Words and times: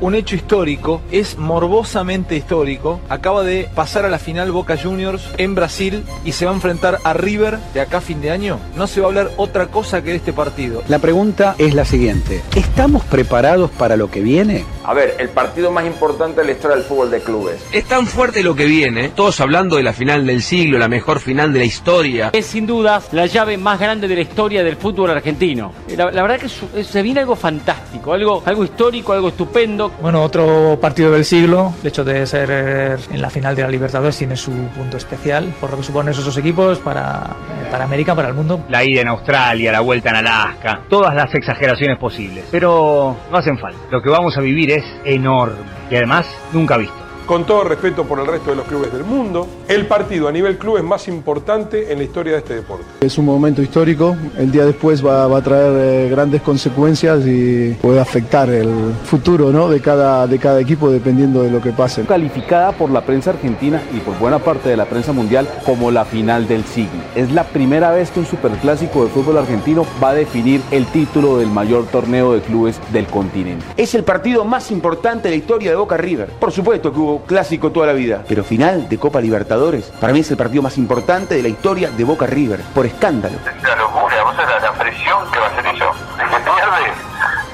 un 0.00 0.14
hecho 0.14 0.36
histórico, 0.36 1.00
es 1.10 1.36
morbosamente 1.38 2.36
histórico. 2.36 3.00
Acaba 3.08 3.42
de 3.42 3.68
pasar 3.74 4.04
a 4.04 4.08
la 4.08 4.18
final 4.18 4.52
Boca 4.52 4.76
Juniors 4.76 5.22
en 5.38 5.54
Brasil 5.54 6.04
y 6.24 6.32
se 6.32 6.44
va 6.44 6.52
a 6.52 6.54
enfrentar 6.54 6.98
a 7.04 7.12
River 7.12 7.58
de 7.74 7.80
acá 7.80 7.98
a 7.98 8.00
fin 8.00 8.20
de 8.20 8.30
año. 8.30 8.58
No 8.76 8.86
se 8.86 9.00
va 9.00 9.06
a 9.06 9.08
hablar 9.08 9.30
otra 9.36 9.66
cosa 9.66 10.02
que 10.02 10.10
de 10.10 10.16
este 10.16 10.32
partido. 10.32 10.82
La 10.88 10.98
pregunta 10.98 11.54
es 11.58 11.74
la 11.74 11.84
siguiente. 11.84 12.42
¿Estamos 12.54 13.04
preparados 13.04 13.70
para 13.70 13.96
lo 13.96 14.10
que 14.10 14.20
viene? 14.20 14.64
A 14.84 14.94
ver, 14.94 15.16
el 15.18 15.28
partido 15.28 15.70
más 15.70 15.84
importante 15.86 16.40
de 16.40 16.46
la 16.46 16.52
historia 16.52 16.76
del 16.76 16.84
fútbol 16.86 17.10
de 17.10 17.20
clubes. 17.20 17.60
Es 17.72 17.84
tan 17.84 18.06
fuerte 18.06 18.42
lo 18.42 18.54
que 18.54 18.64
viene, 18.64 19.10
todos 19.10 19.38
hablando 19.40 19.76
de 19.76 19.82
la 19.82 19.92
final 19.92 20.26
del 20.26 20.42
siglo, 20.42 20.78
la 20.78 20.88
mejor 20.88 21.20
final 21.20 21.52
de 21.52 21.58
la 21.58 21.64
historia. 21.66 22.30
Es 22.32 22.46
sin 22.46 22.66
duda 22.66 23.02
la 23.12 23.26
llave 23.26 23.58
más 23.58 23.78
grande 23.78 24.08
de 24.08 24.14
la 24.14 24.22
historia 24.22 24.64
del 24.64 24.76
fútbol 24.76 25.10
argentino. 25.10 25.72
La, 25.96 26.10
la 26.10 26.22
verdad 26.22 26.38
que 26.38 26.48
su- 26.48 26.68
es- 26.74 26.86
se 26.86 27.02
viene 27.02 27.20
algo 27.20 27.36
fantástico, 27.36 28.12
algo, 28.14 28.42
algo 28.46 28.64
histórico, 28.64 29.12
algo 29.12 29.28
estupendo. 29.28 29.87
Bueno, 30.00 30.22
otro 30.22 30.78
partido 30.80 31.10
del 31.10 31.24
siglo, 31.24 31.72
el 31.80 31.88
hecho 31.88 32.04
de 32.04 32.26
ser 32.26 32.48
eh, 32.50 32.96
en 33.10 33.20
la 33.22 33.30
final 33.30 33.54
de 33.54 33.62
la 33.62 33.68
Libertadores 33.68 34.16
tiene 34.16 34.36
su 34.36 34.52
punto 34.52 34.96
especial, 34.96 35.52
por 35.60 35.70
lo 35.70 35.78
que 35.78 35.82
suponen 35.82 36.12
esos 36.12 36.36
equipos 36.36 36.78
para, 36.78 37.36
para 37.70 37.84
América, 37.84 38.14
para 38.14 38.28
el 38.28 38.34
mundo. 38.34 38.64
La 38.68 38.84
ida 38.84 39.00
en 39.00 39.08
Australia, 39.08 39.72
la 39.72 39.80
vuelta 39.80 40.10
en 40.10 40.16
Alaska, 40.16 40.82
todas 40.88 41.14
las 41.14 41.34
exageraciones 41.34 41.98
posibles. 41.98 42.44
Pero 42.50 43.16
no 43.30 43.36
hacen 43.36 43.58
falta. 43.58 43.78
Lo 43.90 44.02
que 44.02 44.10
vamos 44.10 44.36
a 44.36 44.40
vivir 44.40 44.70
es 44.70 44.84
enorme 45.04 45.58
y 45.90 45.96
además 45.96 46.26
nunca 46.52 46.76
visto. 46.76 47.07
Con 47.28 47.44
todo 47.44 47.62
respeto 47.62 48.04
por 48.04 48.18
el 48.20 48.26
resto 48.26 48.48
de 48.48 48.56
los 48.56 48.64
clubes 48.64 48.90
del 48.90 49.04
mundo, 49.04 49.46
el 49.68 49.86
partido 49.86 50.28
a 50.28 50.32
nivel 50.32 50.56
club 50.56 50.78
es 50.78 50.82
más 50.82 51.08
importante 51.08 51.92
en 51.92 51.98
la 51.98 52.04
historia 52.04 52.32
de 52.32 52.38
este 52.38 52.54
deporte. 52.54 52.86
Es 53.02 53.18
un 53.18 53.26
momento 53.26 53.60
histórico, 53.60 54.16
el 54.38 54.50
día 54.50 54.64
después 54.64 55.04
va, 55.04 55.26
va 55.26 55.36
a 55.36 55.42
traer 55.42 55.72
eh, 55.76 56.08
grandes 56.08 56.40
consecuencias 56.40 57.26
y 57.26 57.76
puede 57.82 58.00
afectar 58.00 58.48
el 58.48 58.94
futuro 59.04 59.52
¿no? 59.52 59.68
de, 59.68 59.82
cada, 59.82 60.26
de 60.26 60.38
cada 60.38 60.58
equipo 60.58 60.90
dependiendo 60.90 61.42
de 61.42 61.50
lo 61.50 61.60
que 61.60 61.70
pase. 61.70 62.04
calificada 62.04 62.72
por 62.72 62.88
la 62.88 63.02
prensa 63.02 63.28
argentina 63.28 63.82
y 63.94 63.98
por 63.98 64.18
buena 64.18 64.38
parte 64.38 64.70
de 64.70 64.78
la 64.78 64.86
prensa 64.86 65.12
mundial 65.12 65.46
como 65.66 65.90
la 65.90 66.06
final 66.06 66.48
del 66.48 66.64
siglo. 66.64 67.02
Es 67.14 67.30
la 67.30 67.44
primera 67.44 67.90
vez 67.90 68.10
que 68.10 68.20
un 68.20 68.26
superclásico 68.26 69.04
de 69.04 69.10
fútbol 69.10 69.36
argentino 69.36 69.84
va 70.02 70.10
a 70.10 70.14
definir 70.14 70.62
el 70.70 70.86
título 70.86 71.36
del 71.36 71.50
mayor 71.50 71.88
torneo 71.88 72.32
de 72.32 72.40
clubes 72.40 72.80
del 72.90 73.06
continente. 73.06 73.66
Es 73.76 73.94
el 73.94 74.04
partido 74.04 74.46
más 74.46 74.70
importante 74.70 75.24
de 75.24 75.32
la 75.32 75.36
historia 75.36 75.70
de 75.72 75.76
Boca 75.76 75.98
River. 75.98 76.30
Por 76.40 76.52
supuesto 76.52 76.90
que 76.90 76.98
hubo 76.98 77.17
clásico 77.26 77.70
toda 77.72 77.86
la 77.86 77.92
vida, 77.92 78.22
pero 78.28 78.44
final 78.44 78.88
de 78.88 78.98
Copa 78.98 79.20
Libertadores, 79.20 79.84
para 80.00 80.12
mí 80.12 80.20
es 80.20 80.30
el 80.30 80.36
partido 80.36 80.62
más 80.62 80.78
importante 80.78 81.34
de 81.34 81.42
la 81.42 81.48
historia 81.48 81.90
de 81.90 82.04
Boca 82.04 82.26
River, 82.26 82.60
por 82.74 82.86
escándalo. 82.86 83.38
La 83.62 83.76
locura, 83.76 84.22
vos 84.24 84.36
sabés 84.36 84.62
la, 84.62 84.70
la 84.70 84.72
presión 84.72 85.30
que 85.30 85.38
va 85.38 85.46
a 85.46 85.54
ser 85.54 85.66
eso. 85.66 85.90
El 86.20 86.28
que 86.28 86.36
pierde 86.36 86.92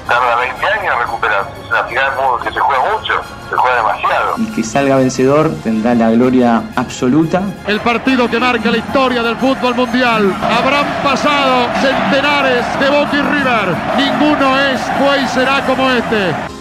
tarda 0.07 0.35
20 0.35 0.65
años 0.67 0.93
en 0.93 0.99
recuperarse. 0.99 1.51
Es 1.63 1.71
una 1.71 1.83
final 1.85 2.11
que 2.43 2.51
se 2.51 2.59
juega 2.59 2.83
mucho, 2.91 3.13
se 3.49 3.55
juega 3.55 3.75
demasiado. 3.77 4.35
El 4.37 4.55
que 4.55 4.63
salga 4.63 4.95
vencedor 4.97 5.51
tendrá 5.63 5.95
la 5.95 6.11
gloria 6.11 6.63
absoluta. 6.75 7.41
El 7.67 7.79
partido 7.79 8.29
que 8.29 8.39
marca 8.39 8.71
la 8.71 8.77
historia 8.77 9.23
del 9.23 9.35
fútbol 9.37 9.75
mundial. 9.75 10.33
Habrán 10.41 10.85
pasado 11.03 11.67
centenares 11.81 12.79
de 12.79 12.89
Boca 12.89 13.15
y 13.15 13.21
River. 13.21 13.75
Ninguno 13.97 14.59
es, 14.59 14.81
fue 14.99 15.21
y 15.21 15.27
será 15.27 15.65
como 15.65 15.89
este. 15.91 16.54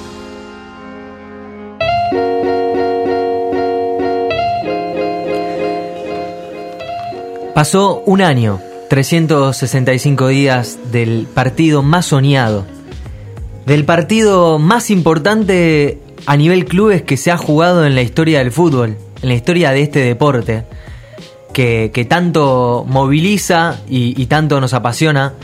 Pasó 7.55 8.03
un 8.05 8.21
año, 8.21 8.61
365 8.91 10.27
días 10.27 10.77
del 10.91 11.29
partido 11.33 11.85
más 11.85 12.07
soñado, 12.07 12.67
del 13.65 13.85
partido 13.85 14.59
más 14.59 14.91
importante 14.91 16.01
a 16.27 16.37
nivel 16.37 16.65
clubes 16.65 17.03
que 17.03 17.17
se 17.17 17.31
ha 17.31 17.37
jugado 17.37 17.87
en 17.87 17.95
la 17.95 18.03
historia 18.03 18.41
del 18.41 18.51
fútbol, 18.51 18.97
en 19.23 19.29
la 19.29 19.35
historia 19.37 19.71
de 19.71 19.83
este 19.83 20.01
deporte, 20.01 20.65
que, 21.53 21.93
que 21.95 22.05
tanto 22.05 22.85
moviliza 22.89 23.79
y, 23.89 24.27
tanto 24.27 24.61
nos 24.61 24.75
apasiona. 24.75 25.35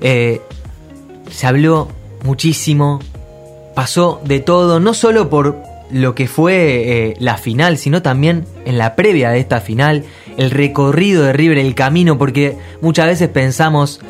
Eh, 0.00 0.40
se 1.30 1.46
habló 1.46 1.86
muchísimo, 2.24 2.98
pasó 3.76 4.20
de 4.24 4.40
todo, 4.40 4.80
no 4.80 4.92
solo 4.92 5.30
por 5.30 5.56
lo 5.90 6.14
que 6.16 6.26
fue 6.26 7.10
eh, 7.10 7.16
la 7.20 7.36
final, 7.36 7.78
sino 7.78 8.02
también 8.02 8.44
en 8.64 8.76
la 8.76 8.96
previa 8.96 9.30
de 9.30 9.38
esta 9.38 9.60
final, 9.60 10.04
el 10.38 10.52
recorrido 10.52 11.24
de 11.24 11.32
River, 11.32 11.58
el 11.58 11.74
camino, 11.74 12.16
porque 12.16 12.56
muchas 12.80 13.06
veces 13.06 13.28
pensamos, 13.28 14.00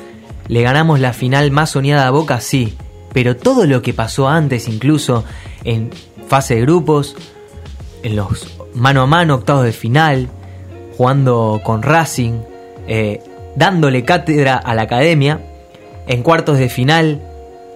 le 0.47 0.63
ganamos 0.63 1.01
la 1.01 1.15
final 1.15 1.51
más 1.51 1.71
soñada 1.71 2.07
a 2.07 2.11
Boca, 2.11 2.41
sí, 2.41 2.75
pero 3.15 3.35
todo 3.35 3.65
lo 3.65 3.81
que 3.81 3.95
pasó 3.95 4.29
antes, 4.29 4.69
incluso 4.69 5.25
en 5.65 5.91
fase 6.29 6.57
de 6.57 6.61
grupos, 6.61 7.17
en 8.03 8.15
los 8.15 8.47
mano 8.75 9.03
a 9.03 9.07
mano, 9.07 9.37
octavos 9.37 9.65
de 9.65 9.73
final, 9.73 10.29
jugando 10.99 11.63
con 11.65 11.83
Racing, 11.83 12.41
eh, 12.87 13.23
dándole 13.57 14.05
cátedra 14.05 14.57
a 14.57 14.75
la 14.75 14.83
academia, 14.83 15.41
en 16.07 16.23
cuartos 16.23 16.59
de 16.59 16.69
final, 16.69 17.23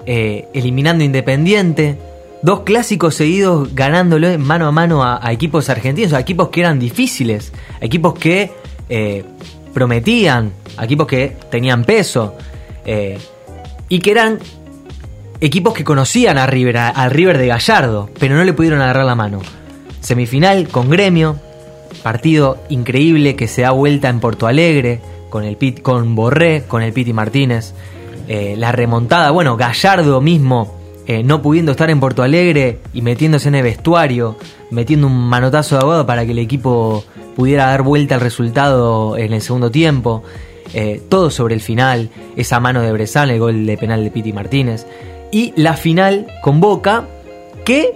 eh, 0.04 0.46
eliminando 0.52 1.04
Independiente, 1.04 1.96
dos 2.42 2.60
clásicos 2.60 3.14
seguidos 3.14 3.74
ganándolo 3.74 4.38
mano 4.38 4.66
a 4.66 4.72
mano 4.72 5.02
a, 5.02 5.20
equipos 5.32 5.70
argentinos, 5.70 6.12
a 6.12 6.20
equipos 6.20 6.48
que 6.48 6.60
eran 6.60 6.78
difíciles, 6.78 7.52
a 7.80 7.84
equipos 7.84 8.14
que 8.14 8.52
eh, 8.88 9.24
prometían, 9.72 10.52
a 10.76 10.84
equipos 10.84 11.06
que 11.06 11.36
tenían 11.50 11.84
peso, 11.84 12.34
eh, 12.84 13.18
y 13.88 14.00
que 14.00 14.10
eran 14.10 14.38
equipos 15.40 15.72
que 15.72 15.84
conocían 15.84 16.38
a 16.38 16.46
River, 16.46 16.76
al 16.76 17.10
River 17.10 17.38
de 17.38 17.46
Gallardo, 17.46 18.10
pero 18.18 18.34
no 18.34 18.44
le 18.44 18.52
pudieron 18.52 18.80
agarrar 18.80 19.06
la 19.06 19.14
mano. 19.14 19.40
Semifinal 20.00 20.68
con 20.68 20.90
Gremio, 20.90 21.38
partido 22.02 22.58
increíble 22.68 23.36
que 23.36 23.46
se 23.46 23.62
da 23.62 23.70
vuelta 23.70 24.08
en 24.08 24.18
Porto 24.18 24.46
Alegre, 24.46 25.00
con, 25.30 25.44
el 25.44 25.56
Pit, 25.56 25.80
con 25.80 26.14
Borré, 26.14 26.64
con 26.66 26.82
el 26.82 26.92
Piti 26.92 27.12
Martínez. 27.12 27.72
Eh, 28.28 28.54
la 28.56 28.72
remontada, 28.72 29.30
bueno, 29.30 29.56
Gallardo 29.56 30.20
mismo 30.20 30.81
eh, 31.06 31.22
no 31.22 31.42
pudiendo 31.42 31.72
estar 31.72 31.90
en 31.90 32.00
Porto 32.00 32.22
Alegre 32.22 32.78
y 32.92 33.02
metiéndose 33.02 33.48
en 33.48 33.54
el 33.56 33.62
vestuario, 33.64 34.36
metiendo 34.70 35.06
un 35.06 35.18
manotazo 35.28 35.74
de 35.76 35.80
abogado 35.82 36.06
para 36.06 36.24
que 36.24 36.32
el 36.32 36.38
equipo 36.38 37.04
pudiera 37.36 37.66
dar 37.66 37.82
vuelta 37.82 38.14
al 38.16 38.20
resultado 38.20 39.16
en 39.16 39.32
el 39.32 39.42
segundo 39.42 39.70
tiempo. 39.70 40.22
Eh, 40.74 41.02
todo 41.08 41.30
sobre 41.30 41.54
el 41.54 41.60
final, 41.60 42.08
esa 42.36 42.58
mano 42.60 42.80
de 42.82 42.92
Bresal, 42.92 43.30
el 43.30 43.38
gol 43.40 43.66
de 43.66 43.76
penal 43.76 44.04
de 44.04 44.10
Piti 44.10 44.32
Martínez. 44.32 44.86
Y 45.30 45.52
la 45.56 45.74
final 45.76 46.26
con 46.42 46.60
Boca, 46.60 47.04
que 47.64 47.90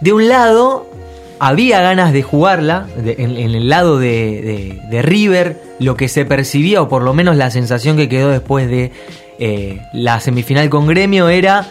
de 0.00 0.12
un 0.12 0.28
lado 0.28 0.86
había 1.38 1.80
ganas 1.80 2.12
de 2.12 2.22
jugarla, 2.22 2.86
en, 2.96 3.36
el 3.36 3.68
lado 3.68 3.98
de, 3.98 4.08
de- 4.08 4.80
de 4.90 5.02
River, 5.02 5.60
lo 5.78 5.96
que 5.96 6.08
se 6.08 6.24
percibía, 6.24 6.82
o 6.82 6.88
por 6.88 7.02
lo 7.02 7.14
menos 7.14 7.36
la 7.36 7.50
sensación 7.50 7.96
que 7.96 8.08
quedó 8.08 8.30
después 8.30 8.68
de 8.68 8.92
eh, 9.38 9.80
la 9.92 10.20
semifinal 10.20 10.68
con 10.70 10.86
Gremio, 10.86 11.28
era 11.28 11.66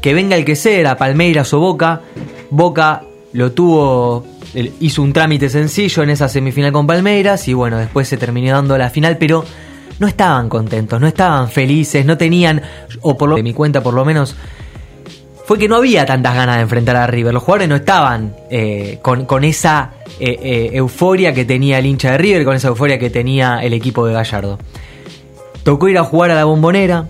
que 0.00 0.14
venga 0.14 0.36
el 0.36 0.44
que 0.44 0.56
sea, 0.56 0.78
era 0.78 0.96
Palmeiras 0.96 1.52
o 1.54 1.60
Boca. 1.60 2.02
Boca 2.50 3.02
lo 3.32 3.52
tuvo, 3.52 4.26
hizo 4.80 5.02
un 5.02 5.12
trámite 5.12 5.48
sencillo 5.48 6.02
en 6.02 6.10
esa 6.10 6.28
semifinal 6.28 6.72
con 6.72 6.86
Palmeiras 6.86 7.46
y 7.48 7.54
bueno, 7.54 7.78
después 7.78 8.08
se 8.08 8.16
terminó 8.16 8.52
dando 8.52 8.76
la 8.78 8.90
final, 8.90 9.18
pero 9.18 9.44
no 9.98 10.06
estaban 10.06 10.48
contentos, 10.48 11.00
no 11.00 11.06
estaban 11.06 11.50
felices, 11.50 12.04
no 12.06 12.16
tenían, 12.16 12.62
o 13.00 13.18
por 13.18 13.28
lo 13.28 13.36
de 13.36 13.42
mi 13.42 13.52
cuenta 13.52 13.82
por 13.82 13.94
lo 13.94 14.04
menos, 14.04 14.36
fue 15.44 15.58
que 15.58 15.66
no 15.66 15.76
había 15.76 16.04
tantas 16.04 16.34
ganas 16.34 16.56
de 16.56 16.62
enfrentar 16.62 16.96
a 16.96 17.06
River. 17.06 17.32
Los 17.32 17.42
jugadores 17.42 17.68
no 17.68 17.76
estaban 17.76 18.36
eh, 18.50 18.98
con, 19.00 19.24
con 19.24 19.44
esa 19.44 19.92
eh, 20.20 20.38
eh, 20.42 20.70
euforia 20.74 21.32
que 21.32 21.46
tenía 21.46 21.78
el 21.78 21.86
hincha 21.86 22.12
de 22.12 22.18
River, 22.18 22.44
con 22.44 22.54
esa 22.54 22.68
euforia 22.68 22.98
que 22.98 23.08
tenía 23.08 23.60
el 23.62 23.72
equipo 23.72 24.06
de 24.06 24.12
Gallardo. 24.12 24.58
Tocó 25.62 25.88
ir 25.88 25.96
a 25.98 26.04
jugar 26.04 26.32
a 26.32 26.34
la 26.34 26.44
bombonera, 26.44 27.06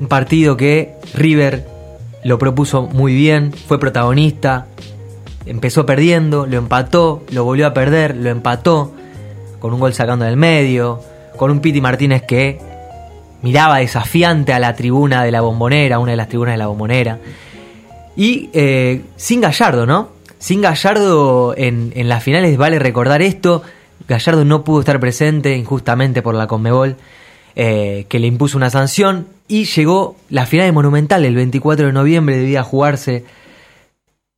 un 0.00 0.08
partido 0.08 0.56
que 0.56 0.94
River 1.14 1.69
lo 2.24 2.38
propuso 2.38 2.82
muy 2.82 3.14
bien, 3.14 3.52
fue 3.52 3.80
protagonista, 3.80 4.66
empezó 5.46 5.86
perdiendo, 5.86 6.46
lo 6.46 6.58
empató, 6.58 7.22
lo 7.30 7.44
volvió 7.44 7.66
a 7.66 7.74
perder, 7.74 8.16
lo 8.16 8.30
empató, 8.30 8.92
con 9.58 9.72
un 9.74 9.80
gol 9.80 9.94
sacando 9.94 10.24
del 10.24 10.36
medio, 10.36 11.00
con 11.36 11.50
un 11.50 11.60
Piti 11.60 11.80
Martínez 11.80 12.22
que 12.22 12.60
miraba 13.42 13.78
desafiante 13.78 14.52
a 14.52 14.58
la 14.58 14.74
tribuna 14.74 15.24
de 15.24 15.30
la 15.30 15.40
bombonera, 15.40 15.98
una 15.98 16.12
de 16.12 16.16
las 16.16 16.28
tribunas 16.28 16.54
de 16.54 16.58
la 16.58 16.66
bombonera. 16.66 17.18
Y 18.16 18.50
eh, 18.52 19.02
sin 19.16 19.40
Gallardo, 19.40 19.86
¿no? 19.86 20.10
Sin 20.38 20.60
Gallardo 20.60 21.54
en, 21.56 21.92
en 21.94 22.08
las 22.08 22.22
finales 22.22 22.56
vale 22.56 22.78
recordar 22.78 23.22
esto. 23.22 23.62
Gallardo 24.08 24.44
no 24.44 24.64
pudo 24.64 24.80
estar 24.80 24.98
presente 25.00 25.56
injustamente 25.56 26.22
por 26.22 26.34
la 26.34 26.46
Conmebol, 26.46 26.96
eh, 27.56 28.06
que 28.08 28.18
le 28.18 28.26
impuso 28.26 28.56
una 28.56 28.70
sanción. 28.70 29.26
Y 29.48 29.64
llegó 29.64 30.16
la 30.28 30.46
final 30.46 30.66
de 30.66 30.72
Monumental 30.72 31.24
el 31.24 31.34
24 31.34 31.86
de 31.86 31.92
noviembre, 31.92 32.36
debía 32.36 32.62
jugarse. 32.62 33.24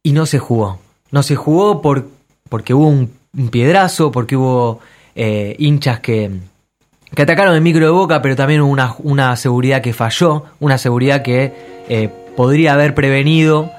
Y 0.03 0.13
no 0.13 0.27
se 0.27 0.39
jugó. 0.39 0.79
No 1.11 1.23
se 1.23 1.37
jugó 1.37 1.83
por, 1.83 2.09
porque 2.49 2.75
hubo 2.75 2.89
un, 2.89 3.11
piedrazo, 3.51 4.11
porque 4.11 4.37
hubo 4.37 4.81
eh, 5.15 5.57
hinchas 5.59 6.01
que, 6.01 6.31
que 7.15 7.23
atacaron 7.23 7.55
el 7.55 7.63
micro 7.63 7.85
de 7.87 7.93
boca, 7.93 8.21
pero 8.21 8.37
también 8.37 8.61
hubo 8.61 8.71
una, 8.71 8.95
una 8.99 9.37
seguridad 9.37 9.81
que 9.81 9.93
falló, 9.93 10.45
una 10.61 10.77
seguridad 10.77 11.23
que 11.23 11.53
eh, 11.89 12.11
podría 12.37 12.75
haber 12.75 12.95
prevenido 12.95 13.71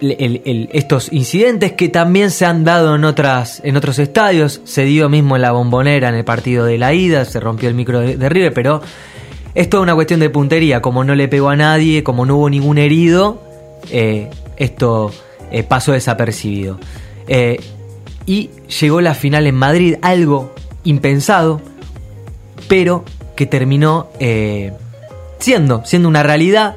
estos 0.00 1.12
incidentes 1.12 1.72
que 1.72 1.88
también 1.88 2.30
se 2.30 2.46
han 2.46 2.64
dado 2.64 2.94
en, 2.94 3.04
otras, 3.04 3.60
en 3.64 3.76
otros 3.76 3.98
estadios. 3.98 4.60
Se 4.64 4.84
dio 4.84 5.08
mismo 5.08 5.36
en 5.36 5.42
la 5.42 5.52
bombonera 5.52 6.08
en 6.08 6.14
el 6.14 6.24
partido 6.24 6.64
de 6.64 6.78
la 6.78 6.94
ida, 6.94 7.24
se 7.24 7.40
rompió 7.40 7.68
el 7.68 7.74
micro 7.74 8.00
de, 8.00 8.28
River, 8.28 8.52
pero 8.52 8.80
es 9.54 9.68
toda 9.68 9.82
una 9.82 9.94
cuestión 9.94 10.20
de 10.20 10.30
puntería. 10.30 10.80
Como 10.80 11.04
no 11.04 11.14
le 11.14 11.28
pegó 11.28 11.48
a 11.48 11.56
nadie, 11.56 12.02
como 12.04 12.26
no 12.26 12.36
hubo 12.36 12.50
ningún 12.50 12.78
herido, 12.78 13.42
eh, 13.90 14.30
esto 14.56 15.12
eh, 15.50 15.62
pasó 15.64 15.92
desapercibido. 15.92 16.78
Eh, 17.26 17.60
y 18.26 18.50
llegó 18.80 19.00
la 19.00 19.14
final 19.14 19.46
en 19.46 19.54
Madrid, 19.54 19.96
algo 20.02 20.54
impensado, 20.84 21.60
pero 22.68 23.04
que 23.34 23.46
terminó 23.46 24.08
siendo, 25.38 25.84
siendo 25.84 26.08
una 26.08 26.22
realidad. 26.22 26.76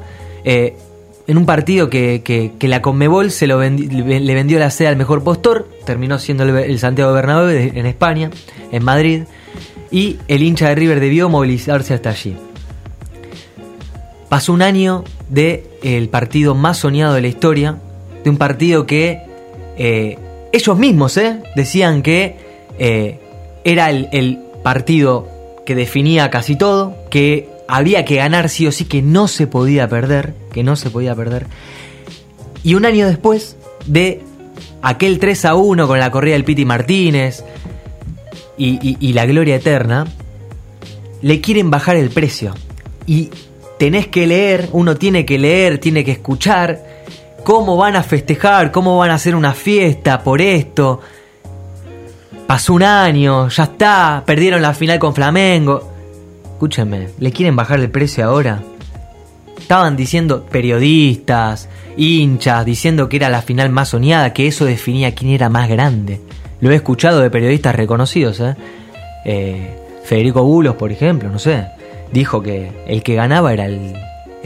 Eh, 1.26 1.30
en 1.30 1.38
un 1.38 1.46
partido 1.46 1.88
que, 1.90 2.22
que- 2.24 2.68
la 2.68 2.82
Conmebol 2.82 3.30
se 3.30 3.46
lo 3.46 3.60
vendi- 3.62 3.88
le 3.88 4.34
vendió 4.34 4.58
la 4.58 4.70
sede 4.70 4.88
al 4.88 4.96
mejor 4.96 5.22
postor, 5.24 5.68
terminó 5.84 6.18
siendo 6.18 6.44
el, 6.44 6.78
Santiago 6.78 7.12
Bernabéu 7.12 7.50
en 7.74 7.86
España, 7.86 8.30
en 8.70 8.84
Madrid, 8.84 9.22
y 9.90 10.18
el 10.28 10.42
hincha 10.42 10.68
de 10.68 10.74
River 10.74 11.00
debió 11.00 11.28
movilizarse 11.28 11.94
hasta 11.94 12.10
allí. 12.10 12.36
Pasó 14.28 14.52
un 14.52 14.62
año 14.62 15.04
de 15.28 15.66
el 15.82 16.08
partido 16.08 16.54
más 16.54 16.78
soñado 16.78 17.14
de 17.14 17.20
la 17.20 17.28
historia, 17.28 17.76
de 18.24 18.30
un 18.30 18.38
partido 18.38 18.86
que 18.86 19.20
eh, 19.76 20.18
ellos 20.52 20.78
mismos 20.78 21.16
eh, 21.18 21.40
decían 21.54 22.02
que 22.02 22.36
eh, 22.78 23.20
era 23.64 23.90
el 23.90 24.38
partido 24.62 25.28
que 25.66 25.74
definía 25.74 26.30
casi 26.30 26.56
todo, 26.56 26.96
que 27.10 27.48
había 27.68 28.04
que 28.04 28.16
ganar 28.16 28.48
sí 28.48 28.66
o 28.66 28.72
sí, 28.72 28.84
que 28.86 29.02
no 29.02 29.28
se 29.28 29.46
podía 29.46 29.88
perder, 29.88 30.34
que 30.52 30.62
no 30.62 30.76
se 30.76 30.90
podía 30.90 31.14
perder. 31.14 31.46
Y 32.62 32.74
un 32.74 32.84
año 32.84 33.06
después 33.06 33.56
de 33.86 34.22
aquel 34.82 35.18
3 35.18 35.44
a 35.46 35.54
1 35.54 35.86
con 35.86 35.98
la 35.98 36.10
corrida 36.10 36.34
del 36.34 36.44
Piti 36.44 36.64
Martínez 36.64 37.44
y, 38.56 39.12
la 39.12 39.26
gloria 39.26 39.56
eterna, 39.56 40.06
le 41.20 41.40
quieren 41.40 41.70
bajar 41.70 41.96
el 41.96 42.10
precio. 42.10 42.54
Y 43.06 43.30
tenés 43.78 44.06
que 44.06 44.26
leer, 44.26 44.68
uno 44.72 44.96
tiene 44.96 45.24
que 45.24 45.38
leer, 45.38 45.78
tiene 45.78 46.04
que 46.04 46.12
escuchar 46.12 46.84
cómo 47.42 47.76
van 47.76 47.96
a 47.96 48.02
festejar, 48.02 48.70
cómo 48.70 48.98
van 48.98 49.10
a 49.10 49.14
hacer 49.14 49.34
una 49.34 49.52
fiesta 49.52 50.22
por 50.22 50.40
esto. 50.40 51.00
Pasó 52.46 52.74
un 52.74 52.82
año, 52.82 53.48
ya 53.48 53.64
está, 53.64 54.22
perdieron 54.24 54.62
la 54.62 54.74
final 54.74 54.98
con 54.98 55.14
Flamengo. 55.14 55.90
Escúchenme, 56.52 57.08
¿le 57.18 57.32
quieren 57.32 57.56
bajar 57.56 57.80
el 57.80 57.90
precio 57.90 58.24
ahora? 58.24 58.62
Estaban 59.62 59.96
diciendo 59.96 60.44
periodistas, 60.44 61.68
hinchas, 61.96 62.64
diciendo 62.64 63.08
que 63.08 63.16
era 63.16 63.30
la 63.30 63.42
final 63.42 63.70
más 63.70 63.90
soñada, 63.90 64.32
que 64.32 64.46
eso 64.46 64.64
definía 64.64 65.14
quién 65.14 65.30
era 65.30 65.48
más 65.48 65.68
grande. 65.68 66.20
Lo 66.60 66.70
he 66.70 66.74
escuchado 66.74 67.20
de 67.20 67.30
periodistas 67.30 67.74
reconocidos, 67.74 68.40
¿eh? 68.40 68.54
Eh, 69.24 69.78
Federico 70.04 70.42
Bulos, 70.42 70.74
por 70.74 70.90
ejemplo, 70.90 71.28
no 71.28 71.38
sé, 71.38 71.66
dijo 72.12 72.42
que 72.42 72.72
el 72.86 73.02
que 73.02 73.14
ganaba 73.14 73.52
era 73.52 73.66
el, 73.66 73.94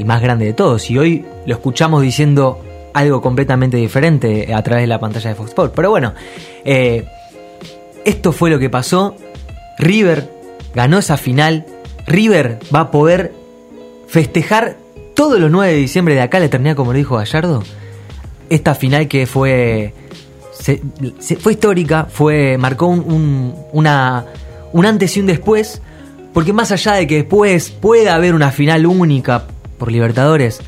más 0.05 0.21
grande 0.21 0.45
de 0.45 0.53
todos. 0.53 0.91
Y 0.91 0.99
hoy 0.99 1.25
lo 1.47 1.55
escuchamos 1.55 2.03
diciendo 2.03 2.63
algo 2.93 3.21
completamente 3.21 3.79
diferente 3.79 4.53
a 4.55 4.63
través 4.63 4.83
de 4.83 4.89
la 4.89 5.01
pantalla 5.01 5.31
de 5.31 5.35
Fox 5.35 5.49
Sports. 5.51 5.73
Pero 5.75 5.91
bueno, 5.91 6.15
eh, 6.65 7.05
esto 8.05 8.33
fue 8.33 8.51
lo 8.51 8.59
que 8.59 8.71
pasó. 8.71 9.17
River 9.79 10.31
ganó 10.75 10.99
esa 10.99 11.17
final. 11.17 11.65
River 12.07 12.59
va 12.75 12.81
a 12.81 12.91
poder 12.91 13.33
festejar 14.07 14.77
todos 15.17 15.41
los 15.41 15.51
9 15.51 15.73
de 15.73 15.79
diciembre 15.79 16.15
de 16.15 16.21
acá 16.21 16.39
la 16.39 16.45
eternidad, 16.45 16.77
como 16.77 16.93
lo 16.93 16.99
dijo 16.99 17.17
Gallardo. 17.17 17.65
Esta 18.49 18.75
final 18.77 19.09
que 19.09 19.27
fue. 19.27 19.93
fue 21.41 21.53
histórica, 21.53 22.07
fue. 22.11 22.57
marcó 22.59 22.87
un, 22.87 23.01
un- 23.01 23.55
una, 23.73 24.25
un 24.73 24.87
antes 24.87 25.17
y 25.17 25.21
un 25.21 25.27
después. 25.27 25.83
Porque 26.33 26.53
más 26.53 26.71
allá 26.71 26.93
de 26.93 27.07
que 27.07 27.17
después 27.17 27.71
pueda 27.71 28.15
haber 28.15 28.35
una 28.35 28.51
final 28.53 28.85
única 28.87 29.45
por 29.79 29.91
Libertadores, 29.91 30.61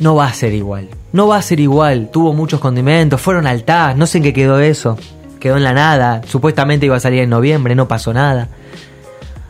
no 0.00 0.16
va 0.16 0.26
a 0.26 0.32
ser 0.34 0.52
igual. 0.54 0.88
No 1.12 1.28
va 1.28 1.36
a 1.36 1.42
ser 1.42 1.60
igual. 1.60 2.10
Tuvo 2.12 2.32
muchos 2.34 2.58
condimentos, 2.60 3.20
fueron 3.20 3.46
altas, 3.46 3.96
no 3.96 4.06
sé 4.06 4.18
en 4.18 4.24
qué 4.24 4.32
quedó 4.32 4.58
eso. 4.58 4.98
Quedó 5.38 5.56
en 5.56 5.62
la 5.62 5.72
nada. 5.72 6.20
Supuestamente 6.26 6.86
iba 6.86 6.96
a 6.96 7.00
salir 7.00 7.20
en 7.20 7.30
noviembre, 7.30 7.76
no 7.76 7.86
pasó 7.86 8.12
nada. 8.12 8.48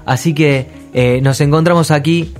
Así 0.04 0.34
que 0.34 0.66
eh, 0.92 1.20
nos 1.22 1.40
encontramos 1.40 1.90
aquí, 1.90 2.34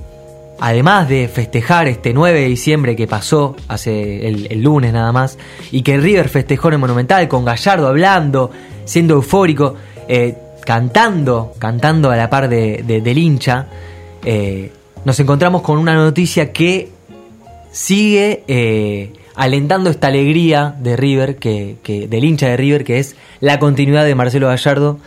además 0.59 1.07
de 1.09 1.27
festejar 1.27 1.87
este 1.87 2.13
9 2.13 2.39
de 2.41 2.47
diciembre 2.47 2.95
que 2.95 3.07
pasó 3.07 3.55
hace 3.67 4.27
el, 4.27 4.61
lunes 4.61 4.93
nada 4.93 5.11
más, 5.11 5.37
y 5.71 5.81
que 5.81 5.97
River 5.97 6.29
festejó 6.29 6.67
en 6.69 6.73
el 6.75 6.79
Monumental 6.79 7.27
con 7.27 7.45
Gallardo 7.45 7.87
hablando, 7.87 8.51
siendo 8.85 9.15
eufórico, 9.15 9.75
eh, 10.07 10.35
cantando, 10.65 11.53
cantando 11.59 12.11
a 12.11 12.15
la 12.17 12.29
par 12.29 12.49
de, 12.49 12.83
de- 12.85 13.01
del 13.01 13.17
hincha, 13.17 13.67
eh, 14.25 14.71
nos 15.05 15.19
encontramos 15.19 15.61
con 15.61 15.77
una 15.77 15.95
noticia 15.95 16.51
que 16.51 16.89
sigue 17.71 18.43
eh, 18.47 19.13
alentando 19.35 19.89
esta 19.89 20.07
alegría 20.07 20.75
de 20.79 20.97
River, 20.97 21.37
que, 21.37 21.77
que- 21.83 22.07
del 22.07 22.23
hincha 22.23 22.47
de 22.49 22.57
River, 22.57 22.83
que 22.83 22.99
es 22.99 23.15
la 23.39 23.59
continuidad 23.59 24.05
de 24.05 24.15
Marcelo 24.15 24.47
Gallardo 24.47 24.99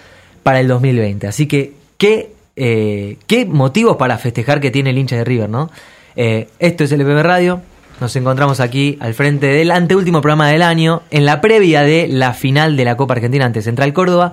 para 0.43 0.61
el 0.61 0.69
2020. 0.69 1.27
Así 1.27 1.47
que, 1.47 1.75
¿qué, 1.99 2.32
eh, 2.57 3.17
qué 3.27 3.47
motivos 3.47 3.97
para 3.97 4.19
festejar 4.19 4.61
que 4.61 4.71
tiene 4.71 4.91
el 4.91 4.99
hincha 4.99 5.17
de 5.17 5.25
River, 5.25 5.49
no? 5.49 5.71
Eh, 6.17 6.49
esto 6.59 6.85
es 6.85 6.93
LPB 6.93 7.23
Radio. 7.23 7.61
Nos 8.01 8.15
encontramos 8.17 8.59
aquí 8.61 8.99
al 9.01 9.15
frente 9.15 9.47
del 9.47 9.71
anteúltimo 9.71 10.21
programa 10.21 10.49
del 10.49 10.63
año, 10.63 11.03
en 11.11 11.25
la 11.25 11.41
previa 11.41 11.83
de 11.83 12.09
la 12.09 12.35
final 12.35 12.77
de 12.77 12.85
la 12.85 12.97
Copa 12.97 13.15
Argentina 13.15 13.45
ante 13.45 13.63
Central 13.63 13.93
Córdoba. 13.93 14.33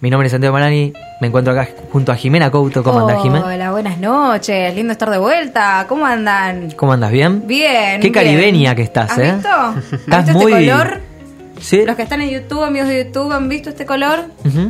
Mi 0.00 0.10
nombre 0.10 0.26
es 0.26 0.32
Santiago 0.32 0.52
Malani, 0.52 0.92
me 1.20 1.26
encuentro 1.26 1.52
acá 1.52 1.68
junto 1.90 2.12
a 2.12 2.16
Jimena 2.16 2.50
Couto. 2.50 2.84
¿Cómo 2.84 3.00
andás, 3.00 3.20
Jimena? 3.22 3.46
Hola, 3.46 3.70
buenas 3.72 3.98
noches. 3.98 4.72
Lindo 4.76 4.92
estar 4.92 5.10
de 5.10 5.18
vuelta. 5.18 5.86
¿Cómo 5.88 6.06
andan? 6.06 6.70
¿Cómo 6.76 6.92
andas? 6.92 7.10
¿Bien? 7.10 7.44
Bien. 7.48 8.00
Qué 8.00 8.10
bien. 8.10 8.12
caribeña 8.12 8.74
que 8.76 8.82
estás, 8.82 9.10
¿Has 9.10 9.18
¿eh? 9.18 9.32
visto? 9.32 9.48
¿Has 9.50 9.92
Estás 9.92 10.24
visto 10.26 10.38
muy- 10.40 10.52
este 10.52 10.70
color? 10.70 11.00
Sí. 11.60 11.82
Los 11.84 11.96
que 11.96 12.02
están 12.02 12.20
en 12.20 12.30
YouTube, 12.30 12.62
amigos 12.62 12.88
de 12.88 13.04
YouTube, 13.06 13.32
¿han 13.32 13.48
visto 13.48 13.70
este 13.70 13.84
color? 13.86 14.26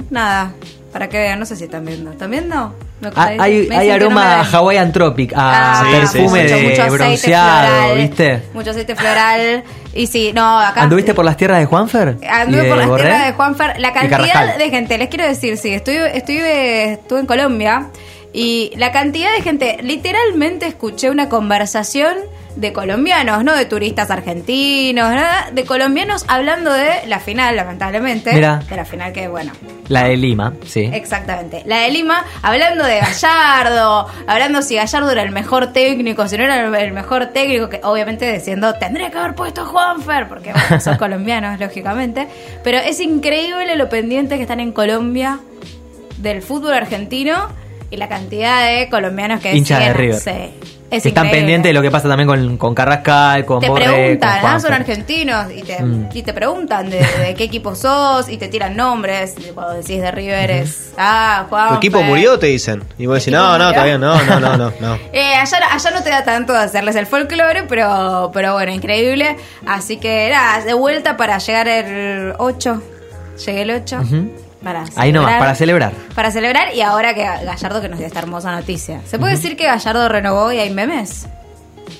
Nada. 0.09 0.53
Para 0.93 1.09
que 1.09 1.19
vean, 1.19 1.39
no 1.39 1.45
sé 1.45 1.55
si 1.57 1.65
están 1.65 1.85
viendo. 1.85 2.11
¿Están 2.13 2.31
viendo? 2.31 2.75
Me- 3.01 3.11
Ah, 3.15 3.27
hay, 3.39 3.69
hay 3.71 3.89
no 3.89 3.95
aroma 3.95 4.37
ven. 4.39 4.55
Hawaiian 4.55 4.93
Tropic, 4.93 5.33
a 5.37 5.81
Ah, 5.81 5.85
perfume 5.91 6.45
de 6.45 6.63
mucho 6.71 6.91
bronceado, 6.93 7.69
floral, 7.69 7.97
¿viste? 7.99 8.43
Mucho 8.55 8.71
aceite 8.71 8.97
floral. 8.97 9.65
Y 9.95 10.07
sí, 10.07 10.33
no, 10.35 10.59
acá. 10.59 10.83
¿Anduviste 10.83 11.13
por 11.15 11.25
las 11.25 11.37
tierras 11.37 11.59
de 11.61 11.67
Juanfer? 11.67 12.17
Anduve 12.31 12.61
¿Y 12.61 12.65
de 12.65 12.69
por 12.69 12.79
las 12.79 12.87
Borré? 12.89 13.03
tierras 13.05 13.27
de 13.27 13.33
Juanfer. 13.35 13.81
La 13.81 13.93
cantidad 13.93 14.57
de 14.57 14.71
gente, 14.71 14.97
les 14.99 15.09
quiero 15.09 15.27
decir, 15.27 15.57
sí, 15.59 15.71
estuve, 15.75 16.17
estuve, 16.17 16.93
estuve 16.95 17.21
en 17.21 17.27
Colombia 17.27 17.89
y 18.33 18.73
la 18.77 18.91
cantidad 18.91 19.31
de 19.33 19.43
gente, 19.43 19.79
literalmente 19.83 20.67
escuché 20.67 21.11
una 21.11 21.29
conversación 21.29 22.15
de 22.59 22.73
colombianos, 22.73 23.45
no 23.45 23.55
de 23.55 23.67
turistas 23.67 24.11
argentinos, 24.11 25.09
nada, 25.15 25.51
de 25.53 25.65
colombianos 25.65 26.25
hablando 26.27 26.73
de 26.73 27.07
la 27.07 27.21
final, 27.21 27.55
lamentablemente. 27.55 28.33
Mira. 28.33 28.57
De 28.69 28.75
la 28.75 28.85
final 28.85 29.13
que, 29.13 29.29
bueno, 29.29 29.53
La 29.87 30.05
de 30.09 30.17
Lima, 30.17 30.53
sí. 30.67 30.91
Exactamente. 30.93 31.63
La 31.67 31.79
de 31.83 31.91
Lima, 31.93 32.25
hablando 32.43 32.85
de 32.85 32.99
Gallardo, 32.99 34.09
hablando 34.27 34.61
si 34.63 34.75
Gallardo 34.75 35.09
era 35.13 35.23
el 35.23 35.31
mejor 35.31 35.73
técnico, 35.73 36.27
si 36.27 36.37
no 36.37 36.43
era 36.45 36.61
el- 36.83 36.93
mejor 36.93 37.27
técnico, 37.27 37.69
que 37.69 37.81
obviamente 37.85 38.31
diciendo, 38.33 38.75
tendría 38.75 39.11
que 39.13 39.19
haber 39.19 39.37
puesto 39.37 39.61
a 39.63 39.65
Juanfer, 39.67 40.29
porque 40.29 40.53
bueno, 40.53 40.81
son 40.81 40.97
colombianos, 40.97 41.61
lógicamente. 41.61 42.27
Pero 42.65 42.79
es 42.79 42.99
increíble 42.99 43.77
lo 43.77 43.89
pendiente 43.89 44.35
que 44.35 44.43
están 44.43 44.59
en 44.59 44.73
Colombia 44.73 45.39
del 46.17 46.43
fútbol 46.43 46.75
argentino 46.75 47.49
y 47.91 47.99
la 47.99 48.09
cantidad 48.09 48.67
de 48.67 48.89
colombianos 48.91 49.41
que 49.41 49.55
Hinchas 49.57 49.79
de 49.79 49.93
River. 49.93 50.19
sí. 50.21 50.51
Es 50.91 51.05
Están 51.05 51.27
increíble. 51.27 51.39
pendientes 51.41 51.69
de 51.69 51.75
lo 51.75 51.83
que 51.83 51.91
pasa 51.91 52.09
también 52.09 52.27
con, 52.27 52.57
con 52.57 52.75
Carrascal, 52.75 53.45
con 53.45 53.61
Te 53.61 53.71
preguntan, 53.71 54.41
con 54.41 54.51
ah, 54.53 54.59
son 54.59 54.73
argentinos 54.73 55.53
y 55.55 55.63
te, 55.63 55.83
Mm. 55.83 56.09
y 56.15 56.23
te 56.23 56.33
preguntan 56.33 56.89
de, 56.89 56.99
de 57.01 57.35
qué 57.37 57.45
equipo 57.45 57.75
sos 57.75 58.31
y 58.31 58.39
te 58.39 58.49
tiran 58.49 58.75
nombres. 58.75 59.35
y 59.39 59.51
Cuando 59.53 59.75
decís 59.75 60.01
de 60.01 60.11
River 60.11 60.51
es, 60.51 60.93
ah, 60.97 61.45
Juan. 61.51 61.69
¿Tu 61.69 61.75
equipo 61.75 62.03
murió? 62.03 62.39
Te 62.39 62.47
dicen. 62.47 62.83
Y 62.97 63.05
vos 63.05 63.19
decís, 63.19 63.35
no, 63.35 63.59
no, 63.59 63.65
murió? 63.67 63.73
todavía 63.73 63.99
no, 63.99 64.23
no, 64.25 64.41
no, 64.41 64.57
no. 64.57 64.73
no. 64.81 64.95
Eh, 65.13 65.35
allá, 65.35 65.59
allá 65.71 65.91
no 65.91 66.03
te 66.03 66.09
da 66.09 66.25
tanto 66.25 66.55
de 66.55 66.61
hacerles 66.61 66.97
el 66.97 67.05
folclore, 67.07 67.65
pero, 67.65 68.31
pero 68.33 68.55
bueno, 68.55 68.73
increíble. 68.73 69.37
Así 69.67 69.99
que 69.99 70.31
nada, 70.33 70.65
de 70.65 70.73
vuelta 70.73 71.19
para 71.19 71.37
llegar 71.37 71.69
el 71.69 72.33
8. 72.39 72.83
Llegué 73.45 73.61
el 73.63 73.71
8. 73.73 73.99
Ujú. 74.03 74.31
Para 74.63 74.85
Ahí 74.97 75.13
nomás, 75.13 75.39
para 75.39 75.55
celebrar. 75.55 75.93
Para 76.15 76.31
celebrar 76.33 76.75
y 76.75 76.81
ahora 76.81 77.15
que 77.15 77.23
Gallardo 77.23 77.81
que 77.81 77.89
nos 77.89 77.99
dio 77.99 78.07
esta 78.09 78.19
hermosa 78.19 78.51
noticia. 78.51 79.01
¿Se 79.07 79.19
puede 79.19 79.35
decir 79.35 79.57
que 79.57 79.65
Gallardo 79.67 80.09
renovó 80.09 80.51
y 80.53 80.59
hay 80.59 80.71
memes? 80.71 81.27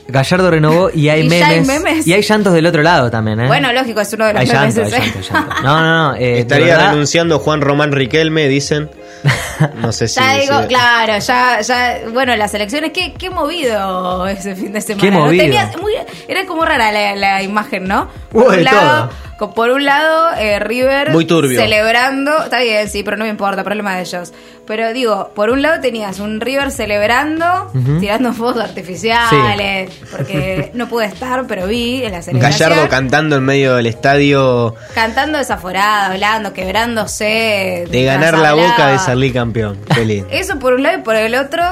Gallardo 0.09 0.51
renovó 0.51 0.91
y 0.93 1.09
hay, 1.09 1.21
Y 1.27 1.29
memes, 1.29 1.41
ya 1.41 1.49
hay 1.49 1.61
memes. 1.65 2.07
Y 2.07 2.13
hay 2.13 2.23
llantos 2.23 2.53
del 2.53 2.67
otro 2.67 2.83
lado 2.83 3.11
también, 3.11 3.41
¿eh? 3.41 3.47
Bueno, 3.47 3.73
lógico, 3.73 4.01
es 4.01 4.13
uno 4.13 4.27
de 4.27 4.35
los 4.35 4.41
hay 4.43 4.49
memes. 4.49 4.75
llanto, 4.75 4.97
hay 4.97 5.03
ese. 5.03 5.13
llanto, 5.13 5.19
hay 5.19 5.45
llanto. 5.47 5.63
No, 5.63 5.81
no, 5.81 6.09
no. 6.13 6.15
eh, 6.19 6.39
Estaría 6.41 6.67
verdad, 6.67 6.91
renunciando 6.91 7.39
Juan 7.39 7.61
Román 7.61 7.93
Riquelme, 7.93 8.49
dicen. 8.49 8.91
No 9.81 9.91
sé 9.91 10.07
si. 10.07 10.21
Ya 10.21 10.35
digo, 10.39 10.63
si- 10.63 10.69
claro, 10.69 11.19
ya, 11.19 11.61
ya, 11.61 11.99
bueno, 12.13 12.37
las 12.37 12.55
elecciones, 12.55 12.93
qué, 12.93 13.13
qué 13.15 13.29
movido 13.31 14.27
ese 14.29 14.55
fin 14.55 14.73
de 14.73 14.81
semana. 14.81 15.03
Qué 15.03 15.11
¿no? 15.11 15.25
movido. 15.25 15.45
Tenías 15.45 15.77
muy- 15.81 15.95
era 16.29 16.47
como 16.47 16.65
rara 16.65 16.93
la, 16.93 17.17
la 17.17 17.43
imagen, 17.43 17.89
¿no? 17.89 18.09
Por 18.31 18.49
un 18.55 18.63
lado, 18.65 19.11
por 19.39 19.71
un 19.71 19.85
lado 19.85 20.35
eh, 20.37 20.59
River 20.59 21.11
Muy 21.13 21.25
turbio. 21.25 21.61
celebrando, 21.61 22.45
está 22.45 22.61
bien, 22.61 22.89
sí, 22.89 23.03
pero 23.03 23.17
no 23.17 23.25
me 23.25 23.31
importa, 23.31 23.63
problema 23.65 23.95
de 23.97 24.03
ellos. 24.03 24.33
Pero 24.67 24.93
digo, 24.93 25.31
por 25.35 25.49
un 25.51 25.63
lado 25.63 25.81
tenías 25.81 26.19
un 26.21 26.41
River 26.41 26.71
celebrando, 26.71 27.71
tirando 28.01 28.33
fuegos 28.35 28.63
artificiales, 28.63 29.91
porque 30.11 30.71
no 30.75 30.89
pude 30.89 31.07
estar, 31.07 31.47
pero 31.47 31.67
vi 31.67 32.03
en 32.05 32.13
la 32.13 32.21
celebración. 32.23 32.69
Gallardo 32.69 32.89
cantando 32.91 33.37
en 33.37 33.45
medio 33.45 33.77
del 33.77 33.87
estadio 33.87 34.75
cantando 34.95 35.39
desaforado, 35.39 36.13
hablando, 36.13 36.53
quebrándose. 36.53 37.87
de 37.91 38.05
ganar 38.05 38.37
la 38.37 38.55
boca 38.55 38.73
hablaba. 38.73 38.93
de 38.93 38.99
salir 38.99 39.33
campeón. 39.33 39.79
Lindo. 40.05 40.29
Eso 40.33 40.59
por 40.59 40.75
un 40.75 40.83
lado 40.83 40.99
y 40.99 41.03
por 41.03 41.17
el 41.17 41.35
otro, 41.35 41.63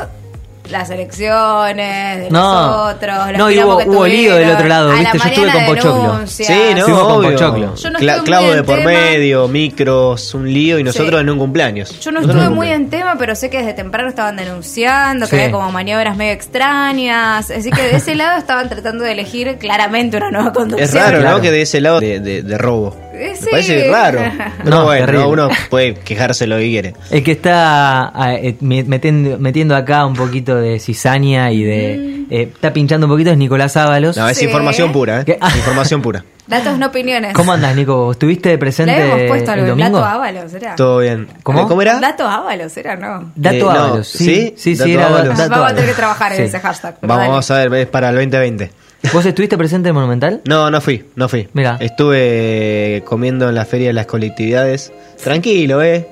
las 0.70 0.90
elecciones 0.90 2.18
de 2.24 2.30
No. 2.30 2.40
nosotros. 2.66 3.28
los 3.30 3.38
No, 3.38 3.50
y 3.50 3.58
hubo- 3.58 4.06
lío 4.06 4.34
del 4.36 4.50
otro 4.50 4.66
lado, 4.68 4.90
a 4.90 5.02
la 5.02 5.12
¿viste? 5.12 5.18
Yo 5.18 5.24
estuve 5.46 5.52
con 5.52 5.66
Pochoclo. 5.66 6.26
Sí, 6.26 6.44
no, 6.76 6.82
Fuimos 6.84 7.02
con 7.02 7.12
obvio. 7.12 7.30
Pochoclo. 7.32 7.74
Yo 7.76 7.90
no 7.90 7.98
Cla- 7.98 8.10
estuve 8.12 8.24
clavo 8.26 8.52
de 8.52 8.62
por 8.62 8.78
tema. 8.78 8.90
medio, 8.90 9.48
micros, 9.48 10.34
un 10.34 10.52
lío 10.52 10.78
y 10.78 10.84
nosotros 10.84 11.20
en 11.20 11.30
un 11.30 11.38
cumpleaños. 11.38 11.98
Yo 12.00 12.10
no 12.12 12.20
Nosotros 12.20 12.42
estuve 12.42 12.54
muy 12.54 12.68
en 12.70 12.90
tema, 12.90 13.16
pero 13.18 13.34
sé 13.34 13.50
que 13.50 13.58
desde 13.58 13.74
temprano 13.74 14.08
estaban 14.08 14.36
denunciando, 14.36 15.26
que 15.26 15.30
Sí. 15.36 15.42
había 15.42 15.52
como 15.52 15.70
maniobras 15.72 16.16
medio 16.16 16.32
extrañas. 16.32 17.50
Así 17.50 17.70
que 17.70 17.82
de 17.82 17.96
ese 17.96 18.14
lado 18.16 18.38
estaban 18.38 18.68
tratando 18.68 19.04
de 19.04 19.12
elegir 19.12 19.56
claramente 19.58 20.16
una 20.16 20.30
nueva 20.30 20.52
conducción. 20.52 20.88
Es 20.88 20.94
raro, 20.94 21.20
¿no? 21.20 21.40
Que 21.40 21.50
de 21.50 21.62
ese 21.62 21.80
lado 21.80 22.00
de, 22.00 22.20
de- 22.20 22.42
de 22.42 22.58
robo. 22.58 22.96
Eh, 23.16 23.30
Me 23.30 23.36
sí. 23.36 23.46
parece 23.50 23.90
raro. 23.90 24.20
No, 24.64 24.70
No, 24.70 24.84
bueno, 24.84 25.06
terrible. 25.06 25.26
uno 25.26 25.48
puede 25.70 25.94
quejarse 25.94 26.46
lo 26.46 26.56
que 26.58 26.64
quiere. 26.68 26.94
El 27.10 27.22
que 27.22 27.32
está 27.32 28.08
ah, 28.14 28.34
eh, 28.34 28.56
me- 28.60 28.84
metiendo, 28.84 29.38
metiendo 29.38 29.74
acá 29.76 30.04
un 30.06 30.14
poquito 30.14 30.56
de 30.56 30.78
cizaña 30.80 31.50
y 31.52 31.62
de. 31.62 32.24
eh, 32.30 32.50
está 32.54 32.72
pinchando 32.72 33.06
un 33.06 33.12
poquito 33.12 33.30
es 33.30 33.38
Nicolás 33.38 33.76
Ábalos. 33.76 34.16
No, 34.16 34.28
es 34.28 34.36
Sí. 34.36 34.44
información 34.46 34.92
pura, 34.92 35.22
¿eh? 35.26 35.38
Información 35.56 36.02
pura. 36.02 36.24
Datos, 36.46 36.78
no 36.78 36.86
opiniones. 36.86 37.32
¿Cómo 37.34 37.52
andás, 37.52 37.74
Nico? 37.74 38.12
¿Estuviste 38.12 38.56
presente 38.56 38.94
Le 38.96 39.02
habíamos 39.02 39.26
puesto 39.28 39.52
el 39.52 39.58
algo, 39.60 39.70
domingo? 39.70 39.98
Dato 39.98 40.04
Ábalos, 40.14 40.54
¿era? 40.54 40.76
Todo 40.76 40.98
bien. 41.00 41.26
¿Cómo? 41.42 41.66
¿Cómo 41.66 41.82
era? 41.82 41.98
Dato 41.98 42.28
Ábalos, 42.28 42.76
¿era? 42.76 42.94
No. 42.96 43.32
Dato 43.34 43.56
Eh, 43.56 43.60
no, 43.60 43.70
Ábalos, 43.70 44.06
sí. 44.08 44.24
¿sí? 44.24 44.54
Sí, 44.56 44.76
sí, 44.76 44.76
Dato 44.76 44.90
era 44.90 45.06
Ábalos. 45.08 45.38
Dato 45.38 45.50
Vamos 45.50 45.72
a 45.72 45.74
tener 45.74 45.90
que 45.90 45.96
trabajar 45.96 46.32
en 46.32 46.38
Sí. 46.38 46.42
ese 46.44 46.60
hashtag. 46.60 46.98
dale. 47.00 47.28
Vamos 47.28 47.50
a 47.50 47.58
ver, 47.58 47.74
es 47.74 47.86
para 47.88 48.10
el 48.10 48.14
2020. 48.16 48.70
¿Vos 49.12 49.24
estuviste 49.24 49.56
presente 49.56 49.88
en 49.90 49.94
Monumental? 49.94 50.40
No, 50.46 50.70
no 50.70 50.80
fui, 50.80 51.04
no 51.14 51.28
fui. 51.28 51.48
Mira. 51.52 51.76
Estuve 51.80 53.02
comiendo 53.06 53.48
en 53.48 53.54
la 53.54 53.64
feria 53.64 53.88
de 53.88 53.92
las 53.92 54.06
colectividades. 54.06 54.92
Tranquilo, 55.22 55.82
eh. 55.82 56.08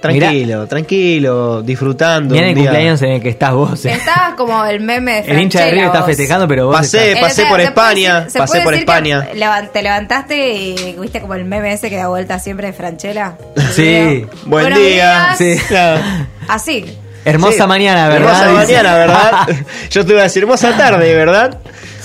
Tranquilo, 0.00 0.66
tranquilo, 0.66 1.60
disfrutando. 1.60 2.34
Mirá 2.34 2.44
un 2.46 2.48
el 2.50 2.54
día. 2.54 2.64
cumpleaños 2.70 3.02
en 3.02 3.10
el 3.10 3.20
que 3.20 3.28
estás 3.28 3.52
vos. 3.52 3.84
eh. 3.84 3.92
Estabas 3.92 4.32
como 4.34 4.64
el 4.64 4.80
meme 4.80 5.20
de 5.22 5.30
El 5.30 5.40
hincha 5.40 5.62
de 5.66 5.72
River 5.72 5.86
está 5.88 6.02
festejando, 6.04 6.48
pero 6.48 6.66
vos. 6.68 6.76
Pasé, 6.76 7.08
estás- 7.12 7.22
pasé 7.24 7.42
por 7.42 7.48
¿se 7.48 7.48
puede 7.50 7.64
España, 7.64 8.20
decir- 8.24 8.38
pasé 8.40 8.60
por 8.62 8.74
España. 8.74 9.28
te 9.72 9.82
levantaste 9.82 10.54
y 10.54 10.96
viste 10.98 11.20
como 11.20 11.34
el 11.34 11.44
meme 11.44 11.74
ese 11.74 11.90
que 11.90 11.96
da 11.96 12.08
vuelta 12.08 12.38
siempre 12.38 12.68
de 12.68 12.72
Franchella. 12.72 13.34
Sí. 13.72 14.24
Buen 14.46 14.64
Buenos 14.64 14.78
día. 14.78 15.36
días. 15.36 15.38
Sí. 15.38 15.56
Claro. 15.68 16.00
Así. 16.48 16.96
Hermosa 17.22 17.64
Sí. 17.64 17.68
mañana, 17.68 18.08
¿verdad? 18.08 18.42
Hermosa 18.46 18.64
mañana, 18.66 18.94
¿verdad? 18.96 19.32
Yo 19.90 20.06
te 20.06 20.12
iba 20.12 20.20
a 20.20 20.24
decir 20.24 20.42
hermosa 20.44 20.74
tarde, 20.78 21.14
¿verdad? 21.14 21.58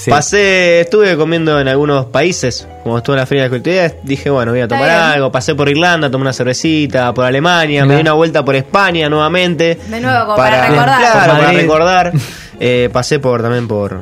Sí. 0.05 0.12
Pasé, 0.12 0.81
estuve 0.81 1.17
comiendo 1.17 1.59
en 1.59 1.67
algunos 1.67 2.05
países, 2.05 2.67
como 2.83 2.97
estuve 3.00 3.15
en 3.15 3.19
la 3.21 3.25
feria 3.25 3.41
de 3.43 3.45
las 3.47 3.50
colectividades, 3.50 3.95
dije, 4.03 4.29
bueno, 4.29 4.51
voy 4.51 4.62
a 4.62 4.67
tomar 4.67 4.83
Está 4.88 5.00
bien. 5.01 5.13
algo, 5.15 5.31
pasé 5.31 5.55
por 5.55 5.67
Irlanda, 5.67 6.12
tomé 6.12 6.21
una 6.21 6.33
cervecita, 6.33 7.12
por 7.12 7.25
Alemania, 7.25 7.85
me 7.85 7.95
di 7.95 8.01
una 8.01 8.13
vuelta 8.13 8.45
por 8.45 8.55
España 8.55 9.09
nuevamente. 9.09 9.79
De 9.88 10.00
nuevo, 10.00 10.25
como 10.25 10.35
para, 10.38 10.67
recordar. 10.67 11.00
Claro, 11.00 11.33
para 11.33 11.51
recordar. 11.51 12.13
Eh, 12.59 12.89
pasé 12.93 13.19
por 13.19 13.41
también 13.41 13.67
por 13.67 14.00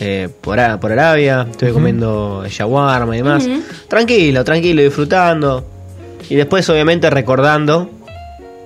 eh, 0.00 0.28
por, 0.40 0.58
Ara- 0.60 0.78
por 0.78 0.92
Arabia, 0.92 1.46
estuve 1.50 1.72
comiendo 1.72 2.44
shawarma 2.48 3.14
y 3.14 3.18
demás. 3.22 3.48
Tranquilo, 3.88 4.42
tranquilo, 4.44 4.82
disfrutando. 4.82 5.64
Y 6.28 6.34
después, 6.34 6.68
obviamente, 6.68 7.08
recordando 7.08 7.88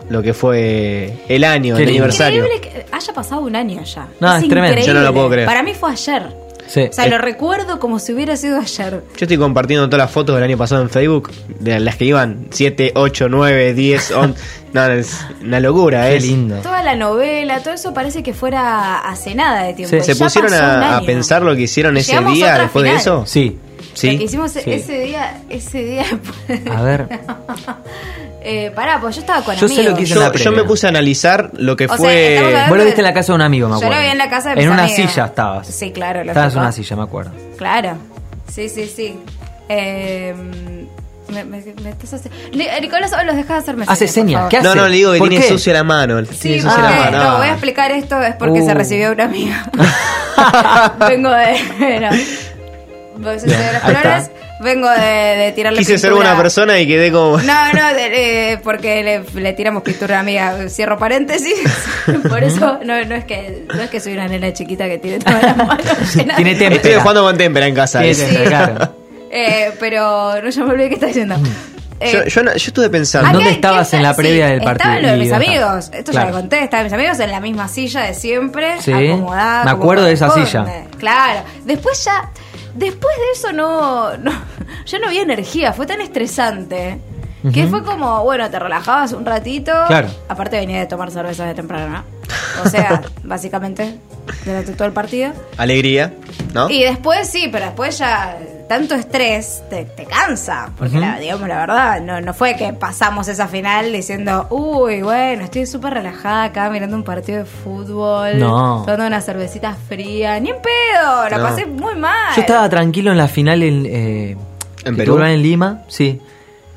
lo 0.09 0.23
que 0.23 0.35
fue 0.35 1.19
el 1.29 1.45
año, 1.45 1.77
Qué 1.77 1.83
el 1.83 1.89
lindo. 1.89 2.03
aniversario. 2.05 2.45
Increíble 2.47 2.69
que 2.69 2.87
haya 2.93 3.13
pasado 3.13 3.43
un 3.43 3.55
año 3.57 3.83
ya. 3.85 4.07
No, 4.21 4.37
es 4.37 4.49
tremendo. 4.49 4.81
Yo 4.85 4.95
no 4.95 5.01
lo 5.03 5.13
puedo 5.13 5.31
creer. 5.31 5.47
Para 5.47 5.63
mí 5.63 5.73
fue 5.75 5.91
ayer. 5.93 6.23
Sí. 6.69 6.83
O 6.91 6.93
sea, 6.93 7.07
lo 7.07 7.19
recuerdo 7.19 7.79
como 7.79 7.99
si 7.99 8.13
hubiera 8.13 8.37
sido 8.37 8.59
ayer. 8.59 9.03
Yo 9.17 9.25
estoy 9.25 9.37
compartiendo 9.39 9.87
todas 9.89 9.99
las 10.07 10.11
fotos 10.11 10.35
del 10.35 10.45
año 10.45 10.57
pasado 10.59 10.83
en 10.83 10.91
Facebook, 10.91 11.31
de 11.61 11.79
las 11.81 11.97
que 11.97 12.07
iban 12.07 12.49
7, 12.51 12.93
8, 12.95 13.29
9, 13.29 13.75
10, 13.75 14.11
11. 14.11 14.41
No, 14.73 14.85
es 14.91 15.19
una 15.43 15.61
locura, 15.61 16.09
Qué 16.09 16.17
es. 16.17 16.25
lindo. 16.25 16.57
Toda 16.57 16.83
la 16.83 16.97
novela, 16.97 17.61
todo 17.63 17.73
eso 17.75 17.95
parece 17.95 18.23
que 18.23 18.35
fuera 18.35 18.99
hace 18.99 19.35
nada 19.35 19.63
de 19.63 19.75
tiempo. 19.75 19.97
Sí. 19.97 20.03
¿Se 20.03 20.15
Ya 20.15 20.25
pusieron 20.25 20.53
a, 20.55 20.97
a 20.99 21.01
pensar 21.03 21.43
lo 21.43 21.55
que 21.55 21.63
hicieron 21.63 21.97
ese 21.97 22.21
día 22.21 22.59
después 22.59 22.83
de 22.83 22.91
final. 22.91 23.01
eso? 23.01 23.25
Sí. 23.27 23.59
Lo 23.79 23.87
Sí. 23.97 24.19
que 24.19 24.25
hicimos 24.25 24.51
Sí. 24.53 24.61
ese 24.67 25.01
día, 25.01 25.41
ese 25.49 25.83
día. 25.83 26.05
A 26.75 26.83
ver. 26.83 27.09
eh, 28.49 28.71
pará, 28.75 29.01
pues 29.01 29.17
yo 29.17 29.21
estaba 29.23 29.43
con 29.43 29.57
Yo 29.57 29.67
sé 29.67 29.75
amigos. 29.75 29.91
lo 29.91 29.97
que 29.97 30.03
hice 30.05 30.13
en 30.15 30.19
la 30.21 30.27
Yo, 30.27 30.33
yo 30.33 30.45
previa. 30.45 30.63
me 30.63 30.69
puse 30.69 30.87
a 30.87 30.89
analizar 30.91 31.51
lo 31.55 31.77
que 31.77 31.87
O 31.87 31.89
sea, 31.89 31.97
fue. 31.97 32.29
estamos 32.35 32.47
hablando- 32.53 32.69
Vos 32.71 32.79
lo 32.79 32.85
viste 32.85 33.01
en 33.01 33.05
la 33.05 33.15
casa 33.15 33.33
de 33.33 33.35
un 33.37 33.43
amigo, 33.43 33.69
me 33.69 33.73
Yo 33.73 33.77
acuerdo. 33.79 33.95
lo 33.97 34.01
vi 34.03 34.07
en 34.13 34.19
la 34.19 34.31
casa 34.31 34.49
de 34.51 34.55
mis 34.57 34.65
En 34.65 34.71
una 34.71 34.83
amigas. 34.85 35.11
silla 35.11 35.25
estabas. 35.27 35.67
Sí, 35.67 35.91
claro. 35.93 36.23
lo 36.25 36.31
Estabas 36.31 36.53
en 36.55 36.61
una 36.61 36.73
silla, 36.73 36.97
me 36.97 37.03
acuerdo. 37.03 37.33
Claro. 37.59 37.97
Sí, 38.53 38.69
sí, 38.69 38.87
sí. 38.95 39.19
Eh, 39.69 40.33
me, 41.29 41.45
me- 41.45 41.61
me 41.83 41.91
estás 41.91 42.15
haci- 42.15 42.31
Ni- 42.55 42.63
eh, 42.67 42.81
Nicolás, 42.81 43.11
los 43.27 43.35
dejas 43.35 43.49
de 43.49 43.55
hacerme 43.59 43.85
Hace 43.89 44.07
señas, 44.07 44.15
señas. 44.43 44.49
¿Qué 44.49 44.57
hace? 44.59 44.69
no, 44.69 44.75
no, 44.77 44.87
le 44.89 44.95
digo 44.97 45.13
que 45.13 45.19
¿Por 45.19 45.29
tiene 45.29 45.45
qué? 45.45 45.51
sucia 45.51 45.73
la 45.73 45.83
mano. 45.83 46.25
Sí, 46.25 46.37
tiene 46.39 46.63
sucia 46.63 46.77
porque- 46.77 46.95
la 46.95 47.11
mano. 47.11 47.25
no, 47.33 47.39
voy 47.39 47.47
a 47.49 47.51
explicar 47.51 47.91
esto, 47.91 48.23
es 48.23 48.37
porque 48.37 48.61
Uh. 48.61 48.67
se 48.67 48.75
recibió 48.75 49.11
una 49.13 49.25
amiga. 49.25 49.69
Vengo 51.09 51.31
de... 51.31 52.01
no. 52.01 52.11
De 53.19 53.35
las 53.35 53.45
Ahí 53.45 53.93
está. 53.95 54.01
flores, 54.01 54.31
vengo 54.61 54.89
de, 54.91 55.01
de 55.37 55.53
tirarle 55.55 55.79
Quise 55.79 55.99
ser 55.99 56.13
buena 56.15 56.37
persona 56.37 56.79
y 56.81 56.87
quedé 56.87 57.11
como. 57.13 57.39
No, 57.39 57.73
no, 57.73 57.95
de- 57.95 58.53
eh, 58.53 58.59
porque 58.63 59.03
le, 59.03 59.41
le 59.41 59.53
tiramos 59.53 59.83
pintura 59.83 60.17
a 60.19 60.21
amiga. 60.21 60.69
Cierro 60.69 60.99
paréntesis. 60.99 61.55
Por 62.29 62.43
eso 62.45 62.79
no, 62.85 63.05
no 63.05 63.15
es 63.15 63.25
que 63.25 63.65
no 63.75 63.83
es 63.83 63.91
que 63.91 64.01
soy 64.01 64.15
una 64.15 64.29
nena 64.29 64.53
chiquita 64.53 64.87
que 64.89 64.99
tiene 64.99 65.19
todas 65.19 65.43
las 65.43 65.57
manos 65.57 65.87
llenas. 66.15 66.37
Tiene 66.37 66.53
Estoy 66.53 66.95
jugando 66.95 67.23
con 67.23 67.37
témpera 67.37 67.67
en 67.67 67.75
casa. 67.75 68.01
Tiene 68.01 68.45
claro. 68.45 68.93
Eh, 69.39 69.73
pero 69.81 70.41
no, 70.41 70.49
ya 70.49 70.65
me 70.65 70.73
olvidé 70.73 70.89
qué 70.89 70.95
está 70.95 71.07
diciendo. 71.09 71.37
Eh, 72.01 72.11
Yo, 72.13 72.25
yo, 72.25 72.43
no- 72.43 72.53
yo 72.53 72.69
estuve 72.69 72.89
pensando. 72.89 73.29
¿a 73.29 73.33
¿Dónde 73.33 73.51
estabas 73.51 73.93
en 73.93 74.03
la 74.03 74.15
previa 74.15 74.47
sí, 74.47 74.53
del 74.53 74.63
partido? 74.63 74.73
Estaba 74.73 74.97
en 74.97 75.03
lo 75.03 75.09
de 75.13 75.17
mis 75.19 75.33
amigos. 75.33 75.91
Esto 75.93 76.13
Claro. 76.13 76.29
ya 76.29 76.33
lo 76.33 76.41
conté. 76.41 76.63
Estaban 76.63 76.85
mis 76.87 76.93
amigos 76.93 77.19
en 77.21 77.31
la 77.33 77.41
misma 77.41 77.69
silla 77.69 78.03
de 78.03 78.15
siempre. 78.15 78.81
Sí. 78.81 78.93
Acomodada. 78.93 79.65
Me 79.65 79.71
acuerdo 79.73 80.05
de 80.05 80.13
esa 80.13 80.31
silla. 80.31 80.65
Claro. 80.99 81.41
Después 81.65 82.03
ya. 82.05 82.31
Después 82.77 83.17
de 83.17 83.33
eso 83.35 83.53
no, 83.53 84.17
no. 84.19 84.33
Yo 84.87 84.99
no 84.99 85.09
vi 85.09 85.19
energía. 85.19 85.73
Fue 85.73 85.87
tan 85.87 86.01
estresante. 86.01 86.99
Que 87.53 87.69
fue 87.69 87.85
como, 87.85 88.25
bueno, 88.25 88.51
te 88.51 88.59
relajabas 88.59 89.13
un 89.13 89.25
ratito. 89.25 89.71
Claro. 89.87 90.09
Aparte 90.29 90.57
venía 90.57 90.81
de 90.81 90.87
tomar 90.87 91.13
cerveza 91.13 91.47
de 91.47 91.55
temprano, 91.55 91.89
¿no? 91.89 92.63
O 92.65 92.69
sea, 92.69 93.03
básicamente, 93.23 93.99
durante 94.45 94.73
todo 94.73 94.89
el 94.89 94.93
partido. 94.93 95.33
Alegría, 95.57 96.13
¿no? 96.53 96.69
Y 96.69 96.83
después 96.83 97.29
sí, 97.29 97.49
pero 97.53 97.67
después 97.67 97.99
ya 97.99 98.37
tanto 98.69 98.95
estrés 98.95 99.63
te, 99.71 99.85
te 99.85 100.05
cansa. 100.05 100.71
Porque, 100.77 100.99
la, 100.99 101.19
digamos 101.19 101.49
la 101.49 101.59
verdad, 101.59 102.01
no, 102.01 102.21
no 102.21 102.35
fue 102.35 102.57
que 102.57 102.73
pasamos 102.73 103.29
esa 103.29 103.47
final 103.49 103.93
diciendo, 103.93 104.47
uy, 104.51 105.03
bueno, 105.03 105.45
estoy 105.45 105.67
súper 105.67 105.95
relajada 105.95 106.45
acá 106.45 106.69
mirando 106.71 106.97
un 106.97 107.05
partido 107.05 107.39
de 107.39 107.45
fútbol. 107.45 108.39
No. 108.39 108.83
Tomando 108.85 109.07
una 109.07 109.21
cervecita 109.21 109.75
fría. 109.89 110.39
Ni 110.41 110.51
en 110.51 110.57
pedo, 110.57 111.29
la 111.31 111.39
No. 111.39 111.43
pasé 111.45 111.67
muy 111.67 111.95
mal. 111.95 112.35
Yo 112.35 112.41
estaba 112.43 112.69
tranquilo 112.69 113.11
en 113.13 113.19
la 113.19 113.29
final 113.29 113.63
en, 113.63 113.87
eh, 113.87 114.37
¿En 114.85 114.97
Perú? 114.97 115.19
en 115.23 115.43
Lima, 115.43 115.83
sí. 115.89 116.21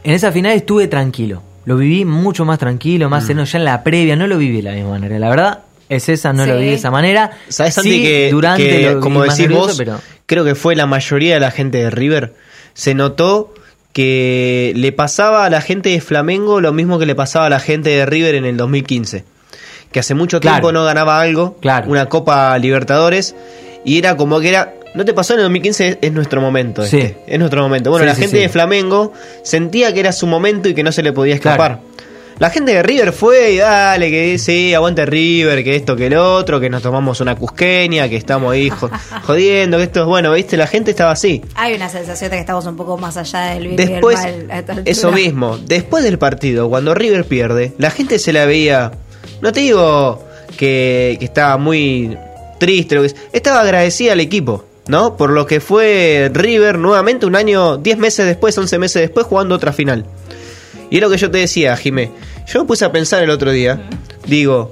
En 0.04 0.14
esa 0.14 0.32
final 0.32 0.54
estuve 0.54 0.88
tranquilo. 0.88 1.42
Lo 1.66 1.76
viví 1.78 2.06
mucho 2.06 2.46
más 2.46 2.58
tranquilo, 2.58 3.10
más 3.10 3.24
sereno. 3.26 3.44
Ya 3.44 3.60
en 3.60 3.66
la 3.66 3.84
previa 3.84 4.16
no 4.16 4.26
lo 4.28 4.38
viví 4.38 4.58
de 4.58 4.64
la 4.64 4.72
misma 4.72 4.92
manera. 4.92 5.20
La 5.20 5.30
verdad 5.30 5.60
es 5.88 6.08
esa, 6.10 6.34
no 6.34 6.46
lo 6.46 6.56
viví 6.56 6.70
de 6.70 6.76
esa 6.76 6.90
manera. 6.90 7.32
¿Sabes, 7.50 7.76
Sí, 7.76 8.02
que, 8.02 8.30
durante 8.32 8.68
que, 8.68 8.92
lo 8.94 9.00
como 9.02 9.22
decís 9.24 9.40
nervioso, 9.40 9.68
vos, 9.68 9.78
pero- 9.78 10.00
creo 10.30 10.46
que 10.46 10.54
fue 10.54 10.76
la 10.76 10.86
mayoría 10.86 11.34
de 11.34 11.40
la 11.40 11.50
gente 11.50 11.80
de 11.80 11.90
River, 11.90 12.34
se 12.76 12.94
notó 12.94 13.52
que 13.94 14.72
le 14.76 14.92
pasaba 14.92 15.44
a 15.46 15.50
la 15.50 15.62
gente 15.62 15.90
de 15.90 16.00
Flamengo 16.02 16.62
lo 16.62 16.72
mismo 16.72 17.00
que 17.00 17.08
le 17.08 17.16
pasaba 17.16 17.48
a 17.48 17.50
la 17.50 17.60
gente 17.60 17.90
de 17.90 18.06
River 18.06 18.36
en 18.36 18.46
el 18.46 18.56
2015. 18.56 19.24
Que 19.92 20.00
hace 20.00 20.14
mucho 20.14 20.40
Claro. 20.40 20.58
tiempo 20.58 20.72
no 20.72 20.86
ganaba 20.86 21.20
algo, 21.20 21.58
Claro. 21.60 21.90
una 21.90 22.06
Copa 22.06 22.56
Libertadores, 22.60 23.36
y 23.84 23.98
era 23.98 24.16
como 24.16 24.40
que 24.40 24.50
era... 24.50 24.74
¿No 24.94 25.06
te 25.06 25.14
pasó 25.14 25.34
en 25.34 25.40
el 25.40 25.44
2015? 25.46 25.88
Es, 25.88 25.98
es 26.02 26.12
nuestro 26.14 26.42
momento. 26.42 26.84
Sí. 26.86 26.98
Este, 27.00 27.18
es 27.28 27.40
nuestro 27.40 27.62
momento. 27.64 27.90
Bueno, 27.90 28.04
Sí, 28.06 28.08
la 28.10 28.16
sí, 28.16 28.22
gente 28.22 28.38
sí. 28.38 28.44
de 28.44 28.50
Flamengo 28.50 29.14
sentía 29.44 29.92
que 29.94 30.00
era 30.00 30.12
su 30.12 30.28
momento 30.28 30.70
y 30.70 30.74
que 30.76 30.84
no 30.84 30.92
se 30.92 31.02
le 31.04 31.12
podía 31.12 31.34
escapar. 31.36 31.80
La 32.40 32.50
gente 32.50 32.74
de 32.74 32.82
River 32.82 33.12
fue 33.12 33.52
y 33.52 33.58
dale, 33.58 34.10
que 34.10 34.38
sí, 34.38 34.74
aguante 34.74 35.06
River, 35.06 35.62
que 35.62 35.76
esto, 35.76 35.96
que 35.98 36.08
el 36.08 36.16
otro, 36.16 36.60
que 36.60 36.70
nos 36.70 36.82
tomamos 36.82 37.20
una 37.20 37.36
cusqueña, 37.36 38.08
que 38.08 38.16
estamos 38.16 38.54
ahí 38.54 38.70
jo- 38.70 38.90
jodiendo, 39.24 39.78
que 39.78 39.84
esto 39.84 40.00
es 40.02 40.06
bueno, 40.06 40.32
viste, 40.32 40.56
la 40.56 40.66
gente 40.68 40.92
estaba 40.92 41.12
así. 41.12 41.42
Hay 41.56 41.74
una 41.74 41.90
sensación 41.90 42.32
de 42.32 42.38
que 42.38 42.42
estamos 42.42 42.66
un 42.66 42.78
poco 42.78 42.98
más 42.98 43.18
allá 43.18 43.42
del 43.54 43.64
bien 43.68 43.76
Después, 43.76 44.18
y 44.24 44.26
del 44.32 44.48
mal. 44.48 44.82
eso 44.86 45.12
mismo, 45.12 45.58
después 45.58 46.04
del 46.04 46.18
partido, 46.18 46.70
cuando 46.70 46.96
River 46.96 47.26
pierde, 47.26 47.74
la 47.78 47.92
gente 47.92 48.18
se 48.20 48.32
la 48.32 48.46
veía, 48.46 48.92
no 49.42 49.52
te 49.52 49.60
digo 49.60 50.24
que, 50.58 51.18
que 51.20 51.26
estaba 51.26 51.58
muy 51.58 52.18
triste, 52.58 52.96
lo 52.96 53.02
que, 53.02 53.14
estaba 53.34 53.60
agradecida 53.62 54.14
al 54.14 54.22
equipo, 54.22 54.64
¿no? 54.88 55.18
Por 55.18 55.32
lo 55.32 55.46
que 55.46 55.60
fue 55.60 56.32
River 56.34 56.78
nuevamente 56.78 57.26
un 57.26 57.36
año, 57.36 57.76
10 57.76 57.98
meses 57.98 58.26
después, 58.26 58.58
11 58.58 58.80
meses 58.80 59.02
después, 59.02 59.26
jugando 59.28 59.56
otra 59.56 59.74
final. 59.74 60.06
Y 60.92 60.96
es 60.96 61.02
lo 61.02 61.10
que 61.12 61.18
yo 61.18 61.30
te 61.30 61.38
decía, 61.38 61.78
Jimé. 61.78 62.10
Yo 62.52 62.60
me 62.62 62.66
puse 62.66 62.86
a 62.86 62.92
pensar 62.92 63.22
el 63.24 63.30
otro 63.30 63.52
día, 63.52 63.80
digo, 64.26 64.72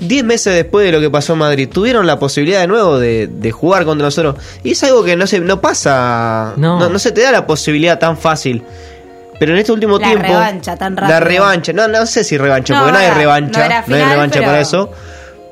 10 0.00 0.24
meses 0.24 0.54
después 0.54 0.84
de 0.86 0.92
lo 0.92 1.00
que 1.00 1.10
pasó 1.10 1.32
en 1.34 1.40
Madrid, 1.40 1.68
tuvieron 1.72 2.06
la 2.06 2.18
posibilidad 2.18 2.60
de 2.60 2.66
nuevo 2.68 2.98
de, 2.98 3.26
de 3.28 3.50
jugar 3.50 3.84
contra 3.84 4.06
nosotros. 4.06 4.36
Y 4.64 4.72
es 4.72 4.82
algo 4.84 5.04
que 5.04 5.16
no 5.16 5.26
se 5.26 5.40
no 5.40 5.60
pasa, 5.60 6.54
No. 6.56 6.78
no, 6.78 6.88
no 6.88 6.98
se 6.98 7.12
te 7.12 7.20
da 7.22 7.32
la 7.32 7.46
posibilidad 7.46 7.98
tan 7.98 8.16
fácil. 8.18 8.62
Pero 9.40 9.52
en 9.52 9.58
este 9.58 9.70
último 9.70 9.98
La 9.98 10.06
tiempo. 10.08 10.26
revancha 10.26 10.76
tan 10.76 10.94
La 10.96 11.02
rápido. 11.02 11.20
revancha, 11.28 11.72
no, 11.72 11.86
no 11.86 12.06
sé 12.06 12.24
si 12.24 12.36
revancha, 12.36 12.74
No, 12.74 12.80
porque 12.80 12.92
no 12.92 12.98
hay 12.98 13.10
revancha. 13.12 13.60
no 13.60 13.68
No, 13.68 13.74
hay 13.76 13.82
final, 13.84 14.10
revancha 14.10 14.38
pero- 14.40 14.46
para 14.46 14.60
eso. 14.60 14.90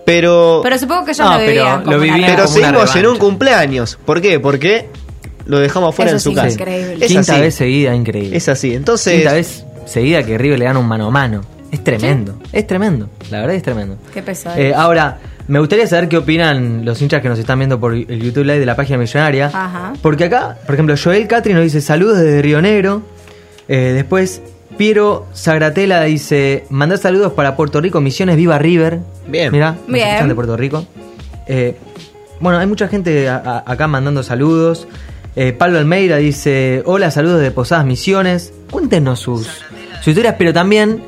Pero. 0.05 0.61
Pero 0.63 0.79
supongo 0.79 1.05
que 1.05 1.11
ellos 1.13 1.27
No, 1.27 1.33
lo 1.33 1.39
pero 1.39 1.51
vivían. 1.51 1.79
lo 1.79 1.85
como 1.85 1.97
una 1.97 2.05
vivían. 2.05 2.31
Pero 2.37 2.47
seguimos 2.49 2.97
en 2.97 3.07
un 3.07 3.19
cumpleaños. 3.19 3.99
¿Por 4.05 4.21
qué? 4.21 4.39
Porque 4.41 4.89
lo 5.47 5.59
dejamos 5.59 5.91
afuera 5.91 6.11
Eso 6.13 6.17
en 6.17 6.21
su 6.21 6.29
sí, 6.31 6.35
casa. 6.37 6.49
increíble. 6.51 7.05
Es 7.05 7.13
Quinta 7.13 7.33
así. 7.33 7.41
vez 7.41 7.55
seguida, 7.57 7.95
increíble. 7.95 8.37
Es 8.37 8.49
así. 8.49 8.75
Entonces. 8.75 9.15
Quinta 9.17 9.33
vez 9.33 9.65
seguida 9.87 10.23
que 10.23 10.37
River 10.37 10.59
le 10.59 10.65
gana 10.67 10.79
un 10.79 10.87
mano 10.87 11.07
a 11.07 11.11
mano. 11.11 11.41
Es 11.73 11.83
tremendo. 11.83 12.39
Es 12.53 12.67
tremendo. 12.67 13.09
La 13.31 13.41
verdad 13.41 13.57
es 13.57 13.63
tremendo. 13.63 13.97
Qué 14.13 14.23
pesado. 14.23 14.57
Eh, 14.59 14.73
ahora, 14.75 15.19
me 15.49 15.59
gustaría 15.59 15.87
saber 15.87 16.09
qué 16.09 16.17
opinan 16.19 16.85
los 16.85 17.01
hinchas 17.03 17.21
que 17.23 17.29
nos 17.29 17.39
están 17.39 17.59
viendo 17.59 17.81
por 17.81 17.93
el 17.95 18.21
YouTube 18.23 18.45
Live 18.45 18.61
de 18.61 18.67
la 18.67 18.77
página 18.77 18.99
millonaria. 18.99 19.47
Ajá. 19.47 19.93
Porque 20.03 20.25
acá, 20.25 20.59
por 20.65 20.75
ejemplo, 20.75 20.95
Joel 21.03 21.27
Catri 21.27 21.55
nos 21.55 21.63
dice 21.65 21.81
saludos 21.81 22.19
desde 22.19 22.43
Río 22.43 22.61
Negro. 22.63 23.03
Eh, 23.69 23.93
después, 23.95 24.43
Piero 24.79 25.27
Sagratela 25.33 26.03
dice 26.05 26.65
mandar 26.71 26.99
saludos 26.99 27.33
para 27.33 27.57
Puerto 27.57 27.81
Rico, 27.81 28.01
Misiones 28.01 28.37
Viva 28.37 28.59
River. 28.59 29.01
Bien. 29.27 29.51
Mirá, 29.53 29.77
Bien. 29.89 30.29
de 30.29 30.35
Puerto 30.35 30.57
Rico. 30.57 30.87
Eh, 31.47 31.77
bueno, 32.41 32.59
hay 32.59 32.67
mucha 32.67 32.87
gente 32.89 33.29
a- 33.29 33.37
a- 33.37 33.73
acá 33.73 33.87
mandando 33.87 34.23
saludos. 34.23 34.87
Eh, 35.35 35.53
Pablo 35.53 35.79
Almeida 35.79 36.17
dice, 36.17 36.83
hola, 36.87 37.11
saludos 37.11 37.41
de 37.41 37.51
Posadas 37.51 37.85
Misiones. 37.87 38.53
Cuéntenos 38.71 39.21
sus, 39.21 39.47
sus 39.47 39.65
historias, 40.11 40.35
pero 40.39 40.53
también 40.53 41.03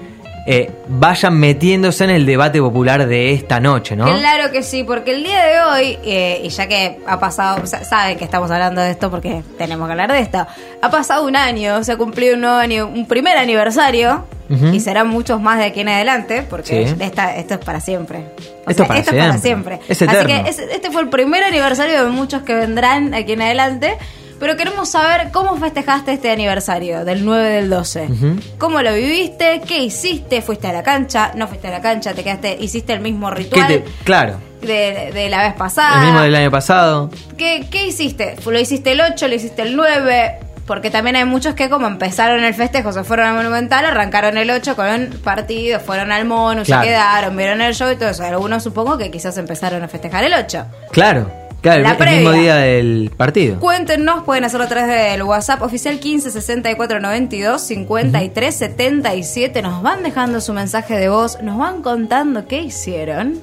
eh, 0.50 0.70
vayan 0.88 1.38
metiéndose 1.38 2.04
en 2.04 2.10
el 2.10 2.24
debate 2.24 2.58
popular 2.60 3.06
de 3.06 3.32
esta 3.32 3.60
noche, 3.60 3.94
¿no? 3.96 4.06
Claro 4.06 4.50
que 4.50 4.62
sí, 4.62 4.82
porque 4.82 5.12
el 5.14 5.22
día 5.22 5.44
de 5.44 5.60
hoy, 5.60 5.98
eh, 6.04 6.40
y 6.42 6.48
ya 6.48 6.66
que 6.66 6.98
ha 7.06 7.20
pasado, 7.20 7.66
sa- 7.66 7.84
saben 7.84 8.16
que 8.16 8.24
estamos 8.24 8.50
hablando 8.50 8.80
de 8.80 8.90
esto 8.92 9.10
porque 9.10 9.42
tenemos 9.58 9.86
que 9.86 9.92
hablar 9.92 10.10
de 10.10 10.20
esto, 10.20 10.46
ha 10.80 10.90
pasado 10.90 11.26
un 11.26 11.36
año, 11.36 11.84
se 11.84 11.92
ha 11.92 11.96
cumplido 11.98 12.34
un 12.34 12.40
nuevo 12.40 12.56
año, 12.56 12.86
un 12.86 13.06
primer 13.06 13.36
aniversario, 13.36 14.24
y 14.72 14.80
serán 14.80 15.08
muchos 15.08 15.38
más 15.42 15.58
de 15.58 15.66
aquí 15.66 15.80
en 15.80 15.90
adelante, 15.90 16.42
porque 16.48 16.88
Sí. 16.88 16.94
esta, 17.00 17.36
esto 17.36 17.52
es 17.52 17.60
para 17.60 17.82
siempre. 17.82 18.20
O 18.66 18.70
Esto 18.70 18.84
sea, 18.84 18.84
es 18.84 18.88
para 18.88 18.98
esto 19.00 19.10
es 19.14 19.18
para 19.26 19.38
siempre. 19.38 19.78
Es 19.86 20.00
Así 20.00 20.24
que 20.26 20.48
es- 20.48 20.58
este 20.58 20.90
fue 20.90 21.02
el 21.02 21.10
primer 21.10 21.44
aniversario 21.44 22.02
de 22.02 22.10
muchos 22.10 22.40
que 22.44 22.54
vendrán 22.54 23.12
aquí 23.12 23.32
en 23.32 23.42
adelante. 23.42 23.98
Pero 24.40 24.56
queremos 24.56 24.88
saber 24.90 25.30
cómo 25.32 25.56
festejaste 25.56 26.12
este 26.12 26.30
aniversario 26.30 27.04
del 27.04 27.24
9 27.24 27.48
del 27.48 27.70
12. 27.70 28.04
Ujú. 28.10 28.36
¿Cómo 28.58 28.80
lo 28.82 28.94
viviste? 28.94 29.60
¿Qué 29.66 29.78
hiciste? 29.78 30.42
¿Fuiste 30.42 30.68
a 30.68 30.72
la 30.72 30.82
cancha? 30.82 31.32
¿No 31.34 31.48
fuiste 31.48 31.66
a 31.68 31.70
la 31.72 31.80
cancha? 31.80 32.14
¿Te 32.14 32.22
quedaste? 32.22 32.56
¿Hiciste 32.60 32.92
el 32.92 33.00
mismo 33.00 33.28
¿Qué 33.30 33.34
ritual 33.36 33.66
te- 33.66 33.84
claro, 34.04 34.36
de, 34.62 35.10
de 35.12 35.28
la 35.28 35.42
vez 35.42 35.54
pasada? 35.54 35.98
el 36.00 36.06
mismo 36.06 36.20
del 36.20 36.34
año 36.36 36.50
pasado. 36.52 37.10
¿Qué, 37.36 37.66
qué 37.70 37.86
hiciste? 37.88 38.36
¿Lo 38.46 38.58
hiciste 38.58 38.92
el 38.92 39.00
8? 39.00 39.26
¿Lo 39.28 39.34
hiciste 39.34 39.62
el 39.62 39.74
9? 39.74 40.38
Porque 40.68 40.90
también 40.90 41.16
hay 41.16 41.24
muchos 41.24 41.54
que 41.54 41.70
como 41.70 41.86
empezaron 41.86 42.44
el 42.44 42.52
festejo, 42.54 42.92
se 42.92 43.02
fueron 43.02 43.26
al 43.28 43.34
Monumental, 43.36 43.86
arrancaron 43.86 44.36
el 44.36 44.50
8 44.50 44.76
con 44.76 45.08
partido, 45.24 45.80
fueron 45.80 46.12
al 46.12 46.26
Monu, 46.26 46.62
Claro. 46.62 46.82
se 46.82 46.88
quedaron, 46.88 47.36
vieron 47.38 47.62
el 47.62 47.74
show 47.74 47.90
y 47.90 47.96
todo 47.96 48.10
eso. 48.10 48.22
Algunos 48.22 48.62
supongo 48.64 48.98
que 48.98 49.10
quizás 49.10 49.38
empezaron 49.38 49.82
a 49.82 49.88
festejar 49.88 50.24
el 50.24 50.34
8. 50.34 50.66
Claro, 50.92 51.30
claro, 51.60 51.82
La 51.82 51.92
el, 51.92 52.02
el 52.02 52.14
mismo 52.16 52.30
previa. 52.30 52.42
día 52.42 52.56
del 52.56 53.10
partido. 53.16 53.58
Cuéntenos, 53.60 54.24
pueden 54.24 54.44
hacerlo 54.44 54.66
a 54.66 54.68
través 54.68 54.88
del 55.12 55.22
WhatsApp 55.22 55.62
oficial 55.62 55.98
15 55.98 56.30
64 56.30 57.00
92 57.00 57.60
53 57.62 58.54
77. 58.54 59.62
Nos 59.62 59.82
van 59.82 60.02
dejando 60.02 60.40
su 60.40 60.52
mensaje 60.52 60.96
de 60.98 61.08
voz, 61.08 61.40
nos 61.42 61.58
van 61.58 61.82
contando 61.82 62.46
qué 62.46 62.60
hicieron. 62.62 63.40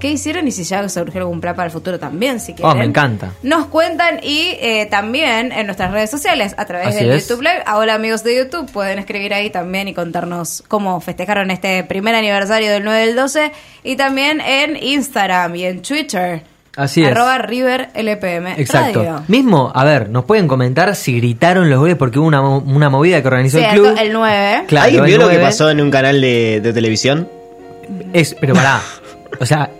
¿Qué 0.00 0.10
hicieron? 0.10 0.46
Y 0.46 0.50
si 0.52 0.64
ya 0.64 0.86
surgió 0.90 1.22
algún 1.22 1.40
plan 1.40 1.56
para 1.56 1.66
el 1.66 1.72
futuro 1.72 1.98
también, 1.98 2.38
si 2.38 2.52
quieren. 2.52 2.70
Oh, 2.70 2.74
me 2.74 2.84
encanta. 2.84 3.30
Nos 3.42 3.64
cuentan 3.68 4.20
y 4.22 4.50
eh, 4.60 4.86
también 4.90 5.52
en 5.52 5.64
nuestras 5.64 5.90
redes 5.90 6.10
sociales, 6.10 6.54
a 6.58 6.66
través 6.66 6.88
Así 6.88 6.98
del 6.98 7.12
es. 7.12 7.26
YouTube 7.26 7.40
Live. 7.42 7.62
Hola 7.74 7.94
amigos 7.94 8.22
de 8.22 8.36
YouTube, 8.36 8.70
pueden 8.70 8.98
escribir 8.98 9.32
ahí 9.32 9.48
también 9.48 9.88
y 9.88 9.94
contarnos 9.94 10.62
cómo 10.68 11.00
festejaron 11.00 11.50
este 11.50 11.82
primer 11.84 12.14
aniversario 12.14 12.70
del 12.72 12.84
9 12.84 13.06
del 13.06 13.16
12. 13.16 13.52
Y 13.84 13.96
también 13.96 14.42
en 14.42 14.76
Instagram 14.76 15.56
y 15.56 15.64
en 15.64 15.80
Twitter. 15.80 16.42
Así 16.76 17.02
es. 17.02 17.10
Arroba 17.10 17.38
River 17.38 17.88
LPM 17.94 18.48
Exacto. 18.58 19.00
Radio. 19.00 19.22
Mismo, 19.28 19.72
a 19.74 19.84
ver, 19.84 20.10
nos 20.10 20.24
pueden 20.26 20.46
comentar 20.46 20.94
si 20.94 21.16
gritaron 21.16 21.70
los 21.70 21.78
goles 21.80 21.96
porque 21.96 22.18
hubo 22.18 22.26
una, 22.26 22.42
una 22.42 22.90
movida 22.90 23.20
que 23.22 23.28
organizó 23.28 23.58
el 23.58 23.66
club. 23.70 23.96
el 23.98 24.12
9. 24.12 24.64
Claro, 24.68 24.84
¿Alguien 24.84 25.04
el 25.04 25.08
vio 25.08 25.18
lo 25.18 25.28
que 25.28 25.34
9. 25.34 25.44
pasó 25.44 25.70
en 25.70 25.80
un 25.80 25.90
canal 25.90 26.20
de, 26.20 26.60
de 26.62 26.72
televisión? 26.72 27.28
Es, 28.12 28.36
pero 28.38 28.54
pará. 28.54 28.80
o 29.40 29.46
sea, 29.46 29.70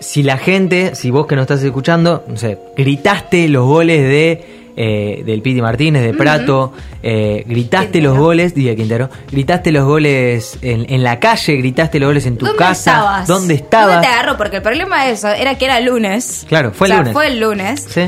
si 0.00 0.22
la 0.22 0.38
gente, 0.38 0.94
si 0.94 1.10
vos 1.10 1.26
que 1.26 1.36
nos 1.36 1.42
estás 1.42 1.62
escuchando, 1.62 2.24
no 2.26 2.36
sé, 2.36 2.58
gritaste 2.76 3.48
los 3.48 3.66
goles 3.66 4.00
de 4.02 4.65
eh, 4.76 5.22
del 5.24 5.40
Piti 5.42 5.60
Martínez, 5.62 6.02
de 6.04 6.12
Prato, 6.14 6.72
eh, 7.02 7.44
gritaste 7.46 8.00
los 8.00 8.16
goles, 8.18 8.54
diga 8.54 8.74
Quintero, 8.74 9.08
gritaste 9.30 9.72
los 9.72 9.84
goles 9.84 10.58
en, 10.62 10.86
en 10.92 11.02
la 11.02 11.18
calle, 11.18 11.56
gritaste 11.56 11.98
los 11.98 12.08
goles 12.08 12.26
en 12.26 12.36
tu 12.36 12.44
¿Dónde 12.46 12.58
casa, 12.58 12.90
estabas? 12.90 13.26
¿dónde 13.28 13.54
estabas? 13.54 13.94
¿Dónde 13.94 14.06
te 14.08 14.12
agarró? 14.12 14.36
Porque 14.36 14.56
el 14.56 14.62
problema 14.62 15.04
de 15.06 15.12
eso 15.12 15.28
era 15.28 15.56
que 15.56 15.64
era 15.64 15.80
lunes. 15.80 16.44
Claro, 16.48 16.72
fue 16.72 16.88
el 16.88 16.92
O 16.92 16.94
sea, 16.94 16.98
lunes. 17.00 17.12
Fue 17.14 17.26
el 17.26 17.40
lunes. 17.40 17.86
Sí. 17.88 18.06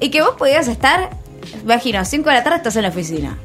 Y 0.00 0.10
que 0.10 0.22
vos 0.22 0.34
podías 0.38 0.68
estar, 0.68 1.10
imagino, 1.62 2.04
5 2.04 2.28
de 2.28 2.34
la 2.36 2.44
tarde 2.44 2.58
estás 2.58 2.76
en 2.76 2.82
la 2.82 2.88
oficina, 2.90 3.36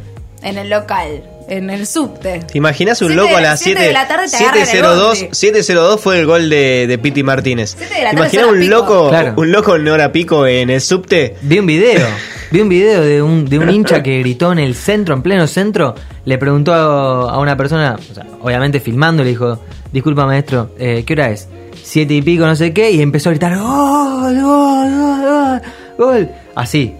en 0.44 0.58
el 0.58 0.70
local, 0.70 1.24
en 1.48 1.70
el 1.70 1.88
subte. 1.88 2.40
¿Te 2.42 2.58
imaginas 2.58 3.02
un 3.02 3.08
Siete- 3.10 3.22
loco 3.24 3.38
a 3.38 3.42
las 3.42 3.60
siete 3.60 3.80
7 3.80 3.88
de 3.88 3.94
la 3.94 4.08
tarde 4.08 4.30
te 4.30 4.36
agarran 4.38 4.60
el 4.60 4.66
702 4.68 5.20
bondi. 5.20 5.36
702 5.36 6.02
fue 6.02 6.20
el 6.20 6.26
gol 6.28 6.50
de, 6.50 6.86
de 6.88 6.98
Piti 7.00 7.24
Martínez. 7.24 7.76
Siete 7.78 7.96
de 7.96 8.04
la 8.04 8.12
¿Te 8.12 8.16
tarde 8.18 8.30
imaginas 8.38 8.48
un 8.48 8.70
loco. 8.70 9.10
Claro. 9.10 9.34
un 9.38 9.52
loco 9.52 9.76
en 9.76 9.88
hora 9.88 10.12
pico 10.12 10.46
en 10.46 10.70
el 10.70 10.82
subte? 10.82 11.36
Vi 11.42 11.58
un 11.60 11.66
video, 11.66 12.08
vi 12.52 12.62
un 12.62 12.70
video 12.70 13.02
de 13.02 13.22
un, 13.22 13.46
de 13.46 13.60
un 13.60 13.70
hincha 13.70 14.02
que 14.04 14.20
gritó 14.20 14.52
en 14.52 14.60
el 14.60 14.76
centro, 14.76 15.14
en 15.16 15.22
pleno 15.22 15.48
centro, 15.48 15.96
le 16.26 16.38
preguntó 16.38 16.74
a, 16.74 17.32
a 17.34 17.40
una 17.40 17.56
persona, 17.56 17.98
o 17.98 18.14
sea, 18.14 18.26
obviamente 18.42 18.80
filmando, 18.80 19.24
le 19.24 19.30
dijo, 19.30 19.60
disculpa 19.92 20.26
maestro, 20.26 20.72
eh, 20.80 21.04
¿qué 21.06 21.14
hora 21.14 21.30
es? 21.30 21.48
Siete 21.82 22.14
y 22.14 22.22
pico, 22.22 22.46
no 22.46 22.56
sé 22.56 22.74
qué, 22.74 22.92
y 22.92 23.02
empezó 23.02 23.30
a 23.30 23.32
gritar, 23.34 23.58
gol, 23.58 24.42
gol, 24.42 24.90
gol, 25.00 25.22
gol, 25.22 25.62
gol, 25.98 26.30
así. 26.56 26.94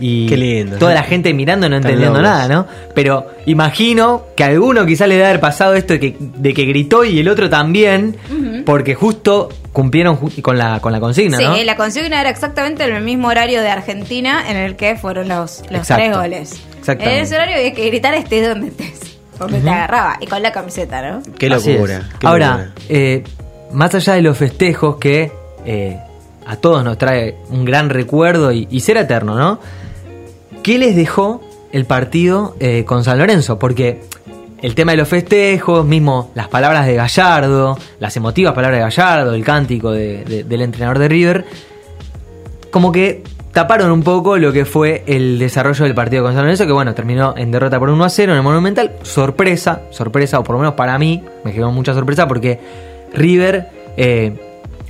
Y 0.00 0.28
Qué 0.28 0.36
lindo. 0.36 0.76
toda 0.78 0.94
la 0.94 1.02
gente 1.02 1.34
mirando 1.34 1.68
no 1.68 1.74
entendiendo 1.74 2.22
nada, 2.22 2.46
¿no? 2.46 2.68
Pero 2.94 3.26
imagino 3.46 4.26
que 4.36 4.44
a 4.44 4.46
alguno 4.46 4.86
quizás 4.86 5.08
le 5.08 5.16
debe 5.16 5.26
haber 5.26 5.40
pasado 5.40 5.74
esto 5.74 5.94
de 5.94 5.98
que, 5.98 6.16
de 6.20 6.54
que 6.54 6.66
gritó 6.66 7.04
y 7.04 7.18
el 7.18 7.28
otro 7.28 7.50
también, 7.50 8.14
porque 8.64 8.94
justo 8.94 9.48
cumplieron 9.78 10.16
con 10.42 10.58
la, 10.58 10.80
con 10.80 10.90
la 10.90 10.98
consigna, 10.98 11.38
Sí, 11.38 11.44
¿no? 11.44 11.56
la 11.62 11.76
consigna 11.76 12.20
era 12.20 12.30
exactamente 12.30 12.82
en 12.82 12.96
el 12.96 13.04
mismo 13.04 13.28
horario 13.28 13.62
de 13.62 13.68
Argentina 13.68 14.42
en 14.50 14.56
el 14.56 14.74
que 14.74 14.96
fueron 14.96 15.28
los, 15.28 15.60
los 15.70 15.82
Exacto. 15.82 15.94
tres 16.02 16.16
goles. 16.16 16.60
Exactamente. 16.80 17.16
En 17.18 17.22
ese 17.24 17.34
horario 17.36 17.56
había 17.58 17.72
que 17.74 17.86
gritar 17.86 18.12
estés 18.14 18.48
donde 18.48 18.66
estés. 18.68 19.16
Donde 19.38 19.60
te 19.60 19.70
agarraba. 19.70 20.16
Y 20.20 20.26
con 20.26 20.42
la 20.42 20.50
camiseta, 20.50 21.00
¿no? 21.08 21.22
Qué 21.38 21.48
locura. 21.48 22.08
qué 22.18 22.26
Ahora, 22.26 22.50
locura. 22.56 22.72
eh, 22.88 23.22
más 23.70 23.94
allá 23.94 24.14
de 24.14 24.22
los 24.22 24.36
festejos 24.36 24.96
que 24.96 25.30
eh, 25.64 25.96
a 26.44 26.56
todos 26.56 26.82
nos 26.82 26.98
trae 26.98 27.36
un 27.48 27.64
gran 27.64 27.88
recuerdo 27.88 28.50
y, 28.50 28.66
y 28.68 28.80
ser 28.80 28.96
eterno, 28.96 29.36
¿no? 29.36 29.60
¿Qué 30.64 30.76
les 30.78 30.96
dejó 30.96 31.40
el 31.70 31.84
partido 31.84 32.56
eh, 32.58 32.84
con 32.84 33.04
San 33.04 33.16
Lorenzo? 33.18 33.60
Porque 33.60 34.00
el 34.62 34.74
tema 34.74 34.92
de 34.92 34.98
los 34.98 35.08
festejos, 35.08 35.84
mismo 35.86 36.30
las 36.34 36.48
palabras 36.48 36.86
de 36.86 36.94
Gallardo, 36.94 37.78
las 38.00 38.16
emotivas 38.16 38.54
palabras 38.54 38.78
de 38.78 38.84
Gallardo, 38.84 39.34
el 39.34 39.44
cántico 39.44 39.90
de- 39.92 40.24
de- 40.24 40.44
del 40.44 40.62
entrenador 40.62 40.98
de 40.98 41.08
River, 41.08 41.44
como 42.70 42.92
que 42.92 43.22
taparon 43.52 43.90
un 43.90 44.02
poco 44.02 44.36
lo 44.36 44.52
que 44.52 44.64
fue 44.64 45.02
el 45.06 45.38
desarrollo 45.38 45.84
del 45.84 45.94
partido 45.94 46.22
con 46.22 46.32
San 46.34 46.42
Lorenzo, 46.42 46.66
que 46.66 46.72
bueno, 46.72 46.94
terminó 46.94 47.34
en 47.36 47.50
derrota 47.50 47.78
por 47.78 47.88
1 47.90 48.04
a 48.04 48.08
0 48.10 48.32
en 48.32 48.38
el 48.38 48.44
Monumental. 48.44 48.92
Sorpresa, 49.02 49.82
sorpresa, 49.90 50.38
o 50.38 50.44
por 50.44 50.54
lo 50.54 50.60
menos 50.60 50.74
para 50.74 50.98
mí, 50.98 51.22
me 51.44 51.52
generó 51.52 51.72
mucha 51.72 51.94
sorpresa 51.94 52.28
porque 52.28 52.60
River 53.14 53.68
eh, 53.96 54.32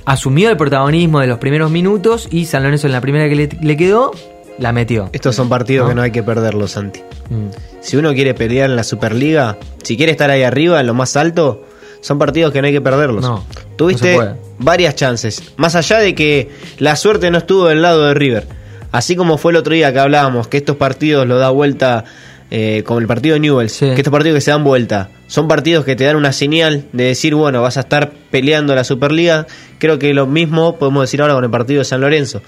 asumió 0.05 0.49
el 0.49 0.57
protagonismo 0.57 1.19
de 1.19 1.27
los 1.27 1.39
primeros 1.39 1.71
minutos 1.71 2.27
y 2.31 2.45
San 2.45 2.63
Lorenzo 2.63 2.87
en 2.87 2.93
la 2.93 3.01
primera 3.01 3.27
que 3.29 3.35
le 3.59 3.77
quedó 3.77 4.11
la 4.59 4.71
metió. 4.73 5.09
Estos 5.13 5.35
son 5.35 5.49
partidos 5.49 5.85
¿No? 5.85 5.89
que 5.89 5.95
no 5.95 6.01
hay 6.01 6.11
que 6.11 6.23
perderlos, 6.23 6.71
Santi. 6.71 7.01
Mm. 7.29 7.47
Si 7.81 7.97
uno 7.97 8.13
quiere 8.13 8.33
pelear 8.33 8.69
en 8.69 8.75
la 8.75 8.83
Superliga, 8.83 9.57
si 9.83 9.97
quiere 9.97 10.11
estar 10.11 10.29
ahí 10.29 10.43
arriba, 10.43 10.79
en 10.79 10.87
lo 10.87 10.93
más 10.93 11.15
alto, 11.15 11.63
son 12.01 12.19
partidos 12.19 12.51
que 12.51 12.61
no 12.61 12.67
hay 12.67 12.73
que 12.73 12.81
perderlos. 12.81 13.23
No, 13.23 13.43
Tuviste 13.75 14.17
no 14.17 14.35
varias 14.59 14.95
chances. 14.95 15.41
Más 15.57 15.75
allá 15.75 15.99
de 15.99 16.13
que 16.13 16.49
la 16.77 16.95
suerte 16.95 17.31
no 17.31 17.37
estuvo 17.37 17.67
del 17.67 17.81
lado 17.81 18.05
de 18.07 18.13
River. 18.13 18.47
Así 18.91 19.15
como 19.15 19.37
fue 19.37 19.51
el 19.51 19.57
otro 19.57 19.73
día 19.73 19.93
que 19.93 19.99
hablábamos, 19.99 20.47
que 20.47 20.57
estos 20.57 20.75
partidos 20.75 21.27
lo 21.27 21.37
da 21.37 21.49
vuelta, 21.49 22.05
eh, 22.51 22.83
como 22.85 22.99
el 22.99 23.07
partido 23.07 23.35
de 23.35 23.39
Newell's, 23.39 23.77
que 23.79 23.93
estos 23.93 24.11
partidos 24.11 24.35
que 24.35 24.41
se 24.41 24.51
dan 24.51 24.63
vuelta, 24.63 25.09
son 25.27 25.47
partidos 25.47 25.85
que 25.85 25.95
te 25.95 26.05
dan 26.05 26.15
una 26.15 26.33
señal 26.33 26.85
de 26.91 27.03
decir, 27.05 27.35
bueno, 27.35 27.61
vas 27.61 27.77
a 27.77 27.81
estar 27.81 28.11
peleando 28.31 28.73
la 28.73 28.83
Superliga. 28.83 29.45
Creo 29.77 29.99
que 29.99 30.13
lo 30.13 30.25
mismo 30.25 30.77
podemos 30.77 31.03
decir 31.03 31.21
ahora 31.21 31.35
con 31.35 31.43
el 31.43 31.51
partido 31.51 31.79
de 31.79 31.85
San 31.85 32.01
Lorenzo. 32.01 32.41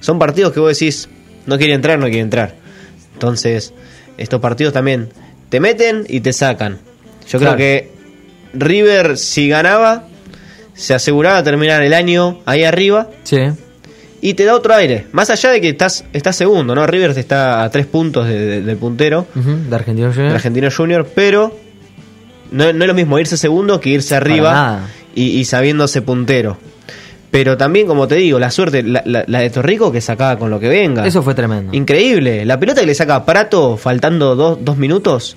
Son 0.00 0.18
partidos 0.18 0.52
que 0.52 0.60
vos 0.60 0.76
decís, 0.76 1.08
no 1.46 1.58
quiere 1.58 1.74
entrar, 1.74 1.98
no 1.98 2.06
quiere 2.06 2.20
entrar. 2.20 2.54
Entonces, 3.14 3.72
estos 4.18 4.40
partidos 4.40 4.72
también 4.72 5.08
te 5.48 5.60
meten 5.60 6.04
y 6.08 6.20
te 6.20 6.32
sacan. 6.32 6.78
Yo 7.28 7.38
Claro. 7.38 7.56
creo 7.56 7.56
que 7.56 7.90
River, 8.54 9.16
si 9.18 9.48
ganaba, 9.48 10.06
se 10.74 10.94
aseguraba 10.94 11.42
terminar 11.42 11.82
el 11.82 11.94
año 11.94 12.40
ahí 12.46 12.64
arriba. 12.64 13.08
Sí. 13.24 13.38
Y 14.20 14.34
te 14.34 14.44
da 14.44 14.54
otro 14.54 14.74
aire. 14.74 15.06
Más 15.12 15.28
allá 15.30 15.50
de 15.50 15.60
que 15.60 15.68
estás, 15.68 16.04
estás 16.12 16.34
segundo, 16.36 16.74
¿no? 16.74 16.86
River 16.86 17.10
está 17.18 17.62
a 17.62 17.70
tres 17.70 17.86
puntos 17.86 18.26
de- 18.26 18.38
de- 18.38 18.60
del 18.62 18.76
puntero, 18.76 19.26
de 19.34 19.74
Argentino 19.74 20.12
Junior. 20.12 20.34
Argentino 20.34 20.68
Junior, 20.74 21.06
pero 21.14 21.54
no, 22.50 22.72
no 22.72 22.84
es 22.84 22.88
lo 22.88 22.94
mismo 22.94 23.18
irse 23.18 23.36
segundo 23.36 23.80
que 23.80 23.90
irse 23.90 24.14
arriba 24.14 24.88
y, 25.14 25.24
y 25.38 25.44
sabiéndose 25.44 26.00
puntero. 26.02 26.56
Pero 27.34 27.56
también, 27.56 27.88
como 27.88 28.06
te 28.06 28.14
digo, 28.14 28.38
la 28.38 28.48
suerte, 28.52 28.84
la, 28.84 29.02
la- 29.04 29.24
la 29.26 29.40
de 29.40 29.50
Torrico 29.50 29.90
que 29.90 30.00
sacaba 30.00 30.38
con 30.38 30.50
lo 30.50 30.60
que 30.60 30.68
venga. 30.68 31.04
Eso 31.04 31.20
fue 31.20 31.34
tremendo. 31.34 31.74
Increíble. 31.74 32.44
La 32.44 32.60
pelota 32.60 32.80
que 32.82 32.86
le 32.86 32.94
saca 32.94 33.16
a 33.16 33.24
Prato 33.24 33.76
faltando 33.76 34.36
dos, 34.36 34.58
dos 34.60 34.76
minutos, 34.76 35.36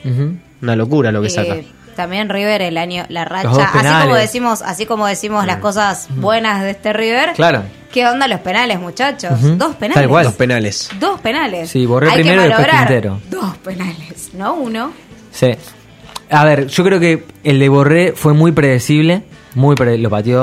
una 0.61 0.75
locura 0.75 1.11
lo 1.11 1.21
que 1.21 1.27
Eh, 1.27 1.31
saca. 1.31 1.55
también 1.95 2.29
River 2.29 2.61
el 2.61 2.77
año, 2.77 3.03
la 3.09 3.25
racha, 3.25 3.49
así 3.73 4.03
como 4.03 4.15
decimos, 4.15 4.61
así 4.61 4.85
como 4.85 5.07
decimos 5.07 5.47
las 5.47 5.57
cosas 5.57 6.07
buenas 6.17 6.61
de 6.61 6.69
este 6.69 6.93
River. 6.93 7.33
Claro. 7.33 7.63
¿Qué 7.91 8.05
onda 8.05 8.27
los 8.27 8.41
penales, 8.41 8.79
muchachos? 8.79 9.31
Dos 9.57 9.75
penales. 9.77 9.95
Tal 10.03 10.07
cual. 10.07 10.25
Dos 10.25 10.35
penales. 10.35 10.89
Dos 10.99 11.19
penales. 11.21 11.71
Sí, 11.71 11.87
Borré 11.87 12.09
Hay 12.09 12.13
primero 12.21 12.41
y 12.41 12.43
que 12.43 12.47
después 12.49 12.67
malograr 12.67 12.87
Quintero. 12.87 13.19
Dos 13.31 13.57
penales, 13.57 14.29
no 14.33 14.53
uno. 14.53 14.93
Sí. 15.31 15.47
A 16.29 16.45
ver, 16.45 16.67
yo 16.67 16.83
creo 16.83 16.99
que 16.99 17.23
el 17.43 17.57
de 17.57 17.69
Borré 17.69 18.13
fue 18.15 18.33
muy 18.33 18.51
predecible, 18.51 19.23
muy 19.55 19.75
pre- 19.75 19.97
lo 19.97 20.11
pateó, 20.11 20.41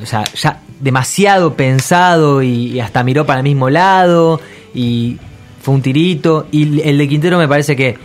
o 0.00 0.06
sea, 0.06 0.22
ya 0.34 0.60
demasiado 0.80 1.54
pensado 1.54 2.42
y, 2.42 2.72
y 2.72 2.80
hasta 2.80 3.02
miró 3.02 3.24
para 3.26 3.40
el 3.40 3.44
mismo 3.44 3.70
lado 3.70 4.40
y 4.74 5.18
fue 5.62 5.74
un 5.74 5.82
tirito. 5.82 6.46
Y 6.50 6.80
el 6.82 6.98
de 6.98 7.08
Quintero 7.08 7.38
me 7.38 7.48
parece 7.48 7.74
que 7.76 7.96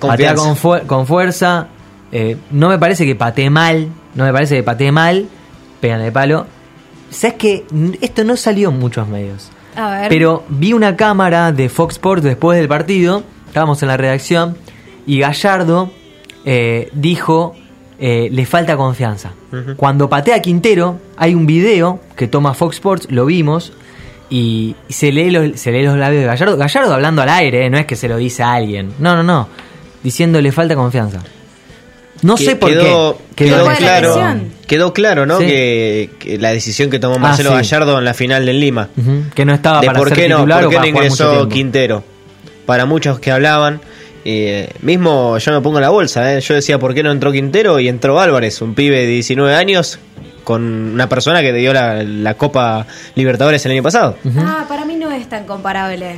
patea 0.00 0.34
con, 0.34 0.56
fu- 0.56 0.86
con 0.86 1.06
fuerza, 1.06 1.68
eh, 2.12 2.36
no 2.50 2.68
me 2.68 2.78
parece 2.78 3.04
que 3.04 3.14
patee 3.14 3.50
mal, 3.50 3.88
no 4.14 4.24
me 4.24 4.32
parece 4.32 4.56
que 4.56 4.62
patee 4.62 4.92
mal, 4.92 5.26
pegan 5.80 6.00
de 6.00 6.12
palo. 6.12 6.46
¿Sabes 7.10 7.36
que 7.36 7.64
Esto 8.00 8.24
no 8.24 8.36
salió 8.36 8.70
en 8.70 8.78
muchos 8.78 9.06
medios. 9.08 9.50
A 9.76 9.90
ver. 10.00 10.08
Pero 10.08 10.44
vi 10.48 10.72
una 10.72 10.96
cámara 10.96 11.52
de 11.52 11.68
Fox 11.68 11.94
Sports 11.94 12.22
después 12.24 12.58
del 12.58 12.68
partido, 12.68 13.24
estábamos 13.46 13.82
en 13.82 13.88
la 13.88 13.96
redacción, 13.96 14.56
y 15.06 15.18
Gallardo 15.18 15.90
eh, 16.44 16.88
dijo, 16.92 17.54
eh, 17.98 18.28
le 18.30 18.46
falta 18.46 18.76
confianza. 18.76 19.32
Cuando 19.76 20.08
patea 20.08 20.40
Quintero, 20.42 20.98
hay 21.16 21.34
un 21.34 21.46
video 21.46 22.00
que 22.16 22.26
toma 22.28 22.54
Fox 22.54 22.76
Sports, 22.76 23.06
lo 23.10 23.24
vimos, 23.26 23.72
y 24.30 24.74
se 24.88 25.12
lee, 25.12 25.30
los, 25.30 25.60
se 25.60 25.70
lee 25.70 25.82
los 25.84 25.96
labios 25.96 26.22
de 26.22 26.26
Gallardo. 26.26 26.56
Gallardo 26.56 26.94
hablando 26.94 27.22
al 27.22 27.28
aire, 27.28 27.66
eh, 27.66 27.70
no 27.70 27.78
es 27.78 27.86
que 27.86 27.94
se 27.96 28.08
lo 28.08 28.16
dice 28.16 28.42
a 28.42 28.52
alguien. 28.54 28.92
No, 28.98 29.14
no, 29.14 29.22
no. 29.22 29.48
Diciendo 30.02 30.40
le 30.40 30.50
falta 30.52 30.74
confianza. 30.74 31.20
No 32.22 32.36
Que- 32.36 32.44
sé 32.44 32.56
por 32.56 32.70
quedó, 32.70 33.18
qué. 33.36 33.44
Quedó, 33.44 33.56
Quedó 33.64 33.76
claro, 33.76 34.40
quedó 34.66 34.92
claro, 34.94 35.26
¿no? 35.26 35.38
Sí. 35.38 35.46
Que, 35.46 36.10
que 36.18 36.38
la 36.38 36.50
decisión 36.52 36.88
que 36.90 36.98
tomó 36.98 37.16
Ah, 37.16 37.18
Marcelo 37.18 37.50
sí. 37.50 37.56
Gallardo 37.56 37.98
en 37.98 38.04
la 38.04 38.14
final 38.14 38.46
del 38.46 38.60
Lima. 38.60 38.88
Que 39.34 39.44
no 39.44 39.54
estaba 39.54 39.80
de 39.80 39.86
para 39.88 39.98
por 39.98 40.08
ser 40.08 40.18
qué 40.18 40.28
no, 40.28 40.36
titular 40.36 40.58
por 40.60 40.66
o 40.66 40.70
qué 40.70 40.78
no 40.78 40.86
ingresó. 40.86 41.48
Quintero. 41.48 42.02
Para 42.66 42.86
muchos 42.86 43.18
que 43.20 43.30
hablaban, 43.30 43.80
eh, 44.24 44.70
mismo 44.80 45.36
yo 45.38 45.52
me 45.52 45.60
pongo 45.60 45.78
en 45.78 45.82
la 45.82 45.90
bolsa, 45.90 46.34
¿eh? 46.34 46.40
yo 46.40 46.54
decía 46.54 46.78
por 46.78 46.94
qué 46.94 47.02
no 47.02 47.10
entró 47.12 47.30
Quintero 47.32 47.78
y 47.80 47.88
entró 47.88 48.18
Álvarez, 48.20 48.60
un 48.62 48.74
pibe 48.74 49.00
de 49.00 49.06
19 49.06 49.54
años 49.54 49.98
con 50.44 50.62
una 50.64 51.08
persona 51.08 51.40
que 51.42 51.52
te 51.52 51.58
dio 51.58 51.72
la, 51.72 52.02
la 52.02 52.34
Copa 52.34 52.86
Libertadores 53.14 53.64
el 53.66 53.72
año 53.72 53.82
pasado. 53.82 54.16
Ah, 54.38 54.64
para 54.68 54.84
mí 54.84 54.94
no 54.96 55.10
es 55.10 55.28
tan 55.28 55.44
comparable 55.46 56.16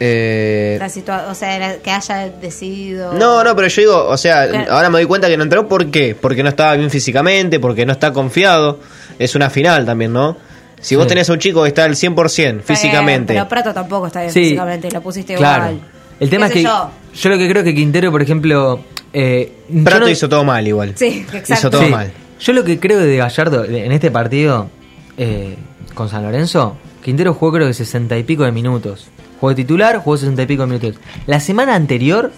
Eh, 0.00 0.76
la 0.78 0.88
situación, 0.88 1.30
o 1.30 1.34
sea, 1.34 1.58
la- 1.58 1.76
que 1.76 1.90
haya 1.90 2.28
decidido. 2.40 3.12
No, 3.14 3.42
no, 3.44 3.54
pero 3.56 3.68
yo 3.68 3.80
digo, 3.82 4.06
o 4.08 4.16
sea, 4.16 4.48
Claro. 4.48 4.72
ahora 4.72 4.90
me 4.90 4.98
doy 4.98 5.06
cuenta 5.06 5.28
que 5.28 5.36
no 5.36 5.44
entró, 5.44 5.68
¿por 5.68 5.90
qué? 5.90 6.16
Porque 6.20 6.42
no 6.42 6.48
estaba 6.50 6.74
bien 6.74 6.90
físicamente, 6.90 7.58
porque 7.60 7.86
no 7.86 7.92
está 7.92 8.12
confiado. 8.12 8.80
Es 9.18 9.34
una 9.34 9.50
final 9.50 9.84
también, 9.86 10.12
¿no? 10.12 10.36
Si 10.80 10.96
vos 10.96 11.06
tenés 11.06 11.30
a 11.30 11.32
un 11.32 11.38
chico 11.38 11.62
que 11.62 11.68
está 11.68 11.84
al 11.84 11.94
100% 11.96 12.26
Está 12.26 12.42
bien, 12.42 12.62
físicamente, 12.62 13.32
Pero 13.34 13.48
Prato 13.48 13.72
tampoco 13.72 14.08
está 14.08 14.20
bien 14.20 14.32
Sí, 14.32 14.40
físicamente, 14.42 14.90
lo 14.90 15.00
pusiste 15.00 15.34
Claro. 15.36 15.70
igual. 15.72 15.80
El 16.20 16.30
tema 16.30 16.46
es 16.46 16.52
¿Qué 16.52 16.58
que 16.60 16.64
yo? 16.64 16.90
yo? 17.14 17.30
lo 17.30 17.38
que 17.38 17.48
creo 17.48 17.64
que 17.64 17.74
Quintero, 17.74 18.10
por 18.10 18.22
ejemplo, 18.22 18.80
eh, 19.12 19.52
Prato 19.84 20.00
no- 20.00 20.08
hizo 20.08 20.28
todo 20.28 20.44
mal 20.44 20.66
igual. 20.66 20.92
Sí, 20.96 21.24
exacto. 21.32 21.52
Hizo 21.54 21.70
todo 21.70 21.82
Sí. 21.84 21.90
mal. 21.90 22.12
Yo 22.40 22.52
lo 22.52 22.64
que 22.64 22.78
creo 22.80 22.98
de 23.00 23.16
Gallardo 23.16 23.64
en 23.64 23.92
este 23.92 24.10
partido 24.10 24.68
eh, 25.16 25.56
con 25.94 26.08
San 26.08 26.22
Lorenzo, 26.24 26.76
Quintero 27.02 27.34
jugó 27.34 27.52
creo 27.52 27.66
que 27.68 27.74
60 27.74 28.16
y 28.18 28.24
pico 28.24 28.44
de 28.44 28.52
minutos. 28.52 29.06
Jugó 29.40 29.50
de 29.50 29.56
titular, 29.56 29.98
jugó 29.98 30.16
60 30.16 30.42
y 30.42 30.46
pico 30.46 30.62
de 30.62 30.66
minutos. 30.68 30.94
La 31.26 31.38
semana 31.40 31.74
anterior, 31.74 32.32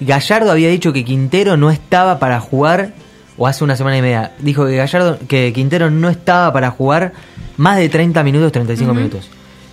Gallardo 0.00 0.50
había 0.50 0.68
dicho 0.68 0.92
que 0.92 1.04
Quintero 1.04 1.56
no 1.56 1.70
estaba 1.70 2.18
para 2.18 2.40
jugar, 2.40 2.92
o 3.36 3.46
hace 3.46 3.62
una 3.64 3.76
semana 3.76 3.98
y 3.98 4.02
media, 4.02 4.32
dijo 4.40 4.66
que 4.66 4.76
Gallardo, 4.76 5.18
que 5.28 5.52
Quintero 5.52 5.90
no 5.90 6.08
estaba 6.08 6.52
para 6.52 6.70
jugar 6.70 7.12
más 7.56 7.76
de 7.78 7.88
30 7.88 8.22
minutos, 8.22 8.52
35 8.52 8.90
Ujú. 8.92 8.98
minutos. 9.00 9.28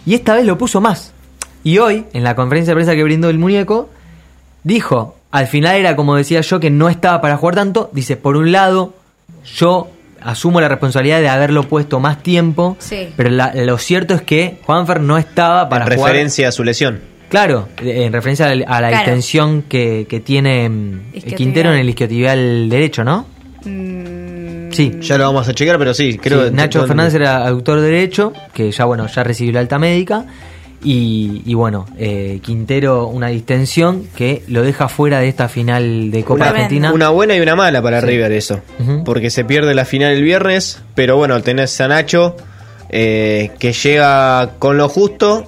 Y 0.06 0.14
esta 0.14 0.36
vez 0.36 0.46
lo 0.46 0.58
puso 0.58 0.82
más. 0.82 1.14
Y 1.64 1.78
hoy, 1.80 2.06
en 2.14 2.24
la 2.24 2.36
conferencia 2.36 2.72
de 2.72 2.76
prensa 2.76 2.96
que 2.96 3.04
brindó 3.04 3.30
el 3.30 3.38
muñeco, 3.40 3.90
dijo, 4.64 5.16
al 5.32 5.48
final 5.48 5.76
era 5.76 5.96
como 5.96 6.16
decía 6.16 6.42
yo, 6.42 6.60
que 6.60 6.70
no 6.70 6.90
estaba 6.90 7.22
para 7.22 7.38
jugar 7.38 7.56
tanto. 7.56 7.90
Dice, 7.94 8.16
por 8.18 8.38
un 8.38 8.52
lado, 8.52 8.94
yo 9.56 9.90
asumo 10.22 10.60
la 10.62 10.68
responsabilidad 10.68 11.20
de 11.22 11.30
haberlo 11.30 11.64
puesto 11.64 12.00
más 12.00 12.22
tiempo, 12.24 12.76
Sí. 12.80 13.10
pero 13.16 13.30
la- 13.30 13.54
lo 13.54 13.78
cierto 13.78 14.14
es 14.14 14.22
que 14.22 14.58
Juanfer 14.66 15.00
no 15.02 15.18
estaba 15.18 15.70
para 15.70 15.86
en 15.86 15.92
jugar. 15.96 16.12
referencia 16.12 16.48
a 16.50 16.52
su 16.52 16.64
lesión. 16.64 17.00
Claro, 17.30 17.70
en 17.82 18.12
referencia 18.12 18.48
a 18.50 18.56
la, 18.56 18.66
a 18.66 18.82
la 18.82 18.88
Claro. 18.90 19.04
extensión 19.04 19.62
que, 19.70 20.08
que 20.10 20.20
tiene 20.20 20.68
mm. 20.68 21.02
Quintero 21.38 21.72
en 21.72 21.80
el 21.80 21.90
isquiotibial 21.90 22.70
derecho, 22.70 23.04
¿no? 23.04 23.28
Mm, 23.66 24.72
Sí. 24.72 24.98
Ya 25.02 25.18
lo 25.18 25.26
vamos 25.26 25.48
a 25.48 25.54
chequear, 25.54 25.78
pero 25.78 25.94
sí, 25.94 26.18
creo 26.18 26.44
Sí, 26.44 26.50
que- 26.50 26.56
Nacho 26.56 26.86
Fernández 26.88 27.14
era 27.16 27.48
autor 27.48 27.82
derecho, 27.82 28.34
que 28.54 28.72
ya 28.72 28.86
bueno, 28.86 29.08
ya 29.08 29.24
recibió 29.24 29.54
la 29.54 29.60
alta 29.62 29.78
médica. 29.80 30.26
Y, 30.82 31.42
y 31.46 31.54
bueno, 31.56 31.86
eh, 31.98 32.40
Quintero 32.42 33.08
una 33.08 33.28
distensión 33.28 34.08
que 34.16 34.44
lo 34.48 34.62
deja 34.62 34.88
fuera 34.88 35.20
de 35.20 35.28
esta 35.28 35.50
final 35.50 36.10
de 36.10 36.24
Copa 36.24 36.36
Una, 36.44 36.50
Argentina. 36.52 36.94
una 36.94 37.10
buena 37.10 37.36
y 37.36 37.42
una 37.42 37.56
mala 37.56 37.82
para 37.82 38.00
Sí. 38.00 38.08
River 38.08 38.32
eso. 38.32 38.62
Porque 39.04 39.30
se 39.30 39.44
pierde 39.44 39.74
la 39.76 39.84
final 39.86 40.14
el 40.14 40.24
viernes, 40.24 40.82
pero 40.96 41.18
bueno, 41.18 41.42
tenés 41.42 41.80
a 41.82 41.88
Nacho 41.90 42.38
eh, 42.90 43.52
que 43.60 43.74
llega 43.74 44.52
con 44.58 44.78
lo 44.78 44.88
justo, 44.88 45.46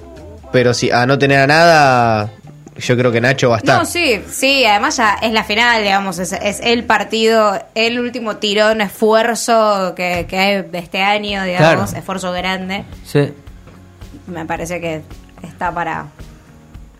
pero 0.52 0.74
si 0.74 0.90
a 0.90 1.06
no 1.06 1.18
tener 1.18 1.38
a 1.40 1.46
nada, 1.46 2.30
yo 2.76 2.94
creo 2.98 3.10
que 3.10 3.22
Nacho 3.22 3.48
va 3.48 3.54
a 3.56 3.58
estar. 3.58 3.78
No, 3.78 3.86
sí, 3.86 4.20
sí, 4.30 4.66
además 4.66 4.98
ya 4.98 5.14
es 5.22 5.32
la 5.32 5.44
final, 5.44 5.82
digamos, 5.82 6.18
es, 6.18 6.32
es 6.32 6.60
el 6.62 6.84
partido, 6.84 7.58
el 7.74 7.98
último 7.98 8.36
tirón, 8.36 8.82
esfuerzo 8.82 9.94
que, 9.96 10.26
que 10.28 10.36
hay 10.36 10.62
de 10.62 10.78
este 10.78 11.00
año, 11.00 11.42
digamos, 11.44 11.88
Claro. 11.90 11.98
esfuerzo 11.98 12.32
grande. 12.32 12.84
Sí. 13.06 13.32
Me 14.26 14.44
parece 14.46 14.80
que 14.80 15.00
está 15.42 15.72
para... 15.72 16.06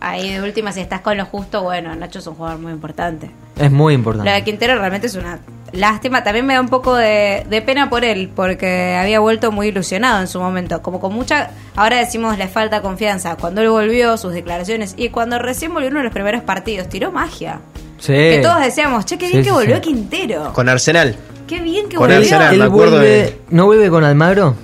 Ahí 0.00 0.32
de 0.32 0.42
última, 0.42 0.72
si 0.72 0.80
estás 0.80 1.00
con 1.00 1.16
lo 1.16 1.24
justo, 1.26 1.62
bueno, 1.62 1.94
Nacho 1.94 2.18
es 2.18 2.26
un 2.26 2.34
jugador 2.34 2.58
muy 2.58 2.72
importante. 2.72 3.30
Es 3.56 3.70
muy 3.70 3.92
Lo 3.92 3.98
importante. 4.00 4.30
de 4.32 4.42
Quintero 4.42 4.74
realmente 4.76 5.06
es 5.06 5.14
una 5.14 5.38
lástima. 5.70 6.24
También 6.24 6.44
me 6.44 6.54
da 6.54 6.60
un 6.60 6.68
poco 6.68 6.96
de, 6.96 7.46
de 7.48 7.62
pena 7.62 7.88
por 7.88 8.04
él, 8.04 8.28
porque 8.34 8.96
había 9.00 9.20
vuelto 9.20 9.52
muy 9.52 9.68
ilusionado 9.68 10.20
en 10.20 10.26
su 10.26 10.40
momento. 10.40 10.82
Como 10.82 10.98
con 10.98 11.12
mucha. 11.14 11.50
Ahora 11.76 11.98
decimos 11.98 12.36
le 12.36 12.48
falta 12.48 12.82
confianza. 12.82 13.36
Cuando 13.36 13.60
él 13.60 13.68
volvió, 13.70 14.16
sus 14.16 14.32
declaraciones. 14.32 14.94
Y 14.96 15.10
cuando 15.10 15.38
recién 15.38 15.72
volvió 15.72 15.90
uno 15.90 15.98
de 15.98 16.04
los 16.04 16.12
primeros 16.12 16.42
partidos, 16.42 16.88
tiró 16.88 17.12
magia. 17.12 17.60
Sí. 18.00 18.12
Que 18.12 18.40
todos 18.42 18.60
decíamos, 18.60 19.04
che, 19.06 19.16
qué 19.18 19.28
bien 19.28 19.44
Sí, 19.44 19.50
que 19.50 19.52
volvió 19.54 19.76
sí. 19.76 19.82
Quintero. 19.82 20.52
Con 20.52 20.68
Arsenal. 20.68 21.14
Qué 21.46 21.60
bien 21.60 21.88
que 21.88 21.94
Con 21.94 22.08
volvió. 22.08 22.16
Arsenal, 22.18 22.54
Él 22.54 22.58
me 22.58 22.64
acuerdo 22.64 22.96
vuelve- 22.96 23.06
de- 23.06 23.40
¿No 23.50 23.66
vuelve 23.66 23.88
con 23.88 24.02
Almagro? 24.02 24.56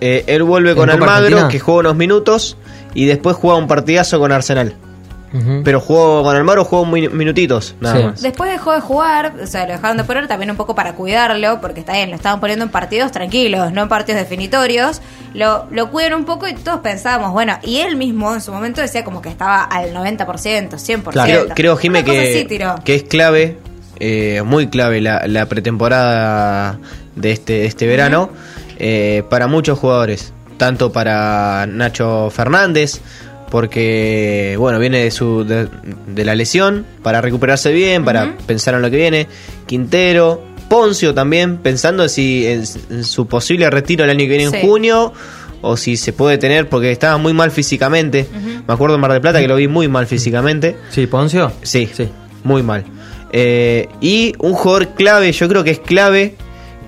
Eh, 0.00 0.24
él 0.26 0.42
vuelve 0.42 0.70
¿En 0.70 0.76
con 0.76 0.90
Almagro, 0.90 1.12
Argentina? 1.14 1.46
que 1.48 1.60
juega 1.60 1.78
unos 1.80 1.94
minutos, 1.94 2.56
y 2.94 3.06
después 3.06 3.36
juega 3.36 3.56
un 3.58 3.66
partidazo 3.68 4.18
con 4.18 4.32
Arsenal. 4.32 4.74
Pero 5.64 5.80
jugó 5.80 6.22
con 6.22 6.36
Almagro, 6.36 6.62
jugó 6.66 6.84
muy 6.84 7.08
minutitos, 7.08 7.74
nada 7.80 7.96
Sí. 7.96 8.02
más. 8.04 8.20
Después 8.20 8.50
dejó 8.50 8.72
de 8.72 8.80
jugar, 8.82 9.32
o 9.42 9.46
sea, 9.46 9.64
lo 9.66 9.72
dejaron 9.72 9.96
de 9.96 10.04
poner 10.04 10.28
también 10.28 10.50
un 10.50 10.58
poco 10.58 10.74
para 10.74 10.92
cuidarlo, 10.92 11.58
porque 11.62 11.80
está 11.80 11.94
bien, 11.94 12.10
lo 12.10 12.16
estaban 12.16 12.38
poniendo 12.38 12.66
en 12.66 12.70
partidos 12.70 13.12
tranquilos, 13.12 13.72
no 13.72 13.80
en 13.84 13.88
partidos 13.88 14.20
definitorios. 14.20 15.00
Lo, 15.32 15.64
lo 15.70 15.90
cuidan 15.90 16.12
un 16.12 16.26
poco 16.26 16.46
y 16.48 16.52
todos 16.52 16.80
pensábamos, 16.80 17.32
bueno, 17.32 17.56
y 17.62 17.78
él 17.78 17.96
mismo 17.96 18.34
en 18.34 18.42
su 18.42 18.52
momento 18.52 18.82
decía 18.82 19.04
como 19.04 19.22
que 19.22 19.30
estaba 19.30 19.62
al 19.64 19.94
90%, 19.94 20.76
100%. 20.78 21.02
Creo, 21.24 21.48
creo 21.54 21.76
Jime, 21.78 22.04
que, 22.04 22.20
así 22.44 22.46
que 22.84 22.94
es 22.94 23.02
clave, 23.04 23.56
eh, 24.00 24.42
muy 24.44 24.66
clave 24.66 25.00
la, 25.00 25.26
la 25.28 25.46
pretemporada 25.46 26.78
de 27.16 27.32
este, 27.32 27.64
este 27.64 27.86
verano 27.86 28.28
eh, 28.78 29.22
para 29.30 29.46
muchos 29.46 29.78
jugadores. 29.78 30.34
Tanto 30.62 30.92
para 30.92 31.66
Nacho 31.68 32.30
Fernández, 32.30 33.00
porque 33.50 34.54
bueno, 34.60 34.78
viene 34.78 35.02
de, 35.02 35.10
su, 35.10 35.42
de, 35.44 35.66
de 36.06 36.24
la 36.24 36.36
lesión, 36.36 36.86
para 37.02 37.20
recuperarse 37.20 37.72
bien, 37.72 38.04
para 38.04 38.36
pensar 38.46 38.74
en 38.74 38.82
lo 38.82 38.88
que 38.88 38.96
viene. 38.96 39.26
Quintero, 39.66 40.40
Poncio 40.68 41.14
también, 41.14 41.56
pensando 41.58 42.08
si 42.08 42.46
en, 42.46 42.62
en 42.90 43.02
su 43.02 43.26
posible 43.26 43.68
retiro 43.70 44.04
el 44.04 44.10
año 44.10 44.20
que 44.20 44.28
viene 44.28 44.50
Sí. 44.50 44.56
en 44.58 44.62
junio. 44.68 45.12
O 45.62 45.76
si 45.76 45.96
se 45.96 46.12
puede 46.12 46.38
tener, 46.38 46.68
porque 46.68 46.92
estaba 46.92 47.18
muy 47.18 47.32
mal 47.32 47.50
físicamente. 47.50 48.28
Me 48.66 48.72
acuerdo 48.72 48.94
en 48.94 49.00
Mar 49.00 49.10
del 49.12 49.20
Plata 49.20 49.40
que 49.40 49.48
lo 49.48 49.56
vi 49.56 49.66
muy 49.66 49.88
mal 49.88 50.06
físicamente. 50.06 50.76
Sí, 50.90 51.08
Poncio. 51.08 51.50
Sí, 51.62 51.88
muy 52.44 52.62
mal. 52.62 52.84
Eh, 53.32 53.88
y 54.00 54.32
un 54.38 54.52
jugador 54.54 54.94
clave, 54.94 55.32
yo 55.32 55.48
creo 55.48 55.64
que 55.64 55.70
es 55.72 55.78
clave 55.80 56.36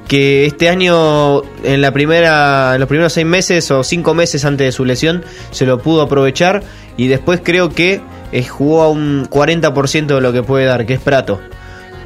que 0.08 0.44
este 0.46 0.68
año 0.68 1.42
en 1.64 1.80
la 1.80 1.92
primera 1.92 2.74
en 2.74 2.80
los 2.80 2.88
primeros 2.88 3.12
seis 3.12 3.26
meses 3.26 3.70
o 3.70 3.82
cinco 3.82 4.14
meses 4.14 4.44
antes 4.44 4.66
de 4.66 4.72
su 4.72 4.84
lesión 4.84 5.24
se 5.50 5.64
lo 5.66 5.78
pudo 5.78 6.02
aprovechar 6.02 6.62
y 6.96 7.06
después 7.08 7.40
creo 7.42 7.70
que 7.70 8.00
eh, 8.32 8.44
jugó 8.44 8.82
a 8.82 8.88
un 8.90 9.26
40% 9.30 10.06
de 10.06 10.20
lo 10.20 10.32
que 10.32 10.42
puede 10.42 10.66
dar, 10.66 10.84
que 10.86 10.94
es 10.94 11.00
Prato. 11.00 11.40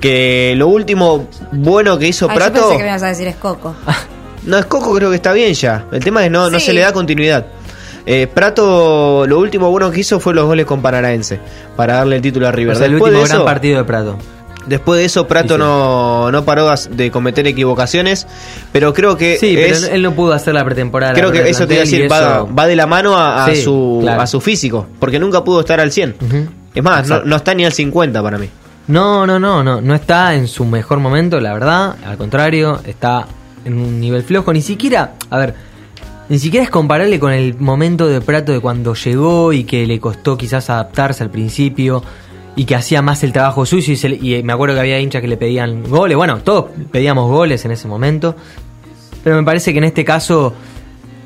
Que 0.01 0.55
lo 0.57 0.69
último 0.69 1.27
bueno 1.51 1.99
que 1.99 2.07
hizo 2.09 2.27
Ay, 2.29 2.35
yo 2.37 2.39
Prato 2.39 2.53
pensé 2.61 2.77
que 2.77 2.83
me 2.85 2.89
ibas 2.91 3.03
a 3.03 3.09
decir 3.09 3.27
es 3.27 3.37
Coco. 3.37 3.75
no, 4.45 4.59
es 4.59 4.67
Coco 4.67 4.95
creo 4.95 5.11
que 5.11 5.17
está 5.17 5.33
bien 5.33 5.53
ya. 5.55 5.87
El 5.91 6.05
tema 6.05 6.25
es 6.25 6.31
no, 6.31 6.49
no 6.51 6.61
se 6.61 6.73
le 6.73 6.83
da 6.83 6.93
continuidad. 6.93 7.47
Eh, 8.07 8.27
Prato, 8.33 9.27
lo 9.27 9.39
último 9.39 9.71
bueno 9.71 9.91
que 9.91 10.01
hizo 10.01 10.21
fue 10.21 10.33
los 10.35 10.47
goles 10.47 10.65
con 10.67 10.81
Paranaense 10.81 11.41
para 11.77 11.95
darle 11.95 12.17
el 12.17 12.23
título 12.23 12.47
a 12.49 12.53
River. 12.53 12.75
O 12.77 12.79
sea, 12.79 12.87
el 12.87 12.95
último 12.95 13.11
de 13.11 13.25
gran 13.25 13.37
eso- 13.39 13.45
partido 13.45 13.79
de 13.79 13.85
Prato. 13.85 14.17
Después 14.69 14.99
de 15.01 15.07
eso, 15.07 15.27
Prato 15.27 15.57
No, 15.59 16.31
no 16.31 16.45
paró 16.45 16.69
de 16.91 17.11
cometer 17.11 17.47
equivocaciones, 17.47 18.27
pero 18.73 18.93
creo 18.95 19.17
que 19.17 19.37
Sí, 19.39 19.57
es- 19.59 19.81
pero 19.83 19.95
él 19.95 20.03
no 20.03 20.13
pudo 20.13 20.33
hacer 20.33 20.55
la 20.55 20.65
pretemporada. 20.65 21.15
creo 21.15 21.33
que 21.33 21.49
eso 21.49 21.67
te 21.67 21.75
iba 21.75 21.83
a 21.83 21.85
decir, 21.85 22.11
va, 22.11 22.43
va 22.45 22.67
de 22.67 22.77
la 22.77 22.87
mano 22.87 23.17
a, 23.17 23.45
a 23.45 23.55
Sí, 23.55 23.63
su, 23.63 23.99
claro. 24.03 24.21
a 24.23 24.27
su 24.27 24.41
físico, 24.41 24.87
porque 24.99 25.19
nunca 25.19 25.43
pudo 25.45 25.61
estar 25.61 25.81
al 25.81 25.91
100. 25.93 26.17
Es 26.75 26.83
más, 26.83 27.09
no, 27.09 27.23
no 27.25 27.37
está 27.37 27.55
ni 27.55 27.65
al 27.65 27.73
50 27.73 28.23
para 28.23 28.39
mí. 28.39 28.49
No, 28.87 29.27
no, 29.27 29.39
no, 29.39 29.63
no, 29.65 29.81
no 29.81 29.95
está 29.95 30.35
en 30.35 30.49
su 30.49 30.65
mejor 30.65 30.99
momento, 30.99 31.41
la 31.41 31.53
verdad. 31.53 31.97
Al 32.07 32.17
contrario, 32.17 32.81
está 32.87 33.27
en 33.65 33.75
un 33.79 34.01
nivel 34.01 34.23
flojo. 34.23 34.53
Ni 34.53 34.63
siquiera, 34.63 35.13
a 35.29 35.39
ver, 35.39 35.55
ni 36.31 36.39
siquiera 36.39 36.65
es 36.65 36.71
comparable 36.71 37.19
con 37.19 37.33
el 37.33 37.59
momento 37.59 38.07
de 38.07 38.21
Prato 38.21 38.53
de 38.53 38.61
cuando 38.61 38.95
llegó 38.95 39.53
y 39.53 39.65
que 39.65 39.87
le 39.87 39.99
costó 40.01 40.37
quizás 40.39 40.71
adaptarse 40.71 41.23
al 41.23 41.31
principio 41.31 42.03
y 42.59 42.65
que 42.65 42.75
hacía 42.75 43.01
más 43.03 43.23
el 43.23 43.33
trabajo 43.33 43.65
suyo. 43.65 43.93
Y, 43.93 43.97
se 43.97 44.09
le- 44.09 44.17
y 44.17 44.43
me 44.43 44.53
acuerdo 44.53 44.75
que 44.75 44.81
había 44.81 44.99
hinchas 44.99 45.23
que 45.23 45.29
le 45.29 45.37
pedían 45.37 45.85
goles. 45.89 46.17
Bueno, 46.17 46.39
todos 46.41 46.67
pedíamos 46.91 47.31
goles 47.31 47.65
en 47.65 47.71
ese 47.71 47.87
momento. 47.89 48.35
Pero 49.25 49.37
me 49.37 49.45
parece 49.45 49.73
que 49.73 49.79
en 49.79 49.85
este 49.85 50.05
caso 50.05 50.53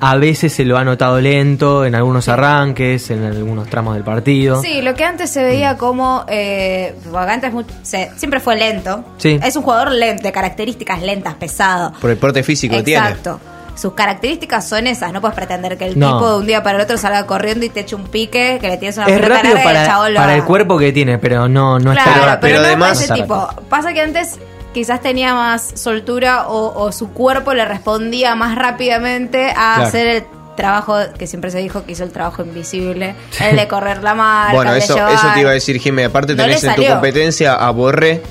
a 0.01 0.17
veces 0.17 0.53
se 0.53 0.65
lo 0.65 0.77
ha 0.79 0.85
notado 0.85 1.21
lento 1.21 1.85
en 1.85 1.95
algunos 1.95 2.29
arranques, 2.29 3.09
en 3.11 3.23
algunos 3.25 3.69
tramos 3.69 3.95
del 3.95 4.03
partido. 4.03 4.61
Sí, 4.61 4.83
lo 4.83 4.95
que 4.95 5.05
antes 5.05 5.31
se 5.31 5.43
veía 5.45 5.77
como. 5.79 6.25
Eh, 6.29 6.95
antes 7.15 7.53
se- 7.83 8.11
siempre 8.17 8.41
fue 8.41 8.57
lento. 8.57 9.05
Sí. 9.19 9.39
Es 9.43 9.55
un 9.57 9.63
jugador 9.63 9.93
lento, 9.93 10.25
de 10.25 10.33
características 10.33 11.03
lentas, 11.03 11.35
pesado. 11.35 11.93
Por 12.01 12.11
el 12.11 12.17
porte 12.17 12.43
físico 12.43 12.77
que 12.77 12.83
tiene. 12.83 13.07
Exacto. 13.09 13.41
Sus 13.75 13.95
características 13.95 14.69
son 14.69 14.87
esas. 14.87 15.13
No 15.13 15.21
puedes 15.21 15.35
pretender 15.35 15.79
que 15.79 15.87
el 15.87 15.99
No. 15.99 16.13
tipo 16.15 16.31
de 16.31 16.39
un 16.39 16.47
día 16.47 16.63
para 16.63 16.77
el 16.79 16.85
otro 16.85 16.99
salga 16.99 17.27
corriendo 17.27 17.65
y 17.65 17.71
te 17.71 17.81
eche 17.81 17.97
un 17.97 18.05
pique, 18.05 18.59
que 18.61 18.69
le 18.69 18.77
tienes 18.77 18.97
una 18.99 19.07
Es 19.07 19.15
pelota 19.15 19.35
rápido 19.37 19.55
larga 19.55 19.59
y 19.59 19.67
el 19.69 19.75
para, 19.75 19.87
chabón 19.87 20.15
lo 20.15 20.21
para 20.21 20.35
el 20.35 20.45
cuerpo 20.45 20.79
que 20.79 20.93
tiene, 20.93 21.19
pero 21.19 21.49
no, 21.49 21.79
no 21.79 21.93
Claro, 21.93 22.11
está 22.21 22.41
pero, 22.41 22.59
no 22.61 22.67
además- 22.67 22.99
para 23.03 23.15
ese 23.15 23.23
tipo. 23.23 23.49
Pasa 23.71 23.93
que 23.95 24.01
antes 24.03 24.39
quizás 24.75 25.01
tenía 25.01 25.35
más 25.35 25.73
soltura 25.75 26.49
o, 26.49 26.83
o 26.85 26.93
su 26.93 27.11
cuerpo 27.13 27.55
le 27.55 27.65
respondía 27.65 28.35
más 28.35 28.57
rápidamente 28.57 29.51
a 29.51 29.55
Claro. 29.77 29.83
hacer 29.85 30.07
el 30.07 30.25
trabajo 30.57 30.97
que 31.19 31.27
siempre 31.27 31.51
se 31.51 31.59
dijo 31.59 31.85
que 31.87 31.93
hizo 31.93 32.05
el 32.05 32.11
trabajo 32.13 32.43
invisible, 32.43 33.15
el 33.41 33.57
de 33.57 33.69
correr 33.69 34.03
la 34.03 34.15
marca, 34.15 34.53
Bueno, 34.55 34.75
eso, 34.75 34.95
llevar. 34.97 35.13
eso 35.15 35.27
te 35.33 35.41
iba 35.41 35.51
a 35.51 35.55
decir, 35.55 35.79
Jimé. 35.79 36.05
Aparte 36.05 36.35
No 36.35 36.43
tenés 36.43 36.63
en 36.63 36.75
tu 36.75 36.85
competencia 36.85 37.55
a 37.55 37.71
Borré, 37.71 38.23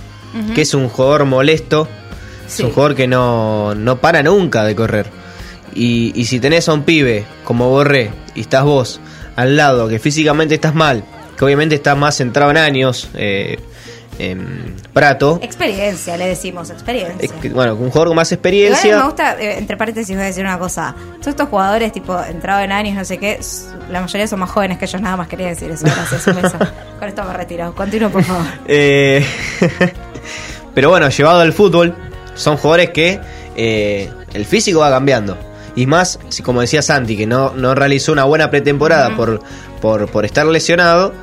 que 0.53 0.61
es 0.61 0.73
un 0.75 0.87
jugador 0.87 1.25
molesto. 1.25 1.87
Es 2.47 2.59
un 2.59 2.71
jugador 2.71 2.95
que 2.95 3.07
no, 3.07 3.73
no 3.75 3.97
para 3.97 4.21
nunca 4.23 4.63
de 4.63 4.75
correr. 4.75 5.09
Y, 5.73 6.11
y 6.15 6.25
si 6.25 6.39
tenés 6.39 6.67
a 6.69 6.73
un 6.73 6.83
pibe 6.83 7.25
como 7.43 7.69
Borré 7.69 8.11
y 8.35 8.41
estás 8.41 8.63
vos 8.63 8.99
al 9.35 9.55
lado, 9.55 9.87
que 9.87 9.99
físicamente 9.99 10.55
estás 10.55 10.75
mal, 10.75 11.03
que 11.37 11.45
obviamente 11.45 11.75
estás 11.75 11.97
más 11.97 12.17
centrado 12.17 12.51
en 12.51 12.57
años, 12.57 13.09
eh, 13.15 13.57
Prato, 14.93 15.39
Experiencia, 15.41 16.15
le 16.17 16.27
decimos, 16.27 16.69
experiencia. 16.69 17.29
bueno, 17.53 17.73
un 17.73 17.89
jugador 17.89 18.09
con 18.09 18.17
más 18.17 18.31
Igual 18.31 18.39
experiencia. 18.39 18.97
me 18.97 19.03
gusta, 19.05 19.39
eh, 19.39 19.57
entre 19.57 19.77
paréntesis 19.77 20.15
voy 20.15 20.23
a 20.23 20.27
decir 20.27 20.43
una 20.43 20.59
cosa. 20.59 20.93
Todos 21.13 21.27
estos 21.27 21.49
jugadores, 21.49 21.91
tipo, 21.91 22.21
entrado 22.23 22.61
en 22.61 22.71
años, 22.71 22.95
no 22.95 23.05
sé 23.05 23.17
qué, 23.17 23.39
la 23.89 24.01
mayoría 24.01 24.27
son 24.27 24.39
más 24.39 24.51
jóvenes 24.51 24.77
que 24.77 24.85
ellos, 24.85 25.01
nada 25.01 25.17
más 25.17 25.27
quería 25.27 25.47
decir 25.47 25.71
eso. 25.71 25.85
Gracias, 25.85 26.27
un 26.27 26.41
beso. 26.41 26.57
Con 26.99 27.07
esto 27.07 27.23
me 27.23 27.33
retiro. 27.33 27.73
Continúo, 27.73 28.09
por 28.09 28.23
favor. 28.23 28.45
Eh, 28.67 29.25
pero 30.75 30.89
bueno, 30.89 31.09
llevado 31.09 31.39
al 31.39 31.53
fútbol, 31.53 31.95
son 32.35 32.57
jugadores 32.57 32.91
que 32.91 33.19
eh, 33.55 34.11
el 34.33 34.45
físico 34.45 34.79
va 34.81 34.89
cambiando. 34.91 35.37
Y 35.75 35.85
más, 35.85 36.19
si 36.29 36.43
como 36.43 36.61
decía 36.61 36.81
Santi, 36.81 37.15
que 37.15 37.27
no, 37.27 37.53
no 37.55 37.75
realizó 37.75 38.11
una 38.11 38.25
buena 38.25 38.49
pretemporada 38.49 39.15
por, 39.15 39.41
por 39.79 40.25
estar 40.25 40.45
lesionado, 40.45 41.13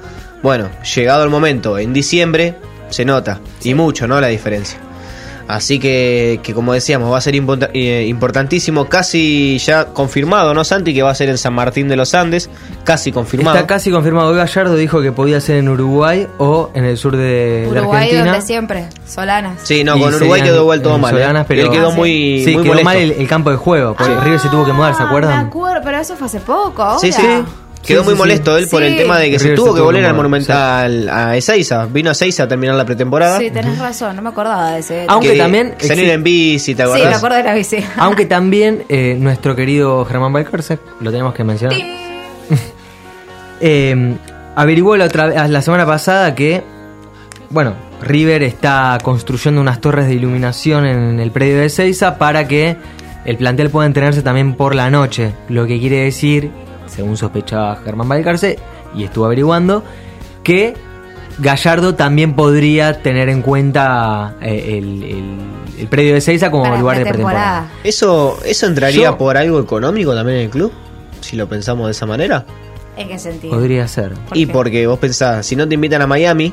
bueno, 0.43 0.71
llegado 0.95 1.25
el 1.25 1.31
momento, 1.31 1.79
en 1.79 1.93
diciembre, 1.93 2.57
se 2.91 3.05
nota. 3.05 3.41
Y 3.63 3.75
mucho, 3.75 4.07
¿no? 4.07 4.21
La 4.21 4.29
diferencia. 4.29 4.79
Así 5.49 5.79
que, 5.79 6.41
que 6.43 6.53
como 6.53 6.75
decíamos, 6.75 7.11
va 7.11 7.17
a 7.17 7.21
ser 7.23 7.35
import- 7.35 7.71
eh, 7.73 8.05
importantísimo, 8.07 8.85
casi 8.87 9.57
ya 9.59 9.87
confirmado, 9.87 10.53
¿no, 10.53 10.63
Santi? 10.63 10.93
Que 10.93 11.03
va 11.03 11.11
a 11.11 11.15
ser 11.15 11.31
en 11.31 11.39
San 11.39 11.55
Martín 11.55 11.89
de 11.89 11.97
los 11.97 12.15
Andes, 12.15 12.51
casi 12.85 13.13
confirmado. 13.13 13.57
Está 13.57 13.67
casi 13.67 13.91
confirmado. 13.91 14.29
Hoy 14.29 14.37
Gallardo 14.37 14.77
dijo 14.77 15.01
que 15.01 15.11
podía 15.11 15.41
ser 15.41 15.57
en 15.57 15.71
Uruguay 15.71 16.27
o 16.37 16.71
en 16.75 16.85
el 16.85 16.99
sur 16.99 17.17
de, 17.17 17.63
de 17.63 17.67
Uruguay, 17.71 18.03
Argentina. 18.03 18.25
donde 18.33 18.43
siempre, 18.47 18.89
Solanas. 19.07 19.61
Sí, 19.65 19.85
no, 19.85 19.97
Y 19.97 20.01
con 20.03 20.15
Uruguay 20.15 20.43
quedó 20.43 20.61
igual 20.63 20.83
todo 20.83 20.99
mal. 20.99 21.15
¿eh? 21.15 21.19
Solanas, 21.21 21.47
pero- 21.49 21.63
Él 21.63 21.71
quedó 21.71 21.89
Ah, 21.91 21.95
muy, 21.95 22.43
Sí, 22.45 22.53
muy 22.55 22.63
quedó 22.65 22.83
mal 22.83 22.97
el, 22.99 23.13
el 23.13 23.27
campo 23.29 23.51
de 23.51 23.57
juego. 23.57 23.95
Porque 23.97 24.15
River 24.21 24.39
se 24.41 24.49
tuvo 24.51 24.67
que 24.67 24.73
mudar, 24.75 24.95
¿se 24.95 24.99
Ah, 25.03 25.05
Me 25.05 25.09
acuerdan? 25.09 25.47
acuerdo, 25.47 25.81
pero 25.83 25.99
eso 25.99 26.15
fue 26.17 26.27
hace 26.27 26.41
poco. 26.41 26.83
Ahora. 26.83 26.99
Sí, 27.01 27.11
sí. 27.11 27.23
Quedó 27.87 28.01
Sí, 28.03 28.05
muy 28.07 28.15
sí, 28.15 28.19
molesto 28.19 28.57
él 28.59 28.69
por 28.71 28.83
el 28.83 28.97
tema 28.97 29.19
de 29.19 29.31
que 29.31 29.39
se 29.39 29.55
tuvo 29.55 29.75
que 29.75 29.81
volver 29.81 30.05
al 30.05 30.15
Monumental 30.15 31.09
a 31.09 31.37
Ezeiza. 31.37 31.87
Vino 31.87 32.11
a 32.11 32.13
Ezeiza 32.13 32.43
a 32.43 32.49
terminar 32.49 32.75
la 32.75 32.85
pretemporada. 32.85 33.39
Sí, 33.39 33.51
tenés 33.51 33.79
razón, 33.79 34.15
no 34.17 34.21
me 34.23 34.29
acordaba 34.29 34.73
de 34.73 34.81
ese. 34.81 35.05
Aunque 35.09 35.33
Que 35.33 35.39
también 35.39 35.75
Salir 35.79 36.11
en 36.11 36.23
bici, 36.23 36.75
¿te 36.75 36.85
sí, 36.85 36.91
me 37.03 37.15
acuerdo 37.15 37.37
de 37.39 37.45
la 37.45 37.55
bici. 37.55 37.79
Aunque 37.97 38.27
también 38.27 38.85
eh, 38.91 39.17
nuestro 39.19 39.57
querido 39.57 40.05
Germán 40.05 40.33
Balcarce, 40.33 40.79
lo 41.01 41.11
tenemos 41.11 41.33
que 41.35 41.45
mencionar, 41.45 41.79
eh, 43.61 44.15
averiguó 44.55 44.97
la, 44.97 45.07
otra, 45.07 45.27
vez- 45.27 45.51
la 45.51 45.63
semana 45.63 45.87
pasada 45.87 46.35
que, 46.35 46.63
bueno, 47.51 47.75
River 48.03 48.43
está 48.43 48.99
construyendo 49.03 49.61
unas 49.61 49.81
torres 49.81 50.07
de 50.07 50.15
iluminación 50.15 50.87
en 50.87 51.21
el 51.21 51.31
predio 51.31 51.59
de 51.59 51.69
Seiza 51.71 52.19
para 52.19 52.47
que 52.47 52.77
el 53.25 53.37
plantel 53.37 53.71
pueda 53.71 53.87
entrenarse 53.87 54.23
también 54.23 54.55
por 54.55 54.75
la 54.75 54.91
noche. 54.91 55.33
Lo 55.49 55.67
que 55.67 55.79
quiere 55.81 56.05
decir, 56.05 56.51
según 56.99 57.17
sospechaba 57.17 57.77
Germán 57.85 58.09
Balcarce, 58.09 58.59
y 58.93 59.05
estuvo 59.05 59.25
averiguando, 59.27 59.85
que 60.43 60.75
Gallardo 61.39 61.95
también 61.95 62.35
podría 62.35 63.01
tener 63.03 63.29
en 63.29 63.41
cuenta 63.43 64.35
eh, 64.43 64.79
el, 64.79 65.05
el- 65.05 65.39
el 65.79 65.87
predio 65.87 66.15
de 66.15 66.21
Seiza 66.21 66.51
como 66.51 66.65
Para 66.65 66.77
lugar 66.81 66.99
de 66.99 67.05
pretemporada. 67.05 67.71
¿Eso, 67.85 68.37
¿Eso 68.45 68.67
entraría 68.67 69.11
Yo- 69.11 69.17
por 69.17 69.37
algo 69.37 69.61
económico 69.61 70.13
también 70.13 70.39
en 70.39 70.45
el 70.47 70.51
club? 70.51 70.73
Si 71.21 71.37
lo 71.37 71.49
pensamos 71.49 71.87
de 71.87 71.93
esa 71.93 72.05
manera. 72.05 72.45
¿En 72.97 73.07
qué 73.07 73.17
sentido? 73.17 73.55
Podría 73.55 73.87
ser. 73.87 74.15
Y 74.35 74.47
porque 74.47 74.89
vos 74.89 74.99
pensás, 74.99 75.47
si 75.47 75.55
no 75.55 75.69
te 75.69 75.75
invitan 75.77 76.03
a 76.03 76.09
Miami, 76.09 76.53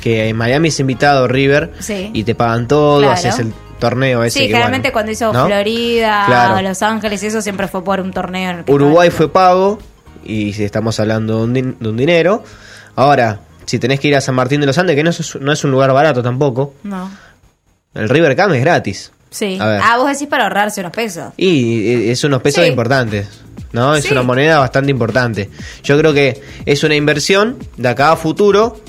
que 0.00 0.30
en 0.30 0.36
Miami 0.38 0.68
es 0.68 0.80
invitado 0.80 1.28
River, 1.28 1.74
Sí. 1.80 2.08
y 2.14 2.24
te 2.24 2.34
pagan 2.34 2.66
todo, 2.66 3.00
Claro. 3.00 3.12
haces 3.12 3.38
el 3.40 3.52
torneo 3.78 4.22
ese. 4.24 4.38
Sí, 4.38 4.44
que, 4.46 4.52
generalmente 4.52 4.88
bueno, 4.88 4.92
cuando 4.92 5.12
hizo 5.12 5.32
¿no? 5.32 5.46
Florida, 5.46 6.24
Claro. 6.26 6.62
Los 6.62 6.82
Ángeles 6.82 7.22
eso 7.22 7.40
siempre 7.42 7.68
fue 7.68 7.82
por 7.84 8.00
un 8.00 8.12
torneo. 8.12 8.50
en 8.50 8.58
el 8.58 8.64
que 8.64 8.72
Uruguay 8.72 9.10
fue 9.10 9.30
pago 9.32 9.78
y 10.24 10.52
si 10.52 10.64
estamos 10.64 10.98
hablando 11.00 11.38
de 11.38 11.44
un, 11.44 11.54
din- 11.54 11.76
de 11.78 11.88
un 11.88 11.96
dinero. 11.96 12.42
Ahora, 12.96 13.40
si 13.66 13.78
tenés 13.78 14.00
que 14.00 14.08
ir 14.08 14.16
a 14.16 14.20
San 14.20 14.34
Martín 14.34 14.60
de 14.60 14.66
los 14.66 14.76
Andes, 14.78 14.96
que 14.96 15.02
no 15.04 15.10
es, 15.10 15.36
no 15.36 15.52
es 15.52 15.62
un 15.64 15.70
lugar 15.70 15.92
barato 15.92 16.22
tampoco, 16.22 16.74
No. 16.82 17.10
el 17.94 18.08
River 18.08 18.34
Cam 18.36 18.52
es 18.54 18.60
gratis. 18.60 19.12
Sí. 19.30 19.58
A 19.60 19.66
ver. 19.66 19.80
Ah, 19.84 19.96
vos 19.98 20.08
decís 20.10 20.26
para 20.26 20.44
ahorrarse 20.44 20.80
unos 20.80 20.92
pesos. 20.92 21.32
Y 21.36 22.10
es 22.10 22.24
unos 22.24 22.40
pesos 22.42 22.64
Sí. 22.64 22.70
importantes. 22.70 23.28
¿no? 23.72 23.94
Es 23.94 24.04
Sí. 24.06 24.12
una 24.12 24.22
moneda 24.22 24.58
bastante 24.60 24.90
importante. 24.90 25.50
Yo 25.84 25.98
creo 25.98 26.14
que 26.14 26.40
es 26.64 26.82
una 26.84 26.94
inversión 26.94 27.58
de 27.76 27.88
acá 27.90 28.12
a 28.12 28.16
futuro 28.16 28.80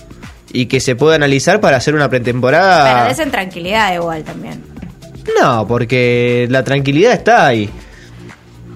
y 0.53 0.67
que 0.67 0.79
se 0.79 0.95
puede 0.95 1.15
analizar 1.17 1.59
para 1.59 1.75
hacer 1.75 1.93
una 1.95 2.09
Pero 2.09 2.23
pretemporada. 2.23 3.09
des 3.09 3.19
en 3.19 3.29
tranquilidad 3.29 3.93
igual 3.93 4.23
también. 4.23 4.63
No, 5.41 5.67
porque 5.67 6.47
la 6.49 6.63
tranquilidad 6.63 7.13
está 7.13 7.45
ahí. 7.47 7.69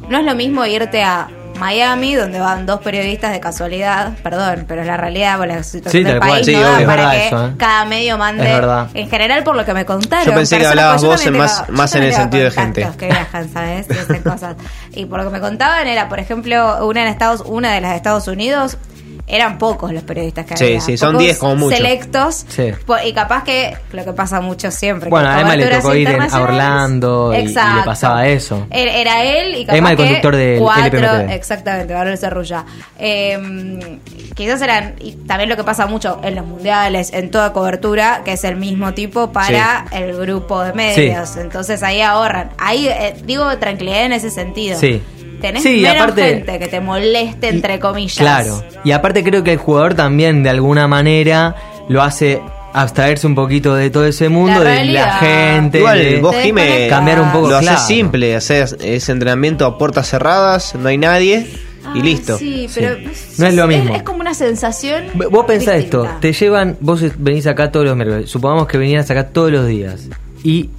No 0.10 0.20
es 0.20 0.26
lo 0.26 0.36
mismo 0.36 0.66
irte 0.66 1.02
a 1.04 1.28
Miami, 1.60 2.16
donde 2.16 2.40
van 2.40 2.66
dos 2.66 2.82
periodistas 2.82 3.32
de 3.32 3.40
casualidad, 3.40 4.18
perdón, 4.24 4.66
pero 4.68 4.82
es 4.82 4.88
la 4.88 4.98
realidad 4.98 5.38
por 5.38 5.48
la 5.48 5.64
situación 5.64 6.04
Sí, 6.04 6.10
del 6.10 6.18
cual. 6.20 6.30
país 6.32 6.46
Sí, 6.46 6.54
no 6.56 6.62
da 6.62 6.70
obvio. 6.74 6.80
Es 6.82 6.86
para 6.88 7.12
que 7.12 7.28
eso, 7.28 7.48
¿eh? 7.48 7.52
cada 7.58 7.86
medio 7.86 8.18
mande, 8.18 8.44
Es 8.44 8.50
verdad. 8.54 8.88
en 8.94 9.10
general 9.10 9.44
por 9.44 9.56
lo 9.56 9.64
que 9.64 9.74
me 9.74 9.86
contaron. 9.86 10.26
Yo 10.26 10.34
pensé 10.34 10.58
que 10.58 10.66
hablabas 10.66 11.04
vos 11.04 11.26
en 11.26 11.38
más- 11.38 11.64
más 11.70 11.94
en 11.96 12.04
el 12.04 12.14
sentido 12.14 12.46
de 12.46 12.52
gente. 12.52 12.88
que 12.98 13.06
viajan, 13.06 13.54
¿sabes? 13.54 13.88
Y 13.90 13.94
hacen 13.98 14.24
cosas. 14.24 14.56
Y 14.94 15.06
por 15.06 15.20
lo 15.20 15.26
que 15.26 15.32
me 15.32 15.40
contaban 15.40 15.88
era, 15.88 16.10
por 16.10 16.20
ejemplo, 16.20 16.86
una 16.88 17.04
en 17.04 17.08
Estados, 17.08 17.44
una 17.46 17.72
de 17.72 17.82
las 17.82 17.92
de 17.92 17.98
Estados 17.98 18.28
Unidos, 18.28 18.78
eran 19.26 19.58
pocos 19.58 19.94
los 19.94 20.04
periodistas 20.04 20.46
que 20.46 20.58
Sí, 20.58 20.64
había. 20.66 20.82
sí, 20.82 20.98
son 20.98 21.14
Pocos 21.14 21.24
10 21.24 21.38
como 21.38 21.56
mucho. 21.56 21.78
Selectos. 21.78 22.46
Sí. 22.50 22.72
Y 23.06 23.14
capaz 23.14 23.44
que 23.44 23.76
lo 23.94 24.04
que 24.04 24.12
pasa 24.14 24.42
mucho 24.42 24.70
siempre. 24.70 25.10
Bueno, 25.10 25.30
que 25.30 25.34
a 25.36 25.42
Emma 25.42 25.56
le 25.56 25.68
tocó 25.68 25.96
ir 25.96 26.10
a 26.10 26.42
Orlando 26.42 27.34
y- 27.34 27.38
y, 27.38 27.48
le 27.48 27.84
pasaba 27.86 28.28
eso. 28.28 28.68
Era 28.70 28.94
era 28.94 29.24
él 29.24 29.56
y 29.56 29.66
capaz 29.66 29.78
Emma, 29.78 29.92
el 29.92 29.98
conductor 29.98 30.36
del 30.36 30.60
cuatro, 30.60 31.20
exactamente, 31.30 31.94
Manuel 31.94 32.18
Cerrulla. 32.18 32.66
Eh, 33.00 34.00
quizás 34.36 34.62
eran, 34.62 34.96
y 35.00 35.14
también 35.14 35.50
lo 35.50 35.56
que 35.56 35.64
pasa 35.64 35.86
mucho 35.88 36.20
en 36.24 36.36
los 36.36 36.46
mundiales, 36.46 37.14
en 37.14 37.32
toda 37.32 37.54
cobertura, 37.54 38.22
que 38.26 38.34
es 38.34 38.44
el 38.44 38.56
mismo 38.58 38.94
tipo 38.94 39.32
para 39.32 39.86
el 39.92 40.18
grupo 40.18 40.62
de 40.64 40.74
medios. 40.74 41.38
Entonces 41.38 41.82
ahí 41.84 42.02
ahorran. 42.02 42.50
Ahí 42.58 42.88
eh, 42.88 43.16
digo 43.24 43.58
tranquilidad 43.58 44.06
en 44.06 44.14
ese 44.14 44.30
sentido. 44.30 44.78
Sí. 44.80 45.02
Tenés 45.44 45.62
Sí, 45.62 45.80
y 45.80 45.82
menos 45.82 45.98
aparte- 45.98 46.24
gente 46.24 46.58
que 46.58 46.68
te 46.70 46.80
moleste, 46.80 47.50
entre 47.50 47.78
comillas. 47.78 48.16
Claro. 48.18 48.64
Y 48.86 48.92
aparte 48.92 49.26
creo 49.26 49.44
que 49.44 49.52
el 49.52 49.58
jugador 49.58 49.94
también 49.94 50.42
de 50.42 50.50
alguna 50.50 50.88
manera 50.88 51.54
lo 51.90 52.02
hace 52.02 52.42
abstraerse 52.72 53.28
un 53.28 53.36
poquito 53.36 53.76
de 53.76 53.90
todo 53.90 54.06
ese 54.06 54.30
mundo, 54.30 54.64
La 54.64 54.70
de 54.72 54.86
la 54.86 55.18
gente. 55.18 55.80
Igual 55.80 56.00
de 56.00 56.22
vos, 56.22 56.34
Jimé, 56.38 56.88
cambiar 56.90 57.20
un 57.20 57.34
poco 57.34 57.50
lo 57.50 57.60
claro. 57.60 57.76
haces 57.76 57.88
simple, 57.88 58.34
haces 58.38 58.78
ese 58.82 59.12
entrenamiento 59.12 59.66
a 59.66 59.78
puertas 59.78 60.08
cerradas, 60.08 60.76
no 60.76 60.88
hay 60.88 60.98
nadie 60.98 61.46
y 61.94 62.02
listo. 62.02 62.38
Sí, 62.38 62.70
pero 62.74 62.96
No 63.38 63.46
es 63.48 63.54
lo 63.54 63.68
mismo. 63.68 63.94
Es, 63.96 64.04
como 64.04 64.22
una 64.22 64.34
sensación. 64.34 65.04
Vos 65.30 65.46
pensás 65.46 65.76
distinta. 65.76 66.08
esto, 66.08 66.18
te 66.22 66.32
llevan, 66.32 66.78
vos 66.80 67.04
venís 67.18 67.48
acá 67.48 67.70
todos 67.70 67.86
los 67.86 67.98
miércoles, 67.98 68.30
supongamos 68.30 68.66
que 68.66 68.78
vinieras 68.78 69.12
acá 69.12 69.28
todos 69.28 69.52
los 69.52 69.68
días. 69.68 70.08
Y 70.42 70.70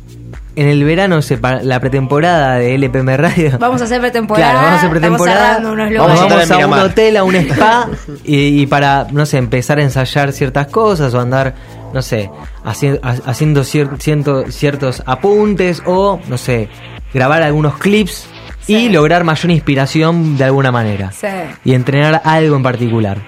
en 0.57 0.69
el 0.69 0.85
verano, 0.85 1.21
se 1.23 1.37
pa- 1.38 1.63
la 1.63 1.81
pretemporada 1.81 2.57
de 2.57 2.75
LPM 2.75 3.17
Radio. 3.17 3.59
Vamos 3.59 3.81
a 3.81 3.85
hacer 3.85 4.00
pretemporada. 4.00 4.50
Claro, 4.50 4.59
vamos 4.65 4.73
a 4.75 4.79
hacer 4.79 4.90
pretemporada. 4.90 5.59
Vamos. 5.61 5.77
Vamos 5.98 6.50
a 6.50 6.55
a 6.55 6.67
un 6.67 6.73
hotel, 6.75 7.17
a 7.17 7.25
un 7.25 7.35
spa, 7.37 7.88
y, 8.25 8.63
y 8.63 8.67
para, 8.67 9.07
no 9.11 9.27
sé, 9.27 9.38
empezar 9.38 9.79
a 9.79 9.83
ensayar 9.83 10.33
ciertas 10.33 10.67
cosas 10.69 11.13
o 11.15 11.21
andar, 11.21 11.55
no 11.92 12.02
sé, 12.02 12.31
haci- 12.65 12.98
ha- 13.02 13.31
haciendo 13.31 13.63
cier- 13.63 13.98
ciento- 13.98 14.44
ciertos 14.50 15.02
apuntes 15.07 15.83
o, 15.87 16.21
no 16.29 16.38
sé, 16.38 16.69
grabar 17.13 17.42
algunos 17.42 17.77
clips 17.79 18.27
y 18.67 18.88
lograr 18.88 19.25
mayor 19.25 19.50
inspiración 19.50 20.37
de 20.38 20.44
alguna 20.44 20.73
manera. 20.73 21.13
Sí. 21.13 21.27
Y 21.65 21.75
entrenar 21.75 22.23
algo 22.25 22.57
en 22.57 22.63
particular. 22.63 23.19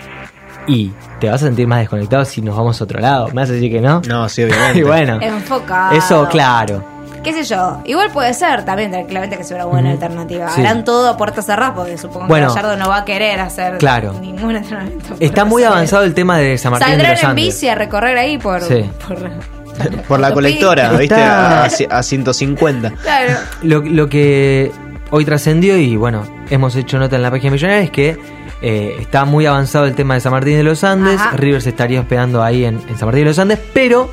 Y 0.68 0.90
te 1.20 1.28
vas 1.28 1.42
a 1.42 1.46
sentir 1.46 1.66
más 1.68 1.78
desconectado 1.78 2.24
si 2.24 2.42
nos 2.42 2.56
vamos 2.56 2.80
a 2.80 2.84
otro 2.84 2.98
lado. 2.98 3.28
¿Me 3.28 3.34
vas 3.42 3.50
a 3.50 3.52
decir 3.52 3.70
que 3.70 3.80
no? 3.80 4.02
No, 4.08 4.28
sí, 4.28 4.42
obviamente. 4.44 4.78
y 4.78 4.82
bueno, 4.82 5.18
Enfocado. 5.22 5.94
eso 5.96 6.26
claro. 6.28 6.82
Qué 7.26 7.32
sé 7.32 7.44
yo, 7.44 7.80
igual 7.84 8.10
puede 8.10 8.32
ser 8.34 8.64
también 8.64 8.90
tranquilamente 8.90 9.36
que 9.36 9.44
sea 9.44 9.56
una 9.56 9.66
buena 9.66 9.90
alternativa. 9.90 10.48
Sí. 10.50 10.60
Harán 10.62 10.84
todo 10.84 11.08
a 11.10 11.16
puertas 11.16 11.44
cerradas 11.46 11.74
porque 11.76 11.98
supongo 11.98 12.28
Bueno. 12.28 12.48
que 12.48 12.54
Gallardo 12.54 12.76
no 12.78 12.88
va 12.88 12.98
a 12.98 13.04
querer 13.04 13.40
hacer 13.40 13.78
Claro. 13.78 14.14
ningún 14.20 14.56
entrenamiento. 14.56 15.14
Está 15.20 15.44
muy 15.44 15.62
hacer. 15.64 15.72
avanzado 15.74 16.04
el 16.04 16.14
tema 16.14 16.38
de 16.38 16.56
San 16.56 16.70
Martín 16.72 16.86
de 16.88 16.92
Saldrán 16.94 17.12
los 17.12 17.22
en 17.22 17.28
Andes. 17.30 17.44
bici 17.44 17.68
a 17.68 17.74
recorrer 17.74 18.16
ahí 18.16 18.38
por... 18.38 18.62
Sí. 18.62 18.88
por- 19.06 19.30
Por 20.08 20.20
la 20.20 20.32
colectora, 20.32 20.84
Está- 20.84 20.96
¿viste? 20.98 21.22
A, 21.22 21.98
a 21.98 22.02
150. 22.02 22.90
claro. 23.02 23.32
Lo, 23.62 23.80
lo 23.82 24.08
que 24.08 24.72
hoy 25.10 25.24
trascendió 25.26 25.76
y 25.76 25.96
bueno, 25.96 26.22
hemos 26.48 26.74
hecho 26.76 26.98
nota 26.98 27.16
en 27.16 27.22
la 27.22 27.30
página 27.30 27.50
millonaria 27.52 27.82
es 27.82 27.90
que 27.90 28.16
eh, 28.62 28.96
está 28.98 29.26
muy 29.26 29.44
avanzado 29.44 29.84
el 29.84 29.94
tema 29.94 30.14
de 30.14 30.20
San 30.20 30.32
Martín 30.32 30.56
de 30.56 30.62
los 30.62 30.82
Andes. 30.82 31.20
Ajá. 31.20 31.36
River 31.36 31.60
se 31.60 31.68
estaría 31.68 32.00
hospedando 32.00 32.42
ahí 32.42 32.64
en, 32.64 32.76
en 32.88 32.96
San 32.96 33.06
Martín 33.06 33.24
de 33.24 33.30
los 33.30 33.38
Andes, 33.38 33.58
pero 33.74 34.08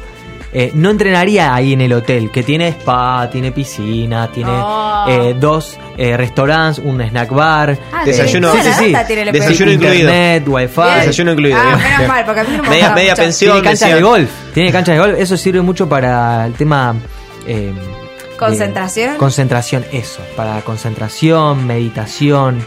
eh, 0.54 0.72
no 0.76 0.90
entrenaría 0.92 1.54
ahí 1.54 1.74
en 1.74 1.82
el 1.82 1.92
hotel, 1.94 2.30
que 2.32 2.44
tiene 2.44 2.68
spa, 2.70 3.28
tiene 3.32 3.52
piscina, 3.52 4.30
tiene 4.32 4.52
Oh. 4.54 5.06
eh, 5.10 5.36
dos 5.40 5.78
eh, 5.98 6.16
restaurantes, 6.16 6.84
un 6.84 7.02
snack 7.02 7.30
bar. 7.32 7.78
Ah, 7.92 8.04
Desayuno- 8.06 8.52
toda 8.52 8.64
la 8.64 8.74
Sí, 8.76 8.86
sí, 8.86 8.86
sí. 8.86 9.32
Desayuno 9.32 9.72
incluido. 9.72 9.96
Internet, 10.10 10.44
wifi. 10.48 10.82
Desayuno 11.00 11.32
incluido. 11.34 11.58
Ah, 11.60 11.76
menos 11.78 11.98
bien. 11.98 12.08
mal, 12.08 12.26
porque 12.26 12.40
a 12.40 12.44
mí 12.44 12.58
no 12.58 12.64
me 12.64 12.70
Media, 12.70 12.90
media 12.94 13.12
mucho. 13.12 13.22
pensión. 13.24 13.52
Tiene 13.54 13.68
cancha 13.68 13.86
de 13.88 13.94
decían. 13.94 14.10
golf. 14.10 14.30
Tiene 14.54 14.72
cancha 14.72 14.92
de 14.94 15.00
golf. 15.00 15.16
Eso 15.20 15.38
sirve 15.38 15.62
mucho 15.62 15.90
para 15.90 16.46
el 16.46 16.54
tema. 16.54 16.96
eh, 17.48 17.74
¿Concentración? 18.38 19.14
de- 19.14 19.18
concentración, 19.18 19.86
eso. 19.92 20.22
Para 20.36 20.62
concentración, 20.62 21.66
meditación. 21.68 22.66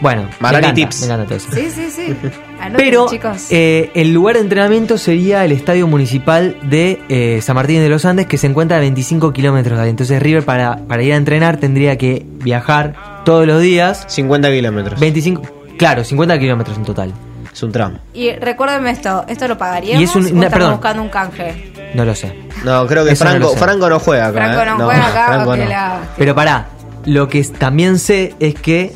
Bueno, 0.00 0.28
Marani 0.40 0.66
me 0.66 0.68
encanta, 0.68 0.74
tips. 0.74 1.00
me 1.00 1.06
encanta 1.06 1.24
todo 1.26 1.36
eso. 1.36 1.48
Sí, 1.52 1.70
sí, 1.70 1.90
sí. 1.90 2.16
Anoten, 2.66 2.76
Pero 2.86 3.06
chicos. 3.08 3.46
eh, 3.50 3.90
el 3.94 4.12
lugar 4.12 4.36
de 4.36 4.42
entrenamiento 4.42 4.98
sería 4.98 5.44
el 5.44 5.52
estadio 5.52 5.86
municipal 5.86 6.56
de 6.62 7.00
eh, 7.08 7.40
San 7.42 7.54
Martín 7.56 7.80
de 7.80 7.88
los 7.88 8.04
Andes, 8.04 8.26
que 8.26 8.38
se 8.38 8.46
encuentra 8.46 8.76
a 8.76 8.80
25 8.80 9.32
kilómetros 9.32 9.76
de 9.78 9.84
ahí. 9.84 9.90
Entonces, 9.90 10.22
River, 10.22 10.44
para, 10.44 10.76
para 10.86 11.02
ir 11.02 11.12
a 11.12 11.16
entrenar, 11.16 11.56
tendría 11.58 11.96
que 11.98 12.24
viajar 12.42 13.22
todos 13.24 13.46
los 13.46 13.60
días. 13.60 14.04
50 14.08 14.50
kilómetros. 14.50 15.00
25, 15.00 15.42
claro, 15.78 16.04
50 16.04 16.38
kilómetros 16.38 16.76
en 16.76 16.84
total. 16.84 17.12
Es 17.52 17.62
un 17.62 17.70
tramo. 17.70 17.98
Y 18.12 18.32
recuérdeme 18.32 18.90
esto, 18.90 19.24
¿esto 19.28 19.46
lo 19.46 19.56
pagaríamos 19.56 20.00
Y 20.00 20.04
es 20.04 20.16
un- 20.16 20.38
o 20.44 20.50
perdón. 20.50 20.72
buscando 20.72 21.02
un 21.02 21.08
canje? 21.08 21.72
No 21.94 22.04
lo 22.04 22.14
sé. 22.14 22.34
No, 22.64 22.84
creo 22.88 23.04
que 23.04 23.12
Eso 23.12 23.24
Franco, 23.24 23.88
no 23.88 24.00
juega 24.00 24.26
acá. 24.26 24.38
Franco 24.40 24.62
¿eh? 24.62 24.66
no, 24.78 24.84
juega 24.86 25.06
acá, 25.06 25.26
Franco 25.26 25.44
porque 25.44 25.62
no. 25.64 25.68
la... 25.70 25.98
Pero 26.18 26.34
pará, 26.34 26.66
lo 27.04 27.28
que 27.28 27.44
también 27.44 28.00
sé 28.00 28.34
es 28.40 28.54
que 28.56 28.92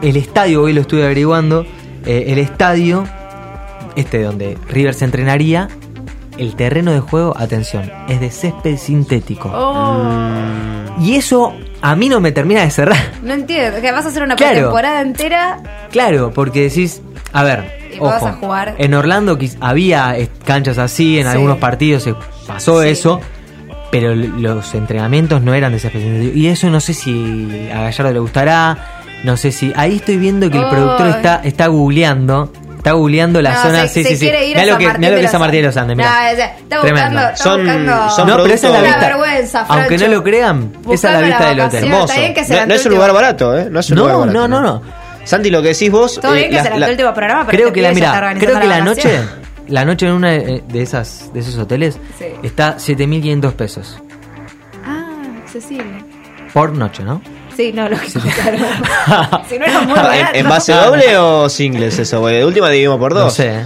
el 0.00 0.16
estadio, 0.16 0.62
hoy 0.62 0.72
lo 0.72 0.80
estuve 0.80 1.04
averiguando, 1.04 1.66
eh, 2.06 2.24
el 2.28 2.38
estadio, 2.38 3.04
este 3.96 4.22
donde 4.22 4.56
River 4.68 4.94
se 4.94 5.04
entrenaría, 5.04 5.68
el 6.38 6.54
terreno 6.56 6.92
de 6.92 7.00
juego, 7.00 7.34
atención, 7.36 7.90
es 8.08 8.20
de 8.20 8.30
césped 8.30 8.76
sintético. 8.78 9.50
Oh, 9.52 11.00
Y 11.00 11.16
eso 11.16 11.54
a 11.82 11.94
mí 11.96 12.08
no 12.08 12.20
me 12.20 12.32
termina 12.32 12.62
de 12.62 12.70
cerrar. 12.70 12.96
no 13.22 13.32
entiendo, 13.34 13.80
que 13.80 13.92
vas 13.92 14.04
a 14.04 14.08
hacer 14.08 14.22
una 14.22 14.36
Claro. 14.36 14.52
pretemporada 14.54 15.00
entera 15.02 15.58
Claro, 15.90 16.32
porque 16.32 16.62
decís, 16.62 17.02
a 17.32 17.42
ver, 17.42 17.78
Y 17.94 17.98
vas 17.98 18.22
a 18.22 18.32
jugar. 18.34 18.74
en 18.78 18.94
Orlando 18.94 19.38
había 19.60 20.16
canchas 20.44 20.78
así, 20.78 21.18
en 21.18 21.24
Sí. 21.26 21.30
algunos 21.32 21.58
partidos 21.58 22.04
se 22.04 22.14
pasó 22.46 22.82
Sí. 22.82 22.88
eso, 22.88 23.20
pero 23.90 24.14
los 24.14 24.74
entrenamientos 24.74 25.42
no 25.42 25.52
eran 25.52 25.72
de 25.72 25.78
césped 25.80 26.00
sintético. 26.00 26.36
Y 26.38 26.46
eso 26.46 26.70
no 26.70 26.80
sé 26.80 26.94
si 26.94 27.68
a 27.74 27.82
Gallardo 27.82 28.12
le 28.12 28.18
gustará, 28.20 28.99
no 29.24 29.36
sé 29.36 29.52
si... 29.52 29.72
Ahí 29.76 29.96
estoy 29.96 30.16
viendo 30.16 30.50
que 30.50 30.58
el 30.58 30.64
Oh. 30.64 30.70
productor 30.70 31.08
está, 31.08 31.40
está 31.44 31.66
googleando, 31.68 32.52
está 32.76 32.92
googleando 32.92 33.42
la 33.42 33.52
No, 33.54 33.62
zona... 33.62 33.82
se, 33.82 33.88
sí, 33.88 34.02
se 34.02 34.08
sí, 34.10 34.16
sí. 34.16 34.20
quiere 34.26 34.46
ir 34.46 34.56
Mirá 34.56 34.62
a 34.62 34.66
lo 34.66 34.78
que, 34.78 34.98
mirá 34.98 35.10
lo 35.12 35.18
que 35.18 35.24
es 35.24 35.30
San 35.30 35.40
Martín 35.40 35.60
de 35.60 35.66
los 35.66 35.76
Andes, 35.76 35.96
mirá. 35.96 36.10
No, 36.10 36.28
es- 36.28 36.38
está 36.38 36.80
Tremendo. 36.80 36.90
buscando, 37.10 37.20
está 37.20 37.36
Son- 37.42 37.60
buscando 37.60 38.10
son 38.10 38.28
No, 38.28 38.36
pero 38.42 38.54
esa 38.54 38.66
es 38.68 38.72
la 38.72 38.80
vista. 38.82 39.00
vergüenza, 39.00 39.66
Aunque 39.68 39.98
no 39.98 40.06
lo 40.08 40.22
crean, 40.22 40.72
esa 40.90 41.08
es 41.08 41.14
la 41.14 41.20
vista 41.26 41.40
la 41.42 41.48
del 41.50 41.60
hotel. 41.60 41.84
Hermoso. 41.84 42.14
No, 42.50 42.66
no 42.66 42.74
es 42.74 42.86
un 42.86 42.92
lugar 42.92 43.12
barato, 43.12 43.58
¿eh? 43.58 43.68
No 43.70 43.80
es 43.80 43.90
un 43.90 43.96
No, 43.96 44.02
lugar 44.02 44.16
barato. 44.18 44.38
no, 44.38 44.48
no, 44.48 44.60
no. 44.62 44.82
Santi, 45.24 45.50
lo 45.50 45.60
que 45.62 45.68
decís 45.68 45.90
vos. 45.90 46.18
Todo 46.20 46.34
eh, 46.34 46.38
bien 46.38 46.50
que 46.50 46.56
la- 46.56 46.62
se 46.64 46.70
la- 46.78 46.86
el 46.86 46.92
último 46.92 47.12
programa, 47.14 47.44
pero 47.46 47.58
Creo 47.58 47.72
que 47.72 47.82
la 47.82 47.92
mira, 47.92 48.34
creo 48.38 48.58
que 48.58 48.66
la 48.66 48.80
noche, 48.80 49.20
la 49.68 49.84
noche 49.84 50.06
en 50.06 50.12
una 50.12 50.34
eh, 50.34 50.64
de 50.66 50.82
esas 50.82 51.30
de 51.34 51.40
esos 51.40 51.56
hoteles 51.58 51.98
Sí. 52.18 52.24
está 52.42 52.78
7500 52.78 53.52
pesos 53.52 53.98
Ah, 54.84 55.04
accesible. 55.44 56.02
por 56.54 56.72
noche, 56.72 57.02
¿no? 57.04 57.20
Sí, 57.60 57.72
no, 57.74 57.88
lógico, 57.90 58.20
claro. 58.20 59.42
si 59.50 59.58
no 59.58 59.66
era 59.66 59.80
muy 59.82 59.90
¿En, 59.90 59.96
barato. 60.02 60.38
en 60.38 60.48
base 60.48 60.72
doble 60.72 61.18
o 61.18 61.48
singles 61.50 61.98
eso, 61.98 62.20
güey? 62.20 62.36
De 62.38 62.44
última 62.46 62.70
dividimos 62.70 62.98
por 62.98 63.12
dos. 63.12 63.24
No 63.24 63.30
sé. 63.30 63.62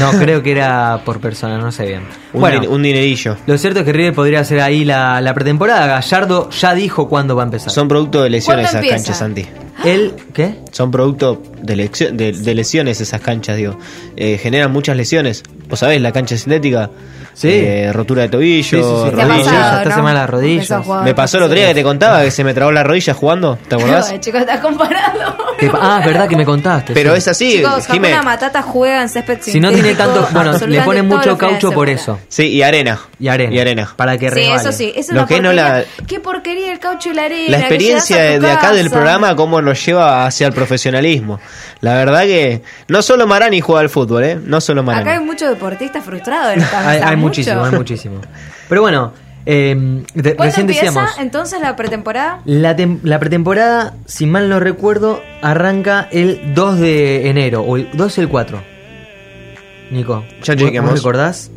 No, 0.00 0.10
creo 0.18 0.42
que 0.42 0.50
era 0.50 1.00
por 1.04 1.20
persona, 1.20 1.58
no 1.58 1.70
sé 1.70 1.86
bien. 1.86 2.02
Un, 2.32 2.40
bueno, 2.40 2.60
din- 2.60 2.68
un 2.70 2.82
dinerillo. 2.82 3.36
lo 3.46 3.56
cierto 3.56 3.80
es 3.80 3.86
que 3.86 3.92
River 3.92 4.14
podría 4.14 4.40
hacer 4.40 4.60
ahí 4.60 4.84
la, 4.84 5.20
la 5.20 5.32
pretemporada. 5.32 5.86
Gallardo 5.86 6.50
ya 6.50 6.74
dijo 6.74 7.08
cuándo 7.08 7.36
va 7.36 7.42
a 7.42 7.46
empezar. 7.46 7.70
Son 7.70 7.86
producto 7.86 8.20
de 8.24 8.30
lesiones 8.30 8.70
¿Cuándo 8.70 8.86
esas 8.88 8.96
canchas, 8.96 9.18
Santi. 9.18 9.46
¿El 9.84 10.14
qué? 10.32 10.56
Son 10.72 10.90
producto 10.90 11.42
de, 11.62 11.76
leccio- 11.76 12.10
de, 12.12 12.32
de 12.32 12.54
lesiones 12.54 13.00
esas 13.00 13.20
canchas, 13.20 13.56
digo. 13.56 13.78
Eh, 14.16 14.38
generan 14.40 14.70
muchas 14.72 14.96
lesiones. 14.96 15.42
Vos 15.68 15.78
sabés, 15.80 16.00
la 16.00 16.12
cancha 16.12 16.36
sintética. 16.36 16.90
Sí. 17.36 17.48
eh, 17.50 17.92
rotura 17.92 18.22
de 18.22 18.28
tobillo, 18.28 18.62
Sí, 18.62 18.76
sí, 18.76 18.76
sí. 18.76 19.10
Rodillas. 19.10 19.44
pasado, 19.44 19.78
Esta 19.78 19.88
¿no? 19.88 19.94
semana 19.96 20.20
las 20.20 20.30
rodillas. 20.30 20.72
Me 21.02 21.14
pasó 21.14 21.38
el 21.38 21.42
otro 21.42 21.56
día 21.56 21.66
que 21.66 21.74
te 21.74 21.82
contaba 21.82 22.22
que 22.22 22.30
se 22.30 22.44
me 22.44 22.54
trabó 22.54 22.70
la 22.70 22.84
rodilla 22.84 23.12
jugando, 23.12 23.58
¿te 23.68 23.74
acordás? 23.74 24.08
No, 24.12 24.20
chicos, 24.20 24.40
estás 24.42 24.60
comparando. 24.60 25.36
Ah, 25.80 25.98
es 26.00 26.06
verdad 26.06 26.28
que 26.28 26.36
me 26.36 26.44
contaste. 26.44 26.92
Pero 26.94 27.10
sí. 27.12 27.18
es 27.18 27.28
así, 27.28 27.52
Chicos, 27.56 27.88
Jimé. 27.88 28.14
Matata 28.22 28.62
juega 28.62 29.02
en 29.02 29.08
césped 29.08 29.38
Si 29.40 29.58
no 29.58 29.72
tiene 29.72 29.94
tanto. 29.96 30.28
Bueno, 30.32 30.52
le 30.64 30.80
ponen 30.82 31.08
mucho 31.08 31.36
caucho 31.36 31.72
por 31.72 31.88
eso. 31.90 32.20
Sí, 32.28 32.50
y 32.50 32.62
arena. 32.62 33.00
Y 33.18 33.26
arena. 33.26 33.52
Y 33.52 33.58
arena. 33.58 33.92
Para 33.96 34.16
que 34.16 34.28
Sí, 34.28 34.34
resbale. 34.36 34.60
eso 34.60 34.70
sí, 34.72 34.92
eso 34.94 35.10
es 35.12 35.18
Lo 35.18 35.26
que 35.26 35.40
no 35.40 35.52
la- 35.52 35.82
Qué 36.06 36.20
porquería 36.20 36.72
el 36.72 36.78
caucho 36.78 37.10
y 37.10 37.14
la 37.14 37.24
arena. 37.24 37.50
La 37.50 37.58
experiencia 37.58 38.38
de, 38.38 38.48
acá 38.50 38.72
del 38.72 38.90
programa, 38.90 39.34
cómo 39.34 39.60
lo 39.64 39.72
lleva 39.72 40.26
hacia 40.26 40.46
el 40.46 40.52
profesionalismo. 40.52 41.40
La 41.80 41.94
verdad 41.94 42.22
que 42.22 42.62
no 42.88 43.02
solo 43.02 43.26
Marani 43.26 43.60
juega 43.60 43.80
al 43.80 43.88
fútbol, 43.90 44.22
¿eh? 44.24 44.38
No 44.44 44.60
solo 44.60 44.82
Marani. 44.84 45.02
Acá 45.08 45.18
hay 45.18 45.24
muchos 45.24 45.48
deportistas 45.48 46.04
frustrados 46.04 46.62
Hay, 46.74 47.00
hay 47.02 47.16
muchísimo, 47.16 47.64
hay 47.64 47.72
muchísimo. 47.72 48.20
Pero 48.68 48.80
bueno, 48.82 49.12
eh, 49.46 49.74
de- 50.14 50.36
¿Cuándo 50.36 50.44
recién 50.44 50.60
empieza 50.68 50.86
decíamos. 50.86 51.18
entonces 51.18 51.60
la 51.60 51.76
pretemporada? 51.76 52.40
La, 52.44 52.76
tem- 52.76 53.00
la 53.02 53.18
pretemporada, 53.18 53.94
si 54.06 54.26
mal 54.26 54.48
no 54.48 54.60
recuerdo, 54.60 55.22
arranca 55.42 56.08
el 56.12 56.54
2 56.54 56.78
de 56.78 57.28
enero, 57.28 57.62
o 57.62 57.76
el 57.76 57.88
2 57.92 58.18
o 58.18 58.20
el 58.22 58.28
4. 58.28 58.62
Nico, 59.90 60.24
Ya 60.42 60.54
¿vos- 60.54 60.62
chequeamos. 60.64 60.90
¿vos 60.92 61.00
recordás? 61.00 61.50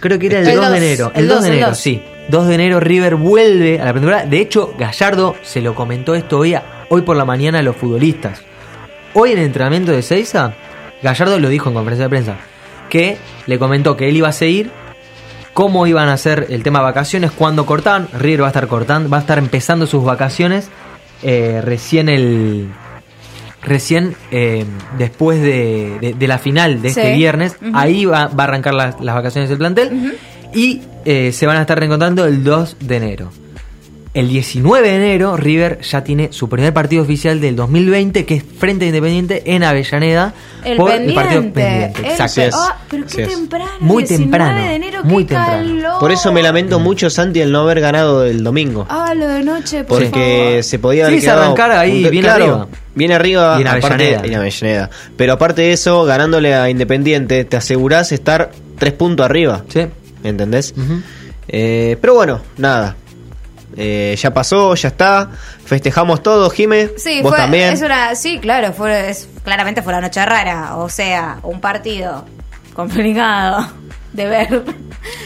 Creo 0.00 0.18
que 0.18 0.26
era 0.26 0.40
el, 0.40 0.48
El 0.48 0.56
2 0.56 0.70
de 0.70 0.76
enero. 0.78 1.12
el 1.14 1.20
El 1.22 1.28
2 1.28 1.36
dos, 1.36 1.44
de 1.44 1.50
enero, 1.52 1.68
dos. 1.68 1.78
sí. 1.78 2.02
2 2.28 2.46
de 2.48 2.54
enero 2.54 2.80
River 2.80 3.16
vuelve 3.16 3.80
a 3.80 3.84
la 3.84 3.92
pretemporada. 3.92 4.26
De 4.26 4.40
hecho, 4.40 4.74
Gallardo 4.78 5.36
se 5.42 5.60
lo 5.60 5.74
comentó 5.74 6.14
esto 6.14 6.38
hoy, 6.38 6.54
a- 6.54 6.62
hoy 6.92 7.00
por 7.00 7.16
la 7.16 7.24
mañana 7.24 7.60
a 7.60 7.62
los 7.62 7.74
futbolistas. 7.76 8.42
Hoy 9.14 9.32
en 9.32 9.38
el 9.38 9.44
entrenamiento 9.46 9.92
de 9.92 10.02
Seiza, 10.02 10.52
Gallardo 11.02 11.38
lo 11.38 11.48
dijo 11.48 11.70
en 11.70 11.74
conferencia 11.74 12.04
de 12.04 12.10
prensa, 12.10 12.36
que 12.90 13.16
le 13.46 13.58
comentó 13.58 13.96
que 13.96 14.10
él 14.10 14.16
iba 14.18 14.28
a 14.28 14.32
seguir, 14.32 14.70
cómo 15.54 15.86
iban 15.86 16.08
a 16.10 16.12
hacer 16.12 16.48
el 16.50 16.62
tema 16.62 16.80
de 16.80 16.84
vacaciones, 16.84 17.30
cuándo 17.30 17.64
cortaban. 17.64 18.08
River 18.18 18.42
va 18.42 18.46
a 18.46 18.50
estar 18.50 18.66
cortando, 18.68 19.08
va 19.08 19.16
a 19.16 19.20
estar 19.20 19.38
empezando 19.38 19.86
sus 19.86 20.04
vacaciones 20.04 20.68
eh, 21.22 21.62
recién 21.64 22.10
el 22.10 22.68
recién 23.62 24.14
eh, 24.30 24.66
después 24.98 25.40
de, 25.40 25.96
de- 26.00 26.12
de 26.14 26.28
la 26.28 26.38
final 26.38 26.82
de 26.82 26.90
Sí. 26.90 27.00
este 27.00 27.14
viernes. 27.14 27.56
Ahí 27.72 28.04
va, 28.04 28.26
va 28.26 28.44
a 28.44 28.46
arrancar 28.48 28.74
las, 28.74 29.00
las 29.00 29.14
vacaciones 29.14 29.48
del 29.48 29.56
plantel 29.58 30.18
y 30.52 30.82
eh, 31.06 31.32
se 31.32 31.46
van 31.46 31.56
a 31.56 31.62
estar 31.62 31.78
reencontrando 31.78 32.26
el 32.26 32.44
2 32.44 32.76
de 32.80 32.96
enero. 32.96 33.30
El 34.14 34.28
19 34.28 34.86
de 34.90 34.94
enero, 34.96 35.38
River 35.38 35.80
ya 35.80 36.04
tiene 36.04 36.28
su 36.32 36.46
primer 36.50 36.74
partido 36.74 37.02
oficial 37.02 37.40
del 37.40 37.56
2020, 37.56 38.26
que 38.26 38.34
es 38.34 38.44
frente 38.58 38.84
a 38.84 38.88
Independiente 38.88 39.42
en 39.46 39.64
Avellaneda. 39.64 40.34
El 40.62 40.76
por 40.76 40.90
pendiente. 40.90 41.08
el 41.08 41.14
partido 41.14 41.40
pendiente. 41.54 42.00
El 42.00 42.06
Exacto. 42.10 42.34
pe- 42.42 42.50
Ah, 42.52 42.76
pero 42.90 43.04
qué 43.06 43.26
temprano. 43.26 43.70
Muy 43.80 44.02
19 44.02 44.22
temprano, 44.30 44.68
de 44.68 44.74
enero, 44.74 45.04
muy 45.04 45.24
qué 45.24 45.34
temprano. 45.34 45.62
calor. 45.82 46.00
Por 46.00 46.12
eso 46.12 46.30
me 46.30 46.42
lamento 46.42 46.78
mucho, 46.78 47.08
Santi, 47.08 47.40
el 47.40 47.50
no 47.52 47.60
haber 47.62 47.80
ganado 47.80 48.26
el 48.26 48.44
domingo. 48.44 48.84
Ah, 48.90 49.14
lo 49.14 49.26
de 49.28 49.42
noche, 49.44 49.82
por 49.84 50.02
Porque 50.02 50.46
favor. 50.48 50.62
se 50.64 50.78
podía 50.78 51.06
haber 51.06 51.18
Sí, 51.18 51.24
se 51.24 51.30
arrancar 51.30 51.72
ahí, 51.72 52.06
bien 52.10 52.22
claro, 52.22 52.44
arriba. 52.44 52.68
Bien 52.94 53.12
arriba, 53.12 53.54
Y 53.56 53.62
en 53.62 53.68
aparte- 53.68 53.86
Avellaneda. 53.94 54.22
en 54.26 54.34
Avellaneda. 54.34 54.90
Pero 55.16 55.32
aparte 55.32 55.62
de 55.62 55.72
eso, 55.72 56.04
ganándole 56.04 56.54
a 56.54 56.68
Independiente, 56.68 57.46
te 57.46 57.56
asegurás 57.56 58.12
estar 58.12 58.50
tres 58.78 58.92
puntos 58.92 59.24
arriba. 59.24 59.64
Sí. 59.68 59.86
¿Me 60.22 60.28
entendés? 60.28 60.74
Eh, 61.48 61.96
pero 61.98 62.12
bueno, 62.14 62.42
nada. 62.58 62.96
Eh, 63.76 64.16
ya 64.20 64.32
pasó, 64.34 64.74
ya 64.74 64.88
está. 64.88 65.30
Festejamos 65.64 66.22
todo, 66.22 66.50
Jime. 66.50 66.90
Sí, 66.96 67.20
Vos 67.22 67.30
fue, 67.30 67.38
también. 67.38 67.72
es 67.72 67.82
una, 67.82 68.14
sí, 68.14 68.38
claro, 68.38 68.72
fue, 68.72 69.10
es, 69.10 69.28
claramente 69.44 69.82
fue 69.82 69.92
la 69.92 70.00
noche 70.00 70.24
rara, 70.24 70.76
o 70.76 70.88
sea, 70.88 71.38
un 71.42 71.60
partido 71.60 72.24
complicado 72.74 73.66
de 74.12 74.26
ver. 74.26 74.62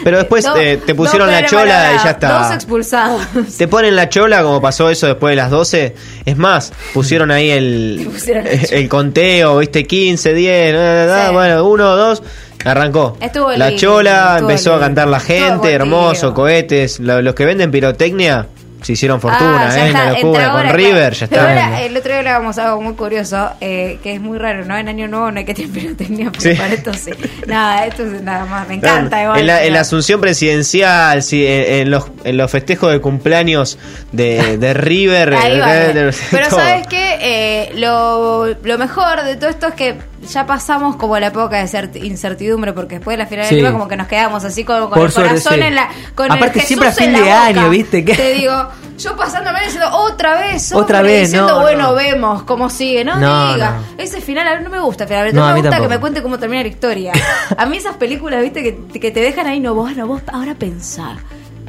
Pero 0.05 0.18
después 0.18 0.47
eh, 0.57 0.80
te 0.84 0.94
pusieron 0.94 1.30
la 1.30 1.44
chola 1.44 1.92
y 1.94 2.05
ya 2.05 2.11
está. 2.12 2.38
Dos 2.44 2.53
expulsados. 2.55 3.22
Te 3.59 3.66
ponen 3.68 3.97
la 3.97 4.09
chola 4.09 4.42
como 4.42 4.61
pasó 4.61 4.88
eso 4.90 5.07
después 5.07 5.32
de 5.32 5.36
las 5.36 5.51
12. 5.51 5.94
Es 6.24 6.36
más, 6.36 6.72
pusieron 6.94 7.30
ahí 7.30 7.51
el, 7.51 8.09
pusieron 8.12 8.47
el 8.47 8.88
conteo, 8.88 9.59
viste, 9.59 9.86
15, 9.86 10.34
10, 10.34 10.72
da, 10.74 10.80
da, 10.80 11.07
da, 11.07 11.26
Sí. 11.28 11.34
bueno, 11.34 11.64
1, 11.66 11.97
2. 11.97 12.22
Arrancó. 12.67 13.17
Estuvo 13.21 13.53
la 13.53 13.75
chola, 13.77 14.33
estuvo 14.35 14.51
empezó 14.51 14.75
a 14.75 14.81
cantar 14.81 15.09
la 15.09 15.21
gente, 15.21 15.73
hermoso, 15.73 16.35
cohetes. 16.35 17.01
Lo- 17.01 17.23
los 17.23 17.35
que 17.35 17.45
venden 17.45 17.71
pirotecnia 17.71 18.47
se 18.83 18.93
hicieron 18.93 19.21
fortuna, 19.21 19.69
Ah, 19.69 19.75
ya 19.75 19.85
¿eh? 19.85 19.89
está, 19.89 19.99
Una 20.05 20.09
entra 20.19 20.23
locura. 20.23 20.53
Con 20.53 20.77
River, 20.77 21.12
ya 21.14 21.27
Pero 21.27 21.43
está. 21.49 21.64
ahora, 21.64 21.83
el 21.83 21.97
otro 21.97 22.11
día 22.11 22.19
hablábamos 22.19 22.59
algo 22.59 22.81
muy 22.83 22.95
curioso, 22.95 23.51
eh, 23.61 23.99
que 24.03 24.12
es 24.14 24.21
muy 24.21 24.39
raro, 24.39 24.64
¿no? 24.64 24.77
En 24.77 24.87
Año 24.89 25.09
Nuevo 25.09 25.33
no 25.33 25.39
hay 25.39 25.45
que 25.45 25.55
tener 25.55 25.71
pirotecnia, 25.73 26.31
pero 26.31 26.41
Sí. 26.43 26.55
para 26.55 26.75
esto 26.75 26.93
sí. 26.95 27.11
Nada, 27.49 27.87
esto 27.87 28.05
es 28.05 28.23
nada 28.23 28.45
más, 28.45 28.69
me 28.69 28.79
Claro, 28.79 28.99
encanta. 28.99 29.23
igual, 29.23 29.41
en, 29.41 29.47
la, 29.47 29.61
en 29.62 29.67
la 29.69 29.71
pero- 29.73 29.81
asunción 29.81 30.21
presidencial, 30.21 31.23
sí, 31.23 31.45
en, 31.47 31.73
en 31.83 31.91
los, 31.91 32.05
en 32.25 32.37
los 32.37 32.49
festejos 32.51 32.93
de 32.93 33.01
cumpleaños 33.01 33.77
de, 34.12 34.57
de 34.59 34.75
River. 34.75 35.35
Ahí 35.35 35.59
va. 35.59 35.73
de- 35.73 35.93
de- 35.95 36.14
Pero 36.31 36.49
todo. 36.49 36.61
sabes 36.61 36.87
que 36.87 37.71
lo, 37.75 38.47
lo 38.62 38.79
mejor 38.79 39.25
de 39.25 39.37
todo 39.37 39.51
esto 39.51 39.69
es 39.69 39.75
que 39.75 39.97
ya 40.31 40.47
pasamos 40.47 40.97
como 40.97 41.19
la 41.19 41.29
época 41.29 41.57
de 41.59 41.64
cert- 41.64 42.03
incertidumbre, 42.05 42.73
porque 42.73 42.97
después 42.97 43.17
de 43.17 43.23
la 43.25 43.29
final 43.29 43.45
Sí. 43.47 43.55
de 43.55 43.61
Liga 43.61 43.73
como 43.73 43.87
que 43.89 43.97
nos 43.97 44.07
quedamos 44.09 44.45
así 44.45 44.64
con 44.64 44.83
el 44.83 44.89
corazón 44.89 45.55
sí. 45.55 45.61
en 45.61 45.75
la 45.75 45.89
con 46.14 46.31
Aparte, 46.33 46.61
el 46.61 46.64
siempre 46.67 46.89
a 46.89 46.93
fin 46.93 47.07
en 47.09 47.12
de 47.14 47.21
boca. 47.21 47.45
año, 47.45 47.71
¿viste? 47.71 48.05
Que- 48.05 48.14
Te 48.14 48.33
digo, 48.33 48.69
yo 48.99 49.17
pasándome 49.17 49.61
diciendo 49.62 49.89
otra 49.93 50.39
vez, 50.39 50.73
Otra 50.75 50.99
hombre, 50.99 51.12
vez, 51.12 51.23
diciendo, 51.31 51.55
no, 51.55 51.61
bueno, 51.61 51.83
no. 51.89 51.95
vemos 51.95 52.43
cómo 52.45 52.71
sigue, 52.71 53.05
no, 53.05 53.17
No, 53.17 53.55
diga. 53.55 53.79
Ese 53.99 54.21
final 54.21 54.49
a 54.49 54.57
mí 54.57 54.64
no 54.64 54.71
me 54.71 54.81
gusta, 54.81 55.07
final, 55.07 55.35
No, 55.35 55.47
me 55.55 55.61
gusta 55.61 55.81
que 55.81 55.89
me 55.89 55.99
cuente 55.99 56.23
cómo 56.23 56.39
termina 56.39 56.62
la 56.62 56.69
historia. 56.69 57.12
a 57.57 57.67
mí 57.67 57.77
esas 57.77 57.97
películas, 57.97 58.43
¿viste? 58.43 58.62
Que, 58.62 59.01
que 59.01 59.11
te 59.11 59.21
dejan 59.21 59.47
ahí, 59.47 59.61
no, 59.61 59.75
vos, 59.75 59.95
no, 59.97 60.07
vos 60.07 60.23
ahora 60.33 60.55
pensá. 60.55 61.17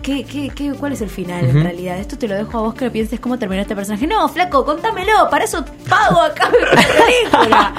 ¿Qué, 0.01 0.23
qué, 0.23 0.49
qué, 0.55 0.71
¿Cuál 0.71 0.93
es 0.93 1.01
el 1.01 1.09
final 1.09 1.43
en 1.43 1.49
Ujú. 1.57 1.63
realidad? 1.63 1.97
Esto 1.99 2.17
te 2.17 2.29
lo 2.29 2.35
dejo 2.35 2.57
a 2.59 2.61
vos 2.61 2.73
que 2.75 2.85
lo 2.85 2.91
pienses 2.93 3.19
cómo 3.19 3.37
terminó 3.37 3.61
este 3.61 3.75
personaje. 3.75 4.07
No, 4.07 4.29
flaco, 4.29 4.63
contámelo, 4.63 5.29
para 5.29 5.43
eso 5.43 5.65
pago 5.89 6.21
acá 6.21 6.49
la 6.75 6.81
película. 6.81 7.73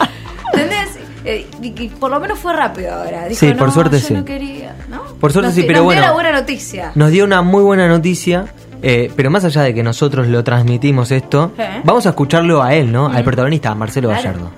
¿Entendés? 0.52 0.98
Eh, 1.24 1.46
y, 1.62 1.88
por 1.88 2.10
lo 2.10 2.20
menos 2.20 2.38
fue 2.38 2.52
rápido 2.52 2.94
ahora. 2.94 3.26
Dijo, 3.26 3.40
Sí, 3.40 3.52
por 3.54 3.68
"No, 3.68 3.74
suerte 3.74 3.98
yo 4.00 4.06
sí. 4.06 4.14
no 4.14 4.24
quería, 4.24 4.74
¿no? 4.88 5.02
Por 5.20 5.32
suerte 5.32 5.48
Nos 5.48 5.54
sí, 5.56 5.64
pero 5.66 5.78
nos 5.80 5.84
bueno. 5.86 6.00
dio 6.00 6.08
la 6.08 6.14
buena 6.14 6.32
noticia. 6.32 6.92
Nos 6.94 7.10
dio 7.10 7.24
una 7.24 7.42
muy 7.42 7.62
buena 7.62 7.88
noticia, 7.88 8.46
eh, 8.82 9.10
pero 9.16 9.30
más 9.30 9.44
allá 9.44 9.62
de 9.62 9.74
que 9.74 9.82
nosotros 9.82 10.28
lo 10.28 10.42
transmitimos 10.44 11.10
esto, 11.10 11.52
¿Eh? 11.58 11.80
vamos 11.84 12.06
a 12.06 12.10
escucharlo 12.10 12.62
a 12.62 12.74
él, 12.74 12.90
¿no? 12.92 13.06
Al 13.06 13.16
Ujú. 13.16 13.24
protagonista, 13.24 13.70
a 13.70 13.74
Marcelo 13.74 14.08
Claro. 14.08 14.22
Gallardo. 14.22 14.50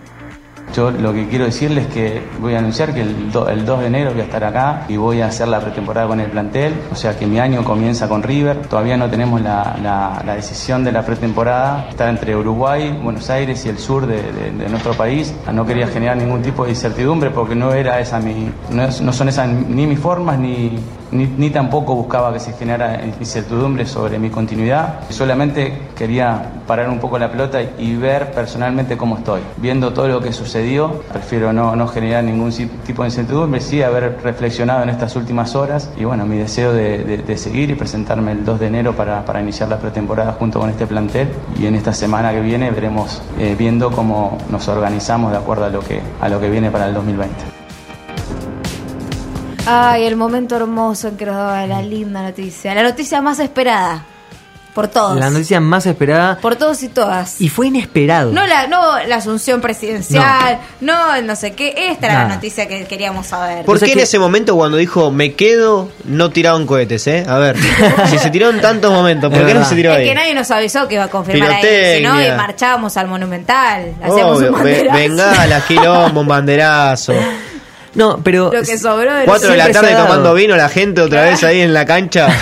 Yo 0.75 0.91
lo 0.91 1.13
que 1.13 1.27
quiero 1.29 1.45
decirles 1.47 1.87
es 1.89 1.93
que 1.93 2.23
voy 2.41 2.55
a 2.55 2.59
anunciar 2.59 2.95
que 2.95 3.01
el, 3.03 3.33
do- 3.33 3.49
el 3.49 3.65
2 3.65 3.81
de 3.81 3.87
enero 3.87 4.13
voy 4.13 4.21
a 4.21 4.25
estar 4.25 4.45
acá 4.45 4.85
y 4.89 4.97
voy 4.97 5.21
a 5.21 5.27
hacer 5.27 5.49
la 5.49 5.61
pretemporada 5.61 6.07
con 6.07 6.21
el 6.21 6.31
plantel. 6.31 6.75
O 6.93 6.95
sea 6.95 7.19
que 7.19 7.27
mi 7.27 7.39
año 7.41 7.65
comienza 7.65 8.09
con 8.09 8.23
River. 8.23 8.67
Todavía 8.69 8.97
no 8.97 9.09
tenemos 9.11 9.41
la, 9.41 9.77
la- 9.83 10.35
decisión 10.35 10.85
de 10.85 10.93
la 10.93 11.03
pretemporada. 11.05 11.87
Está 11.91 12.09
entre 12.09 12.37
Uruguay, 12.37 12.99
Buenos 13.03 13.29
Aires 13.31 13.65
y 13.67 13.69
el 13.69 13.79
sur 13.79 14.07
de, 14.07 14.23
de- 14.23 14.51
de 14.53 14.69
nuestro 14.69 14.95
país. 14.95 15.35
No 15.53 15.67
quería 15.67 15.87
generar 15.89 16.17
ningún 16.17 16.41
tipo 16.43 16.65
de 16.65 16.71
incertidumbre 16.71 17.31
porque 17.31 17.55
no 17.55 17.73
era 17.75 17.99
esa 18.01 18.21
mi, 18.21 18.51
no, 18.71 18.85
es- 18.85 19.01
no 19.01 19.13
son 19.13 19.29
esas 19.29 19.49
ni 19.49 19.87
mis 19.87 19.99
formas 19.99 20.39
ni, 20.39 20.79
ni, 21.13 21.27
ni 21.27 21.51
tampoco 21.51 21.95
buscaba 21.95 22.33
que 22.33 22.41
se 22.41 22.53
generara 22.53 23.01
incertidumbre 23.05 23.87
sobre 23.87 24.19
mi 24.19 24.31
continuidad. 24.31 25.01
Solamente 25.11 25.89
quería 25.97 26.43
parar 26.67 26.89
un 26.89 26.99
poco 26.99 27.19
la 27.19 27.31
pelota 27.31 27.61
y 27.63 27.97
ver 27.97 28.31
personalmente 28.33 28.97
cómo 28.97 29.19
estoy. 29.19 29.41
Viendo 29.57 29.93
todo 29.93 30.09
lo 30.09 30.21
que 30.21 30.33
sucedió, 30.33 31.03
prefiero 31.13 31.53
no, 31.53 31.75
no 31.77 31.87
generar 31.89 32.23
ningún 32.25 32.53
tipo 32.87 33.03
de 33.03 33.09
incertidumbre, 33.09 33.61
sí 33.61 33.83
haber 33.83 34.19
reflexionado 34.23 34.83
en 34.83 34.89
estas 34.91 35.17
últimas 35.17 35.55
horas 35.55 35.91
y 35.97 36.05
bueno, 36.05 36.27
mi 36.27 36.37
deseo 36.39 36.73
de, 36.73 36.99
de- 37.05 37.19
de 37.19 37.37
seguir 37.37 37.71
y 37.71 37.75
presentarme 37.75 38.33
el 38.33 38.45
2 38.45 38.61
de 38.61 38.67
enero 38.67 38.95
para, 38.95 39.25
para 39.25 39.41
iniciar 39.41 39.69
la 39.69 39.79
pretemporada 39.79 40.33
junto 40.39 40.61
con 40.61 40.71
este 40.71 40.87
plantel 40.87 41.29
y 41.59 41.67
en 41.67 41.75
esta 41.75 41.93
semana 41.93 42.33
que 42.33 42.41
viene 42.41 42.71
veremos 42.71 43.23
eh, 43.39 43.55
viendo 43.59 43.91
cómo 43.91 44.39
nos 44.51 44.67
organizamos 44.69 45.33
de 45.33 45.39
acuerdo 45.39 45.65
a 45.67 45.69
lo 45.71 45.81
que, 45.81 46.01
a 46.21 46.29
lo 46.29 46.41
que 46.41 46.49
viene 46.51 46.71
para 46.71 46.87
el 46.87 46.95
2020. 46.95 47.60
Ay, 49.67 50.05
el 50.05 50.17
momento 50.17 50.57
hermoso 50.57 51.09
en 51.09 51.17
que 51.17 51.27
nos 51.27 51.37
daba 51.37 51.67
la 51.67 51.83
linda 51.83 52.23
noticia. 52.23 52.75
La 52.75 52.83
noticia 52.83 53.21
más 53.21 53.39
esperada. 53.39 54.05
Por 54.75 54.87
todos. 54.87 55.19
La 55.19 55.31
noticia 55.31 55.59
más 55.59 55.85
esperada 55.85 56.39
Por 56.41 56.55
todos 56.55 56.81
y 56.85 56.89
todas. 56.89 57.41
y 57.41 57.49
fue 57.49 57.67
inesperado. 57.67 58.31
No 58.31 58.47
la, 58.47 58.69
no 58.69 59.01
la 59.05 59.17
asunción 59.17 59.61
presidencial, 59.61 60.61
no. 60.81 61.21
no 61.23 61.35
sé 61.35 61.55
qué. 61.55 61.75
Esta 61.91 62.07
era 62.07 62.23
la 62.29 62.35
noticia 62.37 62.69
que 62.69 62.85
queríamos 62.87 63.27
saber. 63.27 63.65
¿Por 63.65 63.81
qué 63.81 63.93
en 63.93 63.99
ese 63.99 64.21
momento 64.21 64.55
cuando 64.55 64.77
dijo 64.77 65.11
me 65.11 65.35
quedo 65.35 65.89
no 66.05 66.31
tiraron 66.31 66.67
cohetes, 66.69 67.05
eh? 67.09 67.25
A 67.29 67.39
ver, 67.39 67.57
si 68.11 68.19
se 68.19 68.31
tiró 68.31 68.49
en 68.51 68.61
tantos 68.61 68.93
momentos, 68.93 69.29
¿por 69.31 69.41
Es 69.41 69.47
qué 69.49 69.55
no 69.55 69.65
se 69.65 69.75
tiró 69.75 69.91
Es 69.91 69.99
ahí? 69.99 70.05
que 70.07 70.15
nadie 70.15 70.35
nos 70.37 70.49
avisó 70.53 70.87
que 70.87 70.95
iba 70.95 71.05
a 71.05 71.09
confirmar 71.11 71.51
ahí. 71.51 71.97
Si 71.99 72.03
no, 72.05 72.23
y 72.23 72.31
marchábamos 72.31 72.97
al 72.97 73.09
Monumental. 73.09 73.95
Hacíamos 74.01 74.39
Obvio, 74.39 74.53
un 74.55 74.63
ve- 74.63 74.85
banderazo. 74.85 74.99
bengalas, 74.99 75.65
quilombo, 75.65 76.21
un 76.21 76.29
banderazo. 76.29 77.13
No, 77.95 78.21
pero 78.23 78.53
Lo 78.53 78.63
que 78.63 78.79
sobró 78.79 79.13
de 79.15 79.25
Cuatro 79.25 79.51
de 79.51 79.57
la 79.57 79.73
tarde 79.73 79.95
tomando 79.95 80.33
vino, 80.35 80.57
la 80.57 80.69
gente 80.69 81.01
otra 81.01 81.25
vez 81.25 81.43
ahí 81.43 81.61
en 81.61 81.73
la 81.75 81.85
cancha. 81.85 82.29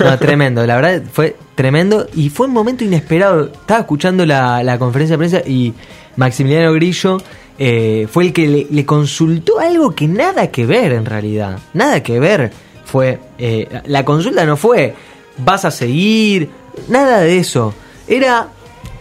No, 0.00 0.18
tremendo, 0.18 0.64
la 0.66 0.76
verdad 0.76 1.02
fue 1.12 1.36
tremendo 1.54 2.06
y 2.14 2.30
fue 2.30 2.46
un 2.46 2.52
momento 2.52 2.84
inesperado. 2.84 3.46
Estaba 3.46 3.80
escuchando 3.80 4.24
la, 4.24 4.62
la 4.62 4.78
conferencia 4.78 5.14
de 5.16 5.18
prensa 5.18 5.48
y 5.48 5.74
Maximiliano 6.16 6.72
Grillo 6.72 7.18
eh, 7.58 8.06
fue 8.10 8.24
el 8.26 8.32
que 8.32 8.46
le, 8.46 8.66
le 8.70 8.84
consultó 8.86 9.58
algo 9.58 9.94
que 9.94 10.06
nada 10.06 10.46
que 10.48 10.64
ver 10.66 10.92
en 10.92 11.04
realidad. 11.04 11.58
Nada 11.74 12.02
que 12.02 12.18
ver. 12.20 12.52
Fue. 12.84 13.18
eh, 13.38 13.68
la 13.86 14.04
consulta 14.04 14.46
no 14.46 14.56
fue 14.56 14.94
vas 15.38 15.64
a 15.64 15.70
seguir, 15.70 16.48
nada 16.88 17.20
de 17.20 17.38
eso. 17.38 17.74
Era 18.06 18.48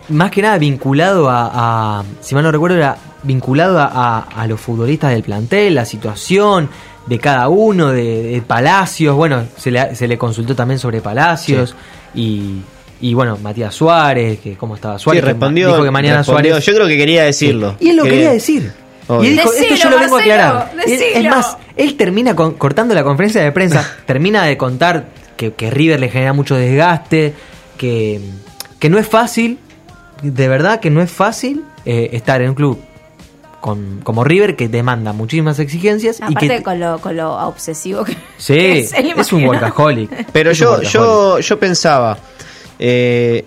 más 0.10 0.30
que 0.32 0.42
nada 0.42 0.58
vinculado 0.58 1.30
a, 1.30 2.00
a- 2.00 2.04
si 2.22 2.36
mal 2.36 2.44
no 2.44 2.52
recuerdo, 2.52 2.76
era 2.78 2.98
vinculado 3.24 3.80
a, 3.80 3.86
a- 3.88 4.20
a 4.42 4.48
los 4.48 4.60
futbolistas 4.60 5.12
del 5.12 5.24
plantel, 5.24 5.76
la 5.76 5.86
situación 5.86 6.70
de 7.06 7.20
cada 7.20 7.48
uno, 7.50 7.90
de, 7.90 8.24
de 8.24 8.42
Palacios. 8.42 9.16
Bueno, 9.16 9.46
se 9.58 9.72
le, 9.72 9.96
se 9.96 10.08
le 10.08 10.18
consultó 10.18 10.56
también 10.56 10.80
sobre 10.80 11.02
Palacios 11.02 11.76
y, 12.14 12.62
Y 13.00 13.14
bueno, 13.14 13.38
Matías 13.42 13.74
Suárez, 13.76 14.40
que 14.40 14.56
cómo 14.56 14.76
estaba 14.76 14.98
Suárez, 15.00 15.22
Sí, 15.22 15.26
que 15.26 15.32
respondió. 15.34 15.68
dijo 15.70 15.84
que 15.84 15.92
mañana 15.92 16.18
respondió. 16.18 16.52
Suárez. 16.52 16.66
Yo 16.66 16.74
creo 16.74 16.88
que 16.88 16.98
quería 16.98 17.24
decirlo. 17.24 17.76
Y 17.80 17.90
él 17.90 17.96
lo 17.98 18.04
Quería- 18.04 18.18
quería 18.18 18.32
decir. 18.34 18.72
Obvio. 19.08 19.24
Y 19.24 19.28
él 19.28 19.34
dijo, 19.38 19.54
esto 19.54 19.76
yo 19.76 19.90
lo 19.90 20.00
vengo 20.00 20.18
a 20.18 20.20
aclarar. 20.20 20.54
Marcelo, 20.76 20.84
Y 20.88 21.18
él- 21.18 21.26
es 21.26 21.30
más, 21.32 21.58
él 21.78 21.96
termina 21.96 22.36
con- 22.36 22.56
cortando 22.56 22.94
la 22.94 23.04
conferencia 23.04 23.42
de 23.42 23.52
prensa, 23.54 23.86
termina 24.06 24.44
de 24.44 24.58
contar 24.58 25.06
que, 25.38 25.54
que 25.54 25.70
River 25.70 26.00
le 26.00 26.10
genera 26.10 26.34
mucho 26.34 26.56
desgaste, 26.56 27.34
que, 27.78 28.20
que 28.80 28.90
no 28.90 28.98
es 28.98 29.08
fácil, 29.08 29.60
de 30.24 30.48
verdad 30.50 30.80
que 30.82 30.90
no 30.90 31.02
es 31.02 31.10
fácil 31.12 31.64
eh, 31.86 32.10
estar 32.14 32.42
en 32.42 32.50
un 32.50 32.56
club 32.56 32.80
con, 33.62 34.02
como 34.04 34.24
River 34.24 34.56
que 34.56 34.70
demanda 34.70 35.14
muchísimas 35.14 35.60
exigencias 35.60 36.20
y 36.20 36.24
Aparte 36.24 36.58
que 36.58 36.64
con, 36.64 36.80
lo, 36.80 37.00
con 37.00 37.16
lo 37.16 37.36
obsesivo 37.48 38.04
que, 38.04 38.14
sí, 38.38 38.54
que 38.56 38.80
es, 38.80 38.94
es 38.94 39.34
un 39.34 39.46
workaholic. 39.46 40.32
Pero 40.32 40.52
yo, 40.52 40.72
workaholic. 40.72 40.92
yo, 40.92 41.40
yo 41.40 41.60
pensaba, 41.60 42.18
eh, 42.80 43.44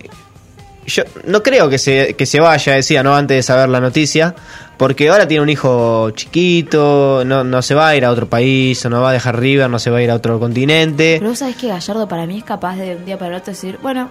yo 0.86 1.04
no 1.26 1.42
creo 1.42 1.68
que 1.68 1.78
se, 1.78 2.14
que 2.14 2.26
se 2.26 2.40
vaya, 2.40 2.74
decía, 2.74 3.02
¿no? 3.02 3.14
Antes 3.14 3.36
de 3.36 3.42
saber 3.42 3.68
la 3.68 3.80
noticia, 3.80 4.34
porque 4.76 5.08
ahora 5.08 5.28
tiene 5.28 5.42
un 5.42 5.48
hijo 5.48 6.10
chiquito, 6.10 7.22
no, 7.24 7.44
no 7.44 7.62
se 7.62 7.74
va 7.74 7.88
a 7.88 7.96
ir 7.96 8.04
a 8.04 8.10
otro 8.10 8.28
país, 8.28 8.84
o 8.84 8.90
no 8.90 9.00
va 9.00 9.10
a 9.10 9.12
dejar 9.12 9.38
River, 9.38 9.70
no 9.70 9.78
se 9.78 9.90
va 9.90 9.98
a 9.98 10.02
ir 10.02 10.10
a 10.10 10.14
otro 10.14 10.40
continente. 10.40 11.16
Pero 11.18 11.30
vos 11.30 11.38
sabés 11.38 11.56
que 11.56 11.68
Gallardo 11.68 12.08
para 12.08 12.26
mí 12.26 12.38
es 12.38 12.44
capaz 12.44 12.76
de 12.76 12.96
un 12.96 13.04
día 13.04 13.18
para 13.18 13.30
el 13.30 13.36
otro 13.40 13.52
decir, 13.52 13.78
bueno, 13.82 14.08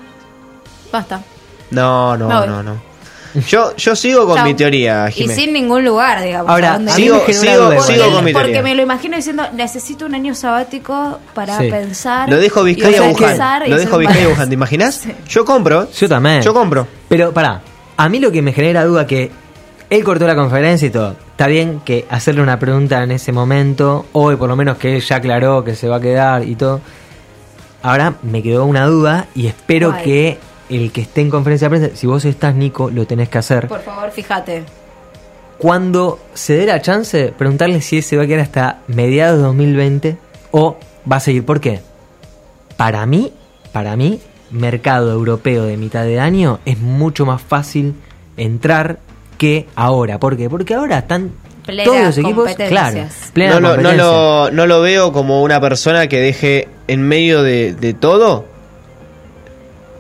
basta. 0.91 1.22
No, 1.72 2.16
no, 2.18 2.45
no, 2.45 2.64
no. 2.64 2.89
Yo, 3.48 3.76
yo 3.76 3.96
sigo 3.96 4.26
con 4.26 4.44
mi 4.44 4.54
teoría, 4.56 5.08
Y 5.10 5.12
Jimé. 5.14 5.36
sin 5.36 5.54
ningún 5.54 5.86
lugar, 5.86 6.22
digamos. 6.24 6.50
Ahora, 6.50 6.80
Sigo, 6.90 7.22
sigo, 7.28 7.66
duda 7.66 7.76
Porque, 7.78 7.94
sigo 7.94 8.12
con 8.12 8.24
mi 8.26 8.34
porque 8.34 8.48
teoría. 8.54 8.64
me 8.64 8.76
lo 8.76 8.82
imagino 8.84 9.18
diciendo, 9.18 9.44
necesito 9.54 10.06
un 10.08 10.16
año 10.16 10.34
sabático 10.34 11.20
para 11.34 11.58
Sí. 11.60 11.70
pensar. 11.70 12.30
Lo 12.30 12.38
dejo 12.38 12.68
y 12.68 12.74
Vizcaya 12.76 12.98
y 13.66 13.70
Lo 13.70 13.78
dejo 13.78 13.98
Vizcaya. 14.00 14.30
Wuhan. 14.30 14.48
¿Te 14.50 14.54
imaginas? 14.56 15.04
Yo 15.30 15.46
compro. 15.46 15.88
Yo 15.92 16.10
también. 16.10 16.42
Yo 16.42 16.54
compro. 16.54 16.88
Pero 17.08 17.32
pará, 17.34 17.62
a 17.98 18.10
mí 18.10 18.20
lo 18.20 18.32
que 18.32 18.42
me 18.42 18.52
genera 18.54 18.84
duda 18.86 19.06
que 19.06 19.32
él 19.90 20.04
cortó 20.04 20.26
la 20.28 20.36
conferencia 20.36 20.88
y 20.88 20.92
todo. 20.92 21.16
Está 21.32 21.48
bien 21.48 21.82
que 21.86 22.06
hacerle 22.10 22.42
una 22.42 22.60
pregunta 22.60 23.02
en 23.04 23.12
ese 23.12 23.32
momento, 23.32 24.08
hoy 24.12 24.36
por 24.36 24.50
lo 24.50 24.56
menos 24.56 24.78
que 24.78 24.96
él 24.96 25.02
ya 25.02 25.18
aclaró 25.18 25.64
que 25.64 25.76
se 25.76 25.88
va 25.88 25.98
a 25.98 26.02
quedar 26.02 26.44
y 26.48 26.56
todo. 26.56 26.82
Ahora 27.82 28.16
me 28.24 28.44
quedó 28.44 28.66
una 28.66 28.86
duda 28.88 29.28
y 29.36 29.48
espero 29.48 29.96
que 30.04 30.38
el 30.70 30.92
que 30.92 31.02
esté 31.02 31.22
en 31.22 31.30
conferencia 31.30 31.70
de 31.70 31.78
prensa, 31.78 31.98
si 31.98 32.08
vos 32.08 32.24
estás 32.26 32.56
Nico, 32.56 32.90
lo 32.90 33.06
tenés 33.06 33.30
que 33.30 33.38
hacer. 33.38 33.68
Por 33.68 33.82
favor, 33.82 34.12
fíjate. 34.12 34.64
Cuando 35.58 36.20
se 36.34 36.56
dé 36.56 36.66
la 36.66 36.82
chance, 36.82 37.34
preguntarle 37.38 37.82
si 37.82 38.02
se 38.02 38.16
va 38.16 38.24
a 38.24 38.28
quedar 38.28 38.42
hasta 38.42 38.80
mediados 38.88 39.38
de 39.38 39.44
2020 39.44 40.18
o 40.52 40.78
va 41.12 41.18
a 41.18 41.20
seguir. 41.20 41.46
¿Por 41.46 41.60
qué? 41.60 41.82
Para 42.78 43.06
mí, 43.06 43.34
para 43.74 43.98
mí, 43.98 44.22
mercado 44.52 45.12
europeo 45.12 45.66
de 45.66 45.76
mitad 45.76 46.04
de 46.06 46.20
año 46.20 46.60
es 46.66 46.80
mucho 46.80 47.26
más 47.26 47.42
fácil 47.42 47.96
entrar 48.38 49.00
que 49.38 49.68
ahora. 49.76 50.20
¿Por 50.20 50.38
qué? 50.38 50.50
Porque 50.50 50.76
ahora 50.76 51.00
están 51.00 51.32
Plenas 51.66 51.86
todos 51.86 52.02
los 52.02 52.18
equipos, 52.18 52.56
claro, 52.56 53.08
plena 53.34 53.54
No 53.56 53.60
lo, 53.60 53.68
no, 53.70 53.76
competencia. 53.76 54.04
lo, 54.04 54.52
no 54.52 54.66
lo 54.66 54.82
veo 54.82 55.12
como 55.12 55.44
una 55.44 55.60
persona 55.60 56.08
que 56.08 56.20
deje 56.20 56.68
en 56.88 57.02
medio 57.02 57.44
de, 57.44 57.74
de 57.74 57.94
todo 57.94 58.46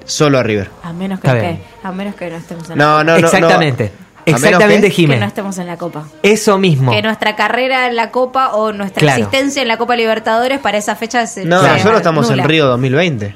solo 0.09 0.39
a 0.39 0.43
River. 0.43 0.69
A 0.83 0.91
menos 0.93 1.19
que, 1.19 1.59
a 1.83 1.91
menos 1.91 2.15
que 2.15 2.29
no 2.29 2.35
estemos 2.37 2.69
en 2.69 2.77
No, 2.77 2.97
la 2.97 3.03
no, 3.03 3.11
no. 3.19 3.25
Exactamente. 3.27 3.83
no. 3.85 4.09
¿A 4.19 4.23
menos 4.37 4.43
Exactamente, 4.43 4.81
que? 4.81 4.87
que 4.89 4.95
Jiménez. 4.95 5.21
no 5.21 5.27
estemos 5.27 5.57
en 5.57 5.67
la 5.67 5.77
Copa. 5.77 6.03
Eso 6.21 6.57
mismo. 6.59 6.91
Que 6.91 7.01
nuestra 7.01 7.35
carrera 7.35 7.87
en 7.87 7.95
la 7.95 8.11
Copa 8.11 8.49
o 8.53 8.71
nuestra 8.73 8.99
Claro. 8.99 9.17
existencia 9.19 9.61
en 9.61 9.67
la 9.67 9.77
Copa 9.77 9.95
Libertadores 9.95 10.59
para 10.59 10.77
esa 10.77 10.95
fecha 10.95 11.25
se 11.25 11.45
No, 11.45 11.61
nosotros 11.63 11.97
estamos 11.97 12.29
nula. 12.29 12.43
en 12.43 12.49
Río 12.49 12.65
2020. 12.67 13.35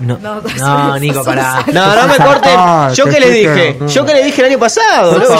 No, 0.00 0.18
no, 0.18 0.42
no 0.42 0.98
Nico, 0.98 1.22
pará. 1.24 1.64
No, 1.72 1.94
no 1.94 2.08
me 2.08 2.16
corten. 2.16 2.52
Ah, 2.56 2.90
yo 2.92 3.04
que 3.06 3.20
le 3.20 3.30
dije, 3.30 3.76
no. 3.78 3.86
yo 3.86 4.04
que 4.04 4.14
le 4.14 4.24
dije 4.24 4.40
el 4.40 4.48
año 4.48 4.58
pasado. 4.58 5.20
Yo, 5.20 5.36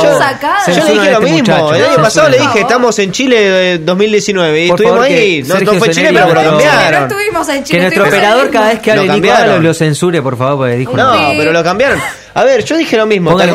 yo, 0.73 0.85
le 0.85 0.93
dije 0.93 1.11
lo 1.11 1.21
mismo. 1.21 1.39
Muchacho, 1.39 1.75
el 1.75 1.85
año 1.85 1.97
pasado 1.97 2.29
le 2.29 2.39
dije, 2.39 2.61
estamos 2.61 2.99
en 3.01 3.13
Chile 3.13 3.79
2019 3.79 4.61
y 4.61 4.71
estuvimos 4.71 4.97
favor, 4.97 5.07
ahí. 5.07 5.43
No, 5.43 5.57
Sergio 5.57 5.79
fue 5.79 5.91
Chile, 5.91 6.11
pero 6.13 6.27
lo 6.27 6.51
cambiaron. 6.51 7.01
No 7.01 7.07
estuvimos 7.07 7.49
en 7.49 7.65
Chile. 7.65 7.79
Que 7.79 7.83
nuestro 7.83 8.05
operador 8.05 8.51
cada 8.51 8.69
vez 8.69 8.81
que 8.81 8.93
hable 8.93 9.09
Nico 9.09 9.35
lo, 9.47 9.59
lo 9.61 9.75
censure, 9.75 10.23
por 10.23 10.37
favor, 10.37 10.59
porque 10.59 10.77
dijo. 10.77 10.97
No, 10.97 11.15
pero 11.37 11.53
lo 11.53 11.65
cambiaron. 11.65 12.01
A 12.35 12.45
ver, 12.45 12.65
yo 12.65 12.77
dije 12.77 12.97
lo 12.97 13.07
mismo. 13.07 13.33
no, 13.33 13.47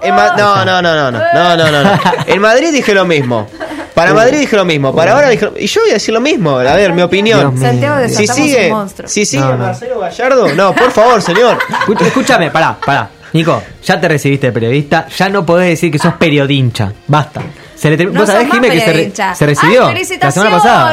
no, 0.00 0.64
no, 0.64 0.82
no, 0.82 1.10
no, 1.10 1.56
no, 1.56 1.84
no. 1.84 2.00
En 2.26 2.40
Madrid 2.40 2.72
dije 2.72 2.94
lo 2.94 3.04
mismo. 3.04 3.48
Para 3.94 4.12
Madrid 4.12 4.40
dije 4.40 4.56
lo 4.56 4.64
mismo. 4.64 4.94
Para 4.94 5.12
ahora 5.12 5.28
dije 5.28 5.48
Y 5.58 5.66
yo 5.66 5.80
voy 5.82 5.90
a 5.90 5.94
decir 5.94 6.12
lo 6.12 6.20
mismo. 6.20 6.58
A 6.58 6.74
ver, 6.74 6.92
mi 6.92 7.02
opinión. 7.02 7.58
Santiago 7.58 7.96
Si 8.08 8.22
desatamos 8.22 8.34
sigue, 8.36 8.66
un 8.66 8.72
monstruo. 8.78 9.08
si 9.08 9.24
sigue 9.26 9.42
No, 9.42 9.52
no. 9.52 9.58
Marcelo 9.58 10.00
Gallardo, 10.00 10.54
no, 10.54 10.74
por 10.74 10.90
favor, 10.90 11.22
señor. 11.22 11.58
Escúchame, 12.00 12.50
pará, 12.50 12.76
pará. 12.84 13.10
Nico, 13.32 13.60
ya 13.84 14.00
te 14.00 14.08
recibiste 14.08 14.46
de 14.48 14.52
periodista, 14.52 15.08
ya 15.08 15.28
no 15.28 15.44
podés 15.44 15.68
decir 15.70 15.90
que 15.90 15.98
sos 15.98 16.14
periodincha. 16.14 16.92
Basta. 17.08 17.40
Se 17.74 17.90
le 17.90 18.04
No 18.04 18.20
¿Vos 18.20 18.28
sabés, 18.28 18.48
que 18.48 18.80
se, 18.80 18.92
re- 18.92 19.12
se 19.34 19.46
recibió 19.46 19.86
¡Ay, 19.88 20.06
la 20.20 20.30
semana 20.30 20.50
pasada? 20.56 20.92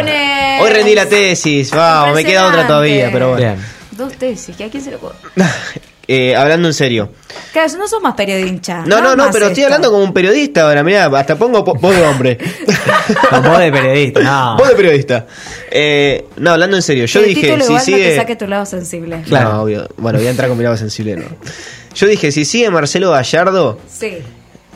Hoy 0.62 0.70
rendí 0.72 0.96
la 0.96 1.06
tesis. 1.06 1.70
Vamos, 1.72 2.16
me 2.16 2.26
queda 2.26 2.48
otra 2.48 2.66
todavía, 2.66 3.10
pero 3.12 3.30
bueno. 3.32 3.46
Bien. 3.54 3.66
Dos 3.92 4.14
tesis, 4.14 4.56
¿que 4.56 4.64
¿a 4.66 4.70
quién 4.70 4.84
se 4.84 4.92
lo 4.92 4.98
puedo? 4.98 5.14
Eh, 6.08 6.36
hablando 6.36 6.68
en 6.68 6.74
serio. 6.74 7.10
Claro, 7.54 7.72
no 7.78 7.88
sos 7.88 8.02
más 8.02 8.16
periodista. 8.16 8.84
No, 8.86 9.00
no, 9.02 9.16
no, 9.16 9.30
pero 9.32 9.46
estoy 9.48 9.64
esto. 9.64 9.66
hablando 9.74 9.92
como 9.92 10.04
un 10.04 10.14
periodista 10.14 10.64
ahora. 10.64 10.84
Mirá, 10.84 11.06
hasta 11.06 11.38
pongo 11.38 11.64
po- 11.64 11.76
voz 11.76 11.96
de 11.96 12.02
hombre. 12.06 12.38
Con 13.30 13.44
voz 13.44 13.60
de 13.60 13.72
periodista, 13.72 14.20
no. 14.22 14.58
Voz 14.58 14.68
de 14.70 14.76
periodista. 14.76 15.28
Eh, 15.70 16.26
no, 16.38 16.52
hablando 16.52 16.76
en 16.76 16.82
serio. 16.82 17.06
Yo 17.06 17.20
el 17.22 17.28
dije, 17.28 17.42
título 17.42 17.64
si 17.66 17.72
igual 17.72 17.80
no 17.80 17.86
te 17.86 17.92
sigue. 18.04 18.16
saque 18.18 18.36
tu 18.36 18.48
lado 18.48 18.66
sensible. 18.66 19.22
Claro. 19.26 19.54
No, 19.54 19.62
obvio. 19.62 19.88
Bueno, 19.98 20.18
voy 20.20 20.28
a 20.28 20.32
entrar 20.32 20.50
con 20.50 20.58
mi 20.58 20.64
lado 20.64 20.76
sensible, 20.76 21.16
¿no? 21.18 21.24
Yo 21.96 22.08
dije, 22.08 22.32
si 22.32 22.46
sigue 22.46 22.70
Marcelo 22.72 23.12
Gallardo, 23.12 23.80
Sí. 23.88 24.18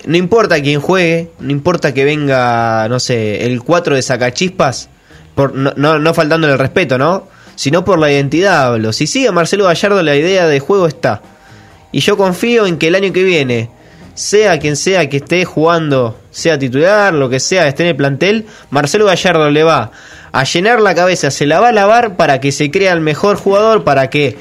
no 0.06 0.16
importa 0.18 0.62
quién 0.62 0.80
juegue, 0.80 1.32
no 1.40 1.52
importa 1.52 1.94
que 1.94 2.06
venga, 2.06 2.88
no 2.88 3.00
sé, 3.00 3.46
el 3.46 3.62
4 3.64 3.96
de 3.96 4.02
Sacachispas, 4.02 4.90
por, 5.34 5.54
no, 5.54 5.74
no, 5.76 5.98
no 6.00 6.14
faltándole 6.14 6.54
el 6.54 6.60
respeto, 6.60 6.98
¿no? 6.98 7.28
Sino 7.56 7.86
por 7.86 8.00
la 8.00 8.12
identidad 8.12 8.68
hablo. 8.74 8.92
Si 8.94 9.08
sigue 9.08 9.32
Marcelo 9.32 9.66
Gallardo, 9.66 10.02
la 10.04 10.16
idea 10.16 10.48
de 10.48 10.60
juego 10.60 10.88
está. 10.88 11.22
Y 11.92 12.02
yo 12.02 12.18
confío 12.18 12.66
en 12.66 12.78
que 12.78 12.88
el 12.88 12.96
año 12.96 13.14
que 13.14 13.24
viene, 13.24 13.70
sea 14.14 14.60
quien 14.60 14.76
sea 14.76 15.10
que 15.10 15.18
esté 15.18 15.46
jugando, 15.46 16.18
sea 16.32 16.58
titular, 16.60 17.14
lo 17.14 17.30
que 17.30 17.40
sea, 17.40 17.68
esté 17.68 17.84
en 17.84 17.90
el 17.90 17.96
plantel, 17.96 18.46
Marcelo 18.70 19.06
Gallardo 19.06 19.50
le 19.50 19.64
va 19.64 19.92
a 20.32 20.44
llenar 20.44 20.82
la 20.82 20.94
cabeza, 20.96 21.32
se 21.32 21.46
la 21.46 21.62
va 21.62 21.70
a 21.70 21.72
lavar 21.72 22.18
para 22.18 22.42
que 22.42 22.52
se 22.52 22.70
crea 22.72 22.92
el 22.92 23.00
mejor 23.00 23.38
jugador, 23.38 23.86
para 23.86 24.10
que 24.10 24.38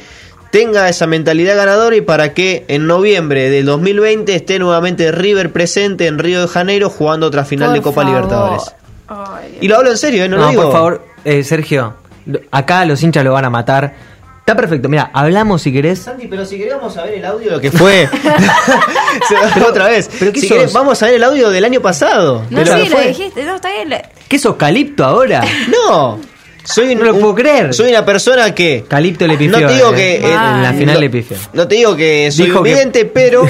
tenga 0.51 0.89
esa 0.89 1.07
mentalidad 1.07 1.57
ganadora 1.57 1.95
y 1.97 2.01
para 2.01 2.33
que 2.35 2.65
en 2.69 2.87
noviembre 2.87 3.51
del 3.51 3.67
2020 3.67 4.35
esté 4.35 4.59
nuevamente 4.59 5.11
River 5.12 5.53
presente 5.53 6.07
en 6.07 6.19
Río 6.19 6.43
de 6.43 6.49
Janeiro 6.49 6.91
jugando 6.91 7.27
otra 7.27 7.45
final 7.45 7.69
Por 7.71 7.77
de 7.77 7.83
Copa 7.83 8.03
favor. 8.03 8.09
Libertadores. 8.17 8.75
Ay, 9.09 9.59
Y 9.61 9.69
lo 9.69 9.77
hablo 9.77 9.91
en 9.91 9.99
serio, 9.99 10.25
¿eh? 10.25 10.29
no, 10.29 10.37
No, 10.37 10.43
lo 10.45 10.51
digo. 10.51 10.62
por 10.62 10.73
favor, 10.73 11.07
eh, 11.25 11.43
Sergio, 11.45 11.95
acá 12.51 12.85
los 12.85 13.03
hinchas 13.03 13.25
lo 13.25 13.33
van 13.33 13.45
a 13.45 13.51
matar. 13.51 13.95
Está 14.41 14.55
perfecto, 14.55 14.91
mira, 14.91 15.11
hablamos 15.14 15.62
si 15.62 15.72
querés. 15.72 16.01
Santi, 16.01 16.27
pero 16.27 16.45
si 16.45 16.59
queremos 16.59 16.93
saber 16.93 17.14
el 17.14 17.25
audio 17.25 17.47
de 17.51 17.57
lo 17.57 17.61
que 17.62 17.70
fue. 17.70 18.07
Se- 19.55 19.62
otra 19.62 19.89
vez. 19.89 20.11
pero 20.18 20.33
¿qué 20.33 20.41
Si 20.41 20.49
sos? 20.49 20.57
querés, 20.59 20.72
vamos 20.72 21.03
a 21.03 21.07
ver 21.07 21.14
el 21.14 21.25
audio 21.25 21.51
del 21.51 21.64
año 21.64 21.81
pasado. 21.81 22.45
No, 22.51 22.59
de 22.59 22.64
lo 22.66 22.77
sí, 22.77 22.83
que 22.85 22.91
lo 22.91 23.01
dijiste. 23.01 23.45
No, 23.45 23.55
está 23.57 23.70
bien. 23.70 23.95
¿Qué 24.29 24.39
sos 24.39 24.57
Calipto 24.57 25.05
ahora? 25.05 25.43
No. 25.68 26.18
Soy 26.62 26.95
No 26.95 27.05
lo 27.05 27.14
un- 27.14 27.20
puedo 27.20 27.35
creer. 27.35 27.75
Soy 27.75 27.91
una 27.91 28.05
persona 28.05 28.55
que. 28.55 28.85
Calipto 28.89 29.27
le 29.27 29.37
pifió. 29.37 29.61
No 29.61 29.66
te 29.66 29.75
digo 29.75 29.93
eh, 29.93 29.97
que. 29.97 30.16
en 30.16 30.35
la 30.35 30.41
Mal. 30.41 30.75
final 30.79 30.95
no, 30.95 31.01
le 31.01 31.11
pifió. 31.11 31.37
No 31.53 31.68
te 31.68 31.75
digo 31.75 31.95
que 31.97 32.31
soy 32.33 32.47
Dijo 32.47 32.59
un 32.59 32.64
que- 32.64 32.70
vidente, 32.75 33.05
pero. 33.05 33.47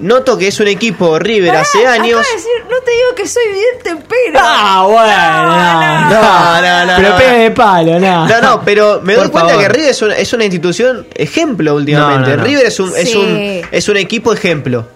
Noto 0.00 0.36
que 0.38 0.48
es 0.48 0.58
un 0.60 0.68
equipo 0.68 1.18
River 1.18 1.48
Pará, 1.50 1.60
hace 1.62 1.86
años. 1.86 2.18
acaba 2.20 2.22
de 2.22 2.32
decir, 2.36 2.50
no 2.70 2.76
te 2.84 2.90
digo 2.90 3.14
que 3.16 3.28
soy 3.28 3.42
vidente, 3.48 4.04
pero. 4.08 4.38
Ah, 4.42 4.86
bueno. 4.88 6.10
No, 6.10 6.62
no, 6.62 6.86
no. 6.86 6.96
Pero 6.96 7.08
no. 7.10 7.16
pegue 7.16 7.38
de 7.44 7.50
palo, 7.50 8.00
no. 8.00 8.26
No, 8.28 8.40
no, 8.40 8.62
pero 8.64 9.00
me 9.02 9.14
doy 9.14 9.24
Por 9.24 9.32
cuenta 9.32 9.50
favor. 9.50 9.62
que 9.66 9.72
River 9.72 9.90
es 9.90 10.02
una, 10.02 10.14
es 10.16 10.32
una 10.32 10.44
institución 10.44 11.06
ejemplo 11.14 11.74
últimamente. 11.74 12.30
No, 12.30 12.36
no, 12.36 12.42
no. 12.42 12.44
River 12.44 12.66
es 12.66 12.80
un, 12.80 12.92
es 12.96 13.14
un 13.14 13.62
es 13.70 13.88
un 13.88 13.96
equipo 13.96 14.32
ejemplo. 14.32 14.86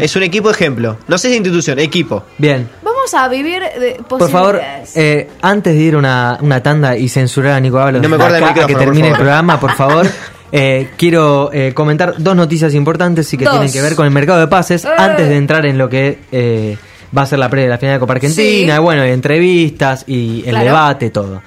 Es 0.00 0.16
un 0.16 0.22
equipo 0.24 0.50
ejemplo. 0.50 0.96
No 1.06 1.18
sé 1.18 1.28
si 1.28 1.36
institución, 1.36 1.78
equipo. 1.78 2.24
Bien. 2.36 2.68
Vamos 2.82 3.14
a 3.14 3.28
vivir 3.28 3.62
de 3.62 4.00
Por 4.08 4.28
favor, 4.28 4.56
posibilidades. 4.56 4.96
eh, 4.96 5.28
antes 5.40 5.74
de 5.74 5.80
ir 5.80 5.94
una, 5.96 6.36
una 6.40 6.62
tanda 6.62 6.96
y 6.96 7.08
censurar 7.08 7.52
a 7.52 7.60
Nico 7.60 7.78
Ábalos 7.78 8.02
No 8.02 8.08
me 8.08 8.16
el 8.16 8.22
acá 8.22 8.36
a 8.36 8.38
que 8.38 8.44
micrófono, 8.48 8.66
por 8.74 8.78
termine 8.84 9.08
el 9.08 9.14
programa, 9.14 9.60
por 9.60 9.74
favor, 9.76 10.06
eh, 10.52 10.88
quiero 10.96 11.50
eh, 11.52 11.72
comentar 11.74 12.14
dos 12.18 12.34
noticias 12.36 12.74
importantes 12.74 13.32
y 13.32 13.36
que 13.38 13.44
Dos. 13.44 13.54
tienen 13.54 13.72
que 13.72 13.80
ver 13.82 13.94
con 13.94 14.06
el 14.06 14.12
mercado 14.12 14.40
de 14.40 14.48
pases 14.48 14.84
Eh. 14.84 14.88
antes 14.96 15.28
de 15.28 15.36
entrar 15.36 15.66
en 15.66 15.78
lo 15.78 15.88
que 15.88 16.18
eh, 16.32 16.76
va 17.16 17.22
a 17.22 17.26
ser 17.26 17.38
la 17.38 17.48
previa 17.48 17.64
de 17.66 17.70
la 17.70 17.78
final 17.78 17.94
de 17.96 18.00
Copa 18.00 18.14
Argentina, 18.14 18.76
Sí. 18.76 18.82
bueno, 18.82 19.02
entrevistas 19.04 20.04
y 20.06 20.40
el 20.44 20.50
Claro. 20.50 20.64
debate, 20.66 21.10
todo. 21.10 21.42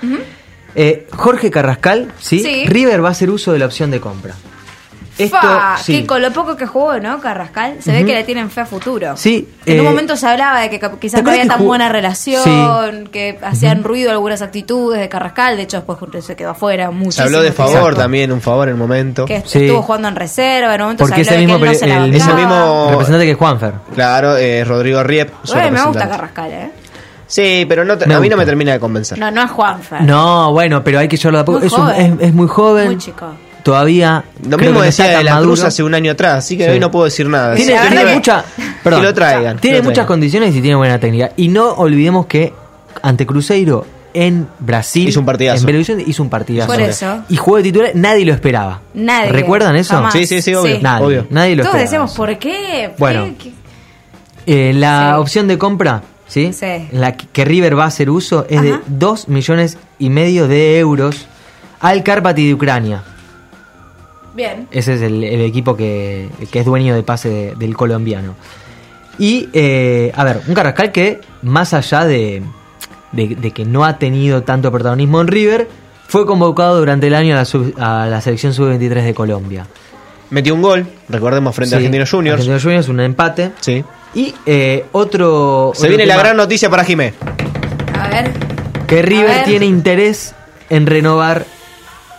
Eh, 0.76 1.08
Jorge 1.12 1.52
Carrascal, 1.52 2.12
¿sí? 2.20 2.40
Sí. 2.40 2.66
River 2.68 3.04
va 3.04 3.10
a 3.10 3.12
hacer 3.12 3.30
uso 3.30 3.52
de 3.52 3.60
la 3.60 3.66
opción 3.66 3.92
de 3.92 4.00
compra. 4.00 4.36
Esto, 5.26 5.38
Fa, 5.38 5.78
sí. 5.78 6.02
que 6.02 6.08
con 6.08 6.22
lo 6.22 6.32
poco 6.32 6.56
que 6.56 6.66
jugó, 6.66 7.00
¿no? 7.00 7.20
Carrascal, 7.22 7.76
se 7.82 7.92
ve 7.92 8.06
que 8.06 8.14
le 8.14 8.24
tienen 8.24 8.50
fe 8.50 8.62
a 8.62 8.66
futuro. 8.66 9.16
Sí, 9.18 9.48
En 9.66 9.80
un 9.80 9.86
eh, 9.86 9.90
momento 9.90 10.16
se 10.16 10.28
hablaba 10.28 10.62
de 10.62 10.70
que 10.70 10.80
quizás 11.00 11.20
¿te 11.20 11.24
no 11.24 11.30
había 11.32 11.44
que 11.44 11.50
tan 11.50 11.66
buena 11.66 11.90
relación, 11.90 13.10
que 13.12 13.38
hacían 13.42 13.84
ruido 13.84 14.12
algunas 14.12 14.42
actitudes 14.42 15.00
de 15.00 15.10
Carrascal, 15.10 15.58
de 15.58 15.64
hecho 15.64 15.78
después 15.78 15.98
se 16.26 16.36
quedó 16.36 16.52
afuera 16.52 16.88
Se 16.88 16.92
muchísimo. 16.94 17.26
habló 17.26 17.42
de 17.42 17.52
favor 17.52 17.96
también, 17.96 18.32
un 18.32 18.42
favor 18.42 18.68
en 18.68 18.76
el 18.76 18.80
momento. 18.80 19.26
Que 19.26 19.38
estuvo 19.38 19.82
jugando 19.82 20.08
en 20.08 20.16
reserva, 20.16 20.76
en 20.76 20.82
un 20.82 20.86
momento 20.88 21.04
Porque 21.06 21.16
se 21.16 21.22
ese 21.22 21.36
habló 21.36 21.46
mismo, 21.46 21.58
de 21.58 21.60
que 21.60 21.68
él 21.68 21.74
no 21.74 21.80
se 21.80 21.86
peri- 21.86 21.90
la 22.00 22.06
el. 22.06 22.16
Ese 22.16 22.34
mismo 22.34 22.88
representante 22.92 23.26
que 23.26 23.32
es 23.32 23.38
Juanfer. 23.38 23.74
Claro, 23.94 24.38
eh, 24.38 24.64
Rodrigo 24.64 25.04
Riep. 25.04 25.30
Bueno, 25.48 25.72
me 25.72 25.84
gusta. 25.86 26.10
Carrascal, 26.10 26.52
¿eh? 26.52 26.72
Sí, 27.28 27.66
pero 27.70 27.86
no 27.86 27.94
a 27.94 28.20
mí 28.20 28.28
no 28.28 28.36
me 28.36 28.46
termina 28.46 28.74
de 28.74 28.80
convencer. 28.80 29.18
No, 29.18 29.32
no 29.32 29.42
es 29.44 29.52
Juanfer. 29.52 30.02
No, 30.02 30.52
bueno, 30.52 30.84
pero 30.84 31.00
hay 31.00 31.08
que 31.08 31.16
llevarlo 31.16 31.38
de 31.38 31.42
a 31.42 31.46
poco. 31.46 31.82
Un- 31.84 31.92
es, 31.92 32.12
es 32.28 32.34
muy 32.34 32.48
joven. 32.48 32.88
Muy 32.88 32.98
chico. 32.98 33.28
Todavía. 33.64 34.24
Lo 34.48 34.58
mismo 34.58 34.82
decía 34.82 35.06
de 35.06 35.24
la 35.24 35.32
Cruz 35.38 35.46
maduro. 35.60 35.68
hace 35.68 35.84
un 35.84 35.94
año 35.94 36.12
atrás, 36.12 36.40
así 36.40 36.58
que 36.58 36.66
Sí. 36.66 36.70
hoy 36.72 36.80
no 36.80 36.90
puedo 36.92 37.06
decir 37.06 37.28
nada. 37.28 37.56
Tiene, 37.56 37.74
Sí, 37.80 37.88
tiene 37.90 38.06
que- 38.06 38.14
mucha, 38.16 38.44
perdón, 38.84 39.02
que 39.02 39.08
lo 39.08 39.14
traigan. 39.14 39.58
tiene 39.60 39.82
muchas 39.82 40.06
condiciones 40.06 40.56
y 40.56 40.62
tiene 40.62 40.76
buena 40.76 41.00
técnica. 41.00 41.32
Y 41.38 41.48
no 41.50 41.70
olvidemos 41.74 42.26
que 42.26 42.54
ante 43.02 43.26
Cruzeiro 43.26 43.86
en 44.14 44.48
Brasil 44.60 45.08
Hizo 45.08 45.20
un 45.22 45.26
partidazo. 45.26 45.60
en 45.62 45.66
Belo 45.68 45.78
Horizonte 45.78 46.04
hizo 46.06 46.22
un 46.24 46.30
partidazo. 46.30 46.70
Por 46.72 46.82
eso. 46.82 47.24
Y 47.30 47.38
jugó 47.38 47.58
de 47.58 47.64
titular, 47.64 47.92
nadie 47.94 48.26
lo 48.26 48.34
esperaba. 48.34 48.82
Nadie. 48.94 49.32
¿Recuerdan 49.32 49.76
eso? 49.78 49.94
Jamás. 49.96 50.12
Sí, 50.14 50.26
sí, 50.26 50.42
sí, 50.42 50.54
obvio. 50.54 50.80
Nadie, 50.82 51.06
obvio. 51.06 51.28
nadie 51.30 51.56
lo 51.56 51.64
Todos 51.64 51.76
esperaba. 51.76 51.82
decíamos, 51.84 52.14
¿por 52.14 52.38
qué? 52.40 52.90
¿Por 52.90 53.00
Bueno. 53.00 53.30
qué? 53.40 53.52
Eh, 54.48 54.74
la 54.74 55.14
Sí. 55.16 55.22
opción 55.22 55.48
de 55.48 55.58
compra, 55.58 56.02
¿sí? 56.28 56.52
Sí. 56.52 56.88
La 56.92 57.16
que, 57.16 57.46
River 57.46 57.78
va 57.78 57.84
a 57.86 57.88
hacer 57.88 58.10
uso 58.10 58.46
es 58.50 58.62
de 58.62 58.72
Ajá. 58.72 58.82
2 58.88 59.28
millones 59.30 59.78
y 60.00 60.10
medio 60.10 60.48
de 60.48 60.80
euros 60.80 61.28
al 61.80 62.04
Karpaty 62.04 62.48
de 62.48 62.54
Ucrania. 62.56 63.04
Bien. 64.34 64.68
Ese 64.72 64.94
es 64.96 65.02
el, 65.02 65.24
el 65.24 65.42
equipo 65.42 65.76
que, 65.76 66.30
que 66.52 66.60
es 66.60 66.66
dueño 66.66 66.96
de 66.96 67.04
pase 67.04 67.30
de- 67.30 67.56
del 67.56 67.76
colombiano. 67.76 68.36
Y, 69.20 69.50
eh, 69.54 70.12
a 70.16 70.24
ver, 70.24 70.42
un 70.48 70.54
Carrascal 70.54 70.92
que, 70.92 71.20
más 71.42 71.74
allá 71.74 72.06
de, 72.06 72.42
de- 73.12 73.36
de 73.36 73.52
que 73.52 73.66
no 73.66 73.84
ha 73.86 73.98
tenido 74.00 74.44
tanto 74.44 74.72
protagonismo 74.72 75.22
en 75.22 75.28
River, 75.28 75.68
fue 76.08 76.26
convocado 76.26 76.78
durante 76.80 77.08
el 77.08 77.14
año 77.16 77.34
a 77.36 77.38
la, 77.40 77.46
sub- 77.46 77.74
a 77.80 78.08
la 78.08 78.22
selección 78.22 78.54
sub-23 78.54 79.04
de 79.04 79.14
Colombia. 79.14 79.68
Metió 80.30 80.56
un 80.56 80.62
gol, 80.62 80.86
recordemos, 81.10 81.54
frente 81.54 81.76
a 81.76 81.78
Argentinos 81.78 82.10
Juniors. 82.10 82.36
Argentinos 82.36 82.64
Juniors, 82.64 82.88
un 82.88 83.00
empate. 83.02 83.52
Sí. 83.60 83.84
Y 84.14 84.34
eh, 84.46 84.86
otro. 84.94 85.72
Se 85.74 85.82
otro 85.82 85.90
viene 85.90 86.06
la 86.06 86.18
gran 86.18 86.38
noticia 86.38 86.70
para 86.70 86.86
Jimé. 86.86 87.14
A 88.00 88.08
ver. 88.08 88.32
Que 88.88 89.02
River 89.02 89.28
ver. 89.28 89.44
tiene 89.46 89.66
interés 89.66 90.34
en 90.70 90.86
renovar 90.88 91.46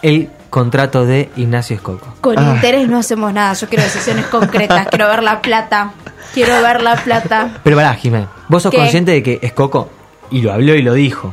el 0.03 0.29
contrato 0.53 1.07
de 1.07 1.31
Ignacio 1.37 1.75
Escoco. 1.77 2.15
Con 2.21 2.39
Ah. 2.39 2.53
interés 2.55 2.87
no 2.87 2.99
hacemos 2.99 3.33
nada. 3.33 3.55
Yo 3.55 3.69
quiero 3.71 3.83
decisiones 3.85 4.27
concretas. 4.27 4.87
quiero 4.91 5.09
ver 5.09 5.23
la 5.23 5.41
plata. 5.41 5.93
Quiero 6.35 6.61
ver 6.63 6.83
la 6.83 6.95
plata. 6.97 7.61
Pero 7.65 7.75
pará, 7.77 7.95
Jimé, 7.95 8.27
vos 8.49 8.63
sos 8.63 8.71
¿Qué? 8.71 8.77
consciente 8.77 9.13
de 9.13 9.23
que 9.23 9.39
Escoco, 9.43 9.89
y 10.31 10.43
lo 10.43 10.53
habló 10.53 10.75
y 10.75 10.83
lo 10.83 10.93
dijo, 10.93 11.33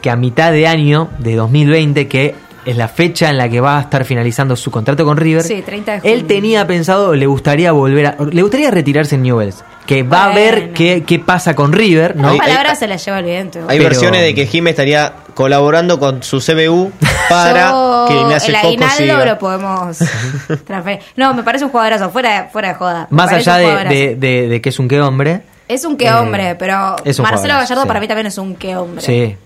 que 0.00 0.10
a 0.10 0.16
mitad 0.16 0.50
de 0.50 0.66
año 0.66 1.08
de 1.20 1.36
2020, 1.36 2.08
que 2.08 2.34
es 2.66 2.76
la 2.76 2.88
fecha 2.88 3.30
en 3.30 3.38
la 3.38 3.48
que 3.48 3.60
va 3.60 3.78
a 3.78 3.82
estar 3.82 4.04
finalizando 4.04 4.56
su 4.56 4.72
contrato 4.72 5.04
con 5.04 5.16
River, 5.16 5.42
Sí, 5.44 5.62
30 5.62 5.92
de 5.92 6.00
junio. 6.00 6.14
él 6.16 6.26
tenía 6.26 6.66
pensado, 6.66 7.14
le 7.14 7.26
gustaría 7.26 7.70
volver 7.70 8.06
a, 8.06 8.16
le 8.30 8.42
gustaría 8.42 8.70
retirarse 8.72 9.14
en 9.14 9.22
Newells, 9.22 9.64
que 9.86 10.02
va 10.04 10.26
a 10.26 10.34
ver 10.34 10.72
qué, 10.72 11.02
qué 11.04 11.18
pasa 11.18 11.54
con 11.54 11.72
River, 11.72 12.14
¿no? 12.16 12.28
Las 12.30 12.38
palabras 12.38 12.78
se 12.78 12.86
las 12.86 13.04
lleva 13.04 13.18
el 13.18 13.24
viento. 13.24 13.58
Hay 13.68 13.78
Pero- 13.78 13.90
versiones 13.90 14.22
de 14.22 14.34
que 14.34 14.46
Jimé 14.46 14.70
estaría 14.70 15.12
colaborando 15.34 15.98
con 15.98 16.22
su 16.22 16.38
CBU 16.38 16.92
para 17.28 17.70
Yo, 17.70 18.04
que 18.08 18.14
Ignacio 18.14 18.48
el 18.48 18.54
Coco 18.56 18.66
aguinaldo 18.68 18.96
siga. 18.96 19.24
lo 19.24 19.38
podemos 19.38 19.98
transferir. 20.66 21.00
No, 21.16 21.34
me 21.34 21.42
parece 21.42 21.64
un 21.64 21.70
jugadorazo. 21.70 22.10
Fuera, 22.10 22.48
fuera 22.52 22.68
de 22.68 22.74
joda. 22.74 23.06
Más 23.10 23.32
allá 23.32 23.56
de, 23.56 23.84
de- 23.88 24.14
de- 24.16 24.48
de 24.48 24.60
que 24.60 24.68
es 24.68 24.78
un 24.78 24.88
qué 24.88 25.00
hombre, 25.00 25.42
Es 25.68 25.84
un 25.84 25.96
que 25.96 26.06
eh, 26.06 26.12
hombre, 26.14 26.54
pero 26.54 26.96
Marcelo 27.22 27.54
Gallardo 27.54 27.82
sí. 27.82 27.88
para 27.88 28.00
mí 28.00 28.06
también 28.08 28.26
es 28.28 28.38
un 28.38 28.54
que 28.56 28.76
hombre. 28.76 29.02
sí. 29.04 29.36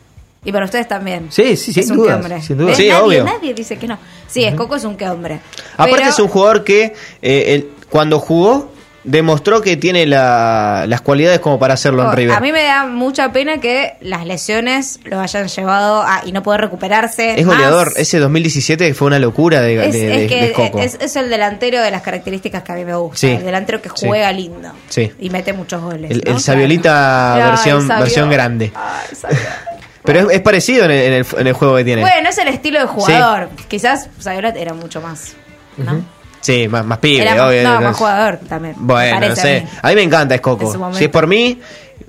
Y 0.45 0.53
para 0.53 0.64
ustedes 0.66 0.87
también. 0.87 1.26
Sí, 1.30 1.57
sí, 1.57 1.72
sin 1.72 1.82
es 1.82 1.91
un 1.91 1.97
dudas, 1.97 2.18
que 2.18 2.22
hombre. 2.24 2.43
sin 2.43 2.57
dudas. 2.57 2.68
¿Ves? 2.68 2.76
Sí, 2.78 2.89
nadie, 2.89 3.03
obvio. 3.03 3.24
nadie 3.24 3.53
dice 3.53 3.78
que 3.78 3.89
no. 3.89 3.99
Sí, 4.28 4.45
es 4.45 4.55
Coco 4.55 4.76
es 4.76 4.84
un 4.84 4.97
que 4.97 5.09
hombre. 5.09 5.41
Aparte 5.74 5.97
Pero- 5.97 6.09
es 6.09 6.18
un 6.20 6.28
jugador 6.28 6.62
que 6.62 6.95
eh, 7.20 7.68
cuando 7.91 8.20
jugó 8.20 8.70
demostró 9.07 9.63
que 9.63 9.77
tiene 9.77 10.05
la- 10.05 10.85
las 10.87 11.01
cualidades 11.01 11.39
como 11.41 11.59
para 11.59 11.75
hacerlo 11.75 12.03
en 12.03 12.09
Oh, 12.09 12.13
River. 12.13 12.37
A 12.37 12.41
mí 12.41 12.53
me 12.53 12.65
da 12.65 12.87
mucha 12.87 13.33
pena 13.33 13.59
que 13.59 13.95
las 14.01 14.27
lesiones 14.27 14.99
lo 15.05 15.21
hayan 15.21 15.47
llevado 15.49 16.03
a 16.03 16.23
y 16.27 16.33
no 16.33 16.43
poder 16.43 16.61
recuperarse. 16.61 17.39
es 17.41 17.47
más. 17.47 17.57
goleador. 17.57 17.93
Ese 17.97 18.19
2017 18.19 18.93
fue 18.95 19.07
una 19.07 19.19
locura 19.19 19.61
de, 19.63 19.87
Es, 19.87 19.93
de- 19.93 20.15
es 20.15 20.21
de- 20.23 20.27
que 20.27 20.43
de 20.49 20.53
Coco. 20.53 20.81
es, 20.81 20.99
es 21.01 21.17
el 21.17 21.31
delantero 21.31 21.81
de 21.81 21.91
las 21.91 22.03
características 22.03 22.63
que 22.63 22.73
a 22.73 22.75
mí 22.75 22.85
me 22.85 22.95
gusta. 22.97 23.17
Sí. 23.19 23.29
El 23.29 23.45
delantero 23.45 23.81
que 23.81 23.89
Sí. 23.95 24.07
juega 24.07 24.31
lindo. 24.33 24.71
Sí. 24.89 25.13
Y 25.21 25.31
mete 25.31 25.53
muchos 25.53 25.81
goles. 25.83 26.11
El, 26.11 26.23
¿no? 26.27 26.33
el 26.33 26.41
Saviolita 26.41 26.91
Claro. 27.37 27.43
Ay, 27.45 27.51
versión, 27.51 27.89
versión 27.89 28.31
grande. 28.31 28.73
Ay. 28.75 29.37
Pero 30.05 30.21
es, 30.31 30.37
es 30.37 30.41
parecido 30.41 30.85
en 30.85 30.91
el, 30.93 30.99
en 31.03 31.13
el- 31.15 31.27
en 31.39 31.47
el 31.47 31.53
juego 31.53 31.77
que 31.77 31.85
tiene. 31.85 32.03
Bueno, 32.03 32.29
es 32.29 32.39
el 32.39 32.49
estilo 32.49 32.79
de 32.81 32.87
jugador. 32.87 33.49
Quizás 33.69 34.09
Saviola 34.19 34.51
era 34.51 34.73
mucho 34.75 35.01
más. 35.01 35.35
¿no? 35.77 36.05
Sí, 36.41 36.68
más, 36.68 36.84
más 36.84 36.99
pibe, 36.99 37.22
Era 37.22 37.47
obvio. 37.49 37.62
no, 37.64 37.80
más 37.80 37.91
es- 37.93 37.97
jugador 37.97 38.39
también. 38.49 38.74
Bueno, 38.78 39.20
no 39.20 39.32
a 39.32 39.37
sé. 39.37 39.62
mí. 39.62 39.68
A 39.82 39.89
mí 39.89 39.95
me 39.97 40.03
encanta 40.03 40.34
Escoco. 40.34 40.64
momento. 40.78 40.99
Si 40.99 41.05
es 41.05 41.11
por 41.11 41.26
mí, 41.26 41.61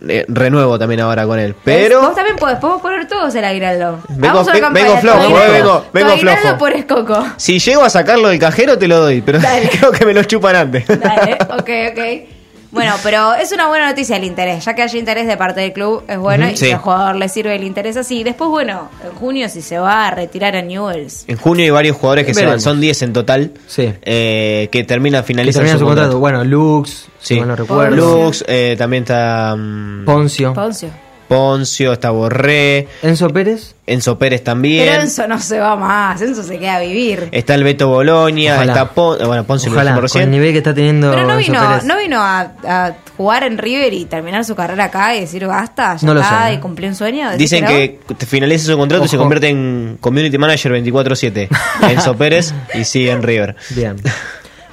eh, 0.08 0.26
renuevo 0.28 0.78
también 0.78 1.02
ahora 1.02 1.26
con 1.26 1.40
él. 1.40 1.56
Pero 1.64 2.02
Vos 2.02 2.14
también 2.16 2.36
podés, 2.36 2.60
podemos 2.60 2.82
poner 2.82 3.08
todos 3.08 3.34
el 3.34 3.44
aguinaldo. 3.46 4.00
Vengo- 4.10 4.44
vengo 4.44 4.98
flojo, 4.98 5.40
eh, 5.40 5.50
vengo- 5.52 5.80
tu 5.82 5.92
vengo 5.94 6.12
aguinaldo 6.12 6.42
flojo. 6.42 6.58
por 6.58 6.74
Escoco. 6.74 7.28
si 7.38 7.58
llego 7.60 7.84
a 7.84 7.90
sacarlo 7.90 8.28
del 8.30 8.38
cajero, 8.40 8.78
te 8.78 8.88
lo 8.88 9.00
doy. 9.00 9.22
Pero 9.22 9.40
Dale. 9.40 9.70
creo 9.80 9.92
que 9.92 10.06
me 10.06 10.14
lo 10.14 10.24
chupan 10.24 10.56
antes. 10.56 10.86
Dale, 10.88 11.38
ok, 11.50 11.70
ok. 11.92 12.37
Bueno, 12.72 12.94
pero 13.02 13.34
es 13.34 13.52
una 13.52 13.68
buena 13.68 13.88
noticia 13.90 14.18
el 14.18 14.24
interés. 14.24 14.66
Ya 14.66 14.74
que 14.74 14.82
haya 14.82 15.00
interés 15.00 15.26
de 15.28 15.38
parte 15.38 15.62
del 15.62 15.74
club, 15.74 16.04
es 16.08 16.18
bueno. 16.18 16.48
Y 16.48 16.58
sí. 16.58 16.66
si 16.66 16.72
al 16.72 16.80
jugador 16.80 17.16
le 17.16 17.30
sirve 17.30 17.56
el 17.56 17.64
interés 17.64 17.96
así. 17.98 18.24
Después, 18.24 18.50
bueno, 18.50 18.90
en 19.04 19.12
junio, 19.18 19.48
si 19.50 19.62
se 19.62 19.80
va 19.80 20.08
a 20.08 20.12
retirar 20.12 20.56
a 20.56 20.62
Newells. 20.62 21.26
En 21.28 21.38
junio 21.38 21.64
hay 21.66 21.72
varios 21.72 21.96
jugadores 21.96 22.26
que 22.26 22.34
se 22.34 22.46
van, 22.46 22.60
son 22.60 22.82
10 22.82 23.02
en 23.04 23.14
total, 23.14 23.52
Sí. 23.68 23.94
eh, 24.02 24.68
que 24.72 24.84
terminan, 24.84 25.24
finalizan 25.24 25.62
termina 25.62 25.74
su 25.76 25.80
su 25.80 25.86
contrato. 25.86 26.12
contrato. 26.14 26.20
Bueno, 26.20 26.44
Lux, 26.44 27.08
Sí. 27.20 27.36
si 27.36 27.42
no 27.42 27.56
recuerdo. 27.56 27.96
Lux, 28.26 28.44
eh, 28.48 28.76
también 28.78 29.04
está 29.04 29.56
mm, 29.58 30.06
Poncio. 30.06 30.54
Poncio. 30.54 30.90
Poncio, 31.28 31.94
está 31.94 32.10
Borré, 32.12 32.88
Enzo 33.02 33.30
Pérez. 33.30 33.76
Enzo 33.86 34.18
Pérez 34.18 34.44
también. 34.44 34.86
Pero 34.86 35.02
Enzo 35.02 35.28
no 35.28 35.40
se 35.40 35.60
va 35.60 35.76
más. 35.76 36.22
Enzo 36.22 36.44
se 36.44 36.60
queda 36.60 36.76
a 36.76 36.80
vivir. 36.82 37.30
Está 37.32 37.56
el 37.56 37.64
Beto 37.64 37.90
Ojalá. 37.90 38.74
está 38.74 38.90
Pon- 38.92 39.18
bueno, 39.26 39.44
Poncio 39.46 39.70
lo 39.72 39.76
Ojalá, 39.78 39.96
con 40.08 40.22
el 40.22 40.32
nivel 40.32 40.52
que 40.52 40.58
está 40.58 40.74
teniendo 40.74 41.10
Pero 41.12 41.26
no 41.26 41.38
Enzo 41.40 41.52
vino, 41.52 41.68
Pérez. 41.70 41.84
no 41.86 41.98
vino 41.98 42.20
a, 42.22 42.52
a 42.66 42.94
jugar 43.16 43.44
en 43.44 43.58
River 43.58 43.94
y 43.94 44.06
terminar 44.06 44.44
su 44.46 44.56
carrera 44.56 44.86
acá 44.86 45.16
y 45.16 45.22
decir 45.22 45.46
basta, 45.48 45.96
ya 45.96 46.06
No 46.06 46.14
lo 46.14 46.20
está, 46.22 46.52
y 46.52 46.58
cumplió 46.60 46.90
un 46.90 46.96
sueño. 46.96 47.30
Dicen 47.38 47.66
que 47.66 48.00
te 48.18 48.26
finaliza 48.26 48.66
su 48.66 48.78
contrato 48.78 49.06
y 49.06 49.08
se 49.08 49.18
convierte 49.18 49.48
en 49.48 49.98
Community 50.02 50.38
Manager 50.38 50.74
24-7. 50.84 51.48
Enzo 51.90 52.16
Pérez 52.18 52.54
y 52.74 52.84
sigue 52.84 53.12
en 53.12 53.24
River. 53.24 53.56
Bien. 53.72 53.96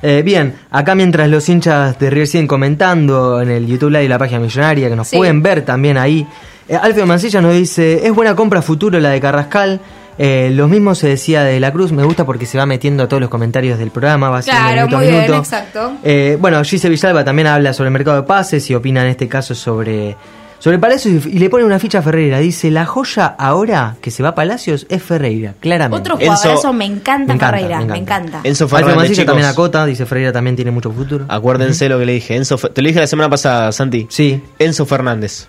Eh, 0.06 0.20
bien, 0.22 0.54
acá 0.70 0.94
mientras 0.94 1.30
los 1.30 1.48
hinchas 1.48 1.98
de 1.98 2.10
River 2.10 2.26
siguen 2.26 2.46
comentando 2.46 3.40
en 3.40 3.48
el 3.50 3.66
YouTube 3.66 3.88
Live 3.88 4.04
y 4.04 4.08
la 4.08 4.18
página 4.18 4.38
millonaria, 4.38 4.90
que 4.90 4.96
nos 4.96 5.08
Sí. 5.08 5.16
pueden 5.16 5.42
ver 5.42 5.62
también 5.62 5.96
ahí, 5.96 6.26
eh, 6.68 6.76
Alfio 6.76 7.06
Mancilla 7.06 7.40
nos 7.40 7.54
dice, 7.54 8.06
es 8.06 8.12
buena 8.14 8.34
compra 8.36 8.60
futuro 8.60 9.00
la 9.00 9.08
de 9.08 9.20
Carrascal, 9.20 9.80
eh, 10.18 10.50
lo 10.52 10.68
mismo 10.68 10.94
se 10.94 11.08
decía 11.08 11.42
de 11.42 11.58
La 11.58 11.72
Cruz, 11.72 11.90
me 11.90 12.04
gusta 12.04 12.26
porque 12.26 12.44
se 12.44 12.58
va 12.58 12.66
metiendo 12.66 13.02
a 13.04 13.08
todos 13.08 13.20
los 13.22 13.30
comentarios 13.30 13.78
del 13.78 13.90
programa, 13.90 14.28
va 14.28 14.42
Claro, 14.42 14.74
minuto 14.88 14.96
a 14.98 15.00
bien, 15.00 15.34
exacto. 15.34 15.94
Eh, 16.04 16.36
bueno, 16.38 16.62
Gise 16.62 16.90
Villalba 16.90 17.24
también 17.24 17.48
habla 17.48 17.72
sobre 17.72 17.88
el 17.88 17.94
mercado 17.94 18.18
de 18.18 18.22
pases 18.24 18.68
y 18.68 18.74
opina 18.74 19.00
en 19.02 19.08
este 19.08 19.26
caso 19.26 19.54
sobre, 19.54 20.16
sobre 20.64 20.78
Palacios 20.78 21.26
y, 21.26 21.28
y 21.28 21.38
le 21.40 21.50
pone 21.50 21.62
una 21.62 21.78
ficha 21.78 21.98
a 21.98 22.02
Ferreira. 22.02 22.38
Dice, 22.38 22.70
la 22.70 22.86
joya 22.86 23.26
ahora 23.26 23.96
que 24.00 24.10
se 24.10 24.22
va 24.22 24.30
a 24.30 24.34
Palacios 24.34 24.86
es 24.88 25.02
Ferreira, 25.02 25.52
claramente. 25.60 26.00
Otro 26.00 26.14
Enzo- 26.18 26.36
jugadorazo, 26.38 26.72
me 26.72 26.86
encanta, 26.86 27.34
Me 27.34 27.34
encanta, 27.34 27.46
Ferreira, 27.50 27.78
me 27.80 27.84
me 27.84 27.98
encanta. 27.98 28.28
encanta. 28.28 28.48
Enzo 28.48 28.66
Fernández, 28.66 29.10
chicos. 29.10 29.26
también 29.26 29.46
acota, 29.46 29.84
dice 29.84 30.06
Ferreira 30.06 30.32
también 30.32 30.56
tiene 30.56 30.70
mucho 30.70 30.90
futuro. 30.90 31.26
Acuérdense 31.28 31.86
lo 31.90 31.98
que 31.98 32.06
le 32.06 32.12
dije. 32.14 32.34
Enzo, 32.36 32.56
te 32.56 32.80
lo 32.80 32.88
dije 32.88 32.98
la 33.00 33.06
semana 33.06 33.28
pasada, 33.28 33.70
Santi. 33.72 34.06
Sí, 34.08 34.40
Enzo 34.58 34.86
Fernández. 34.86 35.48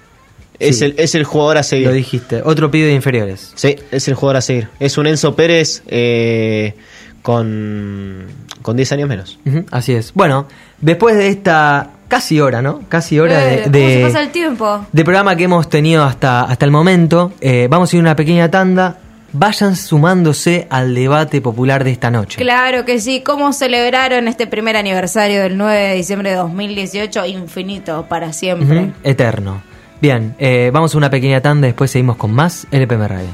Es, 0.59 0.79
Sí. 0.79 0.85
el, 0.85 0.95
es 0.97 1.15
el 1.15 1.23
jugador 1.23 1.59
a 1.59 1.63
seguir. 1.63 1.87
lo 1.87 1.93
dijiste. 1.93 2.41
Otro 2.43 2.69
pibe 2.69 2.87
de 2.87 2.93
inferiores. 2.93 3.51
Sí, 3.55 3.75
es 3.91 4.07
el 4.09 4.15
jugador 4.15 4.37
a 4.37 4.41
seguir. 4.41 4.67
Es 4.81 4.97
un 4.97 5.07
Enzo 5.07 5.33
Pérez 5.35 5.81
eh, 5.87 6.75
con, 7.21 8.25
con 8.61 8.75
10 8.77 8.91
años 8.93 9.09
menos. 9.09 9.39
Así 9.71 9.93
es. 9.93 10.13
Bueno, 10.13 10.47
después 10.79 11.15
de 11.17 11.27
esta 11.29 11.89
casi 12.07 12.39
hora, 12.39 12.61
¿no? 12.61 12.81
Casi 12.89 13.19
hora 13.19 13.43
Eh, 13.53 13.55
de, 13.57 13.61
¿Cómo 13.63 13.73
se 13.89 13.95
de, 13.97 14.03
pasa 14.03 14.21
el 14.21 14.29
tiempo? 14.29 14.85
de 14.91 15.03
programa 15.03 15.35
que 15.35 15.43
hemos 15.45 15.69
tenido 15.69 16.03
hasta, 16.03 16.41
hasta 16.43 16.65
el 16.65 16.71
momento, 16.71 17.31
eh, 17.41 17.67
vamos 17.69 17.91
a 17.91 17.95
ir 17.95 17.99
a 17.99 18.03
una 18.03 18.15
pequeña 18.15 18.49
tanda. 18.51 18.97
Vayan 19.37 19.75
sumándose 19.75 20.65
al 20.69 20.95
debate 20.95 21.41
popular 21.41 21.83
de 21.83 21.91
esta 21.91 22.09
noche. 22.09 22.41
Claro 22.41 22.85
que 22.85 23.01
sí. 23.01 23.21
¿Cómo 23.25 23.51
celebraron 23.51 24.29
este 24.29 24.47
primer 24.47 24.77
aniversario 24.77 25.41
del 25.41 25.57
9 25.57 25.77
de 25.89 25.95
diciembre 25.95 26.29
de 26.29 26.37
2018? 26.37 27.25
Infinito, 27.25 28.05
para 28.07 28.31
siempre. 28.31 28.93
Eterno. 29.03 29.61
Bien, 30.01 30.35
eh, 30.39 30.69
vamos 30.73 30.93
a 30.95 30.97
una 30.97 31.09
pequeña 31.09 31.41
tanda, 31.41 31.65
después 31.65 31.91
seguimos 31.91 32.15
con 32.15 32.31
más 32.33 32.65
LPM 32.71 33.07
Radio. 33.09 33.27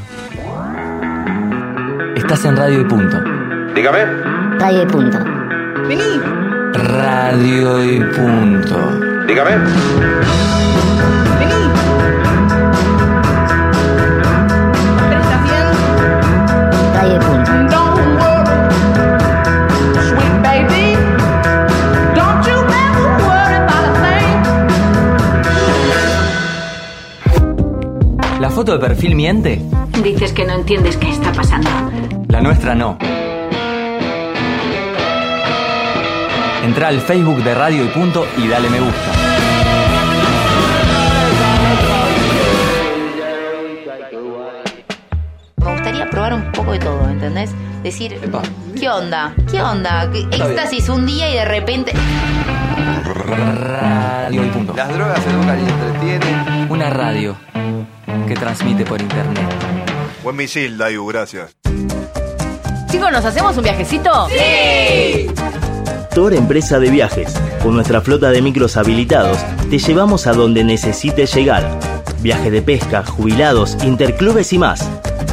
Estás 2.15 2.45
en 2.45 2.55
Radio 2.57 2.81
y 2.81 2.85
Punto. 2.85 3.17
Dígame. 3.75 4.05
Radio 4.57 4.83
y 4.83 4.85
punto. 4.87 5.17
Vení. 5.87 6.50
Radio 6.73 7.83
y 7.83 7.99
punto. 7.99 9.25
Dígame. 9.27 9.51
¿La 28.39 28.49
foto 28.49 28.73
de 28.73 28.79
perfil 28.79 29.15
miente? 29.15 29.61
Dices 30.03 30.33
que 30.33 30.45
no 30.45 30.53
entiendes 30.53 30.97
qué 30.97 31.09
está 31.09 31.31
pasando. 31.31 31.69
La 32.27 32.41
nuestra 32.41 32.73
no. 32.75 32.97
Entra 36.63 36.89
al 36.89 37.01
Facebook 37.01 37.43
de 37.43 37.55
Radio 37.55 37.83
y 37.83 37.87
Punto 37.87 38.27
y 38.37 38.47
dale 38.47 38.69
me 38.69 38.79
gusta. 38.79 39.11
Me 45.57 45.71
gustaría 45.71 46.09
probar 46.09 46.33
un 46.35 46.51
poco 46.51 46.73
de 46.73 46.79
todo, 46.79 47.09
¿entendés? 47.09 47.49
Decir, 47.81 48.19
¿qué 48.79 48.89
onda? 48.89 49.33
¿Qué 49.49 49.59
onda? 49.59 50.07
¿Qué 50.11 50.19
Está 50.19 50.37
bien. 50.37 50.51
Éxtasis 50.51 50.89
un 50.89 51.07
día 51.07 51.31
y 51.31 51.33
de 51.33 51.45
repente. 51.45 51.93
Radio 53.15 54.45
y 54.45 54.49
Punto. 54.49 54.73
Las 54.75 54.93
drogas 54.93 55.19
educan 55.25 55.59
y 55.59 55.69
entretienen. 55.69 56.67
Una 56.69 56.89
radio 56.91 57.35
que 58.27 58.35
transmite 58.35 58.85
por 58.85 59.01
internet. 59.01 59.43
Buen 60.23 60.35
misil, 60.35 60.77
Dayu, 60.77 61.07
gracias. 61.07 61.55
Chicos, 62.91 63.11
¿nos 63.11 63.25
hacemos 63.25 63.57
un 63.57 63.63
viajecito? 63.63 64.27
¡Sí! 64.29 65.27
Tor 66.13 66.33
Empresa 66.33 66.77
de 66.79 66.89
Viajes. 66.89 67.33
Con 67.63 67.75
nuestra 67.75 68.01
flota 68.01 68.31
de 68.31 68.41
micros 68.41 68.75
habilitados, 68.75 69.37
te 69.69 69.79
llevamos 69.79 70.27
a 70.27 70.33
donde 70.33 70.63
necesites 70.63 71.33
llegar. 71.33 71.79
Viaje 72.21 72.51
de 72.51 72.61
pesca, 72.61 73.05
jubilados, 73.05 73.77
interclubes 73.85 74.51
y 74.51 74.57
más. 74.57 74.89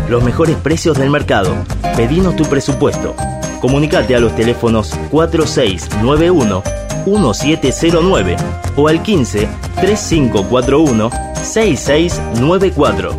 Los 0.09 0.23
mejores 0.23 0.57
precios 0.57 0.97
del 0.97 1.11
mercado. 1.11 1.53
Pedinos 1.97 2.37
tu 2.37 2.45
presupuesto. 2.45 3.17
Comunicate 3.61 4.15
a 4.15 4.21
los 4.21 4.37
teléfonos 4.37 4.95
4691 5.11 6.63
1709 7.07 8.37
o 8.77 8.87
al 8.87 9.03
15 9.03 9.49
3541 9.81 11.11
6694. 11.43 13.19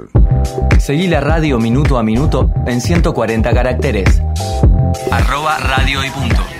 Seguí 0.78 1.08
la 1.08 1.20
radio 1.20 1.58
minuto 1.58 1.98
a 1.98 2.02
minuto 2.02 2.50
en 2.66 2.80
140 2.80 3.52
caracteres. 3.52 4.22
Arroba 5.11 5.58
Radio 5.58 6.02
y 6.04 6.11
Punto. 6.11 6.59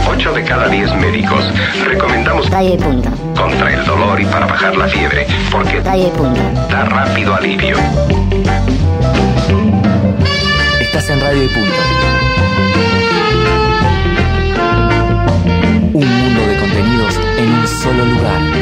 8 0.09 0.33
de 0.33 0.43
cada 0.43 0.67
10 0.69 0.95
médicos 0.97 1.43
recomendamos 1.85 2.47
y 2.47 2.77
punto. 2.77 3.09
contra 3.35 3.73
el 3.73 3.85
dolor 3.85 4.21
y 4.21 4.25
para 4.25 4.45
bajar 4.45 4.75
la 4.77 4.87
fiebre, 4.87 5.25
porque 5.51 5.77
y 5.77 6.09
punto. 6.17 6.41
da 6.69 6.85
rápido 6.85 7.33
alivio. 7.35 7.75
En 11.09 11.19
Radio 11.19 11.43
y 11.43 11.47
Punto. 11.49 11.73
Un 15.91 16.21
mundo 16.21 16.47
de 16.47 16.57
contenidos 16.57 17.19
en 17.37 17.49
un 17.51 17.67
solo 17.67 18.05
lugar. 18.05 18.52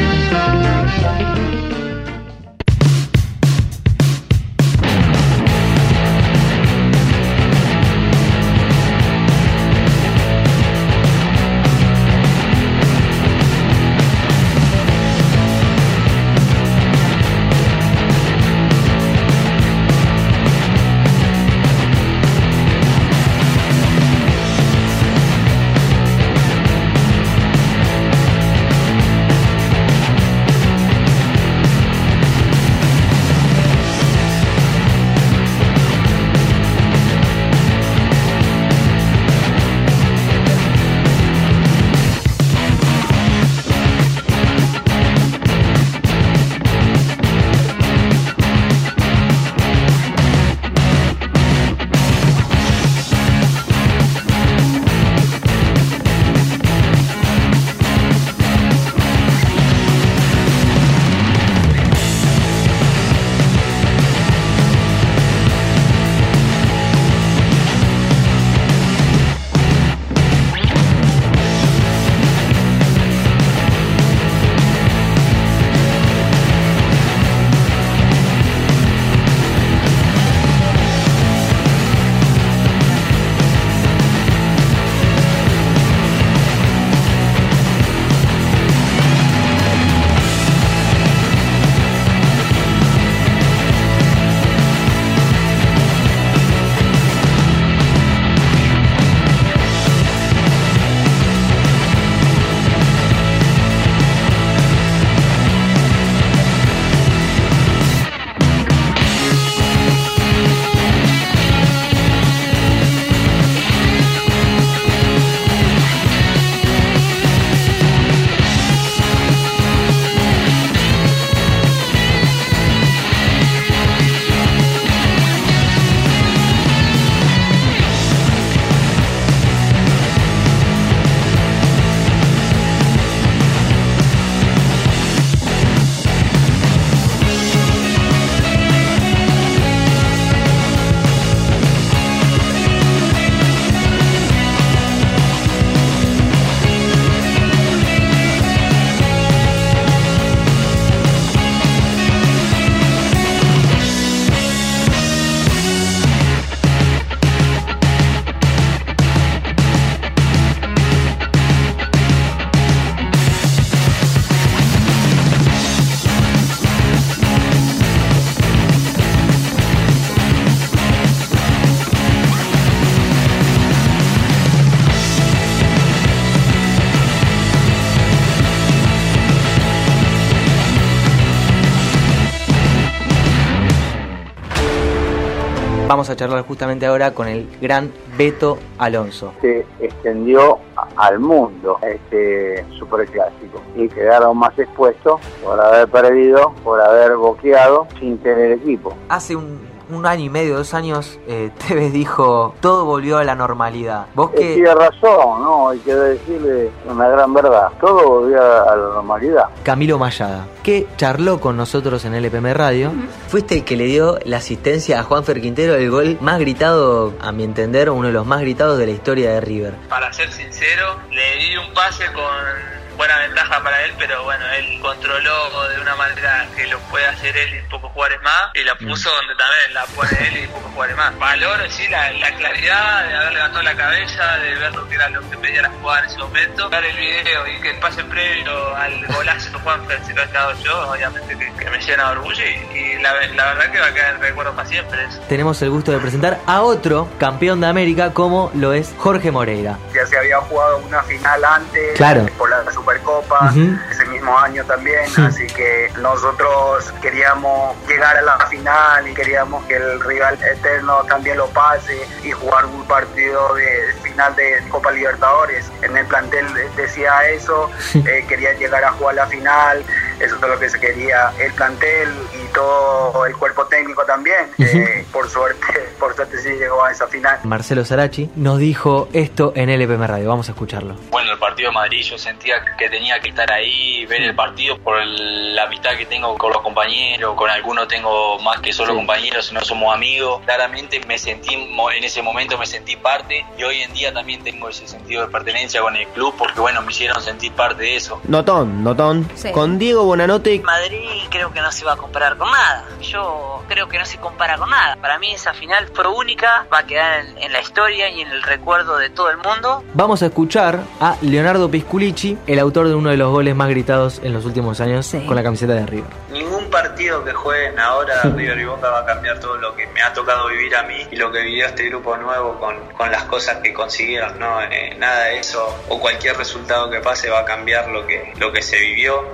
A 186.12 186.16
charlar 186.16 186.42
justamente 186.44 186.86
ahora 186.86 187.12
con 187.12 187.28
el 187.28 187.48
gran 187.60 187.90
Beto 188.16 188.58
Alonso. 188.78 189.32
se 189.40 189.66
extendió 189.80 190.58
al 190.96 191.18
mundo 191.18 191.78
este 191.82 192.64
superclásico 192.78 193.60
y 193.76 193.88
quedaron 193.88 194.36
más 194.36 194.58
expuestos 194.58 195.20
por 195.42 195.60
haber 195.60 195.88
perdido, 195.88 196.52
por 196.62 196.80
haber 196.80 197.16
boqueado 197.16 197.86
sin 197.98 198.18
tener 198.18 198.52
equipo. 198.52 198.94
Hace 199.08 199.36
un, 199.36 199.60
un 199.94 200.06
año 200.06 200.24
y 200.24 200.30
medio, 200.30 200.56
dos 200.56 200.74
años, 200.74 201.18
eh, 201.26 201.50
Tevez 201.68 201.92
dijo, 201.92 202.54
todo 202.60 202.84
volvió 202.84 203.18
a 203.18 203.24
la 203.24 203.34
normalidad. 203.34 204.06
Vos 204.14 204.30
Eh, 204.34 204.38
que... 204.38 204.54
Tiene 204.54 204.74
razón, 204.74 205.42
¿no? 205.42 205.70
Hay 205.70 205.78
que 205.80 205.94
decirle 205.94 206.70
una 206.86 207.08
gran 207.08 207.32
verdad. 207.34 207.68
Todo 207.80 208.08
volvió 208.08 208.40
a 208.42 208.76
la 208.76 208.94
normalidad. 208.94 209.44
Camilo 209.62 209.98
Mayada, 209.98 210.46
que 210.62 210.86
charló 210.96 211.40
con 211.40 211.56
nosotros 211.56 212.04
en 212.04 212.14
LPM 212.14 212.54
Radio. 212.54 212.92
Fuiste 213.28 213.56
el 213.56 213.64
que 213.64 213.76
le 213.76 213.84
dio 213.84 214.18
la 214.24 214.38
asistencia 214.38 215.00
a 215.00 215.02
Juanfer 215.02 215.40
Quintero, 215.40 215.74
el 215.74 215.90
gol 215.90 216.18
más 216.20 216.38
gritado, 216.38 217.12
a 217.20 217.32
mi 217.32 217.44
entender, 217.44 217.90
uno 217.90 218.08
de 218.08 218.12
los 218.12 218.26
más 218.26 218.40
gritados 218.40 218.78
de 218.78 218.86
la 218.86 218.92
historia 218.92 219.30
de 219.32 219.40
River. 219.40 219.74
Para 219.88 220.12
ser 220.12 220.30
sincero, 220.30 220.96
le 221.10 221.44
di 221.44 221.56
un 221.56 221.72
pase 221.74 222.04
con 222.12 222.81
buena 222.96 223.18
ventaja 223.18 223.62
para 223.62 223.82
él, 223.84 223.92
pero 223.98 224.22
bueno, 224.24 224.44
él 224.52 224.80
controló 224.80 225.68
de 225.68 225.80
una 225.80 225.94
manera 225.96 226.46
que 226.56 226.66
lo 226.66 226.78
puede 226.80 227.06
hacer 227.06 227.36
él 227.36 227.54
y 227.54 227.70
pocos 227.70 227.90
jugadores 227.92 228.22
más, 228.22 228.50
y 228.54 228.62
la 228.64 228.74
puso 228.76 229.10
donde 229.10 229.34
también 229.36 229.74
la 229.74 229.84
pone 229.86 230.28
él 230.28 230.44
y 230.44 230.46
pocos 230.48 230.70
jugadores 230.72 230.96
más. 230.96 231.18
Valoro, 231.18 231.70
sí, 231.70 231.88
la, 231.88 232.10
la 232.12 232.34
claridad 232.34 233.06
de 233.08 233.14
haber 233.16 233.32
levantado 233.34 233.62
la 233.62 233.74
cabeza, 233.76 234.36
de 234.38 234.54
ver 234.54 234.74
lo 234.74 234.88
que 234.88 234.94
era 234.94 235.08
lo 235.08 235.20
que 235.30 235.36
pedía 235.38 235.62
la 235.62 235.70
jugada 235.70 236.00
en 236.00 236.04
ese 236.06 236.18
momento, 236.18 236.68
dar 236.68 236.84
el 236.84 236.96
video 236.96 237.46
y 237.48 237.60
que 237.60 237.70
el 237.70 237.78
pase 237.78 238.04
previo 238.04 238.76
al 238.76 239.06
golazo 239.06 239.50
de 239.50 239.58
Juan 239.58 239.80
se 240.06 240.14
lo 240.14 240.22
he 240.22 240.26
dado 240.28 240.52
yo, 240.62 240.90
obviamente 240.90 241.38
que, 241.38 241.52
que 241.54 241.70
me 241.70 241.78
llena 241.80 242.04
de 242.06 242.10
orgullo, 242.12 242.44
y, 242.44 242.76
y 242.78 243.02
la, 243.02 243.12
la 243.26 243.44
verdad 243.54 243.72
que 243.72 243.80
va 243.80 243.86
a 243.86 243.94
quedar 243.94 244.14
en 244.14 244.20
recuerdo 244.20 244.52
para 244.54 244.68
siempre 244.68 245.04
eso. 245.04 245.20
Tenemos 245.28 245.60
el 245.62 245.70
gusto 245.70 245.92
de 245.92 245.98
presentar 245.98 246.38
a 246.46 246.62
otro 246.62 247.08
campeón 247.18 247.60
de 247.60 247.66
América 247.66 248.12
como 248.12 248.50
lo 248.54 248.72
es 248.72 248.94
Jorge 248.98 249.30
Moreira. 249.30 249.78
Ya 249.94 250.06
se 250.06 250.18
había 250.18 250.38
jugado 250.38 250.78
una 250.78 251.02
final 251.04 251.44
antes 251.44 251.96
Claro. 251.96 252.26
por 252.38 252.50
la 252.50 252.58
Supercopa, 252.82 253.52
ese 253.90 254.04
mismo 254.06 254.36
año 254.38 254.64
también, 254.64 255.06
Sí. 255.06 255.22
así 255.22 255.46
que 255.46 255.90
nosotros 256.00 256.92
queríamos 257.00 257.76
llegar 257.86 258.16
a 258.16 258.22
la 258.22 258.46
final 258.46 259.06
y 259.08 259.14
queríamos 259.14 259.64
que 259.66 259.76
el 259.76 260.00
rival 260.00 260.36
eterno 260.42 261.02
también 261.08 261.36
lo 261.38 261.46
pase 261.48 261.96
y 262.24 262.32
jugar 262.32 262.64
un 262.66 262.84
partido 262.86 263.54
de 263.54 263.92
final 264.02 264.34
de 264.34 264.62
Copa 264.68 264.90
Libertadores. 264.90 265.70
En 265.82 265.96
el 265.96 266.06
plantel 266.06 266.46
decía 266.76 267.12
eso, 267.28 267.70
eh, 267.94 268.24
quería 268.28 268.52
llegar 268.54 268.82
a 268.84 268.92
jugar 268.92 269.14
la 269.14 269.26
final, 269.26 269.84
eso 270.18 270.34
es 270.34 270.40
lo 270.40 270.58
que 270.58 270.68
se 270.68 270.80
quería 270.80 271.32
el 271.38 271.52
plantel 271.52 272.08
y 272.42 272.52
todo 272.52 273.26
el 273.26 273.36
cuerpo 273.36 273.64
técnico 273.66 274.04
también. 274.04 274.50
Eh, 274.58 275.06
por 275.12 275.28
suerte, 275.28 275.66
por 276.00 276.14
suerte 276.16 276.38
sí 276.38 276.50
llegó 276.50 276.84
a 276.84 276.90
esa 276.90 277.06
final. 277.06 277.38
Marcelo 277.44 277.84
Sarachi 277.84 278.30
nos 278.34 278.58
dijo 278.58 279.08
esto 279.12 279.52
en 279.54 279.68
LPM 279.70 280.06
Radio. 280.06 280.28
Vamos 280.28 280.48
a 280.48 280.52
escucharlo. 280.52 280.96
Bueno, 281.10 281.32
el 281.32 281.38
partido 281.38 281.70
de 281.70 281.74
Madrid 281.74 282.02
yo 282.02 282.18
sentía 282.18 282.64
que 282.64 282.71
tenía 282.90 283.20
que 283.20 283.28
estar 283.30 283.50
ahí, 283.52 284.04
ver 284.06 284.22
el 284.22 284.34
partido 284.34 284.78
por 284.78 284.98
el- 285.00 285.54
la 285.54 285.64
amistad 285.64 285.96
que 285.96 286.06
tengo 286.06 286.36
con 286.38 286.52
los 286.52 286.62
compañeros, 286.62 287.34
con 287.34 287.50
algunos 287.50 287.88
tengo 287.88 288.38
más 288.40 288.60
que 288.60 288.72
solo 288.72 288.94
compañeros, 288.94 289.46
sino 289.46 289.60
somos 289.62 289.94
amigos. 289.94 290.40
Claramente 290.44 291.00
me 291.06 291.18
sentí, 291.18 291.54
en 291.54 292.04
ese 292.04 292.22
momento 292.22 292.56
me 292.58 292.66
sentí 292.66 292.96
parte 292.96 293.44
y 293.58 293.62
hoy 293.62 293.82
en 293.82 293.92
día 293.92 294.12
también 294.12 294.42
tengo 294.42 294.68
ese 294.68 294.86
sentido 294.88 295.22
de 295.26 295.28
pertenencia 295.32 295.80
con 295.80 295.96
el 295.96 296.06
club 296.08 296.34
porque 296.38 296.60
bueno, 296.60 296.80
me 296.82 296.90
hicieron 296.92 297.20
sentir 297.22 297.52
parte 297.52 297.82
de 297.82 297.96
eso. 297.96 298.20
Notón, 298.24 298.82
notón. 298.82 299.28
Sí. 299.34 299.50
Con 299.52 299.78
Diego 299.78 300.04
Bonanote. 300.04 300.60
Madrid 300.60 300.98
creo 301.30 301.52
que 301.52 301.60
no 301.60 301.70
se 301.72 301.84
va 301.84 301.92
a 301.92 301.96
comparar 301.96 302.36
con 302.36 302.50
nada. 302.50 302.84
Yo 303.00 303.62
creo 303.68 303.88
que 303.88 303.98
no 303.98 304.04
se 304.06 304.18
compara 304.18 304.56
con 304.56 304.70
nada. 304.70 304.96
Para 304.96 305.18
mí 305.18 305.32
esa 305.32 305.52
final 305.54 305.88
fue 305.94 306.06
única, 306.08 306.66
va 306.72 306.78
a 306.78 306.86
quedar 306.86 307.20
en, 307.20 307.38
en 307.38 307.52
la 307.52 307.60
historia 307.60 308.08
y 308.10 308.20
en 308.20 308.28
el 308.30 308.42
recuerdo 308.42 308.96
de 308.98 309.10
todo 309.10 309.30
el 309.30 309.36
mundo. 309.38 309.82
Vamos 309.94 310.22
a 310.22 310.26
escuchar 310.26 310.80
a 311.00 311.16
Leonardo 311.22 311.70
Pisculici, 311.70 312.36
el 312.46 312.58
autor 312.62 312.88
de 312.88 312.94
uno 312.94 313.10
de 313.10 313.16
los 313.16 313.30
goles 313.30 313.54
más 313.54 313.68
gritados 313.68 314.20
en 314.22 314.32
los 314.32 314.44
últimos 314.44 314.80
años 314.80 315.14
con 315.26 315.36
la 315.36 315.42
camiseta 315.42 315.74
de 315.74 315.86
River. 315.86 316.10
Ningún 316.32 316.70
partido 316.70 317.24
que 317.24 317.32
jueguen 317.32 317.78
ahora 317.78 318.22
River 318.24 318.58
y 318.58 318.64
Boca 318.64 318.88
va 318.88 319.00
a 319.00 319.06
cambiar 319.06 319.38
todo 319.38 319.56
lo 319.56 319.74
que 319.76 319.86
me 319.88 320.02
ha 320.02 320.12
tocado 320.12 320.48
vivir 320.48 320.74
a 320.74 320.82
mí 320.84 321.06
y 321.10 321.16
lo 321.16 321.30
que 321.30 321.42
vivió 321.42 321.66
este 321.66 321.88
grupo 321.88 322.16
nuevo 322.16 322.58
con, 322.58 322.76
con 322.96 323.10
las 323.10 323.24
cosas 323.24 323.58
que 323.58 323.72
consiguieron, 323.72 324.38
¿no? 324.38 324.62
Eh, 324.62 324.94
nada 324.98 325.24
de 325.24 325.38
eso 325.38 325.62
o 325.88 325.98
cualquier 326.00 326.36
resultado 326.36 326.90
que 326.90 327.00
pase 327.00 327.28
va 327.28 327.40
a 327.40 327.44
cambiar 327.44 327.88
lo 327.88 328.06
que, 328.06 328.32
lo 328.38 328.52
que 328.52 328.62
se 328.62 328.78
vivió 328.78 329.30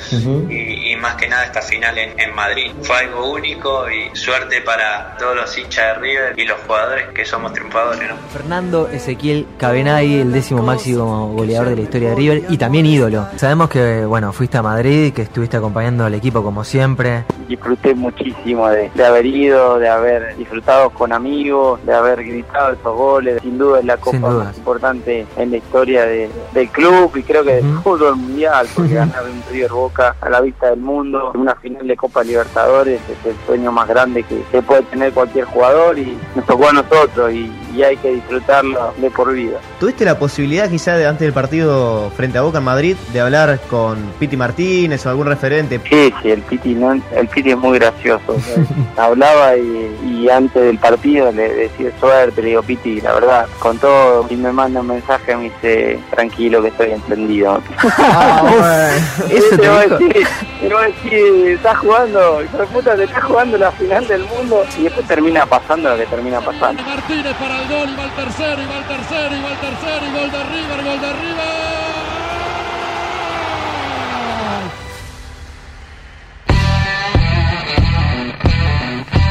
y, 0.49 0.93
y 0.93 0.97
más 0.97 1.15
que 1.17 1.29
nada 1.29 1.45
esta 1.45 1.63
final 1.63 1.97
en, 1.99 2.19
en 2.19 2.35
Madrid. 2.35 2.73
Fue 2.83 2.97
algo 2.97 3.31
único 3.31 3.89
y 3.91 4.15
suerte 4.17 4.61
para 4.63 5.17
todos 5.19 5.37
los 5.37 5.59
hinchas 5.59 5.95
de 5.95 5.95
River 5.95 6.39
y 6.39 6.45
los 6.45 6.59
jugadores 6.67 7.09
que 7.15 7.25
somos 7.25 7.53
triunfadores, 7.53 8.09
¿no? 8.09 8.17
Fernando 8.33 8.89
Ezequiel 8.89 9.47
Cabenagui, 9.59 10.21
el 10.21 10.33
décimo 10.33 10.63
máximo 10.63 11.29
goleador 11.29 11.69
de 11.71 11.77
la 11.77 11.83
historia 11.83 12.11
de 12.11 12.15
River 12.15 12.43
y 12.49 12.59
también 12.59 12.87
ídolo. 12.87 13.18
Sabemos 13.37 13.69
que, 13.71 14.05
bueno, 14.05 14.33
fuiste 14.33 14.59
a 14.59 14.63
Madrid, 14.63 15.13
que 15.13 15.23
estuviste 15.23 15.57
acompañando 15.57 16.05
al 16.05 16.15
equipo 16.15 16.43
como 16.43 16.65
siempre. 16.65 17.25
disfruté 17.49 17.95
muchísimo 17.95 18.69
de, 18.69 18.91
de 18.95 19.05
haber 19.07 19.25
ido, 19.27 19.79
de 19.79 19.89
haber 19.89 20.37
disfrutado 20.37 20.91
con 20.91 21.13
amigos, 21.13 21.81
de 21.87 21.95
haber 21.95 22.23
gritado 22.25 22.73
esos 22.73 22.97
goles. 22.97 23.41
Sin 23.43 23.57
duda 23.59 23.79
es 23.81 23.85
la 23.87 23.97
copa 23.97 24.19
más 24.19 24.57
importante 24.59 25.27
en 25.37 25.51
la 25.51 25.57
historia 25.57 26.05
de- 26.05 26.31
del 26.53 26.69
club 26.69 27.11
y 27.17 27.23
creo 27.23 27.43
que 27.45 27.55
del 27.55 27.79
fútbol 27.83 28.17
mundial, 28.17 28.67
porque 28.75 28.95
ganar 28.95 29.25
un 29.25 29.43
River 29.51 29.71
Boca 29.73 30.15
a 30.21 30.29
la 30.29 30.41
vista 30.41 30.71
del 30.71 30.81
mundo, 30.81 31.33
una 31.35 31.55
final 31.55 31.87
de 31.87 31.97
Copa 31.97 32.23
Libertadores 32.23 33.01
es 33.09 33.27
el 33.31 33.37
sueño 33.47 33.73
más 33.73 33.89
grande 33.89 34.23
que, 34.23 34.43
que 34.51 34.61
puede 34.63 34.83
tener 34.83 35.13
cualquier 35.13 35.45
jugador 35.47 35.99
y 35.99 36.17
nos 36.35 36.45
tocó 36.47 36.69
a 36.69 36.73
nosotros 36.73 37.33
y, 37.33 37.51
y 37.75 37.83
hay 37.83 37.97
que 37.97 38.13
disfrutarlo 38.15 38.93
de 38.99 39.11
por 39.11 39.33
vida. 39.33 39.59
¿Tuviste 39.81 40.05
la 40.05 40.19
posibilidad 40.19 40.69
quizá 40.69 40.97
de 40.97 41.07
antes 41.07 41.21
del 41.21 41.33
partido 41.33 42.11
frente 42.17 42.39
a 42.39 42.43
Boca 42.43 42.59
en 42.59 42.65
Madrid 42.65 42.97
de 43.13 43.21
hablar 43.21 43.61
con 43.71 43.99
Piti 44.19 44.37
Martínez 44.37 45.05
o 45.07 45.11
algún 45.11 45.27
referente? 45.27 45.81
Sí, 45.89 46.13
sí, 46.23 46.31
el 46.31 46.43
Piti, 46.43 46.75
no, 46.75 46.93
el 46.93 47.29
Piti 47.29 47.51
es 47.51 47.59
muy 47.59 47.79
gracioso. 47.79 48.37
hablaba 48.97 49.57
y, 49.57 49.97
y 50.05 50.29
antes 50.29 50.63
del 50.63 50.79
partido 50.79 51.31
le 51.33 51.49
decía 51.49 51.91
suerte, 52.01 52.43
le 52.43 52.49
digo 52.49 52.63
Piti, 52.63 53.01
la 53.01 53.15
verdad, 53.15 53.47
con 53.59 53.79
todo, 53.79 54.27
y 54.29 54.37
me 54.37 54.53
manda 54.53 54.81
un 54.81 54.89
mensaje, 54.89 55.37
me 55.37 55.45
dice 55.45 55.99
tranquilo 56.11 56.63
que 56.63 56.69
estoy 56.69 56.93
entendido. 56.93 57.61
Eso 59.31 59.57
te 59.57 59.59
te 59.59 59.69
va 59.69 59.81
a 59.81 59.87
decir, 59.87 60.27
te 60.61 60.75
va 60.75 60.83
a 60.83 60.87
decir, 60.87 61.49
estás 61.49 61.79
jugando, 61.79 62.43
hijo 62.43 62.59
de 62.59 62.67
puta, 62.67 62.97
te 62.97 63.05
estás 63.05 63.25
jugando 63.25 63.59
la 63.59 63.71
final 63.73 64.07
del 64.07 64.25
mundo 64.25 64.65
y 64.79 64.85
después 64.85 65.07
termina 65.07 65.47
pasando 65.47 65.91
lo 65.91 65.97
que 65.97 66.07
termina 66.07 66.41
pasando. 66.41 66.83
Martínez 66.83 67.35
para 67.37 67.63
el 67.63 67.69
gol, 67.69 67.89
y 67.91 67.97
va 67.97 68.05
el 68.05 68.11
tercero, 68.13 68.63
y 68.63 68.67
va 68.67 68.79
el 68.79 68.85
tercero, 68.85 69.37
y 69.37 69.43
va 69.43 69.51
el 69.51 69.59
tercero, 69.59 70.07
y 70.07 70.19
gol 70.19 70.31
de 70.31 70.45
River, 70.45 70.85
gol 70.85 71.01
de 71.01 71.13
River. 71.13 71.88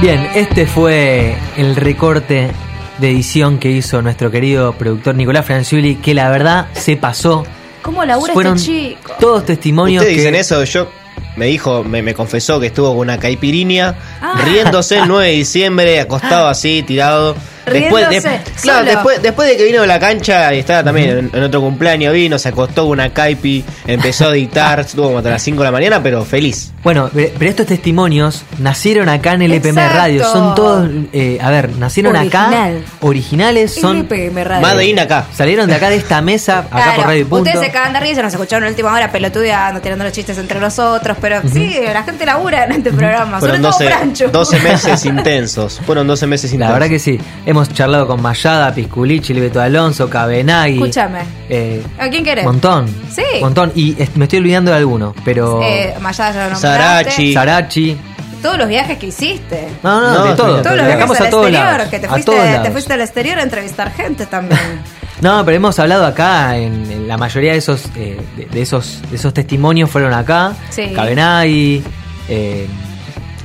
Bien, 0.02 0.28
este 0.36 0.68
fue 0.68 1.36
el 1.58 1.76
recorte 1.76 2.52
de 3.00 3.10
edición 3.12 3.58
que 3.58 3.72
hizo 3.72 4.02
nuestro 4.02 4.30
querido 4.30 4.74
productor 4.74 5.16
Nicolás 5.16 5.46
Franciuli, 5.46 5.96
que 5.96 6.14
la 6.14 6.30
verdad 6.30 6.68
se 6.74 6.98
pasó. 6.98 7.46
¿Cómo 7.82 8.06
labura 8.06 8.34
Fueron 8.34 8.58
este 8.58 8.68
chico? 8.96 9.14
todos 9.20 9.46
testimonios 9.46 10.02
Ustedes 10.02 10.16
que... 10.18 10.22
dicen 10.22 10.36
eso, 10.36 10.64
yo 10.66 10.90
me 11.36 11.48
dijo, 11.48 11.84
me, 11.84 12.02
me 12.04 12.14
confesó 12.14 12.60
que 12.60 12.68
estuvo 12.68 12.90
con 12.92 13.00
una 13.00 13.18
caipiriña, 13.20 13.96
Ah. 14.22 14.42
riéndose 14.46 15.00
el 15.00 15.08
9 15.08 15.26
de 15.28 15.32
diciembre, 15.34 16.00
acostado 16.00 16.48
así, 16.48 16.84
tirado. 16.84 17.36
Después, 17.74 18.10
de- 18.10 18.40
claro, 18.62 18.86
después, 18.86 19.22
después 19.22 19.48
de 19.50 19.58
que 19.58 19.66
vino 19.66 19.82
de 19.82 19.88
la 19.88 20.00
cancha 20.00 20.54
y 20.54 20.60
estaba 20.60 20.84
también 20.84 21.10
en, 21.10 21.30
en 21.34 21.44
otro 21.44 21.62
cumpleaños, 21.62 22.14
vino, 22.14 22.38
se 22.40 22.50
acostó 22.50 22.84
con 22.84 22.92
una 22.92 23.10
caipi, 23.14 23.64
empezó 23.86 24.30
a 24.30 24.34
dictar, 24.34 24.80
estuvo 24.82 25.06
como 25.06 25.18
hasta 25.20 25.30
las 25.32 25.42
5 25.42 25.60
de 25.60 25.66
la 25.66 25.72
mañana, 25.72 26.02
pero 26.04 26.24
feliz. 26.26 26.72
Bueno, 26.84 27.10
pero 27.14 27.50
estos 27.50 27.66
testimonios 27.66 28.44
nacieron 28.60 29.10
acá 29.10 29.34
en 29.34 29.42
LPM 29.44 29.78
Exacto. 29.80 29.98
Radio. 29.98 30.24
Son 30.32 30.56
todos, 30.56 30.90
eh, 31.12 31.38
a 31.42 31.50
ver, 31.50 31.70
nacieron 31.78 32.16
acá, 32.16 32.46
Original. 32.48 32.84
originales, 33.02 33.76
son 33.76 33.98
LPM 33.98 34.44
Radio. 34.44 34.62
Made 34.62 34.86
in 34.86 35.00
acá. 35.00 35.26
salieron 35.34 35.68
de 35.68 35.76
acá 35.76 35.90
de 35.90 35.98
esta 35.98 36.22
mesa, 36.22 36.60
acá 36.60 36.70
Claro, 36.70 36.96
por 36.96 37.06
Radio 37.06 37.28
Punto. 37.28 37.50
Ustedes 37.50 37.66
se 37.66 37.72
cagan 37.72 37.94
de 37.94 38.00
risa, 38.00 38.22
nos 38.22 38.34
escucharon 38.34 38.64
en 38.64 38.68
la 38.68 38.72
última 38.72 38.94
hora 38.94 39.12
pelotudeando, 39.12 39.82
tirando 39.82 40.04
los 40.06 40.14
chistes 40.14 40.38
entre 40.38 40.60
nosotros, 40.60 41.18
pero 41.20 41.42
sí, 41.52 41.76
la 41.92 42.04
gente 42.04 42.26
labura 42.26 42.66
en 42.66 42.72
este 42.74 42.92
programa, 42.92 43.40
Fueron 43.40 43.58
sobre 43.58 43.70
todo 43.70 43.80
12, 43.80 43.88
Francho. 43.88 44.28
12 44.30 44.60
meses 44.62 45.06
intensos. 45.06 45.82
Fueron 45.86 46.08
12 46.08 46.28
meses 46.28 46.52
La 46.52 46.56
intensos. 46.56 46.74
verdad 46.74 46.90
que 46.90 47.00
sí. 47.00 47.20
Hemos 47.46 47.57
charlado 47.66 48.08
con 48.08 48.22
Mayada, 48.22 48.74
Pisculichi, 48.74 49.34
Beto 49.34 49.60
Alonso, 49.62 50.10
Cabenagui. 50.10 50.76
Escúchame. 50.76 51.20
Eh, 51.50 51.84
¿A 52.00 52.10
quién 52.10 52.24
querés? 52.24 52.46
montón. 52.46 52.86
Sí. 53.12 53.24
Montón. 53.42 53.72
Y 53.76 53.96
est- 54.02 54.16
me 54.16 54.26
estoy 54.26 54.40
olvidando 54.40 54.72
de 54.72 54.78
alguno, 54.78 55.14
pero. 55.26 55.62
Eh, 55.64 55.94
Mayada 56.02 56.32
ya 56.32 56.44
lo 56.48 56.52
nombraste. 56.54 56.68
Sarachi. 56.68 57.34
Sarachi. 57.34 57.98
Todos 58.42 58.58
los 58.60 58.68
viajes 58.68 58.98
que 59.00 59.08
hiciste. 59.08 59.68
No, 59.84 60.00
no, 60.00 60.24
de 60.26 60.34
todo. 60.36 60.62
Todos 60.62 60.78
los 60.78 60.86
viajes 60.86 61.10
al 61.20 61.26
exterior, 61.26 61.52
lados. 61.52 61.88
que 61.90 62.00
te 62.00 62.06
A 62.06 62.10
fuiste, 62.10 62.60
te 62.64 62.72
fuiste 62.72 62.94
al 62.94 63.02
exterior 63.02 63.40
a 63.40 63.44
entrevistar 63.44 63.92
gente 63.94 64.26
también. 64.26 64.60
No, 65.20 65.44
pero 65.44 65.58
hemos 65.58 65.80
hablado 65.80 66.06
acá, 66.06 66.56
en, 66.58 66.92
en 66.92 67.08
la 67.08 67.18
mayoría 67.18 67.54
de 67.54 67.58
esos, 67.58 67.86
eh, 67.96 68.20
de, 68.36 68.46
de 68.46 68.62
esos, 68.62 69.02
de 69.10 69.16
esos 69.16 69.34
testimonios 69.34 69.90
fueron 69.90 70.14
acá. 70.14 70.54
Sí. 70.70 70.92
Cabenagui, 70.94 71.82
eh, 72.30 72.68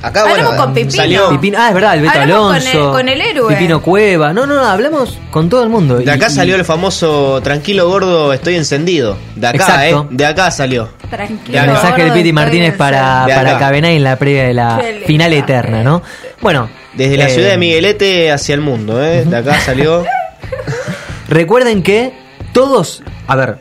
Acá, 0.03 0.21
Hablamos 0.23 0.45
bueno, 0.47 0.63
con 0.65 0.73
Pipino. 0.73 0.91
salió- 0.91 1.29
Pipino- 1.29 1.57
ah, 1.59 1.69
es 1.69 1.73
verdad, 1.73 1.93
el 1.95 2.01
Beto 2.01 2.19
Hablamos 2.19 2.45
con 2.47 2.55
Alonso. 2.55 2.85
el- 2.87 2.91
con 2.91 3.09
el 3.09 3.21
héroe. 3.21 3.53
Pipino 3.55 3.81
Cueva. 3.81 4.33
No, 4.33 4.45
no, 4.45 4.55
no, 4.55 4.65
hablamos 4.65 5.17
con 5.31 5.47
todo 5.49 5.63
el 5.63 5.69
mundo. 5.69 5.95
De 5.99 6.11
acá 6.11 6.27
y- 6.27 6.33
salió 6.33 6.55
el 6.57 6.65
famoso 6.65 7.39
tranquilo 7.41 7.87
gordo, 7.87 8.33
estoy 8.33 8.55
encendido. 8.55 9.17
De 9.35 9.47
acá, 9.47 9.57
Exacto. 9.57 10.07
¿eh? 10.11 10.15
De 10.15 10.25
acá 10.25 10.51
salió. 10.51 10.89
Tranquilo. 11.09 11.57
El 11.57 11.67
mensaje 11.67 12.03
de 12.03 12.11
Piti 12.11 12.33
Martínez 12.33 12.75
para, 12.75 13.25
para. 13.33 13.57
Cabenay 13.57 13.95
en 13.95 14.03
la 14.03 14.17
previa 14.17 14.43
de 14.43 14.53
la 14.53 14.81
final 15.07 15.31
eterna, 15.31 15.83
¿no? 15.83 16.01
Bueno. 16.41 16.69
Desde 16.93 17.15
la 17.17 17.25
eh, 17.25 17.29
ciudad 17.29 17.49
de 17.51 17.57
Miguelete 17.57 18.31
hacia 18.31 18.53
el 18.55 18.61
mundo, 18.61 19.01
¿eh? 19.03 19.23
De 19.25 19.37
acá 19.37 19.59
salió. 19.61 20.03
Recuerden 21.29 21.81
que 21.83 22.13
todos, 22.51 23.01
a 23.27 23.35
ver, 23.35 23.57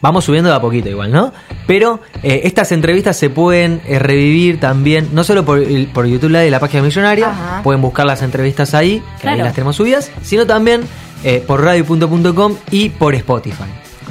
vamos 0.00 0.24
subiendo 0.24 0.50
de 0.50 0.56
a 0.56 0.60
poquito 0.60 0.88
igual, 0.88 1.10
¿no? 1.12 1.32
Pero 1.66 2.00
eh, 2.22 2.42
estas 2.44 2.72
entrevistas 2.72 3.16
se 3.16 3.30
pueden 3.30 3.80
eh, 3.86 3.98
revivir 3.98 4.60
también, 4.60 5.08
no 5.12 5.24
solo 5.24 5.44
por, 5.44 5.62
por 5.92 6.06
YouTube 6.06 6.30
Live 6.30 6.46
y 6.48 6.50
la 6.50 6.60
página 6.60 6.82
millonaria, 6.82 7.28
Ajá. 7.30 7.60
pueden 7.62 7.80
buscar 7.82 8.06
las 8.06 8.22
entrevistas 8.22 8.74
ahí, 8.74 8.98
que 9.20 9.28
ahí 9.28 9.34
Claro. 9.34 9.44
las 9.44 9.54
tenemos 9.54 9.76
subidas, 9.76 10.10
sino 10.22 10.46
también 10.46 10.82
eh, 11.24 11.42
por 11.46 11.62
radio.com 11.64 12.56
y 12.70 12.90
por 12.90 13.14
Spotify. 13.14 13.64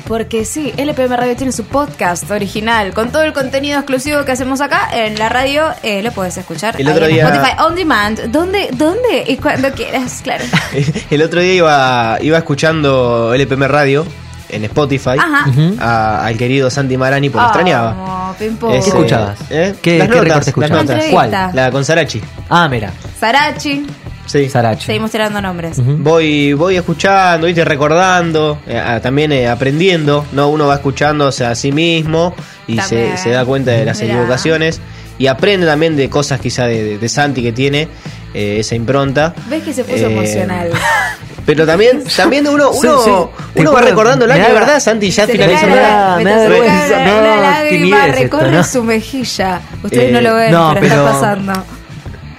Porque 0.08 0.46
sí, 0.46 0.74
LPM 0.78 1.18
Radio 1.18 1.36
tiene 1.36 1.52
su 1.52 1.66
podcast 1.66 2.32
original 2.32 2.94
con 2.94 3.12
todo 3.12 3.24
el 3.24 3.34
contenido 3.34 3.78
exclusivo 3.78 4.24
que 4.24 4.32
hacemos 4.32 4.62
acá 4.62 4.88
en 4.94 5.20
la 5.20 5.28
radio. 5.28 5.64
eh, 5.84 6.02
lo 6.02 6.14
puedes 6.14 6.38
escuchar 6.38 6.80
El 6.80 6.88
ahí 6.88 6.94
otro 6.94 7.06
en 7.08 7.12
día- 7.14 7.28
Spotify 7.28 7.56
On 7.62 7.76
Demand. 7.76 8.20
¿Dónde? 8.32 8.70
¿Dónde? 8.72 9.26
Y 9.28 9.36
cuando 9.36 9.70
quieras, 9.74 10.22
claro. 10.24 10.46
El 11.10 11.22
otro 11.22 11.42
día 11.42 11.54
iba, 11.56 12.18
iba 12.22 12.38
escuchando 12.38 13.34
LPM 13.34 13.68
Radio 13.68 14.06
en 14.50 14.64
Spotify 14.66 15.18
Ajá. 15.20 15.46
a- 15.80 16.26
al 16.26 16.38
querido 16.38 16.70
Santi 16.70 16.98
Marani, 16.98 17.30
porque 17.30 17.46
extrañaba. 17.48 17.96
Oh, 18.32 18.36
Pimpo. 18.38 18.70
¿Qué 18.70 18.78
escuchabas? 18.78 19.40
¿eh? 19.50 19.76
¿Qué- 19.82 19.98
las 20.00 20.08
qué 20.08 20.16
notas, 20.16 20.24
recorte 20.24 20.30
las 20.40 20.48
escuchabas? 20.48 20.86
notas. 20.86 21.06
¿Cuál? 21.12 21.32
La 21.54 21.72
con 21.72 21.84
Sarachi. 21.86 22.22
Ah, 22.50 22.68
mira, 22.70 22.92
Sarachi. 23.20 23.86
Sí. 24.26 24.50
Sarachi. 24.50 24.86
Seguimos 24.86 25.10
tirando 25.12 25.40
nombres. 25.42 25.78
Voy, 25.82 26.52
voy 26.54 26.76
escuchando, 26.76 27.48
¿viste? 27.48 27.64
recordando, 27.64 28.60
eh, 28.68 28.78
ah, 28.78 29.00
también 29.00 29.32
eh, 29.32 29.48
aprendiendo, 29.48 30.26
¿no? 30.34 30.50
Uno 30.50 30.68
va 30.68 30.76
escuchando 30.76 31.28
a 31.28 31.56
sí 31.56 31.72
mismo 31.72 32.36
y 32.68 32.74
se, 32.80 32.96
También. 32.96 33.18
se 33.18 33.30
da 33.30 33.46
cuenta 33.46 33.72
de 33.72 33.86
las 33.86 34.02
Mirá. 34.02 34.14
equivocaciones 34.16 34.82
y 35.18 35.28
aprende 35.28 35.66
también 35.66 35.96
de 35.96 36.10
cosas 36.10 36.42
quizá 36.42 36.66
de, 36.68 36.84
de- 36.84 36.98
de 36.98 37.10
Santi 37.10 37.42
que 37.42 37.54
tiene 37.54 37.88
eh, 38.34 38.58
esa 38.60 38.76
impronta. 38.76 39.34
¿Ves 39.50 39.64
que 39.64 39.74
se 39.74 39.86
puso 39.86 39.96
Eh, 39.96 40.12
emocional? 40.12 40.72
Pero 41.48 41.66
también, 41.66 42.04
también 42.16 42.48
uno, 42.48 42.72
Sí, 42.74 42.86
uno, 42.86 43.02
sí. 43.04 43.10
uno 43.56 43.70
Te 43.72 43.76
va 43.76 43.82
recordando 43.82 44.26
el 44.26 44.32
año, 44.32 44.44
da- 44.44 44.54
¿verdad, 44.54 44.80
Santi? 44.82 45.10
Ya 45.10 45.26
finalizó. 45.26 45.66
me 45.66 45.76
da 45.78 46.18
vergüenza. 46.18 47.00
No, 47.06 47.22
la 47.22 47.36
lágrima 47.38 48.06
esto, 48.08 48.20
recorre 48.22 48.52
¿no? 48.52 48.64
su 48.64 48.84
mejilla. 48.84 49.62
Ustedes 49.82 50.10
Eh, 50.10 50.12
no 50.12 50.22
lo 50.22 50.36
ven, 50.36 50.52
no, 50.52 50.70
pero, 50.76 50.82
pero- 50.88 51.08
está 51.08 51.12
pasando. 51.20 51.54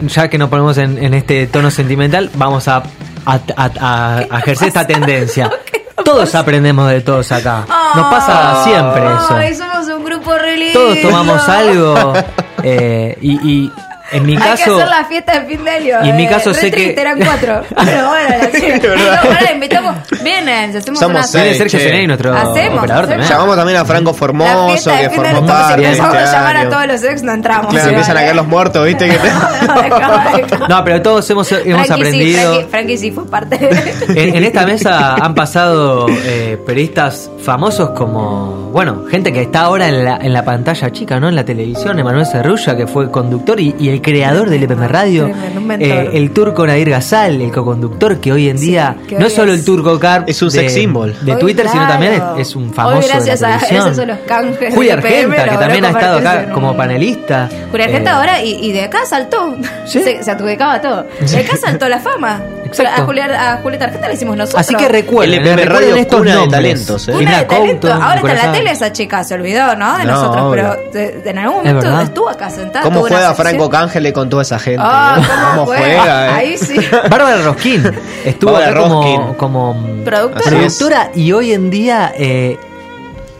ya 0.03 0.29
que 0.29 0.39
nos 0.39 0.49
ponemos 0.51 0.79
en, 0.79 1.03
en 1.03 1.15
este 1.15 1.47
tono 1.49 1.71
sentimental, 1.71 2.31
vamos 2.35 2.69
a, 2.69 2.77
a- 3.25 3.41
a- 3.57 3.71
a- 3.81 4.19
a 4.31 4.39
ejercer 4.41 4.69
esta 4.69 4.87
tendencia. 4.87 5.51
Todos 6.05 6.35
aprendemos 6.37 6.89
de 6.91 7.01
todos 7.01 7.33
acá. 7.33 7.65
Nos 7.97 8.07
pasa 8.07 8.63
siempre 8.63 9.03
Ay, 9.37 9.51
eso. 9.53 9.65
somos 9.65 9.89
un 9.99 10.05
grupo 10.05 10.33
re 10.39 10.57
lindo. 10.57 10.79
Todos 10.79 11.01
tomamos 11.03 11.49
algo 11.49 12.13
eh, 12.63 13.19
y, 13.21 13.33
y 13.65 13.73
en 14.13 14.27
mi 14.27 14.33
Hay 14.33 14.39
que 14.39 14.45
caso... 14.49 14.77
hacer 14.77 14.89
la 14.89 15.05
fiesta 15.05 15.41
de 15.41 15.47
fin 15.47 15.65
de 15.65 15.71
año. 15.71 15.97
Y 16.05 16.09
en 16.11 16.17
mi 16.17 16.25
eh, 16.25 16.29
caso 16.29 16.55
sé 16.55 16.71
que- 16.71 16.95
eran 16.99 17.19
cuatro. 17.21 17.63
Pero 17.85 18.09
bueno, 18.09 18.29
la 18.29 18.97
no, 18.97 19.31
ahora 19.31 19.53
invitamos. 19.53 19.97
Vienen, 20.23 20.77
hacemos 20.77 20.99
Somos 20.99 21.17
una 21.19 21.23
seis, 21.25 21.43
Viene 21.45 21.59
Sergio 21.59 21.79
che. 21.79 21.85
Ceney, 21.87 22.07
nuestro 22.07 22.35
Hacemos, 22.35 22.79
operador 22.79 23.05
hacemos. 23.05 23.09
también. 23.09 23.29
Llamamos 23.29 23.57
también 23.57 23.79
a 23.79 23.85
Franco 23.85 24.15
Formoso, 24.15 24.91
que 24.91 25.11
formó. 25.11 25.47
Si 25.49 25.75
empezamos 25.85 26.17
a 26.17 26.33
llamar 26.33 26.57
a 26.57 26.69
todos 26.69 26.87
los 26.87 27.05
ex, 27.05 27.23
no 27.23 27.33
entramos. 27.33 27.69
Claro, 27.71 27.85
sí, 27.85 27.91
empiezan 27.91 28.17
a 28.17 28.21
caer 28.21 28.37
los 28.37 28.47
muertos, 28.47 28.85
¿viste? 28.87 29.09
No, 30.69 30.85
pero 30.85 31.03
todos 31.03 31.29
hemos, 31.31 31.51
hemos 31.53 31.87
Frankie 31.87 31.87
sí, 31.87 31.93
aprendido... 31.93 32.53
Frankie, 32.53 32.69
Frankie 32.71 32.99
sí 32.99 33.11
fue 33.11 33.27
parte 33.27 33.59
de... 33.59 34.05
En, 34.29 34.37
en 34.37 34.45
esta 34.45 34.67
mesa 34.67 35.15
han 35.15 35.35
pasado 35.35 36.07
eh, 36.09 36.59
periodistas 36.67 37.31
famosos 37.43 37.91
como, 37.91 38.71
bueno, 38.73 39.05
gente 39.11 39.33
que 39.33 39.43
está 39.43 39.63
ahora 39.63 39.89
en 39.89 40.05
la, 40.05 40.17
en 40.17 40.33
la 40.33 40.45
pantalla 40.45 40.91
chica, 40.93 41.19
¿no? 41.21 41.29
En 41.29 41.35
la 41.37 41.45
televisión, 41.45 41.99
Emanuel 41.99 42.27
Cerrulla, 42.27 42.77
que 42.77 42.87
fue 42.87 43.11
conductor 43.11 43.59
y, 43.61 43.75
y 43.79 43.89
el 43.99 44.03
creador 44.03 44.49
del 44.51 44.62
EPM 44.62 44.88
Radio. 44.88 45.26
Un 45.57 45.66
mentor. 45.66 45.88
Eh, 45.88 46.11
el 46.14 46.30
turco 46.32 46.66
Nadir 46.66 46.90
Gazal, 46.90 47.40
el 47.40 47.51
co-conductor, 47.53 48.18
que 48.18 48.32
hoy 48.32 48.49
en 48.49 48.59
día 48.59 48.96
no 49.18 49.26
es 49.26 49.32
solo 49.34 49.53
es- 49.53 49.61
el 49.61 49.64
turco 49.64 49.99
car 49.99 50.24
Es 50.26 50.40
un 50.42 50.49
de, 50.51 50.61
sex 50.61 50.72
symbol. 50.74 51.14
de 51.20 51.32
Hoy, 51.34 51.38
Twitter, 51.40 51.68
sino 51.68 51.86
también 51.88 52.12
es, 52.14 52.22
es 52.49 52.57
un 52.57 52.72
famoso 52.72 52.99
Hoy 52.99 53.05
gracias 53.09 53.40
de 53.40 53.46
la 53.49 53.57
a 53.57 54.07
los 54.07 54.18
canjes 54.26 54.74
Julia 54.74 54.96
de 54.96 55.03
Argenta, 55.09 55.44
que 55.49 55.57
también 55.57 55.84
ha 55.84 55.90
estado 55.90 56.18
acá 56.18 56.51
como 56.53 56.70
un- 56.70 56.76
panelista. 56.76 57.49
Julia 57.70 57.86
Argenta 57.86 58.11
Eh, 58.11 58.14
ahora 58.14 58.42
y, 58.42 58.55
y 58.66 58.72
de 58.72 58.82
acá 58.84 59.01
saltó. 59.07 59.57
Se, 59.86 60.22
se 60.22 60.30
adjudicaba 60.30 60.80
todo. 60.80 61.07
De 61.20 61.38
acá 61.38 61.57
saltó 61.57 61.88
la 61.88 61.99
fama. 61.99 62.40
Exacto. 62.64 63.03
A, 63.03 63.07
Julia, 63.07 63.53
a 63.53 63.57
Julieta 63.62 63.86
Argenta 63.86 64.09
le 64.09 64.14
hicimos 64.14 64.36
nosotros. 64.36 64.61
Así 64.61 64.74
que 64.74 64.88
recuerden, 64.88 65.40
LPM 65.40 65.57
recuerden 65.57 65.90
Radio, 65.90 65.96
estos 66.03 66.18
cuna 66.18 66.30
de 66.32 66.36
nombres. 66.36 66.53
talentos, 66.62 67.09
¿eh? 67.09 67.12
De 67.12 67.24
talento. 67.24 67.88
Couto, 67.88 67.92
Ahora 67.94 68.14
está 68.16 68.30
en 68.30 68.36
la 68.36 68.53
tele 68.53 68.70
esa 68.72 68.92
chica, 68.92 69.24
se 69.24 69.34
olvidó, 69.34 69.74
¿no? 69.74 69.96
De 69.96 70.05
No, 70.05 70.12
nosotros, 70.12 70.42
obvio. 70.44 70.51
pero 70.51 70.92
de- 70.92 71.12
de- 71.22 71.30
en 71.30 71.38
algún 71.38 71.66
Es 71.66 71.72
momento 71.74 72.01
estuvo 72.03 72.28
acá 72.28 72.51
sentada. 72.51 72.84
¿Cómo 72.84 73.01
juega. 73.01 73.34
Franco 73.34 73.70
Cángele 73.89 74.12
con 74.12 74.28
toda 74.28 74.43
esa 74.43 74.59
gente? 74.59 74.80
Ah, 74.84 75.18
eh? 75.20 75.26
¿cómo 75.55 75.66
juega? 75.66 76.26
eh? 76.26 76.30
Ahí 76.34 76.59
sí. 76.59 76.76
Bárbara 77.11 77.43
Rosquín 77.43 77.82
estuvo 78.24 78.53
Bárbara 78.53 78.70
acá 78.72 78.80
como, 78.82 79.03
Roskin. 79.03 79.34
como 79.34 80.05
Productora. 80.05 80.64
Es. 81.12 81.16
y 81.16 81.32
hoy 81.32 81.53
en 81.53 81.70
día 81.70 82.12
eh, 82.16 82.59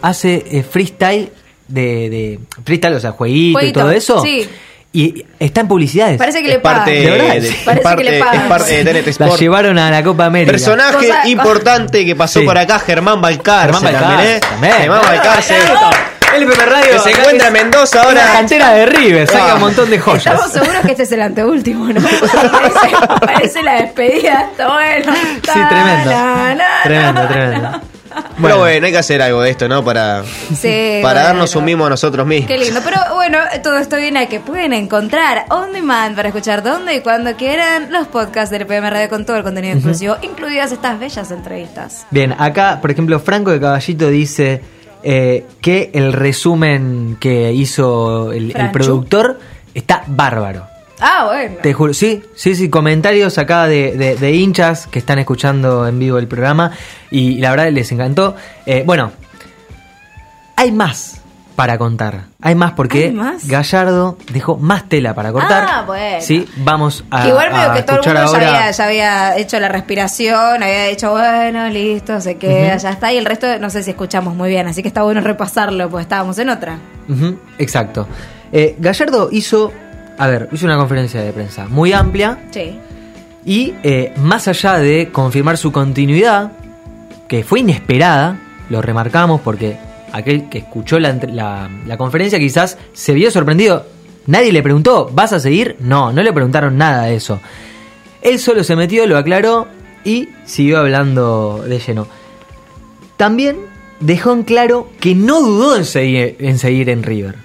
hace 0.03 0.45
eh, 0.51 0.63
freestyle 0.63 1.31
de, 1.69 1.83
de 2.11 2.41
freestyle, 2.65 2.95
o 2.95 3.01
sea, 3.01 3.13
jueguito, 3.13 3.61
y 3.65 3.73
todo 3.73 3.91
eso. 3.91 4.23
sí. 4.23 4.49
Y 4.91 5.27
está 5.39 5.61
en 5.61 5.69
publicidades. 5.69 6.17
Parece 6.17 6.41
que 6.41 6.47
Es 6.49 6.55
le 6.55 6.61
pagan. 6.61 6.79
parte 6.79 6.93
¿De 6.93 7.11
verdad? 7.11 7.35
de, 7.35 7.37
es 7.49 7.55
Parece 7.57 7.83
parte, 7.83 8.03
que 8.05 8.11
le 8.11 8.19
es 8.19 8.25
pagan. 8.25 8.49
parte 8.49 8.85
de 8.85 9.03
TNT 9.03 9.21
La 9.21 9.37
llevaron 9.37 9.79
a 9.79 9.91
la 9.91 10.03
Copa 10.03 10.25
América. 10.25 10.51
Personaje 10.53 11.09
Cosa- 11.09 11.29
importante 11.29 12.07
que 12.07 12.17
pasó 12.17 12.41
Sí. 12.41 12.47
por 12.47 12.57
acá, 12.57 12.79
Germán 12.79 13.21
Balcarce. 13.21 13.67
Germán 13.75 13.83
Balcarce, 13.83 14.09
también, 14.17 14.37
¿eh? 14.37 14.41
también. 14.41 14.73
Germán 14.79 15.03
Balcarce. 15.03 15.55
LPP 16.37 16.59
Radio 16.67 16.93
Que 16.93 16.99
se 16.99 17.11
encuentra 17.11 17.47
en 17.49 17.53
Mendoza 17.53 18.03
ahora. 18.03 18.23
cantera 18.33 18.73
de 18.73 18.87
River, 18.87 19.27
saca 19.27 19.53
Ah. 19.53 19.55
un 19.55 19.61
montón 19.61 19.91
de 19.91 19.99
joyas. 19.99 20.27
Estamos 20.27 20.53
seguros 20.53 20.81
que 20.85 20.91
este 20.93 21.03
es 21.05 21.13
el 21.13 21.23
anteúltimo, 21.23 21.87
¿no? 21.93 22.01
parece, 22.51 22.97
parece 23.25 23.63
la 23.63 23.83
despedida. 23.83 24.49
Está 24.51 24.69
bueno. 24.73 25.13
Sí, 25.15 25.61
tremendo. 25.69 26.11
Na, 26.11 26.35
na, 26.35 26.55
na, 26.55 26.65
Tremendo, 26.85 27.23
na. 27.23 27.29
tremendo. 27.29 27.81
Pero 28.41 28.59
bueno, 28.59 28.87
hay 28.87 28.93
que 28.93 28.99
hacer 28.99 29.21
algo 29.23 29.43
de 29.43 29.51
esto, 29.51 29.69
¿no? 29.69 29.85
Para, 29.85 30.23
Sí, 30.25 31.01
para 31.03 31.21
bueno. 31.21 31.27
darnos 31.29 31.55
un 31.57 31.65
mimo 31.65 31.87
a 31.87 31.91
nosotros 31.91 32.27
mismos. 32.27 32.49
Qué 32.49 32.59
lindo, 32.59 32.81
pero 32.85 32.99
bueno, 33.15 33.39
todo 33.63 33.79
esto 33.79 33.97
viene 33.97 34.21
a 34.21 34.27
que 34.29 34.41
pueden 34.41 34.73
encontrar 34.73 35.45
on 35.51 35.73
demand 35.73 36.17
para 36.17 36.29
escuchar 36.29 36.63
donde 36.63 36.97
y 36.97 37.01
cuando 37.01 37.35
quieran 37.37 37.93
los 37.93 38.09
podcasts 38.09 38.51
del 38.51 38.67
PM 38.67 38.89
Radio 38.91 39.09
con 39.09 39.25
todo 39.27 39.37
el 39.37 39.43
contenido 39.45 39.75
exclusivo, 39.75 40.17
incluidas 40.23 40.73
estas 40.73 40.99
bellas 40.99 41.31
entrevistas. 41.31 42.07
Bien, 42.11 42.35
acá, 42.39 42.79
por 42.81 42.91
ejemplo, 42.91 43.21
Franco 43.21 43.51
de 43.51 43.61
Caballito 43.61 44.09
dice 44.09 44.63
eh, 45.03 45.47
que 45.61 45.91
el 45.95 46.13
resumen 46.13 47.17
que 47.21 47.53
hizo 47.53 48.33
el, 48.33 48.53
productor 48.73 49.39
está 49.75 50.03
bárbaro. 50.07 50.65
Ah, 51.01 51.27
bueno. 51.29 51.57
Te 51.63 51.73
juro, 51.73 51.95
sí, 51.95 52.23
sí, 52.35 52.57
sí, 52.57 52.69
comentarios 52.69 53.39
acá 53.39 53.69
de, 53.69 53.93
de- 53.97 54.17
de 54.17 54.33
hinchas 54.33 54.87
que 54.89 54.99
están 54.99 55.19
escuchando 55.21 55.87
en 55.87 55.99
vivo 55.99 56.19
el 56.19 56.27
programa 56.27 56.73
y 57.11 57.39
la 57.39 57.51
verdad 57.51 57.71
les 57.71 57.93
encantó. 57.93 58.35
Eh, 58.67 58.83
bueno, 58.85 59.13
hay 60.57 60.73
más 60.73 61.23
para 61.59 61.77
contar, 61.77 62.27
hay 62.41 62.55
más 62.55 62.71
porque 62.75 63.07
¿Hay 63.07 63.11
más? 63.11 63.49
Gallardo 63.49 64.17
dejó 64.33 64.59
más 64.59 64.89
tela 64.89 65.13
para 65.13 65.33
cortar. 65.33 65.67
Ah, 65.69 65.83
bueno. 65.85 66.19
Sí, 66.21 66.47
vamos 66.59 67.03
a, 67.11 67.23
Que 67.25 67.29
igual 67.31 67.49
a 67.53 67.75
que 67.75 67.83
todo 67.83 67.97
el 67.97 68.03
mundo 68.05 68.15
ya 68.15 68.27
ahora. 68.27 68.49
había, 68.59 68.71
ya 68.71 68.85
había 68.85 69.37
hecho 69.39 69.59
la 69.59 69.69
respiración, 69.69 70.63
había 70.63 70.85
dicho, 70.85 71.11
bueno, 71.11 71.69
listo, 71.69 72.21
se 72.21 72.37
queda, 72.37 72.77
ya 72.77 72.91
está. 72.91 73.13
Y 73.13 73.17
el 73.19 73.25
resto 73.25 73.59
no 73.59 73.71
sé 73.71 73.83
si 73.83 73.91
escuchamos 73.91 74.37
muy 74.37 74.51
bien, 74.51 74.69
así 74.69 74.83
que 74.83 74.89
está 74.89 75.03
bueno 75.03 75.21
repasarlo, 75.21 75.91
pues 75.91 76.03
estábamos 76.05 76.39
en 76.39 76.51
otra. 76.51 76.79
Exacto. 77.59 78.07
Eh, 78.53 78.77
Gallardo 78.79 79.29
hizo, 79.33 79.73
a 80.17 80.29
ver, 80.29 80.49
hizo 80.53 80.65
una 80.65 80.77
conferencia 80.77 81.21
de 81.23 81.33
prensa 81.33 81.67
muy 81.69 81.93
amplia 81.93 82.39
Sí. 82.53 82.79
y 83.45 83.75
eh, 83.83 84.15
más 84.19 84.47
allá 84.47 84.75
de 84.75 85.11
confirmar 85.11 85.57
su 85.57 85.73
continuidad, 85.73 86.53
que 87.27 87.43
fue 87.43 87.59
inesperada, 87.59 88.37
lo 88.71 88.81
remarcamos 88.81 89.41
porque 89.41 89.77
aquel 90.13 90.49
que 90.49 90.59
escuchó 90.59 90.99
la, 90.99 91.13
la- 91.33 91.71
la 91.87 91.97
conferencia 91.97 92.39
quizás 92.39 92.79
se 92.93 93.13
vio 93.15 93.31
sorprendido. 93.31 93.87
Nadie 94.27 94.53
le 94.53 94.63
preguntó, 94.63 95.11
¿vas 95.13 95.33
a 95.33 95.41
seguir? 95.41 95.77
No, 95.81 96.13
no 96.13 96.23
le 96.23 96.33
preguntaron 96.33 96.77
nada 96.77 97.05
de 97.05 97.17
eso. 97.17 97.41
Él 98.21 98.39
solo 98.39 98.63
se 98.65 98.77
metió, 98.77 99.07
lo 99.07 99.17
aclaró 99.17 99.67
y 100.05 100.29
siguió 100.45 100.79
hablando 100.81 101.65
de 101.67 101.79
lleno. 101.79 102.07
También 103.17 103.57
dejó 104.01 104.33
en 104.33 104.43
claro 104.45 104.89
que 105.01 105.15
no 105.15 105.41
dudó 105.41 105.77
en 105.77 105.85
seguir 105.85 106.37
en, 106.39 106.59
seguir 106.59 106.89
en 106.91 107.03
River. 107.03 107.37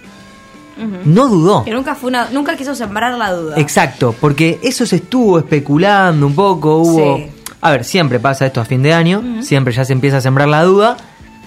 No 1.05 1.27
dudó. 1.29 1.63
Que 1.63 1.71
nunca 1.71 1.93
fue 1.95 2.09
una, 2.09 2.29
nunca 2.31 2.57
quiso 2.57 2.73
sembrar 2.75 3.13
la 3.17 3.31
duda. 3.31 3.55
Exacto, 3.59 4.13
porque 4.19 4.59
eso 4.63 4.85
se 4.85 4.97
estuvo 4.97 5.37
especulando 5.39 6.25
un 6.25 6.35
poco, 6.35 6.77
hubo... 6.77 7.17
Sí. 7.17 7.27
A 7.61 7.71
ver, 7.71 7.85
siempre 7.85 8.19
pasa 8.19 8.45
esto 8.45 8.59
a 8.59 8.65
fin 8.65 8.81
de 8.83 8.91
año, 8.91 9.41
siempre 9.41 9.71
ya 9.73 9.85
se 9.85 9.93
empieza 9.93 10.17
a 10.17 10.21
sembrar 10.21 10.49
la 10.49 10.63
duda, 10.63 10.97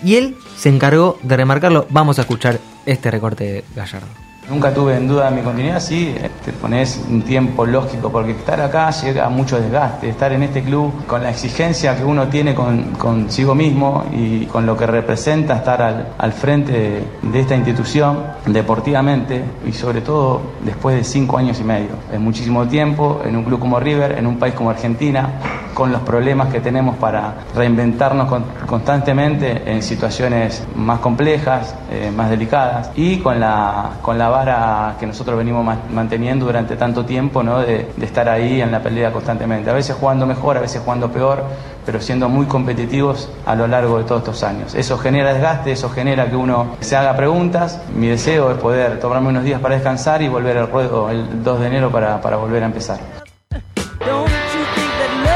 y 0.02 0.14
él 0.14 0.36
se 0.56 0.68
encargó 0.68 1.18
de 1.22 1.36
remarcarlo. 1.36 1.86
Vamos 1.90 2.18
a 2.18 2.22
escuchar 2.22 2.58
este 2.86 3.10
recorte 3.10 3.44
de 3.44 3.64
Gallardo. 3.74 4.25
Nunca 4.48 4.72
tuve 4.72 4.96
en 4.96 5.08
duda 5.08 5.28
mi 5.30 5.40
continuidad, 5.42 5.80
sí, 5.80 6.14
te 6.44 6.52
pones 6.52 7.04
un 7.10 7.22
tiempo 7.22 7.66
lógico, 7.66 8.12
porque 8.12 8.30
estar 8.30 8.60
acá 8.60 8.90
llega 8.92 9.26
a 9.26 9.28
mucho 9.28 9.60
desgaste, 9.60 10.08
estar 10.08 10.30
en 10.32 10.44
este 10.44 10.62
club 10.62 11.04
con 11.04 11.20
la 11.24 11.30
exigencia 11.30 11.96
que 11.96 12.04
uno 12.04 12.28
tiene 12.28 12.54
con, 12.54 12.92
consigo 12.92 13.56
mismo 13.56 14.04
y 14.12 14.46
con 14.46 14.64
lo 14.64 14.76
que 14.76 14.86
representa 14.86 15.56
estar 15.56 15.82
al, 15.82 16.12
al 16.16 16.32
frente 16.32 16.70
de, 16.72 17.04
de 17.32 17.40
esta 17.40 17.56
institución 17.56 18.18
deportivamente 18.46 19.42
y 19.66 19.72
sobre 19.72 20.00
todo 20.00 20.40
después 20.64 20.94
de 20.94 21.02
cinco 21.02 21.38
años 21.38 21.58
y 21.58 21.64
medio. 21.64 21.88
Es 22.12 22.20
muchísimo 22.20 22.68
tiempo 22.68 23.22
en 23.24 23.36
un 23.36 23.42
club 23.42 23.58
como 23.58 23.80
River, 23.80 24.12
en 24.16 24.28
un 24.28 24.38
país 24.38 24.54
como 24.54 24.70
Argentina, 24.70 25.28
con 25.74 25.90
los 25.92 26.00
problemas 26.02 26.48
que 26.52 26.60
tenemos 26.60 26.96
para 26.96 27.34
reinventarnos 27.54 28.28
con- 28.28 28.44
constantemente 28.66 29.62
en 29.70 29.82
situaciones 29.82 30.64
más 30.76 31.00
complejas, 31.00 31.74
eh, 31.90 32.12
más 32.16 32.30
delicadas 32.30 32.90
y 32.94 33.18
con 33.18 33.40
la, 33.40 33.90
con 34.00 34.16
la 34.16 34.28
vara 34.36 34.96
que 35.00 35.06
nosotros 35.06 35.36
venimos 35.38 35.64
ma- 35.64 35.78
manteniendo 35.92 36.46
durante 36.46 36.76
tanto 36.76 37.04
tiempo 37.04 37.42
¿no? 37.42 37.60
de, 37.60 37.88
de 37.96 38.06
estar 38.06 38.28
ahí 38.28 38.60
en 38.60 38.70
la 38.70 38.80
pelea 38.82 39.10
constantemente. 39.12 39.70
A 39.70 39.72
veces 39.72 39.96
jugando 39.98 40.26
mejor, 40.26 40.56
a 40.56 40.60
veces 40.60 40.82
jugando 40.84 41.10
peor, 41.10 41.42
pero 41.84 42.00
siendo 42.00 42.28
muy 42.28 42.46
competitivos 42.46 43.28
a 43.46 43.54
lo 43.54 43.66
largo 43.66 43.98
de 43.98 44.04
todos 44.04 44.20
estos 44.22 44.42
años. 44.42 44.74
Eso 44.74 44.98
genera 44.98 45.32
desgaste, 45.32 45.72
eso 45.72 45.88
genera 45.90 46.28
que 46.28 46.36
uno 46.36 46.76
se 46.80 46.96
haga 46.96 47.16
preguntas. 47.16 47.80
Mi 47.94 48.08
deseo 48.08 48.50
es 48.50 48.58
poder 48.58 49.00
tomarme 49.00 49.28
unos 49.28 49.44
días 49.44 49.60
para 49.60 49.74
descansar 49.74 50.20
y 50.22 50.28
volver 50.28 50.58
al 50.58 50.70
ruedo 50.70 51.10
el 51.10 51.42
2 51.42 51.60
de 51.60 51.66
enero 51.66 51.90
para, 51.90 52.20
para 52.20 52.36
volver 52.36 52.62
a 52.62 52.66
empezar. 52.66 52.98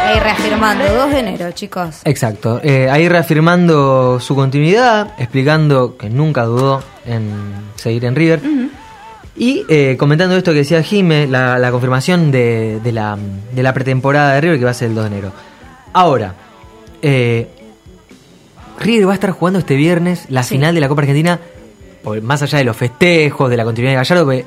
Ahí 0.06 0.18
reafirmando, 0.18 0.84
2 0.92 1.10
de 1.12 1.18
enero, 1.20 1.52
chicos. 1.52 2.00
Exacto. 2.04 2.60
Eh, 2.64 2.88
ahí 2.90 3.08
reafirmando 3.08 4.18
su 4.18 4.34
continuidad, 4.34 5.08
explicando 5.18 5.96
que 5.96 6.10
nunca 6.10 6.44
dudó 6.44 6.82
en 7.06 7.30
seguir 7.76 8.04
en 8.04 8.16
River. 8.16 8.40
Y 9.40 9.64
eh, 9.70 9.96
comentando 9.98 10.36
esto 10.36 10.52
que 10.52 10.58
decía 10.58 10.82
Jime, 10.82 11.26
la, 11.26 11.58
la 11.58 11.70
confirmación 11.70 12.30
de, 12.30 12.78
de 12.84 12.92
la, 12.92 13.16
de 13.52 13.62
la 13.62 13.72
pretemporada 13.72 14.34
de 14.34 14.42
River 14.42 14.58
que 14.58 14.64
va 14.66 14.72
a 14.72 14.74
ser 14.74 14.90
el 14.90 14.94
2 14.94 15.04
de 15.04 15.16
enero. 15.16 15.32
Ahora, 15.94 16.34
eh, 17.00 17.48
River 18.78 19.08
va 19.08 19.12
a 19.12 19.14
estar 19.14 19.30
jugando 19.30 19.58
este 19.58 19.76
viernes 19.76 20.26
la 20.28 20.42
final 20.42 20.74
de 20.74 20.82
la 20.82 20.88
Copa 20.88 21.00
Argentina, 21.00 21.40
más 22.20 22.42
allá 22.42 22.58
de 22.58 22.64
los 22.64 22.76
festejos, 22.76 23.48
de 23.48 23.56
la 23.56 23.64
continuidad 23.64 23.92
de 23.92 23.96
Gallardo, 23.96 24.28
que 24.28 24.44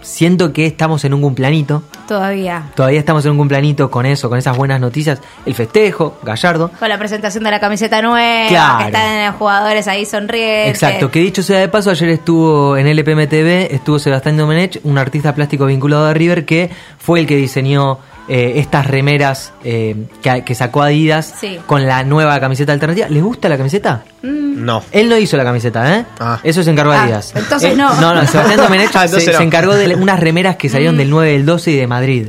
siento 0.00 0.52
que 0.52 0.66
estamos 0.66 1.04
en 1.04 1.14
un 1.14 1.20
cumplanito. 1.22 1.82
Todavía. 2.08 2.64
Todavía 2.74 2.98
estamos 2.98 3.24
en 3.24 3.32
un 3.32 3.38
cumplanito 3.38 3.90
con 3.90 4.06
eso, 4.06 4.28
con 4.28 4.38
esas 4.38 4.56
buenas 4.56 4.80
noticias. 4.80 5.20
El 5.46 5.54
festejo, 5.54 6.18
Gallardo. 6.22 6.70
Con 6.78 6.88
la 6.88 6.98
presentación 6.98 7.44
de 7.44 7.50
la 7.50 7.60
camiseta 7.60 8.02
nueva, 8.02 8.48
Claro. 8.48 8.78
que 8.78 8.84
están 8.86 9.26
los 9.26 9.34
jugadores 9.36 9.86
ahí 9.88 10.04
sonrientes. 10.04 10.74
Exacto, 10.82 11.10
que 11.10 11.20
dicho 11.20 11.42
sea 11.42 11.60
de 11.60 11.68
paso, 11.68 11.90
ayer 11.90 12.08
estuvo 12.08 12.76
en 12.76 12.86
LPM 12.86 13.26
TV, 13.26 13.74
estuvo 13.74 13.98
Sebastián 13.98 14.36
Domenech, 14.36 14.80
un 14.84 14.98
artista 14.98 15.34
plástico 15.34 15.66
vinculado 15.66 16.06
a 16.06 16.14
River, 16.14 16.44
que 16.44 16.70
fue 16.98 17.20
el 17.20 17.26
que 17.26 17.36
diseñó 17.36 17.98
eh, 18.28 18.54
estas 18.60 18.86
remeras 18.86 19.52
eh, 19.64 20.06
que, 20.22 20.44
que 20.44 20.54
sacó 20.54 20.82
Adidas 20.82 21.34
Sí. 21.40 21.58
con 21.66 21.86
la 21.86 22.04
nueva 22.04 22.38
camiseta 22.38 22.72
alternativa. 22.72 23.08
¿Les 23.08 23.22
gusta 23.22 23.48
la 23.48 23.56
camiseta? 23.56 24.04
Mm. 24.22 24.39
No. 24.56 24.82
Él 24.92 25.08
no 25.08 25.16
hizo 25.18 25.36
la 25.36 25.44
camiseta, 25.44 25.96
¿eh? 25.98 26.04
Eso 26.42 26.62
se 26.62 26.70
encargó 26.70 26.92
Ah, 26.92 27.04
Adidas. 27.04 27.32
entonces 27.34 27.72
Eh, 27.72 27.76
no. 27.76 27.94
No, 28.00 28.14
no, 28.14 28.26
Sebastián 28.26 28.58
Domenech 28.58 28.90
Ah, 28.94 29.08
se, 29.08 29.16
no. 29.16 29.38
se 29.38 29.42
encargó 29.42 29.74
de 29.74 29.94
unas 29.94 30.20
remeras 30.20 30.56
que 30.56 30.68
salieron 30.68 30.96
del 30.96 31.10
9, 31.10 31.32
del 31.32 31.46
12 31.46 31.70
y 31.72 31.76
de 31.76 31.86
Madrid. 31.86 32.26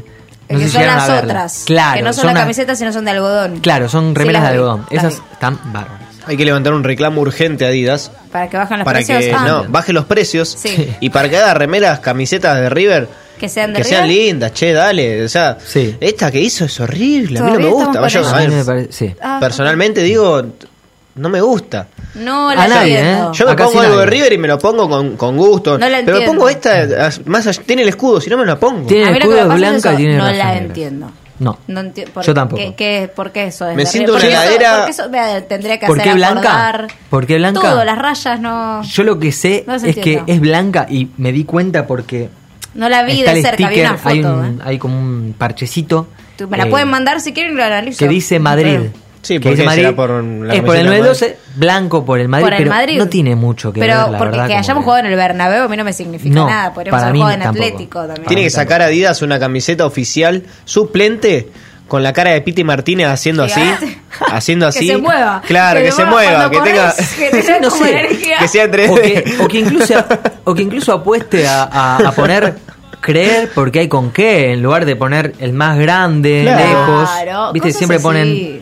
No 0.50 0.58
que 0.60 0.66
sé 0.66 0.70
si 0.72 0.78
son 0.78 0.86
las 0.86 1.10
otras. 1.24 1.64
Claro, 1.66 1.98
que 1.98 2.02
no 2.04 2.14
son, 2.14 2.16
son 2.22 2.26
la 2.28 2.32
una- 2.34 2.40
camiseta, 2.42 2.76
sino 2.76 2.92
son 2.92 3.06
de 3.06 3.12
algodón. 3.12 3.60
Claro, 3.62 3.88
son 3.88 4.10
Sí, 4.10 4.16
remeras 4.16 4.44
las 4.44 4.52
de 4.52 4.58
algodón. 4.58 4.86
las 4.92 5.04
Esas 5.06 5.20
vi. 5.20 5.26
están 5.34 5.60
bárbaras. 5.72 6.02
Hay 6.28 6.38
que 6.38 6.46
levantar 6.46 6.74
un 6.74 6.84
reclamo 6.84 7.22
urgente 7.22 7.66
a 7.66 7.70
Adidas 7.70 8.12
Para 8.32 8.48
que 8.50 8.58
bajen 8.58 8.78
los 8.80 8.86
para 8.86 8.98
precios. 9.00 9.20
que 9.20 9.34
Ah, 9.34 9.44
no 9.48 9.66
baje 9.70 9.92
los 9.94 10.06
precios 10.06 10.50
Sí. 10.50 10.94
y 11.00 11.10
para 11.10 11.30
que 11.30 11.38
haga 11.38 11.54
remeras, 11.56 12.00
camisetas 12.00 12.58
de 12.60 12.70
River 12.70 13.08
que 13.40 13.50
sean 13.50 13.74
de 13.74 13.80
que 13.80 13.86
sean 13.86 14.08
lindas, 14.08 14.54
che, 14.54 14.72
dale, 14.72 15.24
o 15.24 15.30
sea, 15.30 15.58
esta 16.00 16.30
que 16.30 16.40
hizo 16.40 16.66
es 16.66 16.80
horrible, 16.80 17.40
a 17.40 17.44
mí 17.44 17.52
no 17.54 17.60
me 17.60 17.66
gusta. 17.70 18.00
Vaya, 18.00 18.20
a 18.20 18.46
ver, 18.74 18.88
sí. 18.92 19.16
Ah. 19.20 19.38
Personalmente 19.40 20.04
digo, 20.04 20.44
no 21.16 21.30
me 21.30 21.42
gusta. 21.42 21.88
No 22.16 22.54
la 22.54 22.64
A 22.64 22.68
nadie, 22.68 23.00
entiendo. 23.00 23.32
¿eh? 23.32 23.36
Yo 23.36 23.46
me 23.46 23.52
Acá 23.52 23.66
pongo 23.66 23.80
algo 23.82 23.98
de. 24.00 24.06
River 24.06 24.34
y 24.34 24.38
me 24.38 24.48
lo 24.48 24.58
pongo 24.60 24.90
con, 24.90 25.18
con 25.18 25.38
gusto. 25.38 25.78
No 25.78 25.88
la 25.90 25.98
pero 26.00 26.18
me 26.18 26.24
entiendo. 26.24 26.32
pongo 26.34 26.50
esta, 26.50 27.10
más 27.26 27.48
allá- 27.48 27.64
tiene 27.64 27.82
el 27.84 27.90
escudo, 27.90 28.20
si 28.22 28.30
no 28.30 28.38
me 28.38 28.46
la 28.46 28.58
pongo. 28.60 28.88
Tiene 28.88 29.04
el 29.06 29.14
lo 29.14 29.18
escudo 29.20 29.38
es 29.38 29.48
blanca 29.56 29.96
tiene 29.96 30.18
No 30.18 30.32
la 30.32 30.58
entiendo. 30.58 31.12
No. 31.40 31.58
No 31.68 31.82
enti- 31.82 32.08
por- 32.08 32.24
Yo 32.24 32.36
tampoco. 32.36 32.62
¿qué, 32.62 32.76
qué- 32.76 33.12
por 33.16 33.32
qué 33.32 33.46
eso 33.48 33.68
es 33.68 33.76
Me 33.76 33.86
siento 33.88 34.12
una 34.12 34.22
Porque 34.22 34.34
eso- 34.34 34.44
heladera- 34.44 34.76
Porque 34.78 34.92
eso 34.92 35.10
me 35.10 35.42
tendría 35.42 35.80
que 35.80 35.88
¿Por 35.88 36.00
hacer 36.00 36.12
qué 36.12 36.16
blanca? 36.16 36.40
acordar. 36.68 36.88
¿Por 37.10 37.26
qué 37.26 37.38
blanca? 37.38 37.62
Todo, 37.62 37.84
las 37.84 37.98
rayas 37.98 38.40
no... 38.40 38.84
Yo 38.84 39.04
lo 39.04 39.18
que 39.18 39.32
sé 39.32 39.64
No 39.66 39.74
es 39.74 39.96
que 39.96 40.22
es 40.28 40.40
blanca 40.40 40.86
y 40.88 41.08
me 41.18 41.32
di 41.32 41.44
cuenta 41.46 41.88
porque 41.88 42.30
No 42.76 42.90
la 42.90 43.02
vi 43.04 43.20
está 43.22 43.32
de 43.32 43.40
el 43.40 43.46
cerca, 43.46 43.70
vi 43.70 43.80
una 43.80 43.98
sticker, 43.98 43.98
foto. 43.98 44.10
hay, 44.10 44.24
un- 44.24 44.46
¿eh? 44.60 44.64
hay 44.64 44.78
como 44.78 45.00
un 45.00 45.34
parchecito 45.36 46.08
Tú 46.38 46.48
me 46.48 46.58
la 46.58 46.66
eh, 46.66 46.70
pueden 46.70 46.90
mandar 46.90 47.20
si 47.22 47.34
quieren 47.34 47.54
y 47.54 47.58
lo 47.58 47.64
analizo. 47.64 47.98
que 47.98 48.08
dice 48.08 48.40
Madrid. 48.40 48.80
Sí, 49.22 49.36
que 49.36 49.40
¿por 49.42 49.52
dice 49.52 49.62
qué? 49.62 49.66
Madrid. 49.68 49.82
¿Será 49.84 49.96
por 49.96 50.10
la 50.24 50.54
es 50.56 50.62
por 50.62 50.76
el 50.76 50.86
camiseta 50.86 50.92
de 50.96 51.00
912, 51.02 51.38
blanco 51.56 52.04
por 52.06 52.20
el 52.20 52.28
Madrid, 52.28 52.44
Por 52.46 52.54
el 52.54 52.58
pero 52.60 52.70
Madrid. 52.72 52.98
no 52.98 53.08
tiene 53.08 53.36
mucho 53.36 53.72
que 53.72 53.80
Pero 53.80 53.96
ver, 53.98 54.10
la 54.12 54.18
porque 54.18 54.32
verdad. 54.32 54.48
que 54.48 54.56
hayamos 54.56 54.82
que- 54.82 54.86
jugado 54.86 55.06
en 55.06 55.12
el 55.12 55.16
Bernabéu 55.18 55.64
a 55.64 55.68
mí 55.68 55.78
no 55.78 55.84
me 55.84 55.94
significa 55.94 56.34
No, 56.36 56.48
nada. 56.48 56.74
Podríamos 56.74 56.98
para 56.98 57.04
haber 57.10 57.14
mí 57.14 57.20
jugado 57.20 57.36
en 57.38 57.44
tampoco. 57.44 57.66
Atlético 57.66 58.00
también. 58.08 58.26
Tiene 58.28 58.44
que 58.44 58.50
sacar 58.50 58.82
a 58.82 58.86
Adidas 58.86 59.22
una 59.22 59.40
camiseta 59.40 59.86
oficial 59.86 60.44
suplente 60.66 61.50
con 61.88 62.02
la 62.04 62.14
cara 62.14 62.32
de 62.32 62.42
Piti 62.42 62.64
Martínez 62.64 63.08
haciendo 63.08 63.48
Sí, 63.50 63.60
así, 63.62 63.98
haciendo 64.32 64.66
Que 64.72 64.80
así. 64.80 64.88
se 64.88 64.98
mueva. 64.98 65.42
Claro, 65.46 65.82
que, 65.82 65.92
se 65.92 66.06
mueva, 66.06 66.50
que 66.50 66.60
tenga 66.62 66.94
que 67.18 67.30
tenga 67.30 67.60
No 67.62 67.70
sé. 67.70 67.90
energía. 67.92 68.38
que 68.40 68.48
sea 68.48 68.64
en 68.64 68.72
3D. 68.72 68.90
o 68.90 68.96
que, 68.96 69.36
o 69.44 69.48
que 69.48 69.60
incluso 69.60 69.94
o 70.46 70.56
que 70.56 70.62
incluso 70.64 70.94
apueste 70.94 71.48
a, 71.48 71.64
a- 71.64 71.98
a 71.98 72.12
poner 72.14 72.56
creer 73.02 73.50
porque 73.56 73.80
hay 73.80 73.88
con 73.88 74.12
qué 74.12 74.54
en 74.54 74.62
lugar 74.62 74.86
de 74.86 74.96
poner 74.96 75.34
el 75.40 75.54
más 75.54 75.78
grande 75.80 76.42
Claro. 76.44 76.60
lejos 76.68 77.10
Claro, 77.24 77.52
viste 77.54 77.70
cosas 77.70 77.78
siempre 77.80 77.96
así. 77.98 78.04
ponen 78.04 78.61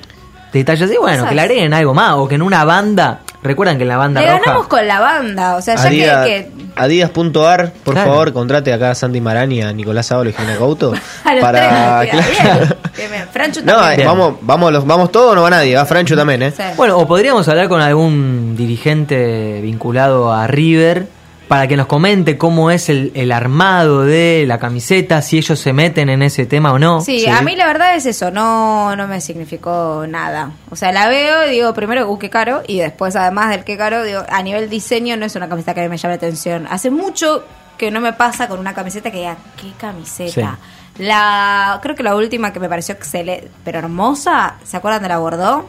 detalles 0.54 0.90
así 0.90 0.98
bueno 0.98 1.28
que 1.28 1.36
le 1.36 1.42
agreguen 1.42 1.74
algo 1.74 1.94
más 1.94 2.14
o 2.14 2.28
que 2.28 2.36
en 2.36 2.42
una 2.42 2.64
banda 2.66 3.20
recuerdan 3.42 3.78
que 3.78 3.84
en 3.84 3.90
la 3.90 3.98
banda 3.98 4.20
Le 4.22 4.28
roja 4.28 4.40
ganamos 4.42 4.68
con 4.68 4.86
la 4.88 5.00
banda, 5.00 5.56
o 5.56 5.62
sea, 5.62 5.76
ya 5.76 5.84
Adidas- 5.90 6.26
que, 6.26 6.52
que 6.58 6.70
Adidas.ar, 6.76 7.72
por 7.84 7.94
Claro. 7.94 8.12
favor, 8.12 8.34
contrate 8.34 8.72
acá 8.74 8.92
a 8.92 8.96
Santi 8.96 9.22
Marani, 9.22 9.62
a 9.62 9.72
Nicolás 9.72 10.12
Ábalo 10.12 10.30
y 10.30 10.34
Jimena 10.34 10.58
Couto. 10.58 10.94
a 11.24 11.34
los 11.36 11.42
para. 11.42 12.00
tres, 12.02 12.12
tía, 12.28 12.42
claro. 12.42 12.60
bien, 12.60 12.78
bien, 12.98 13.12
bien. 13.12 13.28
Francho 13.32 13.62
No, 13.64 13.76
también. 13.78 14.02
eh, 14.02 14.06
vamos, 14.06 14.34
vamos, 14.42 14.72
los, 14.74 14.86
vamos 14.86 15.12
todos, 15.12 15.36
no 15.36 15.42
va 15.42 15.50
nadie, 15.50 15.76
va 15.76 15.86
Francho 15.86 16.16
también, 16.18 16.42
¿eh? 16.44 16.52
Sí. 16.52 16.64
bueno 16.76 16.98
o 16.98 17.08
podríamos 17.08 17.48
hablar 17.48 17.70
con 17.70 17.80
algún 17.82 18.56
dirigente 18.58 19.60
vinculado 19.62 20.34
a 20.34 20.48
River 20.48 21.08
para 21.50 21.68
que 21.68 21.76
nos 21.76 21.88
comente 21.88 22.38
cómo 22.38 22.70
es 22.70 22.90
el, 22.90 23.12
el 23.16 23.32
armado 23.32 24.04
de 24.04 24.46
la 24.48 24.60
camiseta 24.60 25.20
si 25.24 25.40
ellos 25.40 25.60
se 25.60 25.74
meten 25.74 26.08
en 26.08 26.22
ese 26.22 26.46
tema 26.46 26.72
o 26.72 26.78
no 26.78 27.02
Sí, 27.02 27.26
a 27.28 27.42
mí 27.42 27.56
la 27.56 27.66
verdad 27.66 27.96
es 27.96 28.06
eso, 28.06 28.30
no, 28.30 28.96
no 28.96 29.08
me 29.08 29.20
significó 29.20 30.06
nada. 30.08 30.52
O 30.70 30.76
sea, 30.76 30.92
la 30.92 31.08
veo 31.08 31.48
y 31.48 31.52
digo 31.52 31.74
primero, 31.74 32.08
uh, 32.08 32.20
qué 32.20 32.30
caro, 32.30 32.62
y 32.68 32.78
después 32.78 33.16
además 33.16 33.50
del 33.50 33.64
qué 33.64 33.78
caro, 33.78 34.04
digo, 34.04 34.22
a 34.30 34.44
nivel 34.44 34.70
diseño 34.70 35.18
no 35.18 35.26
es 35.26 35.36
una 35.36 35.50
camiseta 35.50 35.74
que 35.74 35.90
me 35.90 35.98
llame 35.98 36.14
la 36.14 36.18
atención. 36.18 36.68
Hace 36.70 36.92
mucho 36.92 37.44
que 37.80 37.90
no 37.90 38.00
me 38.00 38.14
pasa 38.14 38.48
con 38.48 38.60
una 38.60 38.76
camiseta 38.76 39.10
que 39.10 39.18
diga, 39.18 39.38
qué 39.60 39.72
camiseta. 39.76 40.60
La, 41.00 41.80
creo 41.82 41.96
que 41.96 42.04
la 42.04 42.16
última 42.16 42.54
que 42.54 42.60
me 42.60 42.70
pareció 42.70 42.94
excelente, 42.94 43.50
pero 43.64 43.80
hermosa, 43.80 44.58
¿se 44.64 44.78
acuerdan 44.78 45.02
de 45.02 45.10
la 45.10 45.18
Bordeaux? 45.18 45.66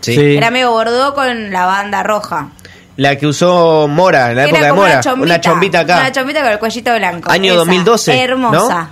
Sí. 0.00 0.36
Era 0.36 0.50
medio 0.50 0.70
Bordeaux 0.70 1.14
con 1.14 1.50
la 1.50 1.66
banda 1.66 2.02
roja. 2.02 2.48
La 2.98 3.16
que 3.16 3.26
usó 3.28 3.86
Mora, 3.88 4.30
en 4.30 4.36
la 4.36 4.42
Era 4.42 4.50
época 4.50 4.64
de 4.64 4.70
como 4.70 4.82
Mora. 4.82 5.00
Una 5.16 5.40
chombita, 5.40 5.80
acá. 5.80 5.98
Una 6.00 6.12
chombita 6.12 6.42
con 6.42 6.50
el 6.50 6.58
cuellito 6.58 6.94
blanco. 6.96 7.30
Año 7.30 7.52
Esa, 7.52 7.58
2012, 7.60 8.22
Hermosa. 8.22 8.90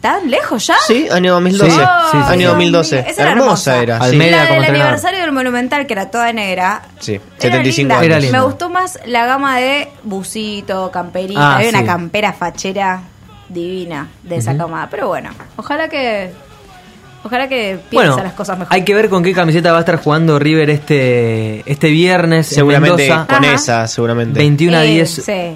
¿Tan 0.00 0.30
lejos 0.30 0.66
ya? 0.66 0.76
Sí, 0.86 1.06
año 1.12 1.34
2012. 1.34 1.70
Sí, 1.70 1.76
sí, 1.76 1.84
sí. 2.12 2.16
año 2.18 2.38
Dios 2.38 2.50
2012. 2.52 2.96
mío, 2.96 3.04
esa 3.10 3.22
era 3.22 3.30
hermosa, 3.32 3.72
hermosa. 3.72 3.82
era. 3.82 3.98
sí. 3.98 4.04
Almeida 4.04 4.30
la 4.30 4.42
como 4.42 4.48
del 4.54 4.56
entrenador. 4.64 4.86
aniversario 4.86 5.20
del 5.20 5.32
Monumental, 5.32 5.86
que 5.86 5.92
era 5.92 6.10
toda 6.10 6.32
negra. 6.32 6.82
Sí, 7.00 7.12
Era 7.14 7.22
75 7.38 7.78
linda. 7.80 7.94
años. 7.96 8.06
Era 8.06 8.20
linda. 8.20 8.38
Me 8.38 8.44
gustó 8.44 8.70
más 8.70 8.98
la 9.04 9.26
gama 9.26 9.58
de 9.58 9.88
busito, 10.04 10.90
camperita. 10.90 11.40
Ah, 11.40 11.56
Había 11.56 11.70
sí. 11.70 11.76
una 11.76 11.84
campera 11.86 12.32
fachera 12.32 13.02
divina 13.50 14.08
de 14.22 14.36
esa 14.36 14.56
camada. 14.56 14.88
Pero 14.90 15.08
bueno, 15.08 15.28
ojalá 15.56 15.88
que. 15.88 16.32
Ojalá 17.24 17.48
que 17.48 17.78
piensa 17.88 18.10
Bueno, 18.10 18.24
las 18.24 18.32
cosas 18.34 18.58
mejor. 18.58 18.74
hay 18.74 18.84
que 18.84 18.94
ver 18.94 19.08
con 19.08 19.22
qué 19.22 19.32
camiseta 19.32 19.70
va 19.72 19.78
a 19.78 19.80
estar 19.80 19.96
jugando 20.02 20.38
River 20.38 20.70
este 20.70 21.62
este 21.70 21.88
viernes 21.90 22.46
Seguramente 22.48 23.04
en 23.04 23.10
Mendoza. 23.10 23.34
con 23.36 23.44
Ajá. 23.44 23.54
esa, 23.54 23.86
seguramente. 23.86 24.38
21 24.38 24.76
a 24.76 24.84
Eh, 24.84 24.88
10. 24.88 25.10
Sí. 25.10 25.54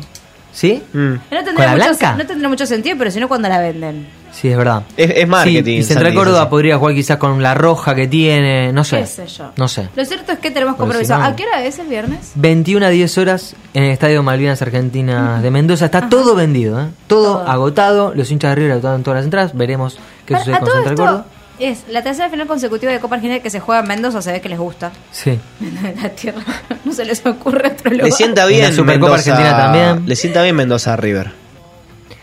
¿Sí? 0.53 0.83
Mm. 0.95 0.99
No 0.99 1.19
¿Con 1.29 1.45
tendría, 1.45 1.67
la 1.67 1.73
mucho, 1.73 1.85
blanca? 1.99 2.15
no 2.17 2.27
tendría 2.27 2.49
mucho 2.49 2.65
sentido, 2.67 2.97
pero 2.99 3.11
si 3.11 3.21
no, 3.21 3.29
cuando 3.29 3.47
la 3.49 3.59
venden. 3.61 4.07
Sí, 4.33 4.49
es 4.49 4.57
verdad. 4.57 4.83
Es, 4.97 5.11
es 5.15 5.29
marketing. 5.29 5.63
Sí, 5.65 5.71
y 5.79 5.83
Central 5.83 6.07
Santi, 6.07 6.17
Córdoba 6.17 6.43
sí. 6.45 6.47
podría 6.51 6.79
jugar 6.79 6.95
quizás 6.95 7.17
con 7.19 7.43
la 7.43 7.53
roja 7.55 7.95
que 7.95 8.07
tiene, 8.07 8.73
no 8.73 8.83
sé. 8.85 9.01
¿Qué 9.01 9.07
sé 9.07 9.27
yo? 9.27 9.51
No 9.57 9.69
sé. 9.69 9.89
Lo 9.95 10.05
cierto 10.05 10.33
es 10.33 10.39
que 10.39 10.51
tenemos 10.51 10.75
Pero 10.77 10.85
compromiso. 10.85 11.15
si 11.15 11.21
no- 11.21 11.27
¿A 11.27 11.37
qué 11.37 11.45
hora 11.45 11.63
es 11.65 11.79
el 11.79 11.89
viernes? 11.89 12.33
21 12.37 12.87
a 12.87 12.89
10 12.89 13.19
horas 13.19 13.55
en 13.75 13.85
el 13.85 13.91
Estadio 13.91 14.23
Malvinas 14.23 14.63
Argentinas 14.63 15.43
de 15.43 15.51
Mendoza. 15.51 15.87
Está 15.87 16.09
todo 16.09 16.35
vendido, 16.35 16.81
¿eh? 16.81 16.87
todo, 17.07 17.39
Todo. 17.39 17.49
agotado. 17.49 18.13
Los 18.15 18.31
hinchas 18.31 18.51
de 18.53 18.55
River 18.55 18.73
agotaron 18.73 19.03
todas 19.03 19.19
las 19.19 19.25
entradas. 19.25 19.55
Veremos 19.57 19.99
qué 20.25 20.39
sucede 20.39 20.59
con 20.59 20.69
Central 20.71 20.85
esto 20.93 21.03
Córdoba. 21.03 21.27
Es 21.59 21.85
la 21.89 22.03
tercera 22.03 22.29
final 22.29 22.47
consecutiva 22.47 22.93
de 22.93 23.01
Copa 23.01 23.17
Argentina 23.17 23.41
que 23.43 23.51
se 23.51 23.61
juega 23.61 23.81
en 23.83 23.89
Mendoza, 23.89 24.21
se 24.23 24.33
ve 24.33 24.41
que 24.41 24.49
les 24.49 24.59
gusta. 24.59 24.93
Sí. 25.11 25.39
la 26.03 26.09
tierra 26.11 26.43
no 26.85 26.93
se 26.93 27.05
les 27.05 27.25
ocurre 27.25 27.69
otro 27.73 27.91
lugar. 27.91 28.07
Le 28.07 28.13
sienta 28.13 28.43
En 28.43 28.49
bien 28.49 28.63
la 28.71 28.73
Supercopa 28.73 29.13
Mendoza- 29.13 29.31
Argentina 29.33 29.57
también. 29.57 30.09
Le 30.09 30.17
sienta 30.17 30.43
bien 30.43 30.57
Mendoza 30.57 30.93
a 30.93 30.97
River. 30.97 31.33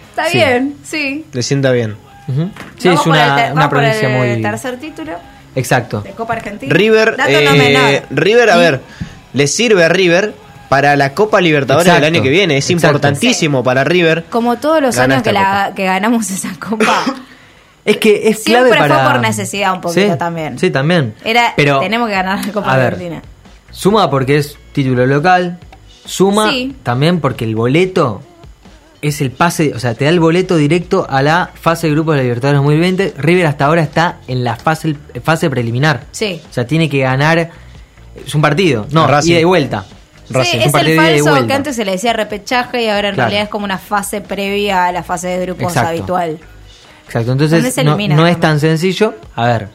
Está 0.10 0.26
Sí. 0.28 0.38
bien, 0.38 0.76
sí. 0.84 1.26
Le 1.32 1.42
sienta 1.44 1.72
bien. 1.72 1.96
Sí, 2.78 2.88
Vamos 2.88 3.02
es 3.02 3.08
una, 3.08 3.28
vamos 3.36 3.64
por 3.64 3.70
provincia 3.70 4.08
el 4.24 4.34
muy... 4.36 4.42
tercer 4.42 4.80
título 4.80 5.12
Exacto. 5.56 6.02
de 6.02 6.12
Copa 6.12 6.34
Argentina. 6.34 6.74
River, 6.74 7.18
eh. 7.28 8.04
River, 8.12 8.50
a 8.50 8.56
ver, 8.58 8.80
le 9.34 9.48
sirve 9.48 9.84
a 9.84 9.90
River 9.90 10.34
para 10.70 10.96
la 10.96 11.14
Copa 11.14 11.42
Libertadores 11.42 11.88
Exacto, 11.88 12.06
del 12.06 12.14
año 12.16 12.24
que 12.24 12.30
viene. 12.30 12.58
Es 12.58 12.70
exacto. 12.70 12.88
importantísimo 12.98 13.64
para 13.64 13.84
River. 13.84 14.24
Como 14.30 14.58
todos 14.58 14.82
los 14.82 14.98
años 14.98 15.22
que, 15.22 15.34
la, 15.34 15.74
que 15.76 15.84
ganamos 15.86 16.30
esa 16.32 16.52
copa. 16.60 17.04
Es 17.86 17.98
que 17.98 18.30
es 18.30 18.44
Siempre 18.44 18.70
clave 18.72 18.88
para... 18.90 19.04
fue 19.04 19.12
por 19.14 19.22
necesidad 19.22 19.74
un 19.74 19.82
poquito 19.82 20.12
Sí, 20.14 20.18
también. 20.18 20.60
Sí, 20.60 20.70
también. 20.72 21.14
Era, 21.26 21.54
Pero, 21.56 21.80
tenemos 21.80 22.08
que 22.08 22.14
ganar 22.16 22.46
la 22.46 22.54
Copa 22.54 22.74
a 22.74 22.78
ver, 22.78 22.86
Argentina. 22.88 23.22
Suma 23.72 24.10
porque 24.10 24.38
es 24.38 24.58
título 24.72 25.06
local. 25.06 25.58
Suma 26.06 26.50
Sí. 26.52 26.76
también 26.84 27.20
porque 27.20 27.44
el 27.46 27.56
boleto 27.56 28.22
es 29.02 29.20
el 29.20 29.32
pase, 29.32 29.74
o 29.76 29.80
sea, 29.80 29.96
te 29.96 30.06
da 30.06 30.12
el 30.12 30.20
boleto 30.22 30.56
directo 30.56 31.06
a 31.10 31.22
la 31.22 31.50
fase 31.54 31.88
de 31.88 31.94
grupos 31.94 32.14
de 32.14 32.18
la 32.20 32.24
Libertadores 32.24 32.60
2020. 32.62 33.14
River 33.18 33.48
hasta 33.48 33.66
ahora 33.66 33.82
está 33.82 34.18
en 34.30 34.44
la 34.46 34.56
fase, 34.56 34.96
fase 35.24 35.50
preliminar. 35.50 36.06
Sí. 36.12 36.42
O 36.50 36.54
sea, 36.54 36.66
tiene 36.66 36.88
que 36.90 37.00
ganar. 37.00 37.50
Es 38.26 38.34
un 38.34 38.42
partido. 38.42 38.86
No, 38.92 39.08
Racing. 39.08 39.32
ida 39.32 39.40
y 39.42 39.44
vuelta. 39.44 39.86
Racing. 40.30 40.52
Sí, 40.52 40.58
un 40.58 40.64
es 40.64 40.74
el 40.88 40.96
falso 40.96 41.48
que 41.48 41.54
antes 41.54 41.76
se 41.76 41.84
le 41.84 41.92
decía 41.92 42.14
repechaje 42.14 42.84
y 42.84 42.88
ahora 42.88 43.10
en 43.10 43.16
Claro. 43.16 43.28
realidad 43.30 43.44
es 43.44 43.50
como 43.50 43.66
una 43.66 43.78
fase 43.78 44.22
previa 44.22 44.86
a 44.86 44.92
la 44.94 45.04
fase 45.04 45.28
de 45.28 45.42
grupos 45.46 45.64
Exacto. 45.74 45.90
habitual. 45.90 46.40
Exacto, 47.06 47.30
¿Dónde 47.30 47.46
entonces 47.46 47.74
se 47.74 47.84
no, 47.84 47.92
elimina, 47.94 48.16
no 48.16 48.28
es 48.28 48.40
tan 48.40 48.60
sencillo. 48.60 49.16
A 49.36 49.48
ver, 49.48 49.68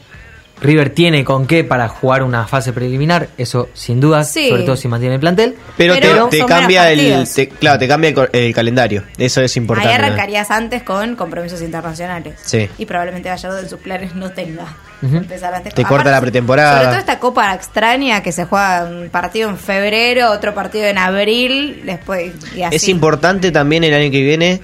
River 0.61 0.89
tiene 0.89 1.23
con 1.23 1.47
qué 1.47 1.63
para 1.63 1.87
jugar 1.87 2.21
una 2.21 2.45
fase 2.45 2.73
preliminar, 2.73 3.29
eso 3.37 3.69
sin 3.73 4.01
duda, 4.01 4.25
Sí. 4.25 4.49
sobre 4.49 4.63
todo 4.63 4.75
si 4.75 4.89
mantiene 4.89 5.15
el 5.15 5.21
plantel. 5.21 5.55
Pero, 5.77 5.93
Pero 6.01 6.27
te, 6.27 6.43
cambia 6.45 6.91
el, 6.91 7.25
te- 7.33 7.47
claro, 7.47 7.79
te 7.79 7.87
cambia 7.87 8.09
el, 8.09 8.13
co- 8.13 8.27
el 8.33 8.53
calendario. 8.53 9.03
Eso 9.17 9.39
es 9.41 9.55
importante. 9.55 9.93
Ahí 9.93 9.97
¿no? 9.97 10.05
arrancarías 10.05 10.51
antes 10.51 10.83
con 10.83 11.15
compromisos 11.15 11.61
internacionales. 11.61 12.33
Sí. 12.43 12.67
Y 12.77 12.85
probablemente 12.85 13.29
Gallardo 13.29 13.57
en 13.59 13.69
sus 13.69 13.79
planes 13.79 14.15
no 14.15 14.31
tenga. 14.31 14.65
Empezar 15.01 15.53
antes. 15.53 15.73
Te 15.73 15.85
corta 15.85 16.11
la 16.11 16.19
pretemporada. 16.19 16.73
Sobre 16.79 16.87
todo 16.87 16.99
esta 16.99 17.19
copa 17.19 17.53
extraña 17.53 18.21
que 18.21 18.33
se 18.33 18.43
juega 18.43 18.83
un 18.83 19.07
partido 19.09 19.49
en 19.49 19.57
febrero, 19.57 20.29
otro 20.31 20.53
partido 20.53 20.87
en 20.87 20.97
abril, 20.97 21.83
después 21.85 22.33
y 22.53 22.63
así. 22.63 22.75
Es 22.75 22.89
importante 22.89 23.51
también 23.53 23.85
el 23.85 23.93
año 23.93 24.11
que 24.11 24.21
viene 24.23 24.59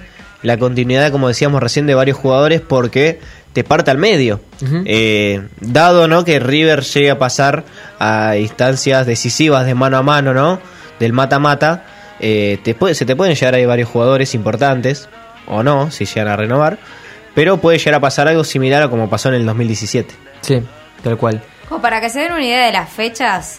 la 0.46 0.58
continuidad, 0.58 1.12
como 1.12 1.28
decíamos 1.28 1.62
recién, 1.62 1.88
de 1.88 1.96
varios 1.96 2.18
jugadores 2.18 2.62
porque 2.62 3.20
te 3.54 3.64
parte 3.64 3.92
al 3.92 3.98
medio. 3.98 4.40
Eh, 4.86 5.42
dado 5.60 6.08
no 6.08 6.24
que 6.26 6.40
River 6.40 6.82
llegue 6.84 7.12
a 7.12 7.18
pasar 7.18 7.64
a 8.00 8.38
instancias 8.38 9.06
decisivas 9.06 9.66
de 9.66 9.76
mano 9.76 9.98
a 9.98 10.04
mano, 10.04 10.34
¿no? 10.34 10.60
Del 11.00 11.14
mata-mata, 11.14 11.86
eh, 12.20 12.60
te 12.64 12.76
puede- 12.76 12.96
se 12.96 13.06
te 13.06 13.16
pueden 13.16 13.36
llegar 13.36 13.54
ahí 13.56 13.66
varios 13.66 13.90
jugadores 13.90 14.34
importantes, 14.36 15.10
o 15.48 15.64
no, 15.64 15.92
si 15.92 16.06
llegan 16.06 16.28
a 16.28 16.36
renovar, 16.36 16.78
pero 17.34 17.58
puede 17.58 17.78
llegar 17.78 17.96
a 17.96 18.00
pasar 18.00 18.28
algo 18.28 18.44
similar 18.44 18.84
a 18.84 18.90
como 18.90 19.10
pasó 19.10 19.30
en 19.30 19.36
el 19.36 19.46
2017. 19.46 20.14
Sí, 20.42 20.62
tal 21.04 21.18
cual. 21.18 21.42
Como 21.68 21.82
para 21.82 22.00
que 22.02 22.10
se 22.10 22.20
den 22.20 22.32
una 22.34 22.46
idea 22.46 22.66
de 22.66 22.72
las 22.72 22.90
fechas, 22.90 23.58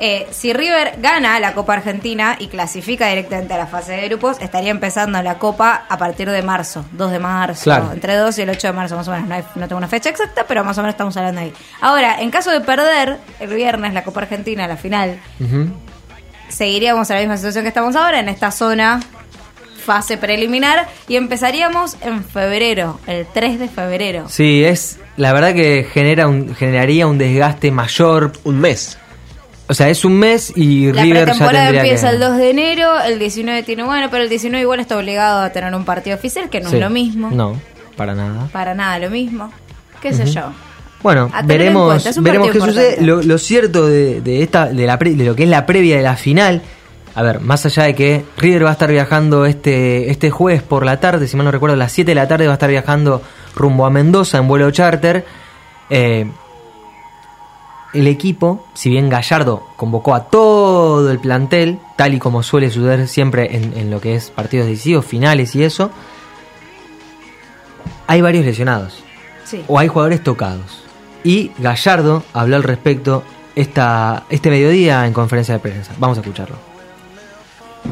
eh, 0.00 0.28
si 0.30 0.52
River 0.52 0.94
gana 1.00 1.40
la 1.40 1.54
Copa 1.54 1.72
Argentina 1.74 2.36
y 2.38 2.46
clasifica 2.48 3.08
directamente 3.08 3.54
a 3.54 3.58
la 3.58 3.66
fase 3.66 3.92
de 3.92 4.08
grupos, 4.08 4.36
estaría 4.40 4.70
empezando 4.70 5.20
la 5.22 5.38
Copa 5.38 5.86
a 5.88 5.98
partir 5.98 6.30
de 6.30 6.42
marzo, 6.42 6.84
2 6.92 7.10
de 7.10 7.18
marzo, 7.18 7.64
Claro. 7.64 7.90
entre 7.92 8.14
2 8.16 8.38
y 8.38 8.42
el 8.42 8.50
8 8.50 8.68
de 8.68 8.72
marzo 8.72 8.96
más 8.96 9.08
o 9.08 9.10
menos. 9.12 9.28
No, 9.28 9.34
hay- 9.34 9.44
no 9.56 9.66
tengo 9.66 9.78
una 9.78 9.88
fecha 9.88 10.08
exacta, 10.10 10.44
pero 10.46 10.62
más 10.64 10.78
o 10.78 10.82
menos 10.82 10.94
estamos 10.94 11.16
hablando 11.16 11.40
ahí. 11.40 11.52
Ahora, 11.80 12.20
en 12.20 12.30
caso 12.30 12.50
de 12.50 12.60
perder 12.60 13.18
el 13.40 13.48
viernes 13.54 13.92
la 13.92 14.04
Copa 14.04 14.20
Argentina, 14.20 14.66
la 14.68 14.76
final, 14.76 15.18
seguiríamos 16.48 17.08
en 17.10 17.16
la 17.16 17.20
misma 17.20 17.36
situación 17.36 17.64
que 17.64 17.68
estamos 17.68 17.96
ahora, 17.96 18.20
en 18.20 18.28
esta 18.28 18.50
zona 18.50 19.00
fase 19.84 20.18
preliminar, 20.18 20.86
y 21.08 21.16
empezaríamos 21.16 21.96
en 22.02 22.22
febrero, 22.22 23.00
el 23.06 23.26
3 23.32 23.58
de 23.58 23.68
febrero. 23.68 24.28
Sí, 24.28 24.62
es 24.64 24.98
la 25.16 25.32
verdad 25.32 25.54
que 25.54 25.86
genera 25.92 26.28
un, 26.28 26.54
generaría 26.54 27.06
un 27.06 27.16
desgaste 27.18 27.70
mayor. 27.70 28.32
Un 28.44 28.60
mes. 28.60 28.98
O 29.68 29.74
sea, 29.74 29.88
es 29.90 30.04
un 30.04 30.14
mes 30.18 30.52
y 30.56 30.90
La 30.92 31.02
River 31.02 31.26
ya 31.26 31.34
tendría 31.34 31.68
empieza 31.82 32.08
que... 32.08 32.14
el 32.14 32.20
2 32.20 32.36
de 32.38 32.50
enero, 32.50 33.00
el 33.00 33.18
19 33.18 33.62
tiene 33.64 33.82
bueno, 33.84 34.08
pero 34.10 34.22
el 34.22 34.28
19 34.30 34.62
igual 34.62 34.80
está 34.80 34.96
obligado 34.96 35.42
a 35.42 35.50
tener 35.50 35.74
un 35.74 35.84
partido 35.84 36.16
oficial, 36.16 36.48
que 36.48 36.60
no 36.60 36.70
Sí. 36.70 36.76
es 36.76 36.82
lo 36.82 36.88
mismo. 36.90 37.30
No, 37.30 37.54
para 37.96 38.14
nada. 38.14 38.48
Para 38.52 38.74
nada 38.74 38.98
lo 38.98 39.10
mismo. 39.10 39.52
¿Qué 40.00 40.14
sé 40.14 40.22
Ujú. 40.22 40.32
yo? 40.32 40.42
Bueno, 41.02 41.30
veremos, 41.44 42.02
veremos 42.22 42.50
qué 42.50 42.60
sucede. 42.60 42.96
Lo, 43.02 43.22
lo 43.22 43.38
cierto 43.38 43.86
de, 43.86 44.20
de 44.20 44.42
esta, 44.42 44.66
de, 44.66 44.86
la 44.86 44.98
pre- 44.98 45.14
de 45.14 45.24
lo 45.24 45.36
que 45.36 45.44
es 45.44 45.48
la 45.50 45.64
previa 45.66 45.96
de 45.96 46.02
la 46.02 46.16
final, 46.16 46.62
a 47.14 47.22
ver, 47.22 47.40
más 47.40 47.64
allá 47.66 47.84
de 47.84 47.94
que 47.94 48.24
River 48.38 48.64
va 48.64 48.70
a 48.70 48.72
estar 48.72 48.90
viajando 48.90 49.44
este, 49.46 50.10
este 50.10 50.30
jueves 50.30 50.62
por 50.62 50.84
la 50.86 50.98
tarde, 50.98 51.28
si 51.28 51.36
mal 51.36 51.44
no 51.44 51.52
recuerdo, 51.52 51.74
a 51.74 51.78
las 51.78 51.92
7 51.92 52.10
de 52.10 52.14
la 52.14 52.26
tarde 52.26 52.46
va 52.46 52.52
a 52.52 52.54
estar 52.54 52.70
viajando 52.70 53.22
rumbo 53.54 53.84
a 53.86 53.90
Mendoza 53.90 54.38
en 54.38 54.48
vuelo 54.48 54.70
charter. 54.70 55.24
Eh, 55.90 56.26
el 57.94 58.06
equipo, 58.06 58.66
si 58.74 58.90
bien 58.90 59.08
Gallardo 59.08 59.66
convocó 59.76 60.14
a 60.14 60.24
todo 60.24 61.10
el 61.10 61.18
plantel, 61.18 61.78
tal 61.96 62.14
y 62.14 62.18
como 62.18 62.42
suele 62.42 62.70
suceder 62.70 63.08
siempre 63.08 63.56
en, 63.56 63.76
en 63.76 63.90
lo 63.90 64.00
que 64.00 64.14
es 64.14 64.30
partidos 64.30 64.66
decisivos, 64.66 65.04
finales 65.06 65.54
y 65.56 65.64
eso, 65.64 65.90
hay 68.06 68.20
varios 68.20 68.44
lesionados 68.44 69.02
Sí. 69.44 69.64
o 69.66 69.78
hay 69.78 69.88
jugadores 69.88 70.22
tocados. 70.22 70.84
Y 71.24 71.52
Gallardo 71.58 72.22
habló 72.34 72.56
al 72.56 72.62
respecto 72.62 73.22
esta, 73.56 74.24
este 74.28 74.50
mediodía 74.50 75.06
en 75.06 75.12
conferencia 75.14 75.54
de 75.54 75.60
prensa. 75.60 75.92
Vamos 75.98 76.18
a 76.18 76.20
escucharlo. 76.20 76.56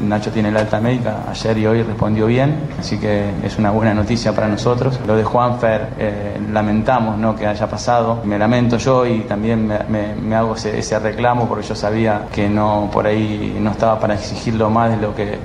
Nacho 0.03 0.31
tiene 0.31 0.51
la 0.51 0.61
alta 0.61 0.79
médica, 0.79 1.23
ayer 1.29 1.57
y 1.57 1.67
hoy 1.67 1.83
respondió 1.83 2.27
bien, 2.27 2.55
así 2.79 2.97
que 2.97 3.31
es 3.43 3.57
una 3.57 3.71
buena 3.71 3.93
noticia 3.93 4.33
para 4.33 4.47
nosotros. 4.47 4.99
Lo 5.07 5.15
de 5.15 5.23
Juanfer, 5.23 5.87
eh, 5.97 6.37
lamentamos 6.51 7.17
¿no? 7.17 7.35
que 7.35 7.47
haya 7.47 7.67
pasado, 7.67 8.21
me 8.23 8.37
lamento 8.37 8.77
yo 8.77 9.05
y 9.05 9.21
también 9.21 9.67
me, 9.67 10.35
hago 10.35 10.55
ese, 10.55 10.99
reclamo 10.99 11.47
porque 11.47 11.65
yo 11.67 11.75
sabía 11.75 12.23
que 12.31 12.49
no 12.49 12.89
por 12.91 13.07
ahí 13.07 13.57
no 13.59 13.71
estaba 13.71 13.99
para 13.99 14.15
exigirlo 14.15 14.69
más 14.69 14.89
de 14.91 14.97
lo 14.97 15.15
que, 15.15 15.37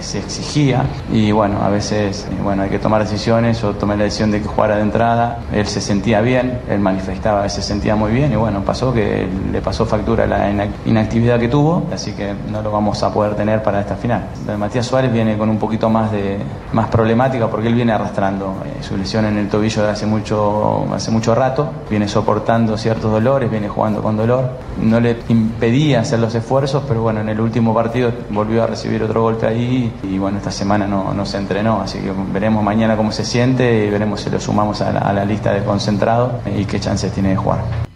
se 0.00 0.18
exigía 0.18 0.84
y 1.12 1.32
bueno, 1.32 1.58
a 1.62 1.68
veces 1.70 2.26
eh, 2.30 2.34
bueno, 2.42 2.62
hay 2.62 2.68
que 2.70 2.78
tomar 2.78 3.02
decisiones, 3.02 3.60
yo 3.60 3.72
tomé 3.74 3.96
la 3.96 4.04
decisión 4.04 4.30
de 4.30 4.40
que 4.40 4.46
jugara 4.46 4.76
de 4.76 4.82
entrada, 4.82 5.38
él 5.52 5.66
se 5.66 5.80
sentía 5.80 6.20
bien, 6.20 6.60
él 6.68 6.78
manifestaba 6.80 7.48
se 7.48 7.62
sentía 7.62 7.96
muy 7.96 8.12
bien 8.12 8.32
y 8.32 8.36
bueno, 8.36 8.62
pasó 8.62 8.92
que 8.92 9.26
le 9.50 9.60
pasó 9.60 9.86
factura 9.86 10.26
la 10.26 10.50
inac- 10.50 10.70
inactividad 10.86 11.38
que 11.38 11.48
tuvo, 11.48 11.84
así 11.92 12.12
que 12.12 12.34
no 12.50 12.62
lo 12.62 12.70
vamos 12.70 13.02
a 13.02 13.12
poder 13.12 13.34
tener 13.34 13.62
para 13.62 13.80
esta 13.80 13.96
final. 13.98 14.28
Matías 14.58 14.86
Suárez 14.86 15.12
viene 15.12 15.36
con 15.36 15.48
un 15.48 15.58
poquito 15.58 15.90
más 15.90 16.10
de 16.10 16.38
más 16.72 16.88
problemática 16.88 17.48
porque 17.48 17.68
él 17.68 17.74
viene 17.74 17.92
arrastrando 17.92 18.56
eh, 18.64 18.82
su 18.82 18.96
lesión 18.96 19.24
en 19.24 19.38
el 19.38 19.48
tobillo 19.48 19.82
de 19.82 19.90
hace 19.90 20.06
mucho 20.06 20.86
hace 20.92 21.10
mucho 21.10 21.34
rato, 21.34 21.70
viene 21.90 22.08
soportando 22.08 22.76
ciertos 22.76 23.10
dolores, 23.10 23.50
viene 23.50 23.68
jugando 23.68 24.02
con 24.02 24.16
dolor. 24.16 24.50
No 24.82 25.00
le 25.00 25.18
impedía 25.28 26.00
hacer 26.00 26.18
los 26.18 26.34
esfuerzos, 26.34 26.84
pero 26.86 27.02
bueno, 27.02 27.20
en 27.20 27.28
el 27.28 27.40
último 27.40 27.74
partido 27.74 28.12
volvió 28.30 28.62
a 28.62 28.66
recibir 28.66 29.02
otro 29.02 29.22
golpe 29.22 29.46
ahí 29.46 29.92
y 30.02 30.18
bueno, 30.18 30.38
esta 30.38 30.50
semana 30.50 30.86
no, 30.86 31.12
no 31.12 31.26
se 31.26 31.38
entrenó, 31.38 31.80
así 31.80 31.98
que 31.98 32.12
veremos 32.32 32.62
mañana 32.62 32.96
cómo 32.96 33.12
se 33.12 33.24
siente 33.24 33.86
y 33.86 33.90
veremos 33.90 34.20
si 34.20 34.30
lo 34.30 34.40
sumamos 34.40 34.80
a 34.80 34.92
la, 34.92 35.00
a 35.00 35.12
la 35.12 35.24
lista 35.24 35.52
de 35.52 35.64
concentrado 35.64 36.40
y 36.56 36.64
qué 36.64 36.80
chances 36.80 37.12
tiene 37.12 37.30
de 37.30 37.36
jugar. 37.36 37.87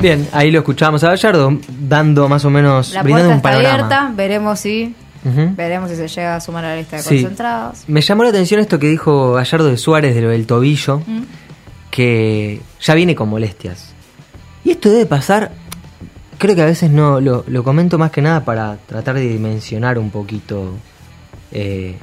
Bien, 0.00 0.28
ahí 0.32 0.50
lo 0.50 0.58
escuchamos 0.60 1.02
a 1.04 1.08
Gallardo 1.08 1.58
dando 1.80 2.28
más 2.28 2.44
o 2.44 2.50
menos, 2.50 2.92
La 2.92 3.02
puerta 3.02 3.28
un 3.28 3.34
está 3.36 3.42
panorama. 3.50 3.72
abierta, 3.74 4.12
veremos 4.14 4.60
si 4.60 4.94
veremos 5.56 5.90
si 5.90 5.96
se 5.96 6.06
llega 6.06 6.36
a 6.36 6.40
sumar 6.40 6.64
a 6.64 6.68
la 6.68 6.76
lista 6.76 6.96
de 6.96 7.02
Sí. 7.02 7.08
concentrados. 7.22 7.82
Me 7.88 8.00
llamó 8.00 8.22
la 8.22 8.28
atención 8.28 8.60
esto 8.60 8.78
que 8.78 8.86
dijo 8.88 9.32
Gallardo 9.32 9.66
de 9.68 9.76
Suárez 9.76 10.14
de 10.14 10.20
lo 10.20 10.28
del 10.28 10.46
tobillo, 10.46 10.98
Mm. 11.04 11.22
que 11.90 12.60
ya 12.80 12.94
viene 12.94 13.16
con 13.16 13.28
molestias. 13.28 13.92
Y 14.64 14.70
esto 14.70 14.88
debe 14.88 15.06
pasar, 15.06 15.50
creo 16.38 16.54
que 16.54 16.62
a 16.62 16.66
veces 16.66 16.90
no, 16.90 17.20
lo, 17.20 17.44
lo 17.48 17.64
comento 17.64 17.98
más 17.98 18.12
que 18.12 18.22
nada 18.22 18.44
para 18.44 18.76
tratar 18.86 19.16
de 19.16 19.22
dimensionar 19.22 19.98
un 19.98 20.10
poquito 20.10 20.74
eh, 21.52 21.96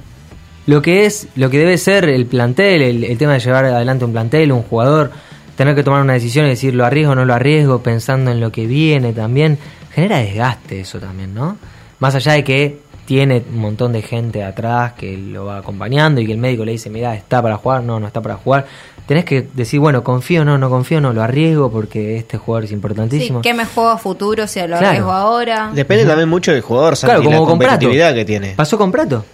lo 0.66 0.82
que 0.82 1.06
es, 1.06 1.28
lo 1.36 1.50
que 1.50 1.60
debe 1.60 1.78
ser 1.78 2.06
el 2.10 2.26
plantel, 2.26 2.82
el, 2.82 3.04
el 3.06 3.18
tema 3.18 3.34
de 3.34 3.40
llevar 3.40 3.66
adelante 3.66 4.04
un 4.04 4.12
plantel, 4.14 4.52
un 4.52 4.64
jugador, 4.64 5.12
tener 5.56 5.76
que 5.76 5.84
tomar 5.84 6.02
una 6.02 6.14
decisión 6.14 6.46
y 6.46 6.50
decir 6.50 6.74
lo 6.76 6.86
arriesgo 6.86 7.12
o 7.14 7.16
no 7.16 7.26
lo 7.26 7.34
arriesgo, 7.34 7.80
pensando 7.84 8.32
en 8.32 8.40
lo 8.40 8.52
que 8.52 8.66
viene 8.68 9.14
también, 9.14 9.58
genera 9.94 10.18
desgaste 10.20 10.82
eso 10.82 11.00
también, 11.00 11.34
¿no? 11.34 11.58
Más 12.00 12.16
allá 12.16 12.34
de 12.34 12.44
que 12.44 12.80
tiene 13.06 13.44
un 13.52 13.60
montón 13.60 13.92
de 13.92 14.02
gente 14.02 14.44
atrás 14.44 14.94
que 14.94 15.18
lo 15.18 15.46
va 15.46 15.58
acompañando 15.58 16.22
y 16.22 16.26
que 16.26 16.32
el 16.32 16.38
médico 16.38 16.64
le 16.66 16.72
dice, 16.72 16.90
mira, 16.90 17.16
está 17.16 17.42
para 17.42 17.58
jugar, 17.58 17.84
no, 17.84 18.00
no 18.00 18.08
está 18.08 18.22
para 18.22 18.36
jugar. 18.36 18.66
Tenés 19.06 19.26
que 19.26 19.46
decir, 19.54 19.82
bueno, 19.82 20.02
confío, 20.06 20.46
no, 20.46 20.58
no 20.58 20.70
confío, 20.70 21.02
no, 21.02 21.12
lo 21.12 21.22
arriesgo 21.22 21.70
porque 21.70 22.16
este 22.18 22.38
jugador 22.38 22.64
es 22.64 22.70
Sí, 22.70 22.76
importantísimo. 22.76 23.42
¿qué 23.42 23.54
me 23.54 23.66
juego 23.66 23.90
a 23.90 23.98
futuro 23.98 24.48
si 24.48 24.62
lo 24.62 24.68
Claro. 24.68 24.88
arriesgo 24.88 25.12
ahora? 25.12 25.72
Depende 25.74 26.06
también 26.06 26.30
mucho 26.30 26.54
del 26.54 26.62
jugador, 26.62 26.96
Santi, 26.96 27.12
Claro, 27.12 27.24
como 27.26 27.32
la 27.42 27.46
con 27.46 27.60
Prato. 27.60 27.72
competitividad 27.74 28.14
que 28.14 28.24
tiene. 28.24 28.54
Pasó 28.56 28.78
con 28.78 28.92
Prato. 28.94 29.26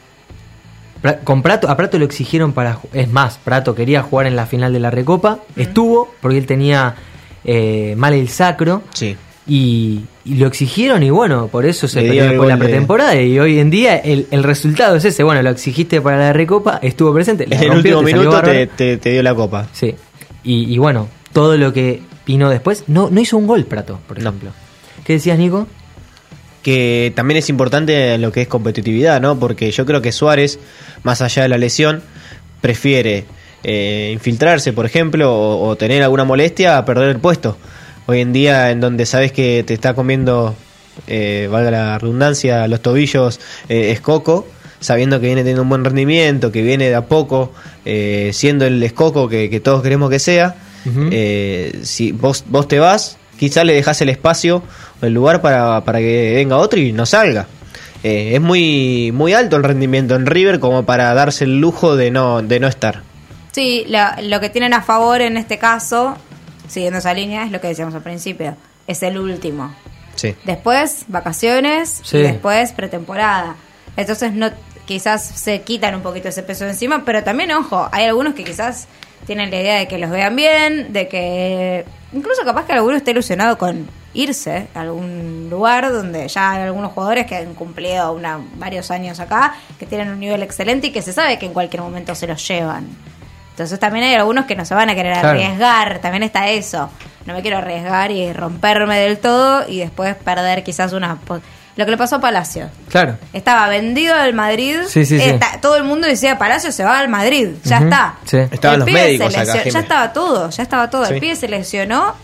Con 1.24 1.42
Prato, 1.42 1.70
a 1.70 1.78
Prato 1.78 1.98
lo 1.98 2.06
exigieron 2.06 2.52
para. 2.54 2.80
Es 2.94 3.10
más, 3.10 3.38
Prato 3.38 3.74
quería 3.76 4.02
jugar 4.04 4.28
en 4.28 4.36
la 4.36 4.46
final 4.46 4.74
de 4.74 4.80
la 4.80 4.92
Recopa. 4.92 5.40
Estuvo, 5.56 6.12
porque 6.22 6.38
él 6.38 6.46
tenía 6.46 6.96
eh, 7.46 7.94
mal 7.98 8.14
el 8.14 8.28
sacro. 8.30 8.82
Sí. 8.94 9.16
y, 9.48 10.02
y 10.26 10.36
lo 10.36 10.46
exigieron 10.46 11.02
y 11.02 11.10
bueno, 11.10 11.48
por 11.48 11.66
eso 11.66 11.88
se 11.88 12.02
Le 12.02 12.08
perdió 12.10 12.24
después 12.30 12.50
la 12.50 12.56
de- 12.58 12.64
pretemporada 12.66 13.16
y 13.20 13.40
hoy 13.40 13.58
en 13.60 13.70
día 13.72 13.96
el, 13.98 14.28
el 14.30 14.44
resultado 14.44 14.96
es 14.98 15.06
ese, 15.06 15.24
bueno, 15.24 15.42
lo 15.42 15.50
exigiste 15.50 16.02
para 16.02 16.18
la 16.20 16.34
Recopa, 16.34 16.78
estuvo 16.84 17.12
presente, 17.14 17.48
la 17.48 17.56
En 17.56 17.64
el 17.64 17.72
último 17.72 18.00
te 18.02 18.06
minuto 18.06 18.42
te, 18.44 18.68
te- 18.68 18.98
te 18.98 19.10
dio 19.12 19.24
la 19.24 19.34
copa. 19.34 19.68
Sí, 19.74 19.96
y, 20.44 20.72
y 20.72 20.78
bueno, 20.78 21.08
todo 21.34 21.58
lo 21.58 21.74
que 21.74 22.02
vino 22.28 22.48
después, 22.50 22.84
no, 22.88 23.10
no 23.10 23.20
hizo 23.22 23.38
un 23.38 23.48
gol 23.48 23.64
Prato, 23.66 24.00
por 24.08 24.20
ejemplo. 24.20 24.52
¿Qué 25.04 25.14
decías, 25.14 25.40
Nico? 25.40 25.66
Que 26.70 27.12
también 27.16 27.40
es 27.40 27.50
importante 27.50 28.14
en 28.14 28.22
lo 28.22 28.32
que 28.32 28.44
es 28.44 28.48
competitividad, 28.48 29.20
¿no? 29.20 29.40
Porque 29.40 29.72
yo 29.72 29.88
creo 29.88 30.04
que 30.04 30.12
Suárez, 30.12 30.60
más 31.02 31.20
allá 31.24 31.42
de 31.42 31.50
la 31.50 31.58
lesión, 31.58 32.04
prefiere 32.62 33.26
eh, 33.64 34.12
infiltrarse, 34.14 34.72
por 34.72 34.86
ejemplo, 34.86 35.34
o, 35.34 35.68
o 35.68 35.76
tener 35.78 36.04
alguna 36.04 36.26
molestia 36.26 36.78
a 36.78 36.86
perder 36.86 37.10
el 37.10 37.18
puesto. 37.18 37.58
Hoy 38.06 38.20
en 38.22 38.34
día, 38.34 38.70
en 38.70 38.82
donde 38.82 39.08
sabes 39.08 39.32
que 39.32 39.64
te 39.66 39.74
está 39.74 39.96
comiendo, 39.96 40.54
eh, 41.08 41.48
valga 41.52 41.72
la 41.72 41.98
redundancia, 41.98 42.68
los 42.68 42.84
tobillos 42.84 43.40
eh, 43.68 43.90
Escoco, 43.90 44.48
sabiendo 44.80 45.20
que 45.20 45.26
viene 45.26 45.42
teniendo 45.42 45.64
un 45.64 45.70
buen 45.70 45.84
rendimiento, 45.84 46.52
que 46.52 46.62
viene 46.62 46.88
de 46.88 46.96
a 46.96 47.08
poco, 47.08 47.52
eh, 47.84 48.30
siendo 48.32 48.68
el 48.68 48.84
Escoco 48.84 49.28
que, 49.28 49.50
que 49.50 49.60
todos 49.60 49.82
queremos 49.82 50.12
que 50.12 50.20
sea, 50.20 50.56
eh, 51.10 51.80
si 51.82 52.12
vos, 52.12 52.44
vos 52.48 52.68
te 52.68 52.78
vas, 52.78 53.18
quizás 53.40 53.66
le 53.66 53.74
dejás 53.74 54.02
el 54.02 54.10
espacio 54.10 54.62
el 55.02 55.14
lugar 55.14 55.42
para, 55.42 55.82
para 55.84 56.00
que 56.00 56.34
venga 56.36 56.58
otro 56.58 56.80
y 56.80 56.92
no 56.94 57.06
salga. 57.06 57.48
Eh, 58.04 58.32
es 58.36 58.42
muy, 58.42 59.12
muy 59.14 59.34
alto 59.34 59.56
el 59.58 59.64
rendimiento 59.64 60.16
en 60.16 60.26
River 60.26 60.60
como 60.60 60.84
para 60.86 61.14
darse 61.14 61.44
el 61.44 61.60
lujo 61.60 61.96
de 61.96 62.12
no, 62.12 62.42
de 62.42 62.60
no 62.60 62.68
estar. 62.68 63.02
Sí, 63.52 63.86
lo, 63.90 64.00
lo 64.24 64.40
que 64.40 64.50
tienen 64.50 64.74
a 64.74 64.82
favor 64.82 65.22
en 65.22 65.36
este 65.38 65.58
caso, 65.58 66.16
siguiendo 66.68 67.00
esa 67.00 67.14
línea, 67.14 67.44
es 67.44 67.52
lo 67.52 67.60
que 67.60 67.68
decíamos 67.68 67.94
al 67.96 68.04
principio. 68.04 68.56
Es 68.88 69.04
el 69.04 69.18
último. 69.18 69.74
Sí. 70.16 70.36
Después, 70.46 71.06
vacaciones 71.08 72.02
Sí. 72.04 72.18
y 72.18 72.22
después 72.22 72.72
pretemporada. 72.74 73.56
Entonces, 73.98 74.34
no 74.34 74.50
quizás 74.86 75.24
se 75.24 75.62
quitan 75.62 75.94
un 75.96 76.02
poquito 76.02 76.30
ese 76.30 76.42
peso 76.42 76.64
de 76.64 76.72
encima, 76.72 77.04
pero 77.06 77.24
también, 77.24 77.52
ojo, 77.52 77.88
hay 77.92 78.06
algunos 78.06 78.34
que 78.34 78.44
quizás 78.44 78.88
tienen 79.28 79.52
la 79.52 79.60
idea 79.60 79.76
de 79.78 79.88
que 79.88 79.98
los 80.00 80.10
vean 80.10 80.36
bien, 80.36 80.92
de 80.94 81.08
que 81.08 81.86
incluso 82.14 82.44
capaz 82.44 82.66
que 82.66 82.74
alguno 82.74 82.96
esté 82.98 83.12
ilusionado 83.12 83.58
con 83.58 83.88
irse 84.14 84.68
a 84.74 84.82
algún 84.82 85.48
lugar 85.50 85.92
donde 85.92 86.28
ya 86.28 86.52
hay 86.52 86.64
algunos 86.64 86.92
jugadores 86.94 87.26
que 87.28 87.36
han 87.38 87.54
cumplido 87.54 88.12
una, 88.14 88.40
varios 88.56 88.90
años 88.92 89.20
acá, 89.20 89.54
que 89.78 89.86
tienen 89.86 90.10
un 90.10 90.20
nivel 90.20 90.42
excelente 90.44 90.88
y 90.88 90.92
que 90.92 91.02
se 91.02 91.14
sabe 91.14 91.38
que 91.38 91.46
en 91.46 91.54
cualquier 91.54 91.82
momento 91.84 92.16
se 92.16 92.26
los 92.28 92.46
llevan. 92.48 92.88
Entonces 93.52 93.78
también 93.80 94.06
hay 94.06 94.16
algunos 94.16 94.46
que 94.46 94.56
no 94.56 94.66
se 94.66 94.74
van 94.74 94.90
a 94.90 94.96
querer 94.96 95.14
Claro. 95.14 95.30
arriesgar, 95.30 96.00
también 96.00 96.24
está 96.24 96.50
eso. 96.50 96.90
No 97.26 97.34
me 97.34 97.42
quiero 97.42 97.58
arriesgar 97.58 98.10
y 98.12 98.32
romperme 98.34 98.98
del 99.00 99.18
todo 99.20 99.68
y 99.68 99.80
después 99.80 100.16
perder 100.16 100.64
quizás 100.64 100.94
una... 100.94 101.18
Lo 101.76 101.86
que 101.86 101.92
le 101.92 101.98
pasó 101.98 102.16
a 102.18 102.20
Palacio. 102.20 102.70
Claro. 102.90 103.18
Estaba 103.32 103.68
vendido 103.70 104.18
del 104.18 104.34
Madrid. 104.34 104.80
Sí, 104.88 105.06
sí, 105.06 105.18
sí. 105.20 105.30
Está- 105.30 105.62
todo 105.62 105.78
el 105.78 105.84
mundo 105.84 106.08
decía, 106.08 106.38
Palacio 106.38 106.72
se 106.74 106.84
va 106.84 107.00
al 107.00 107.08
Madrid. 107.10 107.50
Ya 107.64 107.78
está. 107.78 108.16
sí. 108.26 108.38
Estaban 108.38 108.76
El 108.82 108.86
los 108.86 108.92
médicos 108.92 109.38
acá, 109.38 109.64
Ya 109.64 109.80
estaba 109.80 110.12
todo, 110.12 110.50
ya 110.50 110.64
estaba 110.64 110.90
todo. 110.90 111.06
Sí. 111.06 111.14
El 111.14 111.20
pibe 111.22 111.36
se 111.38 111.48
lesionó 111.48 112.16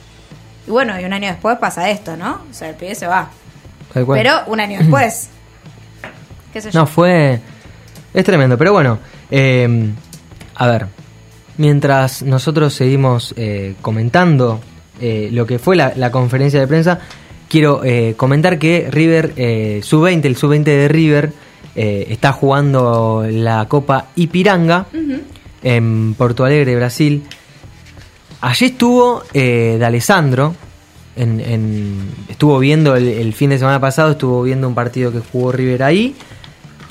y 0.68 0.72
bueno, 0.72 1.00
y 1.00 1.06
un 1.06 1.14
año 1.14 1.28
después 1.30 1.58
pasa 1.60 1.90
esto, 1.90 2.16
¿no? 2.18 2.42
O 2.50 2.54
sea, 2.54 2.70
el 2.70 2.76
pibe 2.76 2.96
se 2.96 3.08
va. 3.08 3.30
Tal 3.94 4.06
cual. 4.06 4.20
Pero 4.20 4.34
un 4.48 4.60
año 4.60 4.80
después. 4.80 5.30
¿Qué 6.54 6.62
sé 6.62 6.72
yo? 6.72 6.80
No, 6.80 6.88
fue. 6.88 7.40
Es 8.14 8.24
tremendo, 8.26 8.58
pero 8.58 8.74
bueno. 8.74 9.00
eh, 9.32 9.90
a 10.56 10.68
ver. 10.68 10.88
Mientras 11.58 12.22
nosotros 12.22 12.74
seguimos 12.74 13.34
eh, 13.38 13.76
comentando 13.82 14.60
eh, 15.00 15.30
lo 15.32 15.46
que 15.46 15.58
fue 15.58 15.78
la, 15.78 15.94
la 15.96 16.12
conferencia 16.12 16.60
de 16.60 16.68
prensa, 16.68 17.00
quiero 17.48 17.82
eh, 17.86 18.16
comentar 18.18 18.60
que 18.60 18.90
River, 18.92 19.32
eh, 19.38 19.80
sub-20, 19.82 20.26
el 20.26 20.36
sub-20 20.36 20.64
de 20.64 20.88
River, 20.90 21.32
eh, 21.78 22.08
está 22.10 22.34
jugando 22.34 23.26
la 23.30 23.66
Copa 23.70 24.08
Ipiranga 24.16 24.88
en 25.64 26.14
Porto 26.18 26.44
Alegre, 26.44 26.76
Brasil. 26.76 27.24
Allí 28.46 28.68
estuvo 28.68 29.24
eh, 29.34 29.78
D'Alessandro, 29.80 30.54
en, 31.16 31.40
en- 31.40 32.10
estuvo 32.30 32.60
viendo 32.60 32.96
el, 32.96 33.08
el 33.08 33.34
fin 33.34 33.50
de 33.50 33.58
semana 33.58 33.80
pasado, 33.80 34.12
estuvo 34.12 34.44
viendo 34.44 34.68
un 34.68 34.76
partido 34.76 35.12
que 35.12 35.20
jugó 35.20 35.52
River 35.52 35.82
ahí. 35.82 36.16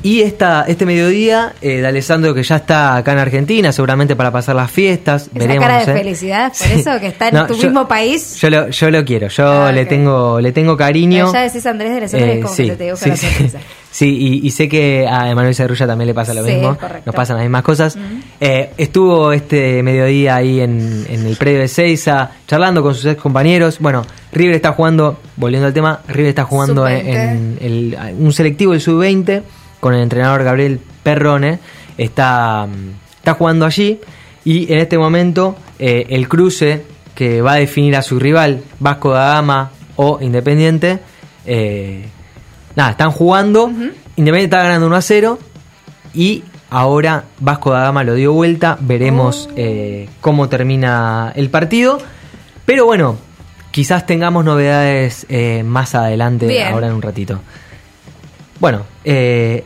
Y 0.04 0.20
esta, 0.20 0.66
este 0.68 0.84
mediodía, 0.84 1.54
eh, 1.62 1.80
D'Alessandro 1.80 2.34
que 2.34 2.42
ya 2.42 2.56
está 2.56 2.94
acá 2.96 3.12
en 3.12 3.18
Argentina, 3.20 3.72
seguramente 3.72 4.14
para 4.14 4.30
pasar 4.30 4.54
las 4.54 4.70
fiestas, 4.70 5.22
Esa 5.28 5.38
veremos. 5.38 5.66
cara 5.66 5.78
de 5.86 5.92
felicidad, 5.94 6.48
por 6.48 6.56
Sí. 6.68 6.74
eso 6.80 7.00
que 7.00 7.06
está 7.06 7.28
en 7.28 7.34
No, 7.34 7.46
tu 7.46 7.54
yo- 7.54 7.62
mismo 7.62 7.88
país. 7.88 8.36
Yo 8.38 8.50
lo, 8.50 8.68
yo 8.68 8.90
lo 8.90 9.02
quiero, 9.02 9.28
yo 9.28 9.64
Ah, 9.64 9.72
le 9.72 9.86
tengo 9.86 10.42
le 10.42 10.52
tengo 10.52 10.76
cariño. 10.76 11.30
Pero 11.30 11.32
ya 11.32 11.40
decís 11.50 11.64
Andrés 11.64 11.90
de 11.92 11.96
Alessandro 11.96 12.32
Eh, 12.32 12.40
como 12.40 12.54
sí, 12.54 12.66
que 12.68 12.76
te 12.76 12.96
sí, 12.96 13.10
sí. 13.90 14.06
y, 14.42 14.46
y 14.46 14.50
sé 14.50 14.68
que 14.68 15.06
a 15.08 15.30
Emanuel 15.30 15.54
Cerrulla 15.54 15.86
también 15.86 16.08
le 16.08 16.14
pasa 16.14 16.34
lo 16.34 16.42
mismo. 16.42 16.76
Nos 17.06 17.14
pasan 17.14 17.36
las 17.36 17.44
mismas 17.46 17.62
cosas. 17.62 17.96
Eh, 18.40 18.72
estuvo 18.76 19.32
este 19.32 19.82
mediodía 19.82 20.36
ahí 20.36 20.60
en, 20.60 21.06
en 21.08 21.26
el 21.26 21.36
predio 21.36 21.60
de 21.60 21.68
Seiza, 21.68 22.30
charlando 22.46 22.82
con 22.82 22.94
sus 22.94 23.06
ex 23.06 23.22
compañeros. 23.22 23.78
Bueno, 23.80 24.04
River 24.32 24.56
está 24.56 24.72
jugando, 24.72 25.18
volviendo 25.36 25.66
al 25.66 25.72
tema, 25.72 26.00
River 26.08 26.28
está 26.28 26.44
jugando 26.44 26.86
en, 26.86 27.00
Sub-20. 27.00 27.14
en 27.14 27.58
el- 27.62 27.96
un 28.18 28.32
selectivo 28.34 28.72
del 28.72 28.82
sub-20 28.82 29.42
con 29.84 29.92
el 29.92 30.00
entrenador 30.00 30.44
Gabriel 30.44 30.80
Perrone. 31.02 31.58
Está, 31.98 32.66
mm, 32.66 33.16
está 33.16 33.34
jugando 33.34 33.66
allí 33.66 34.00
y 34.42 34.72
en 34.72 34.78
este 34.78 34.96
momento 34.96 35.56
eh, 35.78 36.06
el 36.08 36.26
cruce 36.26 36.86
que 37.14 37.42
va 37.42 37.52
a 37.52 37.56
definir 37.56 37.94
a 37.94 38.00
su 38.00 38.18
rival, 38.18 38.62
Vasco 38.80 39.10
da 39.10 39.34
Gama 39.34 39.72
o 39.96 40.20
Independiente, 40.22 41.00
eh, 41.44 42.06
nada, 42.74 42.92
están 42.92 43.10
jugando. 43.10 43.66
Independiente 44.16 44.56
está 44.56 44.62
ganando 44.62 44.86
1 44.86 44.96
a 44.96 45.02
0. 45.02 45.38
Y 46.14 46.44
ahora 46.70 47.24
Vasco 47.40 47.70
da 47.72 47.82
Gama 47.82 48.04
lo 48.04 48.14
dio 48.14 48.32
vuelta. 48.32 48.78
Veremos 48.80 49.50
eh, 49.54 50.08
cómo 50.22 50.48
termina 50.48 51.30
el 51.36 51.50
partido. 51.50 51.98
Pero 52.64 52.86
bueno, 52.86 53.18
quizás 53.70 54.06
tengamos 54.06 54.46
novedades 54.46 55.26
más 55.62 55.94
adelante, 55.94 56.46
Bien. 56.46 56.72
ahora 56.72 56.86
en 56.86 56.94
un 56.94 57.02
ratito. 57.02 57.42
Bueno, 58.60 58.86
eh, 59.04 59.64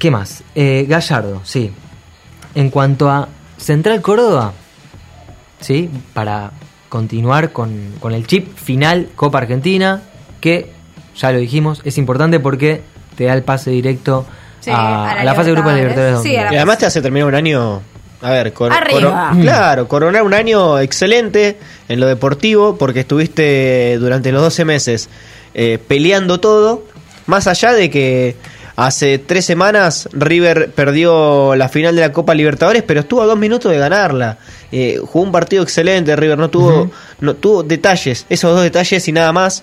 ¿qué 0.00 0.10
más? 0.10 0.42
Eh, 0.56 0.86
Gallardo, 0.88 1.40
sí. 1.44 1.70
En 2.56 2.70
cuanto 2.70 3.08
a 3.08 3.28
Central 3.58 4.00
Córdoba, 4.02 4.52
¿sí? 5.60 5.88
Para 6.12 6.50
continuar 6.88 7.52
con, 7.52 7.92
con 8.00 8.12
el 8.12 8.26
chip 8.26 8.56
final 8.56 9.08
Copa 9.14 9.38
Argentina, 9.38 10.02
que 10.40 10.72
ya 11.16 11.30
lo 11.30 11.38
dijimos, 11.38 11.80
es 11.84 11.98
importante 11.98 12.40
porque 12.40 12.82
te 13.16 13.24
da 13.24 13.34
el 13.34 13.42
pase 13.44 13.70
directo 13.70 14.26
Sí, 14.60 14.70
a, 14.70 15.10
a 15.10 15.14
la 15.14 15.20
a 15.20 15.24
la 15.24 15.34
fase 15.34 15.48
de 15.50 15.54
grupo 15.54 15.70
de 15.70 15.76
Libertadores. 15.76 16.22
Sí, 16.22 16.32
Y 16.32 16.36
además 16.36 16.78
te 16.78 16.86
hace 16.86 17.00
terminar 17.00 17.28
un 17.28 17.34
año. 17.34 17.80
A 18.22 18.30
ver, 18.30 18.52
cor- 18.52 18.72
Arriba. 18.72 19.30
coro- 19.30 19.40
claro, 19.42 19.88
coronar 19.88 20.22
un 20.22 20.34
año 20.34 20.78
excelente 20.78 21.58
en 21.88 22.00
lo 22.00 22.06
deportivo, 22.06 22.76
porque 22.76 23.00
estuviste 23.00 23.96
durante 23.98 24.32
los 24.32 24.42
12 24.42 24.64
meses 24.66 25.08
eh, 25.54 25.78
peleando 25.88 26.40
todo, 26.40 26.84
más 27.26 27.46
allá 27.46 27.72
de 27.72 27.88
que 27.88 28.36
hace 28.86 29.18
tres 29.18 29.44
semanas 29.44 30.08
River 30.12 30.70
perdió 30.72 31.54
la 31.54 31.68
final 31.68 31.94
de 31.94 32.00
la 32.02 32.12
Copa 32.12 32.34
Libertadores, 32.34 32.82
pero 32.82 33.00
estuvo 33.00 33.22
a 33.22 33.26
dos 33.26 33.38
minutos 33.38 33.70
de 33.70 33.78
ganarla. 33.78 34.38
Eh, 34.72 34.98
jugó 35.04 35.24
un 35.24 35.32
partido 35.32 35.62
excelente, 35.62 36.14
River 36.16 36.38
no 36.38 36.50
tuvo, 36.50 36.90
no 37.20 37.34
tuvo 37.34 37.62
detalles, 37.62 38.26
esos 38.28 38.54
dos 38.54 38.62
detalles 38.62 39.06
y 39.08 39.12
nada 39.12 39.32
más. 39.32 39.62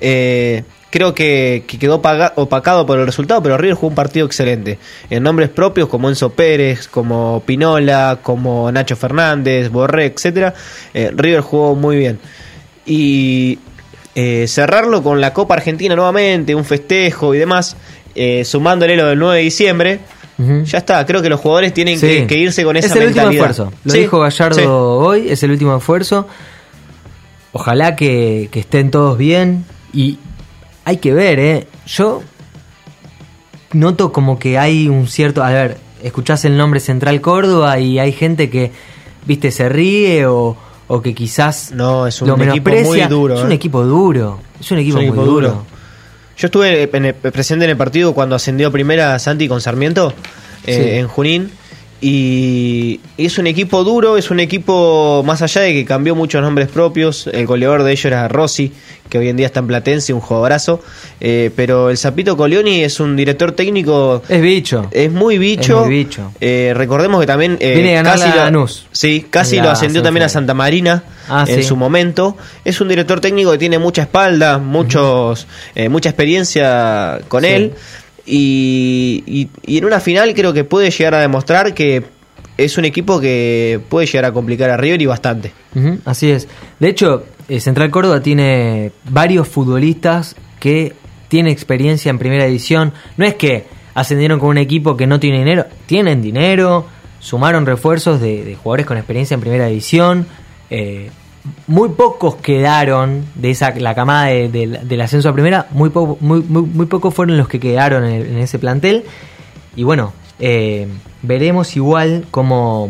Eh, 0.00 0.64
creo 0.90 1.14
que, 1.14 1.64
que 1.66 1.78
quedó 1.78 2.00
paga- 2.02 2.32
opacado 2.36 2.86
por 2.86 2.98
el 2.98 3.06
resultado, 3.06 3.42
pero 3.42 3.56
River 3.58 3.74
jugó 3.76 3.88
un 3.88 3.94
partido 3.94 4.26
excelente. 4.26 4.78
En 5.10 5.22
nombres 5.22 5.48
propios 5.50 5.88
como 5.88 6.08
Enzo 6.08 6.30
Pérez, 6.30 6.88
como 6.88 7.42
Pinola, 7.46 8.18
como 8.22 8.70
Nacho 8.72 8.96
Fernández, 8.96 9.70
Borré, 9.70 10.06
etcétera, 10.06 10.54
eh, 10.94 11.10
River 11.14 11.40
jugó 11.40 11.74
muy 11.74 11.96
bien. 11.96 12.18
Y 12.84 13.58
eh, 14.14 14.46
cerrarlo 14.48 15.02
con 15.02 15.20
la 15.20 15.34
Copa 15.34 15.54
Argentina 15.54 15.94
nuevamente, 15.94 16.54
un 16.54 16.64
festejo 16.64 17.34
y 17.34 17.38
demás, 17.38 17.76
eh, 18.16 18.44
sumándole 18.44 18.96
lo 18.96 19.06
del 19.06 19.18
9 19.18 19.36
de 19.36 19.42
diciembre. 19.42 20.00
Ya 20.38 20.78
está, 20.78 21.06
creo 21.06 21.22
que 21.22 21.30
los 21.30 21.40
jugadores 21.40 21.72
tienen 21.72 21.98
Sí. 21.98 22.06
que, 22.06 22.26
que 22.26 22.36
irse 22.38 22.62
con 22.64 22.76
esa 22.76 22.88
Es 22.88 22.92
el 22.96 23.06
último 23.08 23.26
mentalidad. 23.28 23.50
esfuerzo. 23.50 23.72
Lo 23.84 23.92
Sí, 23.92 23.98
dijo 24.00 24.18
Gallardo 24.20 24.56
sí. 24.58 24.64
hoy, 24.66 25.28
es 25.30 25.42
el 25.42 25.50
último 25.50 25.74
esfuerzo. 25.76 26.28
Ojalá 27.52 27.96
que, 27.96 28.48
que 28.50 28.60
estén 28.60 28.90
todos 28.90 29.16
bien. 29.16 29.64
Y 29.94 30.18
hay 30.84 30.98
que 30.98 31.14
ver, 31.14 31.38
¿eh? 31.40 31.66
Yo 31.86 32.22
noto 33.72 34.12
como 34.12 34.38
que 34.38 34.58
hay 34.58 34.88
un 34.88 35.06
cierto. 35.08 35.42
A 35.42 35.50
ver, 35.50 35.78
escuchás 36.02 36.44
el 36.44 36.56
nombre 36.56 36.80
Central 36.80 37.20
Córdoba 37.20 37.78
y 37.78 37.98
hay 37.98 38.12
gente 38.12 38.50
que, 38.50 38.72
viste, 39.26 39.50
se 39.50 39.68
ríe 39.70 40.26
o, 40.26 40.56
o 40.88 41.02
que 41.02 41.14
quizás. 41.14 41.72
No, 41.72 42.06
es 42.06 42.20
un 42.20 42.28
lo 42.28 42.36
equipo 42.44 42.70
muy 42.70 43.00
duro, 43.02 43.34
Es 43.36 43.42
un 43.42 43.52
¿eh? 43.52 43.54
equipo 43.54 43.84
duro. 43.84 44.38
Es 44.60 44.70
un 44.70 44.78
equipo, 44.78 44.98
Es 44.98 45.04
un 45.04 45.08
muy 45.08 45.18
equipo 45.18 45.24
duro. 45.24 45.48
duro. 45.48 45.64
Yo 46.36 46.46
estuve 46.46 46.90
en 46.92 47.14
presente 47.14 47.64
en 47.64 47.70
el 47.70 47.76
partido 47.76 48.14
cuando 48.14 48.36
ascendió 48.36 48.70
primera 48.70 49.18
Santi 49.18 49.48
con 49.48 49.60
Sarmiento 49.60 50.12
eh, 50.66 50.74
Sí. 50.92 50.98
en 50.98 51.08
Junín 51.08 51.50
Y 52.00 53.00
es 53.16 53.38
un 53.38 53.46
equipo 53.46 53.82
duro, 53.82 54.18
es 54.18 54.30
un 54.30 54.38
equipo 54.40 55.22
más 55.24 55.40
allá 55.42 55.62
de 55.62 55.72
que 55.72 55.84
cambió 55.84 56.14
muchos 56.14 56.42
nombres 56.42 56.68
propios. 56.68 57.26
El 57.26 57.46
goleador 57.46 57.82
de 57.84 57.92
ellos 57.92 58.04
era 58.04 58.28
Rossi, 58.28 58.70
que 59.08 59.18
hoy 59.18 59.28
en 59.30 59.36
día 59.36 59.46
está 59.46 59.60
en 59.60 59.66
Platense, 59.66 60.12
un 60.12 60.20
jugadorazo. 60.20 60.82
Eh, 61.20 61.50
pero 61.56 61.88
el 61.88 61.96
Zapito 61.96 62.36
Colioni 62.36 62.82
es 62.84 63.00
un 63.00 63.16
director 63.16 63.52
técnico. 63.52 64.22
Es 64.28 64.42
bicho. 64.42 64.88
Es 64.90 65.10
muy 65.10 65.38
bicho. 65.38 65.80
Es 65.80 65.86
muy 65.86 65.94
bicho. 66.04 66.32
Eh, 66.40 66.72
recordemos 66.76 67.18
que 67.20 67.26
también. 67.26 67.56
eh, 67.60 67.74
Viene 67.74 67.94
a 67.98 68.02
ganar 68.02 68.18
casi 68.18 68.28
la. 68.36 68.66
Sí, 68.92 69.26
casi 69.30 69.56
lo 69.60 69.70
ascendió 69.70 70.02
también 70.02 70.24
a. 70.24 70.28
Santa 70.28 70.52
Marina 70.54 71.02
Ah, 71.28 71.44
en 71.48 71.56
sí. 71.56 71.62
su 71.62 71.76
momento. 71.76 72.36
Es 72.64 72.80
un 72.80 72.88
director 72.88 73.20
técnico 73.20 73.50
que 73.52 73.58
tiene 73.58 73.78
mucha 73.78 74.02
espalda, 74.02 74.58
muchos, 74.58 75.46
eh, 75.74 75.88
mucha 75.88 76.10
experiencia 76.10 77.20
con 77.28 77.42
Sí. 77.42 77.48
él. 77.48 77.72
Y, 78.26 79.48
en 79.66 79.84
una 79.84 80.00
final 80.00 80.34
creo 80.34 80.52
que 80.52 80.64
puede 80.64 80.90
llegar 80.90 81.14
a 81.14 81.20
demostrar 81.20 81.74
que 81.74 82.04
es 82.56 82.78
un 82.78 82.84
equipo 82.84 83.20
que 83.20 83.80
puede 83.88 84.06
llegar 84.06 84.24
a 84.24 84.32
complicar 84.32 84.70
a 84.70 84.76
River 84.76 85.02
y 85.02 85.06
bastante. 85.06 85.52
Así 86.04 86.30
es. 86.30 86.48
De 86.80 86.88
hecho, 86.88 87.24
eh, 87.48 87.60
Central 87.60 87.90
Córdoba 87.90 88.20
tiene 88.20 88.92
varios 89.08 89.46
futbolistas 89.46 90.36
que 90.58 90.94
tienen 91.28 91.52
experiencia 91.52 92.10
en 92.10 92.18
primera 92.18 92.46
división. 92.46 92.92
No 93.16 93.24
es 93.24 93.34
que 93.34 93.66
ascendieron 93.94 94.40
con 94.40 94.50
un 94.50 94.58
equipo 94.58 94.96
que 94.96 95.06
no 95.06 95.20
tiene 95.20 95.38
dinero, 95.38 95.66
tienen 95.86 96.22
dinero, 96.22 96.86
sumaron 97.20 97.66
refuerzos 97.66 98.20
de, 98.20 98.44
de 98.44 98.54
jugadores 98.54 98.86
con 98.86 98.96
experiencia 98.96 99.34
en 99.34 99.40
primera 99.40 99.66
división. 99.66 100.26
eh, 100.70 101.10
muy 101.66 101.90
pocos 101.90 102.36
quedaron 102.36 103.24
de 103.34 103.50
esa 103.50 103.70
la 103.76 103.94
camada 103.94 104.26
de- 104.26 104.48
de- 104.48 104.66
del 104.66 105.00
ascenso 105.00 105.28
a 105.28 105.32
primera, 105.32 105.66
muy, 105.70 105.90
muy, 106.20 106.42
muy, 106.42 106.62
pocos 106.86 107.12
fueron 107.14 107.36
los 107.36 107.48
que 107.48 107.60
quedaron 107.60 108.04
en, 108.04 108.38
ese 108.38 108.58
plantel. 108.58 109.04
Y 109.74 109.82
bueno, 109.84 110.12
eh, 110.38 110.86
veremos 111.22 111.76
igual 111.76 112.26
cómo, 112.30 112.88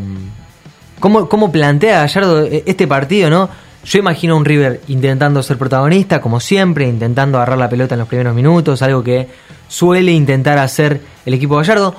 cómo, 1.01 1.29
cómo 1.29 1.53
plantea 1.53 2.01
Gallardo 2.01 2.45
este 2.45 2.87
partido, 2.87 3.31
¿no? 3.31 3.49
Yo 3.85 3.99
imagino 4.01 4.35
a 4.35 4.37
un 4.39 4.45
River 4.45 4.81
intentando 4.89 5.43
ser 5.45 5.59
protagonista, 5.59 6.21
como 6.21 6.41
siempre, 6.41 6.89
intentando 6.89 7.39
agarrar 7.39 7.59
la 7.59 7.69
pelota 7.69 7.95
en 7.95 8.01
los 8.01 8.09
primeros 8.09 8.35
minutos, 8.35 8.83
algo 8.83 9.03
que 9.05 9.29
suele 9.69 10.11
intentar 10.13 10.59
hacer 10.59 11.01
el 11.25 11.35
equipo 11.35 11.57
Gallardo. 11.57 11.95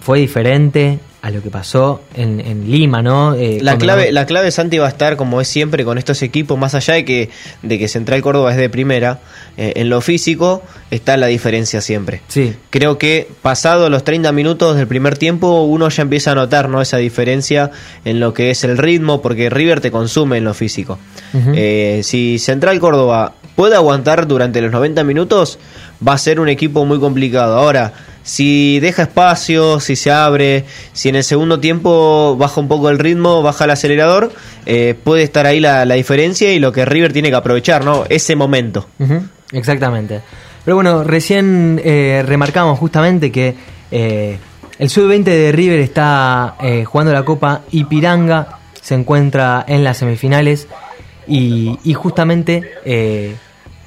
Fue 0.00 0.18
diferente 0.18 0.98
a 1.24 1.30
lo 1.30 1.42
que 1.42 1.50
pasó 1.50 2.02
en, 2.14 2.38
en 2.38 2.70
Lima, 2.70 3.00
¿no? 3.00 3.34
Eh, 3.34 3.58
La 3.62 3.78
clave, 3.78 4.12
la 4.12 4.26
clave 4.26 4.50
Santi 4.50 4.76
va 4.76 4.84
a 4.84 4.90
estar 4.90 5.16
como 5.16 5.40
es 5.40 5.48
siempre 5.48 5.82
con 5.82 5.96
estos 5.96 6.20
equipos, 6.20 6.58
más 6.58 6.74
allá 6.74 6.92
de 6.92 7.06
que, 7.06 7.30
de 7.62 7.78
que 7.78 7.88
Central 7.88 8.20
Córdoba 8.20 8.50
es 8.50 8.58
de 8.58 8.68
primera, 8.68 9.20
eh, 9.56 9.72
en 9.76 9.88
lo 9.88 10.02
físico 10.02 10.62
está 10.90 11.16
la 11.16 11.26
diferencia 11.28 11.80
siempre. 11.80 12.20
Sí. 12.28 12.54
Creo 12.68 12.98
que 12.98 13.26
pasado 13.40 13.88
los 13.88 14.04
30 14.04 14.32
minutos 14.32 14.76
del 14.76 14.86
primer 14.86 15.16
tiempo 15.16 15.62
uno 15.62 15.88
ya 15.88 16.02
empieza 16.02 16.32
a 16.32 16.34
notar 16.34 16.68
¿no? 16.68 16.82
esa 16.82 16.98
diferencia 16.98 17.70
en 18.04 18.20
lo 18.20 18.34
que 18.34 18.50
es 18.50 18.62
el 18.62 18.76
ritmo, 18.76 19.22
porque 19.22 19.48
River 19.48 19.80
te 19.80 19.90
consume 19.90 20.36
en 20.36 20.44
lo 20.44 20.52
físico. 20.52 20.98
Eh, 21.54 22.02
si 22.04 22.38
Central 22.38 22.78
Córdoba 22.80 23.32
puede 23.56 23.76
aguantar 23.76 24.26
durante 24.26 24.60
los 24.60 24.70
90 24.70 25.02
minutos, 25.04 25.58
va 26.06 26.12
a 26.12 26.18
ser 26.18 26.38
un 26.38 26.50
equipo 26.50 26.84
muy 26.84 27.00
complicado. 27.00 27.56
Ahora, 27.56 27.94
si 28.24 28.80
deja 28.80 29.02
espacio, 29.02 29.78
si 29.80 29.96
se 29.96 30.10
abre, 30.10 30.64
si 30.94 31.10
en 31.10 31.16
el 31.16 31.22
segundo 31.22 31.60
tiempo 31.60 32.36
baja 32.36 32.60
un 32.60 32.68
poco 32.68 32.88
el 32.88 32.98
ritmo, 32.98 33.42
baja 33.42 33.64
el 33.64 33.70
acelerador, 33.70 34.32
eh, 34.66 34.94
puede 35.04 35.22
estar 35.22 35.46
ahí 35.46 35.60
la, 35.60 35.84
la 35.84 35.94
diferencia 35.94 36.52
y 36.52 36.58
lo 36.58 36.72
que 36.72 36.86
River 36.86 37.12
tiene 37.12 37.28
que 37.28 37.36
aprovechar, 37.36 37.84
¿no? 37.84 38.04
Ese 38.08 38.34
momento. 38.34 38.88
Exactamente. 39.52 40.22
Pero 40.64 40.74
bueno, 40.74 41.04
recién 41.04 41.80
eh, 41.84 42.24
remarcamos 42.26 42.78
justamente 42.78 43.30
que 43.30 43.54
eh, 43.90 44.38
el 44.78 44.88
sub-20 44.88 45.24
de 45.24 45.52
River 45.52 45.78
está 45.80 46.56
jugando 46.86 47.12
la 47.12 47.24
Copa 47.24 47.60
Ipiranga, 47.70 48.58
se 48.80 48.94
encuentra 48.94 49.64
en 49.68 49.84
las 49.84 49.98
semifinales 49.98 50.66
y, 51.28 51.78
justamente 51.94 52.62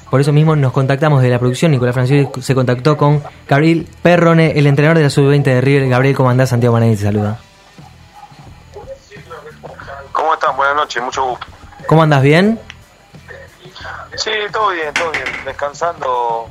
por 0.09 0.21
eso 0.21 0.31
mismo 0.31 0.55
nos 0.55 0.71
contactamos 0.71 1.21
de 1.21 1.29
la 1.29 1.39
producción. 1.39 1.71
Nicolás 1.71 1.93
Franciosi 1.93 2.41
se 2.41 2.55
contactó 2.55 2.97
con 2.97 3.23
Gabriel 3.47 3.87
Perrone, 4.01 4.57
el 4.57 4.67
entrenador 4.67 4.97
de 4.97 5.03
la 5.03 5.09
sub-20 5.09 5.43
de 5.43 5.61
River. 5.61 5.89
Gabriel, 5.89 6.15
¿cómo 6.15 6.29
andás? 6.29 6.49
Santiago 6.49 6.73
Manani 6.73 6.95
te 6.95 7.03
saluda. 7.03 7.39
¿Cómo 10.11 10.33
están? 10.33 10.55
Buenas 10.55 10.75
noches, 10.75 11.03
mucho 11.03 11.25
gusto. 11.25 11.45
¿Cómo 11.87 12.03
andas? 12.03 12.21
¿Bien? 12.21 12.59
Sí, 14.15 14.31
todo 14.51 14.69
bien, 14.69 14.93
todo 14.93 15.11
bien. 15.11 15.25
Descansando, 15.45 16.47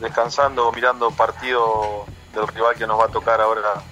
descansando, 0.00 0.70
mirando 0.72 1.10
partido 1.10 2.04
del 2.34 2.46
rival 2.48 2.76
que 2.76 2.86
nos 2.86 3.00
va 3.00 3.06
a 3.06 3.08
tocar 3.08 3.40
ahora 3.40 3.82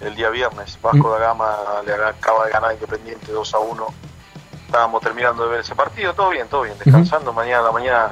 el 0.00 0.14
día 0.14 0.30
viernes. 0.30 0.78
Vasco 0.80 1.10
da 1.10 1.18
Gama 1.18 1.56
le 1.84 1.92
acaba 1.92 2.46
de 2.46 2.52
ganar 2.52 2.72
Independiente 2.72 3.30
2 3.30 3.54
a 3.54 3.58
1. 3.58 3.86
Estábamos 4.74 5.02
terminando 5.02 5.44
de 5.44 5.50
ver 5.50 5.60
ese 5.60 5.72
partido, 5.76 6.12
todo 6.14 6.30
bien, 6.30 6.48
todo 6.48 6.62
bien. 6.62 6.74
Descansando, 6.84 7.32
mañana 7.32 7.60
a 7.60 7.62
la 7.66 7.70
mañana 7.70 8.08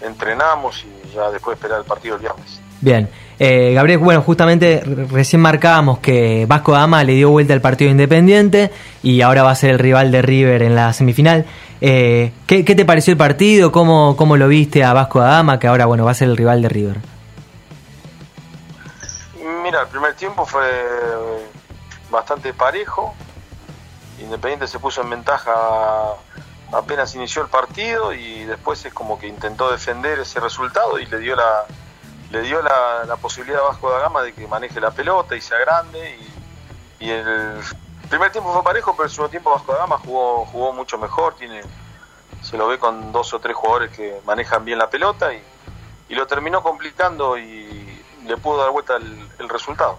entrenamos 0.00 0.84
y 0.84 1.12
ya 1.16 1.32
después 1.32 1.56
esperar 1.56 1.80
el 1.80 1.84
partido 1.84 2.14
el 2.14 2.20
viernes. 2.20 2.60
Bien. 2.80 3.08
Eh, 3.40 3.72
Gabriel, 3.74 3.98
bueno, 3.98 4.22
justamente 4.22 4.84
re- 4.86 5.06
recién 5.06 5.42
marcábamos 5.42 5.98
que 5.98 6.46
Vasco 6.46 6.70
da 6.70 6.82
Gama 6.82 7.02
le 7.02 7.14
dio 7.14 7.30
vuelta 7.30 7.54
al 7.54 7.60
partido 7.60 7.90
independiente 7.90 8.70
y 9.02 9.20
ahora 9.22 9.42
va 9.42 9.50
a 9.50 9.54
ser 9.56 9.70
el 9.70 9.78
rival 9.80 10.12
de 10.12 10.22
River 10.22 10.62
en 10.62 10.76
la 10.76 10.92
semifinal. 10.92 11.44
Eh, 11.80 12.30
¿qué, 12.46 12.64
qué 12.64 12.76
te 12.76 12.84
pareció 12.84 13.10
el 13.10 13.18
partido? 13.18 13.72
¿Cómo, 13.72 14.14
¿Cómo 14.16 14.36
lo 14.36 14.46
viste 14.46 14.84
a 14.84 14.92
Vasco 14.92 15.18
da 15.18 15.30
Gama, 15.38 15.58
que 15.58 15.66
ahora 15.66 15.86
bueno 15.86 16.04
va 16.04 16.12
a 16.12 16.14
ser 16.14 16.28
el 16.28 16.36
rival 16.36 16.62
de 16.62 16.68
River? 16.68 16.96
Mira, 19.64 19.82
el 19.82 19.88
primer 19.88 20.14
tiempo 20.14 20.46
fue 20.46 20.62
bastante 22.12 22.54
parejo. 22.54 23.12
Independiente 24.30 24.68
se 24.68 24.78
puso 24.78 25.02
en 25.02 25.10
ventaja 25.10 25.52
apenas 26.72 27.16
inició 27.16 27.42
el 27.42 27.48
partido 27.48 28.12
y 28.12 28.44
después 28.44 28.84
es 28.84 28.94
como 28.94 29.18
que 29.18 29.26
intentó 29.26 29.72
defender 29.72 30.20
ese 30.20 30.38
resultado 30.38 31.00
y 31.00 31.06
le 31.06 31.18
dio 31.18 31.34
la 31.34 31.64
le 32.30 32.42
dio 32.42 32.62
la, 32.62 33.16
posibilidad 33.20 33.60
a 33.60 33.64
Vasco 33.64 33.90
da 33.90 33.98
Gama 33.98 34.22
de 34.22 34.32
que 34.32 34.46
maneje 34.46 34.80
la 34.80 34.92
pelota 34.92 35.34
y 35.34 35.40
sea 35.40 35.58
grande 35.58 36.16
y, 37.00 37.06
y 37.06 37.10
el 37.10 37.60
primer 38.08 38.30
tiempo 38.30 38.52
fue 38.52 38.62
parejo 38.62 38.92
pero 38.92 39.06
el 39.06 39.10
segundo 39.10 39.30
tiempo 39.30 39.50
Vasco 39.50 39.72
da 39.72 39.78
Gama 39.80 39.98
jugó 39.98 40.46
jugó 40.46 40.72
mucho 40.72 40.96
mejor 40.96 41.34
tiene 41.34 41.62
se 42.40 42.56
lo 42.56 42.68
ve 42.68 42.78
con 42.78 43.10
dos 43.10 43.34
o 43.34 43.40
tres 43.40 43.56
jugadores 43.56 43.90
que 43.90 44.20
manejan 44.24 44.64
bien 44.64 44.78
la 44.78 44.88
pelota 44.88 45.34
y, 45.34 45.42
y 46.08 46.14
lo 46.14 46.28
terminó 46.28 46.62
complicando 46.62 47.36
y 47.36 47.79
le 48.30 48.36
pudo 48.36 48.58
dar 48.58 48.70
vuelta 48.70 48.96
el, 48.96 49.04
el 49.38 49.48
resultado 49.48 49.98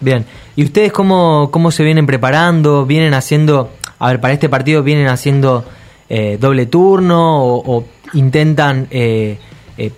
Bien. 0.00 0.24
¿Y 0.56 0.64
ustedes 0.64 0.90
cómo, 0.92 1.50
cómo 1.52 1.70
se 1.70 1.82
vienen 1.84 2.06
preparando? 2.06 2.86
¿Vienen 2.86 3.12
haciendo, 3.14 3.70
a 3.98 4.08
ver, 4.08 4.20
para 4.20 4.32
este 4.32 4.48
partido 4.48 4.82
vienen 4.82 5.08
haciendo 5.08 5.64
eh, 6.08 6.38
doble 6.40 6.64
turno 6.66 7.44
o, 7.44 7.78
o 7.78 7.84
intentan 8.14 8.88
eh, 8.90 9.38
eh, 9.76 9.92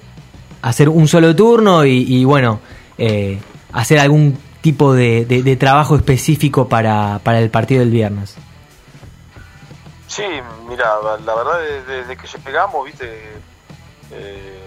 hacer 0.63 0.89
un 0.89 1.07
solo 1.07 1.35
turno 1.37 1.85
y, 1.85 2.05
y, 2.09 2.25
bueno, 2.25 2.59
eh, 2.99 3.41
hacer 3.73 3.99
algún 4.01 4.37
tipo 4.61 4.93
de, 4.95 5.25
de- 5.27 5.43
de 5.43 5.57
trabajo 5.57 5.95
específico 5.97 6.69
para, 6.69 7.21
para 7.23 7.39
el 7.39 7.49
partido 7.51 7.81
del 7.81 7.91
viernes? 7.91 8.37
Sí, 10.09 10.25
mira, 10.69 10.87
la 11.25 11.35
verdad 11.35 11.59
desde, 11.87 11.99
desde 12.03 12.17
que 12.17 12.27
llegamos, 12.45 12.85
viste, 12.85 13.07
eh, 14.11 14.62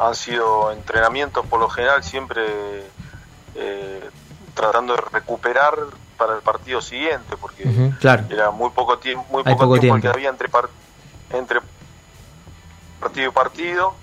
han 0.00 0.14
sido 0.14 0.72
entrenamientos 0.72 1.44
por 1.46 1.60
lo 1.60 1.68
general 1.68 2.02
siempre 2.02 2.42
eh, 3.54 4.10
tratando 4.54 4.94
de 4.96 5.02
recuperar 5.12 5.74
para 6.16 6.34
el 6.36 6.42
partido 6.42 6.80
siguiente, 6.80 7.36
porque 7.40 7.64
claro. 8.00 8.24
era 8.30 8.50
muy 8.50 8.70
poco 8.70 8.98
tiempo, 8.98 9.24
muy 9.30 9.42
poco, 9.42 9.64
poco 9.64 9.80
tiempo, 9.80 10.00
que 10.00 10.08
había 10.08 10.28
entre 10.28 10.48
par- 10.48 10.68
entre 11.32 11.60
partido 13.00 13.28
y 13.28 13.32
partido, 13.32 13.94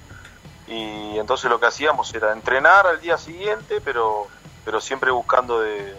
y 0.67 1.17
entonces 1.19 1.49
lo 1.49 1.59
que 1.59 1.67
hacíamos 1.67 2.13
era 2.13 2.31
entrenar 2.33 2.87
al 2.87 2.99
día 2.99 3.17
siguiente, 3.17 3.81
pero 3.81 4.27
pero 4.65 4.81
siempre 4.81 5.11
buscando 5.11 5.61
de, 5.61 5.95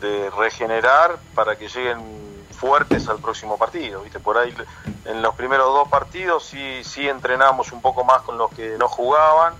de 0.00 0.30
regenerar 0.30 1.18
para 1.34 1.56
que 1.56 1.68
lleguen 1.68 1.98
fuertes 2.58 3.08
al 3.08 3.18
próximo 3.18 3.56
partido. 3.56 4.02
¿viste? 4.02 4.18
Por 4.20 4.36
ahí 4.36 4.54
en 5.04 5.22
los 5.22 5.34
primeros 5.34 5.66
dos 5.72 5.88
partidos 5.88 6.44
sí, 6.44 6.82
sí 6.84 7.08
entrenamos 7.08 7.72
un 7.72 7.80
poco 7.80 8.04
más 8.04 8.22
con 8.22 8.36
los 8.36 8.50
que 8.52 8.76
no 8.78 8.88
jugaban, 8.88 9.54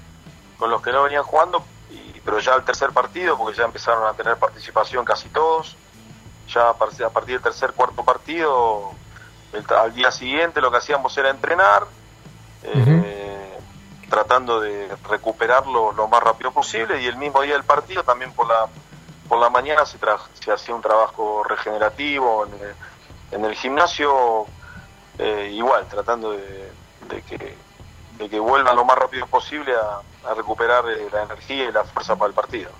con 0.58 0.70
los 0.70 0.82
que 0.82 0.92
no 0.92 1.04
venían 1.04 1.22
jugando, 1.22 1.64
y- 1.90 2.20
pero 2.24 2.40
ya 2.40 2.54
al 2.54 2.64
tercer 2.64 2.90
partido, 2.92 3.38
porque 3.38 3.56
ya 3.56 3.64
empezaron 3.64 4.04
a 4.06 4.12
tener 4.14 4.36
participación 4.36 5.04
casi 5.04 5.28
todos, 5.28 5.76
ya 6.52 6.70
a 6.70 6.74
par- 6.74 6.90
a 7.04 7.10
partir 7.10 7.34
del 7.36 7.42
tercer, 7.42 7.72
cuarto 7.72 8.04
partido, 8.04 8.90
el- 9.52 9.64
al 9.74 9.94
día 9.94 10.10
siguiente 10.10 10.60
lo 10.60 10.70
que 10.70 10.78
hacíamos 10.78 11.16
era 11.16 11.30
entrenar, 11.30 11.86
eh, 12.64 13.58
tratando 14.10 14.60
de 14.60 14.88
recuperarlo 15.08 15.92
lo 15.92 16.08
más 16.08 16.22
rápido 16.22 16.50
posible 16.50 17.00
y 17.00 17.06
el 17.06 17.16
mismo 17.16 17.40
día 17.42 17.52
del 17.54 17.64
partido 17.64 18.02
también 18.02 18.32
por 18.32 18.48
la 18.48 18.66
por 19.28 19.38
la 19.38 19.50
mañana 19.50 19.84
se, 19.84 20.00
tra- 20.00 20.18
se 20.40 20.50
hacía 20.50 20.74
un 20.74 20.80
trabajo 20.80 21.44
regenerativo 21.44 22.46
en 22.46 22.54
el, 22.54 22.74
en 23.32 23.44
el 23.44 23.54
gimnasio 23.54 24.46
eh, 25.18 25.50
igual 25.54 25.86
tratando 25.88 26.32
de, 26.32 26.70
de 27.08 27.22
que 27.22 27.54
de 28.18 28.28
que 28.28 28.38
vuelvan 28.38 28.74
lo 28.76 28.84
más 28.84 28.98
rápido 28.98 29.26
posible 29.26 29.72
a, 29.72 30.34
recuperar 30.34 30.84
eh, 30.90 31.06
la 31.12 31.22
energía 31.22 31.68
y 31.68 31.72
la 31.72 31.84
fuerza 31.84 32.16
para 32.16 32.28
el 32.28 32.34
partido. 32.34 32.70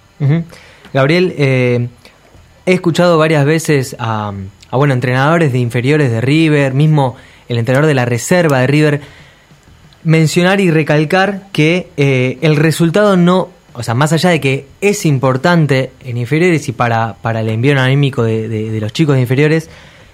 Gabriel, 0.93 1.35
eh, 1.39 1.89
he 2.67 2.73
escuchado 2.73 3.17
varias 3.17 3.47
veces 3.47 3.97
a, 3.99 4.33
a, 4.71 4.77
bueno, 4.77 4.93
entrenadores 4.93 5.53
de 5.53 5.59
inferiores 5.59 6.11
de 6.11 6.21
River, 6.21 6.75
mismo 6.75 7.17
el 7.49 7.59
entrenador 7.59 7.87
de 7.87 7.95
la 7.95 8.05
reserva 8.05 8.59
de 8.59 8.67
River, 8.67 9.01
mencionar 10.05 10.61
y 10.61 10.71
recalcar 10.71 11.45
que 11.53 11.89
eh, 11.97 12.39
el 12.43 12.57
resultado 12.57 13.17
no, 13.17 13.49
o 13.73 13.83
sea, 13.83 13.95
más 13.95 14.13
allá 14.13 14.31
de 14.31 14.41
que 14.41 14.67
es 14.83 15.07
importante 15.07 15.93
en 16.05 16.19
inferiores 16.19 16.69
y 16.69 16.73
para, 16.73 17.15
para 17.15 17.41
el 17.41 17.49
envío 17.49 17.81
anímico 17.81 18.25
de 18.25 18.79
los 18.79 18.93
chicos 18.93 19.15
de 19.15 19.23
inferiores, 19.23 19.71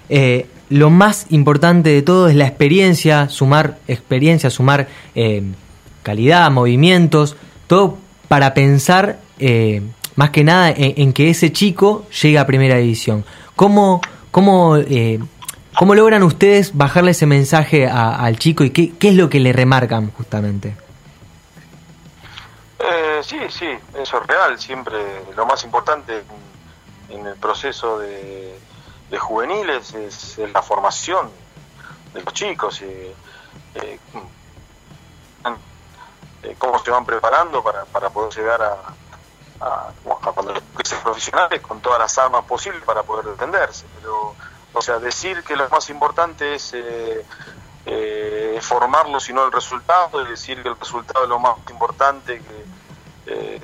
eh, 0.09 0.47
lo 0.69 0.89
más 0.89 1.27
importante 1.29 1.89
de 1.89 2.01
todo 2.01 2.27
es 2.27 2.35
la 2.35 2.47
experiencia, 2.47 3.29
sumar 3.29 3.77
experiencia, 3.87 4.49
sumar 4.49 4.87
eh, 5.13 5.43
calidad, 6.03 6.49
movimientos, 6.51 7.35
todo 7.67 7.97
para 8.27 8.53
pensar 8.53 9.19
eh, 9.39 9.81
más 10.15 10.29
que 10.31 10.43
nada 10.43 10.73
en, 10.75 11.13
que 11.13 11.29
ese 11.29 11.51
chico 11.51 12.05
llegue 12.21 12.39
a 12.39 12.45
primera 12.45 12.77
división. 12.77 13.25
¿Cómo, 13.55 14.01
cómo, 14.31 14.77
eh, 14.77 15.19
cómo 15.77 15.93
logran 15.93 16.23
ustedes 16.23 16.75
bajarle 16.75 17.11
ese 17.11 17.25
mensaje 17.25 17.87
al 17.87 18.39
chico 18.39 18.63
y 18.63 18.69
qué, 18.71 18.93
qué, 18.97 19.09
es 19.09 19.15
lo 19.15 19.29
que 19.29 19.39
le 19.39 19.53
remarcan 19.53 20.11
justamente? 20.11 20.75
Eh, 22.79 23.19
sí, 23.21 23.37
sí, 23.49 23.67
eso 24.01 24.21
es 24.21 24.27
real. 24.27 24.57
Siempre 24.57 24.97
lo 25.35 25.45
más 25.45 25.63
importante 25.63 26.23
en 27.09 27.25
el 27.25 27.35
proceso 27.35 27.99
de, 27.99 28.55
de 29.09 29.17
juveniles 29.17 29.93
es, 29.93 30.37
es, 30.37 30.51
la 30.51 30.61
formación 30.61 31.29
de 32.13 32.21
los 32.21 32.33
chicos. 32.33 32.81
Eh, 32.81 33.15
eh, 33.75 33.99
cómo 36.57 36.77
se 36.79 36.91
van 36.91 37.05
preparando 37.05 37.63
para, 37.63 37.85
para 37.85 38.09
poder 38.09 38.33
llegar 38.33 38.61
a, 38.61 38.77
a, 39.59 39.89
a 39.89 40.31
cuando 40.31 40.53
sean 40.83 41.01
profesionales 41.01 41.61
con 41.61 41.81
todas 41.81 41.99
las 41.99 42.17
armas 42.17 42.45
posibles 42.45 42.83
para 42.83 43.03
poder 43.03 43.25
defenderse. 43.25 43.85
Pero, 43.99 44.35
o 44.73 44.81
sea, 44.81 44.99
decir 44.99 45.43
que 45.43 45.55
lo 45.55 45.67
más 45.69 45.89
importante 45.89 46.55
es 46.55 46.73
eh, 46.73 47.25
eh, 47.85 48.59
formarlo, 48.61 49.19
sino 49.19 49.45
el 49.45 49.51
resultado, 49.51 50.21
es 50.21 50.29
decir 50.29 50.61
que 50.61 50.69
el 50.69 50.79
resultado 50.79 51.23
es 51.23 51.29
lo 51.29 51.39
más 51.39 51.57
importante, 51.69 52.41
que 52.41 52.65
eh, 53.27 53.61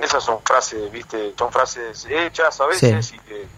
esas 0.00 0.24
son 0.24 0.40
frases, 0.42 0.90
viste, 0.90 1.34
son 1.38 1.52
frases 1.52 2.06
hechas 2.08 2.60
a 2.60 2.66
veces 2.66 3.06
sí. 3.06 3.16
y 3.16 3.18
que 3.20 3.48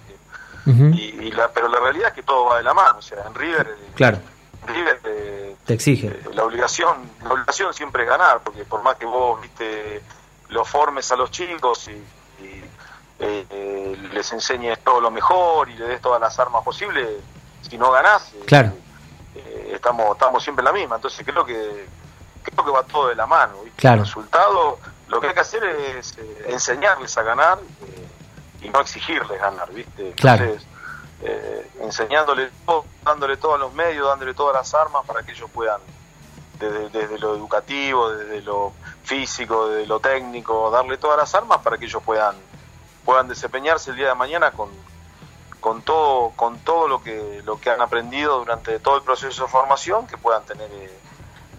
uh 0.66 0.70
-huh. 0.70 0.94
y, 0.94 1.26
y, 1.26 1.30
la, 1.32 1.48
pero 1.48 1.68
la 1.68 1.80
realidad 1.80 2.08
es 2.08 2.14
que 2.14 2.22
todo 2.22 2.46
va 2.46 2.58
de 2.58 2.62
la 2.62 2.74
mano, 2.74 2.98
o 2.98 3.02
sea, 3.02 3.24
en 3.26 3.34
River, 3.34 3.76
claro. 3.94 4.18
River 4.66 5.00
eh, 5.04 5.56
te 5.64 5.74
exige 5.74 6.20
la 6.34 6.44
obligación, 6.44 7.10
la 7.22 7.32
obligación 7.32 7.72
siempre 7.72 8.02
es 8.02 8.08
ganar, 8.08 8.40
porque 8.42 8.64
por 8.64 8.82
más 8.82 8.96
que 8.96 9.06
vos, 9.06 9.40
viste, 9.40 10.02
lo 10.48 10.64
formes 10.64 11.10
a 11.12 11.16
los 11.16 11.30
chicos 11.30 11.88
y, 11.88 11.92
y 12.44 12.64
eh, 13.20 13.46
eh, 13.50 14.08
les 14.12 14.32
enseñes 14.32 14.78
todo 14.80 15.00
lo 15.00 15.10
mejor 15.10 15.68
y 15.70 15.74
le 15.74 15.86
des 15.86 16.00
todas 16.00 16.20
las 16.20 16.38
armas 16.38 16.62
posibles, 16.64 17.08
si 17.62 17.78
no 17.78 17.90
ganás, 17.90 18.32
claro. 18.46 18.72
estamos, 19.72 20.12
estamos 20.12 20.42
siempre 20.42 20.62
en 20.62 20.66
la 20.66 20.72
misma, 20.72 20.96
entonces 20.96 21.24
creo 21.24 21.44
que 21.44 21.86
creo 22.42 22.64
que 22.64 22.70
va 22.70 22.82
todo 22.84 23.08
de 23.08 23.14
la 23.14 23.26
mano, 23.26 23.54
¿viste? 23.64 23.80
Claro. 23.80 24.02
El 24.02 24.06
resultado 24.06 24.78
lo 25.08 25.20
que 25.20 25.28
hay 25.28 25.34
que 25.34 25.40
hacer 25.40 25.64
es 25.64 26.16
eh, 26.18 26.46
enseñarles 26.48 27.16
a 27.16 27.22
ganar 27.22 27.58
eh, 27.58 28.08
y 28.60 28.68
no 28.68 28.80
exigirles 28.80 29.40
ganar, 29.40 29.72
¿viste? 29.72 30.12
Claro. 30.12 30.44
Entonces, 30.44 30.68
eh, 31.22 31.70
enseñándole 31.80 32.50
todo, 32.64 32.84
dándole 33.04 33.36
todos 33.36 33.58
los 33.58 33.72
medios, 33.72 34.06
dándole 34.06 34.34
todas 34.34 34.54
las 34.54 34.74
armas 34.74 35.04
para 35.06 35.22
que 35.22 35.32
ellos 35.32 35.50
puedan, 35.52 35.80
desde, 36.58 36.88
desde, 36.90 37.18
lo 37.18 37.34
educativo, 37.34 38.10
desde 38.10 38.42
lo 38.42 38.72
físico, 39.02 39.68
desde 39.68 39.86
lo 39.86 40.00
técnico, 40.00 40.70
darle 40.70 40.98
todas 40.98 41.18
las 41.18 41.34
armas 41.34 41.58
para 41.62 41.78
que 41.78 41.86
ellos 41.86 42.02
puedan, 42.02 42.34
puedan 43.04 43.28
desempeñarse 43.28 43.90
el 43.90 43.96
día 43.96 44.08
de 44.08 44.14
mañana 44.14 44.50
con, 44.50 44.70
con 45.60 45.82
todo, 45.82 46.30
con 46.36 46.58
todo 46.58 46.88
lo 46.88 47.02
que, 47.02 47.42
lo 47.44 47.60
que 47.60 47.70
han 47.70 47.80
aprendido 47.80 48.38
durante 48.38 48.78
todo 48.80 48.96
el 48.96 49.02
proceso 49.02 49.44
de 49.44 49.48
formación, 49.48 50.06
que 50.06 50.18
puedan 50.18 50.44
tener 50.44 50.70
eh, 50.70 50.98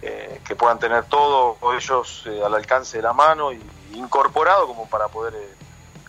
eh, 0.00 0.40
que 0.46 0.54
puedan 0.54 0.78
tener 0.78 1.06
todo 1.06 1.56
ellos 1.76 2.22
eh, 2.26 2.40
al 2.44 2.54
alcance 2.54 2.98
de 2.98 3.02
la 3.02 3.12
mano 3.12 3.52
y 3.52 3.60
incorporado 3.94 4.68
como 4.68 4.88
para 4.88 5.08
poder 5.08 5.34
eh, 5.34 5.56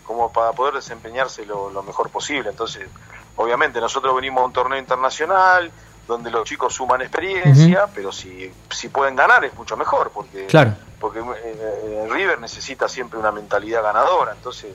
como 0.09 0.31
para 0.31 0.53
poder 0.53 0.73
desempeñarse 0.73 1.45
lo, 1.45 1.69
lo, 1.69 1.83
mejor 1.83 2.09
posible 2.09 2.49
entonces 2.49 2.87
obviamente 3.35 3.79
nosotros 3.79 4.15
venimos 4.15 4.41
a 4.41 4.45
un 4.47 4.53
torneo 4.53 4.79
internacional 4.79 5.71
donde 6.07 6.31
los 6.31 6.45
chicos 6.45 6.73
suman 6.73 7.01
experiencia 7.01 7.83
uh 7.83 7.87
-huh. 7.87 7.91
pero 7.93 8.11
si, 8.11 8.51
si 8.71 8.89
pueden 8.89 9.15
ganar 9.15 9.45
es 9.45 9.53
mucho 9.53 9.77
mejor 9.77 10.09
porque 10.11 10.47
claro. 10.47 10.73
porque 10.99 11.19
eh, 11.19 12.07
River 12.09 12.39
necesita 12.39 12.89
siempre 12.89 13.19
una 13.19 13.31
mentalidad 13.31 13.83
ganadora 13.83 14.31
entonces 14.31 14.73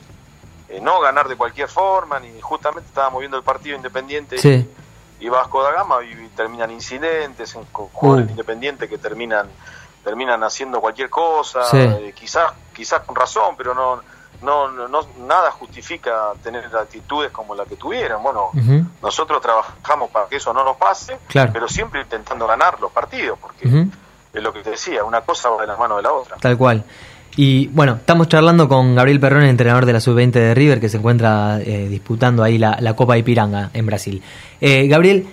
eh, 0.69 0.81
no 0.81 1.01
ganar 1.01 1.27
de 1.27 1.35
cualquier 1.35 1.69
forma 1.69 2.21
ni 2.21 2.41
justamente 2.41 2.89
estábamos 2.89 3.19
viendo 3.19 3.37
el 3.37 3.43
partido 3.43 3.75
independiente 3.75 4.39
sí 4.39 4.71
y 5.19 5.29
Vasco 5.29 5.65
da 5.65 5.73
Gama 5.73 5.97
y 6.05 6.29
terminan 6.37 6.71
incidentes 6.71 7.57
en 7.57 7.65
jugadores 7.73 8.29
uh. 8.29 8.31
independientes 8.31 8.89
que 8.89 8.99
terminan 8.99 9.49
terminan 10.05 10.45
haciendo 10.45 10.81
cualquier 10.81 11.11
cosa 11.11 11.65
sí. 11.65 11.79
eh, 11.79 12.13
quizás 12.15 12.53
quizás 12.73 13.01
con 13.01 13.17
razón 13.17 13.57
pero 13.57 13.75
no, 13.75 14.01
no 14.43 14.71
no 14.71 15.01
nada 15.27 15.51
justifica 15.53 16.33
tener 16.43 16.65
actitudes 16.77 17.31
como 17.31 17.55
la 17.55 17.65
que 17.65 17.77
tuvieron 17.77 18.23
bueno 18.23 18.51
uh 18.53 18.57
-huh. 18.57 18.87
nosotros 19.03 19.41
trabajamos 19.41 20.11
para 20.11 20.29
que 20.29 20.37
eso 20.37 20.53
no 20.53 20.65
nos 20.65 20.77
pase 20.77 21.19
claro. 21.29 21.51
pero 21.53 21.69
siempre 21.69 22.03
intentando 22.03 22.47
ganar 22.47 22.81
los 22.81 22.93
partidos 22.93 23.39
porque 23.39 23.67
uh 23.67 23.71
-huh. 23.71 23.91
es 24.33 24.43
lo 24.43 24.53
que 24.53 24.63
te 24.63 24.71
decía 24.71 25.05
una 25.05 25.21
cosa 25.23 25.51
va 25.51 25.61
de 25.63 25.67
la 25.67 25.77
mano 25.77 25.97
de 25.97 26.03
la 26.03 26.13
otra 26.13 26.37
tal 26.37 26.57
cual 26.57 26.85
y 27.37 27.67
bueno, 27.67 27.95
estamos 27.95 28.29
charlando 28.29 28.69
con 28.69 28.95
Gabriel 28.95 29.19
Perrón, 29.19 29.43
entrenador 29.43 29.87
de 29.87 29.93
la 29.93 29.99
sub-20 29.99 30.31
de 30.31 30.55
River, 30.55 30.79
que 30.79 30.89
se 30.89 30.99
encuentra 30.99 31.61
eh, 31.61 31.89
disputando 31.89 32.45
ahí 32.45 32.59
la, 32.59 32.79
la, 32.81 32.95
Copa 32.95 33.19
Ipiranga 33.19 33.71
en 33.75 33.87
Brasil. 33.87 34.23
Eh, 34.61 34.87
Gabriel, 34.87 35.27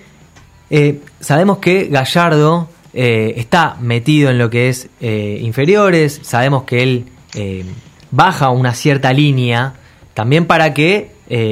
eh, 0.72 1.00
sabemos 1.20 1.60
que 1.60 1.90
Gallardo 1.90 2.70
eh, 2.94 3.34
está 3.38 3.76
metido 3.80 4.32
en 4.32 4.40
lo 4.40 4.50
que 4.50 4.70
es 4.70 4.90
inferiores, 5.00 6.22
sabemos 6.24 6.64
que 6.64 6.82
él 6.82 7.06
eh, 7.36 7.66
baja 8.12 8.50
una 8.50 8.74
cierta 8.74 9.14
línea, 9.14 9.74
también 10.14 10.46
para 10.46 10.74
que 10.74 11.12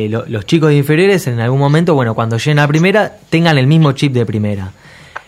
lo, 0.10 0.26
los 0.27 0.45
chicos 0.45 0.69
de 0.69 0.76
inferiores 0.77 1.26
en 1.27 1.40
algún 1.40 1.60
momento, 1.60 1.95
bueno, 1.95 2.14
cuando 2.14 2.38
lleguen 2.38 2.60
a 2.60 2.68
primera, 2.68 3.18
tengan 3.30 3.57
el 3.57 3.65
mismo 3.65 3.94
chip 3.94 4.14
de 4.14 4.26
primera. 4.26 4.73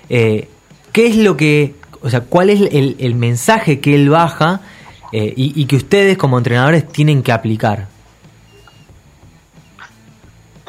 ¿Qué 0.10 0.48
es 0.94 1.16
lo 1.16 1.38
que, 1.38 1.76
o 2.02 2.10
sea, 2.10 2.22
cuál 2.22 2.50
es 2.50 2.62
el, 2.74 2.98
el 3.00 3.16
mensaje 3.16 3.80
que 3.80 3.96
él 3.96 4.10
baja? 4.10 4.62
eh, 5.12 5.34
y, 5.36 5.66
que 5.66 5.76
ustedes 5.76 6.18
como 6.18 6.38
entrenadores 6.38 6.88
tienen 6.88 7.22
que 7.22 7.34
aplicar? 7.34 7.88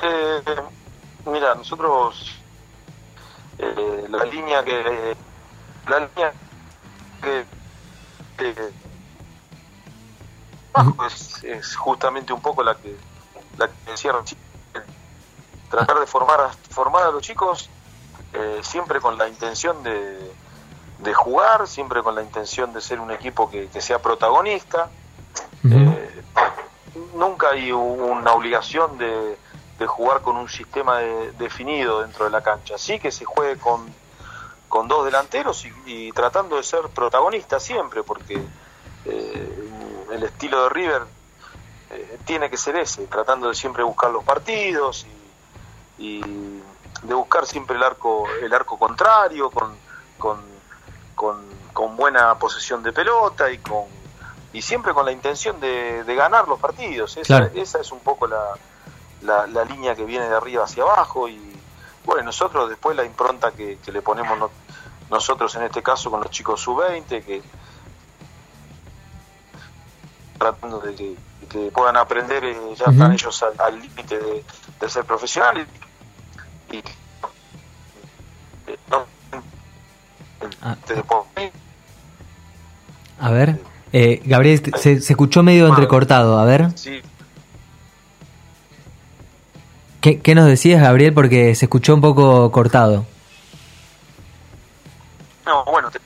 Eh, 0.02 0.42
mira, 1.26 1.54
nosotros 1.54 2.40
eh, 3.58 4.04
la 4.08 4.24
línea 4.24 4.64
que 4.64 5.16
la 5.88 5.98
línea 6.00 6.32
que, 7.22 7.44
es, 11.06 11.44
es, 11.44 11.76
justamente 11.76 12.32
un 12.32 12.40
poco 12.40 12.62
la 12.62 12.74
que 12.76 12.96
la 13.58 13.68
que 13.68 13.90
decía 13.90 14.12
tratar 15.70 16.00
de 16.00 16.06
formar 16.06 16.40
a, 16.40 16.48
formar 16.70 17.04
a 17.04 17.10
los 17.10 17.22
chicos 17.22 17.70
eh, 18.32 18.60
siempre 18.62 19.00
con 19.00 19.18
la 19.18 19.28
intención 19.28 19.82
de 19.82 20.32
de 21.02 21.14
jugar, 21.14 21.66
siempre 21.66 22.02
con 22.02 22.14
la 22.14 22.22
intención 22.22 22.72
de 22.72 22.80
ser 22.80 23.00
un 23.00 23.10
equipo 23.10 23.50
que, 23.50 23.68
que 23.68 23.80
sea 23.80 24.00
protagonista. 24.00 24.88
Uh 25.64 25.68
-huh. 25.68 25.94
eh, 25.96 26.22
nunca 27.14 27.50
hay 27.50 27.72
una 27.72 28.32
obligación 28.32 28.98
de, 28.98 29.36
de 29.78 29.86
jugar 29.86 30.20
con 30.22 30.36
un 30.36 30.48
sistema 30.48 30.98
de, 30.98 31.32
definido 31.32 32.02
dentro 32.02 32.24
de 32.24 32.30
la 32.30 32.40
cancha. 32.40 32.78
Sí 32.78 32.98
que 32.98 33.10
se 33.10 33.24
juegue 33.24 33.58
con, 33.58 33.92
con 34.68 34.86
dos 34.88 35.04
delanteros 35.04 35.64
y, 35.64 35.72
y 35.86 36.12
tratando 36.12 36.56
de 36.56 36.62
ser 36.62 36.82
protagonista 36.94 37.58
siempre, 37.58 38.02
porque 38.02 38.40
eh, 39.04 39.51
el 40.12 40.22
estilo 40.22 40.64
de 40.64 40.68
River 40.68 41.02
eh, 41.90 42.18
tiene 42.24 42.50
que 42.50 42.56
ser 42.56 42.76
ese, 42.76 43.06
tratando 43.06 43.48
de 43.48 43.54
siempre 43.54 43.82
buscar 43.82 44.10
los 44.10 44.24
partidos 44.24 45.06
y, 45.98 46.20
y 46.20 46.62
de 47.02 47.14
buscar 47.14 47.46
siempre 47.46 47.76
el 47.76 47.82
arco, 47.82 48.26
el 48.42 48.52
arco 48.52 48.78
contrario, 48.78 49.50
con, 49.50 49.74
con 50.18 50.52
con, 51.14 51.36
con, 51.72 51.96
buena 51.96 52.34
posesión 52.36 52.82
de 52.82 52.92
pelota 52.92 53.50
y 53.50 53.58
con 53.58 53.84
y 54.52 54.60
siempre 54.60 54.92
con 54.92 55.06
la 55.06 55.12
intención 55.12 55.60
de, 55.60 56.04
de 56.04 56.14
ganar 56.14 56.48
los 56.48 56.58
partidos. 56.58 57.16
Esa, 57.16 57.38
claro. 57.38 57.50
esa, 57.54 57.80
es 57.80 57.92
un 57.92 58.00
poco 58.00 58.26
la, 58.26 58.54
la, 59.22 59.46
la, 59.46 59.64
línea 59.64 59.94
que 59.94 60.04
viene 60.04 60.28
de 60.28 60.34
arriba 60.34 60.64
hacia 60.64 60.82
abajo 60.82 61.28
y 61.28 61.40
bueno, 62.04 62.24
nosotros 62.24 62.68
después 62.68 62.96
la 62.96 63.04
impronta 63.04 63.52
que, 63.52 63.78
que 63.78 63.92
le 63.92 64.02
ponemos 64.02 64.38
no, 64.38 64.50
nosotros 65.10 65.54
en 65.54 65.62
este 65.62 65.82
caso 65.82 66.10
con 66.10 66.20
los 66.20 66.30
chicos 66.30 66.60
sub-20 66.60 67.24
que 67.24 67.42
tratando 70.42 70.80
de 70.80 70.94
que, 70.94 71.16
que 71.48 71.70
puedan 71.72 71.96
aprender, 71.96 72.44
eh, 72.44 72.56
ya 72.76 72.84
uh 72.84 72.88
-huh. 72.88 72.92
están 72.92 73.12
ellos 73.12 73.44
al 73.58 73.80
límite 73.80 74.18
de, 74.18 74.44
de, 74.80 74.88
ser 74.88 75.04
profesionales 75.04 75.66
y, 76.70 76.76
y 76.78 76.82
no, 78.90 79.06
Ah. 80.60 80.76
A 83.20 83.30
ver, 83.30 83.60
eh, 83.92 84.20
Gabriel, 84.24 84.60
se, 84.78 85.00
se, 85.00 85.12
escuchó 85.12 85.42
medio 85.42 85.68
entrecortado, 85.68 86.38
a 86.38 86.44
ver. 86.44 86.76
Sí. 86.76 87.00
¿Qué, 90.00 90.20
¿Qué 90.20 90.34
nos 90.34 90.46
decías, 90.46 90.82
Gabriel? 90.82 91.14
Porque 91.14 91.54
se 91.54 91.66
escuchó 91.66 91.94
un 91.94 92.00
poco 92.00 92.50
cortado. 92.50 93.06
No, 95.46 95.64
bueno, 95.64 95.90
te- 95.90 96.00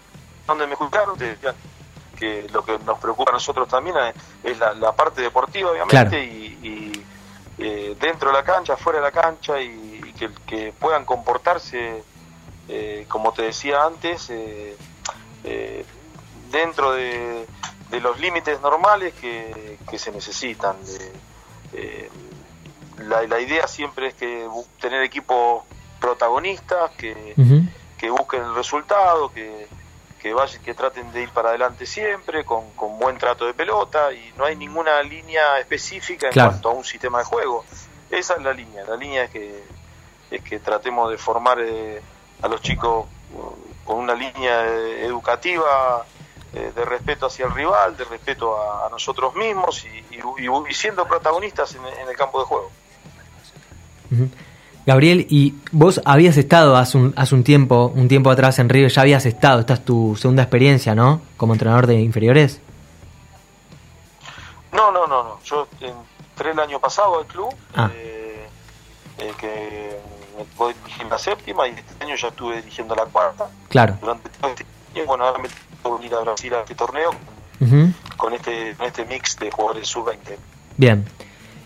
donde 0.46 0.66
me 0.66 0.72
escucharon, 0.74 1.16
te 1.16 1.24
decía 1.24 1.54
que 2.16 2.48
lo 2.52 2.64
que 2.64 2.78
nos 2.80 2.98
preocupa 2.98 3.30
a 3.30 3.34
nosotros 3.34 3.68
también 3.68 3.96
es, 3.98 4.14
es 4.42 4.58
la, 4.58 4.72
la 4.74 4.92
parte 4.92 5.20
deportiva, 5.22 5.70
obviamente, 5.70 6.08
Claro. 6.08 6.16
y, 6.16 6.58
y, 6.62 7.04
eh, 7.58 7.96
dentro 8.00 8.30
de 8.30 8.36
la 8.36 8.42
cancha, 8.44 8.76
fuera 8.76 8.98
de 8.98 9.04
la 9.04 9.12
cancha, 9.12 9.60
y, 9.60 10.00
y 10.04 10.12
que, 10.12 10.30
que 10.46 10.72
puedan 10.72 11.04
comportarse, 11.04 12.02
eh, 12.68 13.04
como 13.08 13.32
te 13.32 13.42
decía 13.42 13.84
antes, 13.84 14.28
eh, 14.30 14.76
eh, 15.44 15.84
dentro 16.50 16.92
de, 16.92 17.46
de 17.90 18.00
los 18.00 18.18
límites 18.18 18.60
normales 18.60 19.14
que, 19.14 19.78
que 19.88 19.98
se 19.98 20.10
necesitan. 20.10 20.76
de- 20.84 21.12
eh, 21.72 22.10
la, 22.98 23.22
la 23.26 23.40
idea 23.40 23.66
siempre 23.68 24.08
es 24.08 24.14
que 24.14 24.48
tener 24.80 25.02
equipos 25.02 25.64
protagonistas, 26.00 26.90
que, 26.92 27.34
que 27.98 28.10
busquen 28.10 28.42
el 28.42 28.54
resultado, 28.54 29.30
que, 29.32 29.66
que 30.26 30.34
vayan, 30.34 30.60
que 30.62 30.74
traten 30.74 31.12
de 31.12 31.22
ir 31.22 31.30
para 31.30 31.50
adelante 31.50 31.86
siempre, 31.86 32.44
con, 32.44 32.72
con 32.72 32.98
buen 32.98 33.16
trato 33.16 33.46
de 33.46 33.54
pelota, 33.54 34.12
y 34.12 34.32
no 34.36 34.44
hay 34.44 34.56
ninguna 34.56 35.00
línea 35.02 35.60
específica 35.60 36.26
en 36.26 36.32
Claro. 36.32 36.50
cuanto 36.50 36.70
a 36.70 36.72
un 36.72 36.84
sistema 36.84 37.18
de 37.20 37.24
juego. 37.24 37.64
Esa 38.10 38.34
es 38.34 38.42
la 38.42 38.52
línea, 38.52 38.82
la 38.84 38.96
línea 38.96 39.22
es 39.24 39.30
que, 39.30 39.62
es 40.32 40.42
que 40.42 40.58
tratemos 40.58 41.10
de 41.12 41.16
formar 41.18 41.58
eh, 41.60 42.02
a 42.42 42.48
los 42.48 42.60
chicos 42.60 43.06
con 43.84 43.98
una 43.98 44.14
línea 44.14 44.66
eh, 44.66 45.06
educativa 45.06 46.04
eh, 46.52 46.72
de 46.74 46.84
respeto 46.84 47.26
hacia 47.26 47.44
el 47.46 47.52
rival, 47.52 47.96
de 47.96 48.04
respeto 48.04 48.60
a, 48.60 48.86
a 48.86 48.90
nosotros 48.90 49.32
mismos 49.36 49.84
y, 49.84 49.88
y- 50.16 50.20
y- 50.38 50.70
y 50.70 50.74
siendo 50.74 51.06
protagonistas 51.06 51.72
en, 51.76 51.86
en 51.86 52.08
el 52.08 52.16
campo 52.16 52.40
de 52.40 52.46
juego. 52.46 52.70
Gabriel, 54.86 55.26
y 55.28 55.54
vos 55.72 56.00
habías 56.04 56.36
estado 56.36 56.76
hace 56.76 56.96
un, 56.96 57.12
hace 57.16 57.34
un 57.34 57.42
tiempo, 57.42 57.92
un 57.94 58.06
tiempo 58.06 58.30
atrás 58.30 58.58
en 58.60 58.68
River, 58.68 58.90
ya 58.90 59.02
habías 59.02 59.26
estado, 59.26 59.60
esta 59.60 59.74
es 59.74 59.84
tu 59.84 60.14
segunda 60.16 60.42
experiencia, 60.44 60.94
¿no? 60.94 61.20
Como 61.36 61.54
entrenador 61.54 61.88
de 61.88 62.00
inferiores. 62.00 62.60
No, 64.72 64.92
no, 64.92 65.06
no, 65.06 65.24
no. 65.24 65.40
Yo 65.44 65.66
entré 65.80 66.50
el 66.52 66.60
año 66.60 66.78
pasado 66.78 67.18
al 67.18 67.26
club, 67.26 67.48
Ah. 67.74 67.90
eh, 67.94 68.46
eh, 69.18 69.32
que 69.40 69.96
me 70.38 70.44
voy 70.56 70.74
dirigiendo 70.84 71.14
la 71.14 71.18
séptima 71.18 71.66
y 71.66 71.72
este 71.72 72.04
año 72.04 72.14
ya 72.14 72.28
estuve 72.28 72.56
dirigiendo 72.56 72.94
la 72.94 73.06
cuarta. 73.06 73.48
Claro. 73.68 73.96
Durante 74.00 74.28
todo 74.28 74.50
este 74.50 74.64
año, 74.94 75.06
bueno, 75.06 75.24
ahora 75.26 75.38
me 75.40 75.48
tengo 75.82 75.98
que 75.98 76.06
ir 76.06 76.14
a 76.14 76.20
Brasil 76.20 76.54
a 76.54 76.60
este 76.60 76.74
torneo 76.74 77.10
con 78.16 78.34
este, 78.34 78.74
con 78.76 78.86
este 78.86 79.04
mix 79.06 79.36
de 79.38 79.50
jugadores 79.50 79.88
sub-20. 79.88 80.36
Bien. 80.76 81.04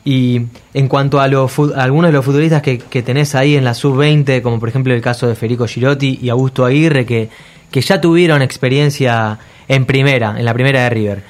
Y 0.05 0.41
en 0.73 0.89
cuanto 0.89 1.21
a, 1.21 1.29
los 1.29 1.53
algunos 1.77 2.09
de 2.09 2.13
los 2.13 2.25
futbolistas 2.25 2.63
que, 2.63 2.79
tenés 3.03 3.35
ahí 3.35 3.57
en 3.57 3.65
la 3.65 3.75
sub-20, 3.75 4.41
como 4.43 4.59
por 4.59 4.69
ejemplo 4.71 4.95
el 4.95 5.03
caso 5.03 5.27
de 5.27 5.35
Federico 5.35 5.67
Girotti 5.67 6.19
y 6.23 6.31
Augusto 6.31 6.65
Aguirre, 6.65 7.05
que, 7.05 7.29
que 7.71 7.81
ya 7.83 8.01
tuvieron 8.01 8.41
experiencia 8.41 9.39
en 9.69 9.85
primera, 9.85 10.35
en 10.39 10.45
la 10.45 10.55
primera 10.55 10.85
de 10.85 10.91
River, 10.91 11.23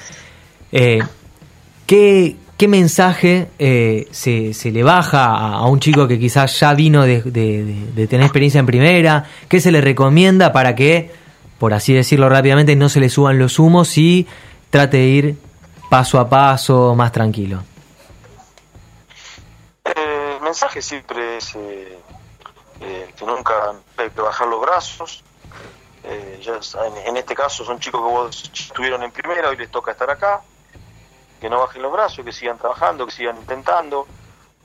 eh, 0.71 0.99
¿qué, 1.85 2.37
qué 2.57 2.67
mensaje 2.69 3.47
eh, 3.59 4.07
se, 4.11 4.53
se 4.53 4.71
le 4.71 4.83
baja 4.83 5.25
a, 5.35 5.65
un 5.67 5.79
chico 5.81 6.07
que 6.07 6.17
quizás 6.17 6.57
ya 6.59 6.73
vino 6.73 7.03
de- 7.03 7.21
de- 7.23 7.75
de 7.93 8.07
tener 8.07 8.25
experiencia 8.25 8.59
en 8.59 8.65
primera? 8.65 9.25
¿Qué 9.49 9.59
se 9.59 9.71
le 9.71 9.81
recomienda 9.81 10.53
para 10.53 10.75
que, 10.75 11.11
por 11.59 11.73
así 11.73 11.93
decirlo 11.93 12.29
rápidamente, 12.29 12.75
no 12.77 12.87
se 12.87 13.01
le 13.01 13.09
suban 13.09 13.37
los 13.37 13.59
humos 13.59 13.97
y 13.97 14.25
trate 14.69 14.97
de 14.97 15.07
ir 15.07 15.35
paso 15.89 16.19
a 16.19 16.29
paso, 16.29 16.95
más 16.95 17.11
tranquilo? 17.11 17.63
El 20.51 20.55
mensaje 20.55 20.81
siempre 20.81 21.37
es 21.37 21.55
eh, 21.55 21.97
eh, 22.81 23.13
que 23.15 23.25
nunca 23.25 23.73
hay 23.95 24.09
que 24.09 24.19
bajar 24.19 24.49
los 24.49 24.59
brazos. 24.59 25.23
Eh, 26.03 26.41
ya 26.43 26.59
en, 26.87 26.97
en 27.07 27.15
este 27.15 27.33
caso 27.33 27.63
son 27.63 27.79
chicos 27.79 28.01
que 28.01 28.11
vos 28.11 28.51
estuvieron 28.53 29.01
en 29.01 29.11
primera, 29.11 29.47
hoy 29.47 29.55
les 29.55 29.71
toca 29.71 29.91
estar 29.91 30.09
acá. 30.09 30.41
Que 31.39 31.49
no 31.49 31.61
bajen 31.61 31.81
los 31.81 31.93
brazos, 31.93 32.25
que 32.25 32.33
sigan 32.33 32.57
trabajando, 32.57 33.05
que 33.05 33.13
sigan 33.13 33.37
intentando. 33.37 34.05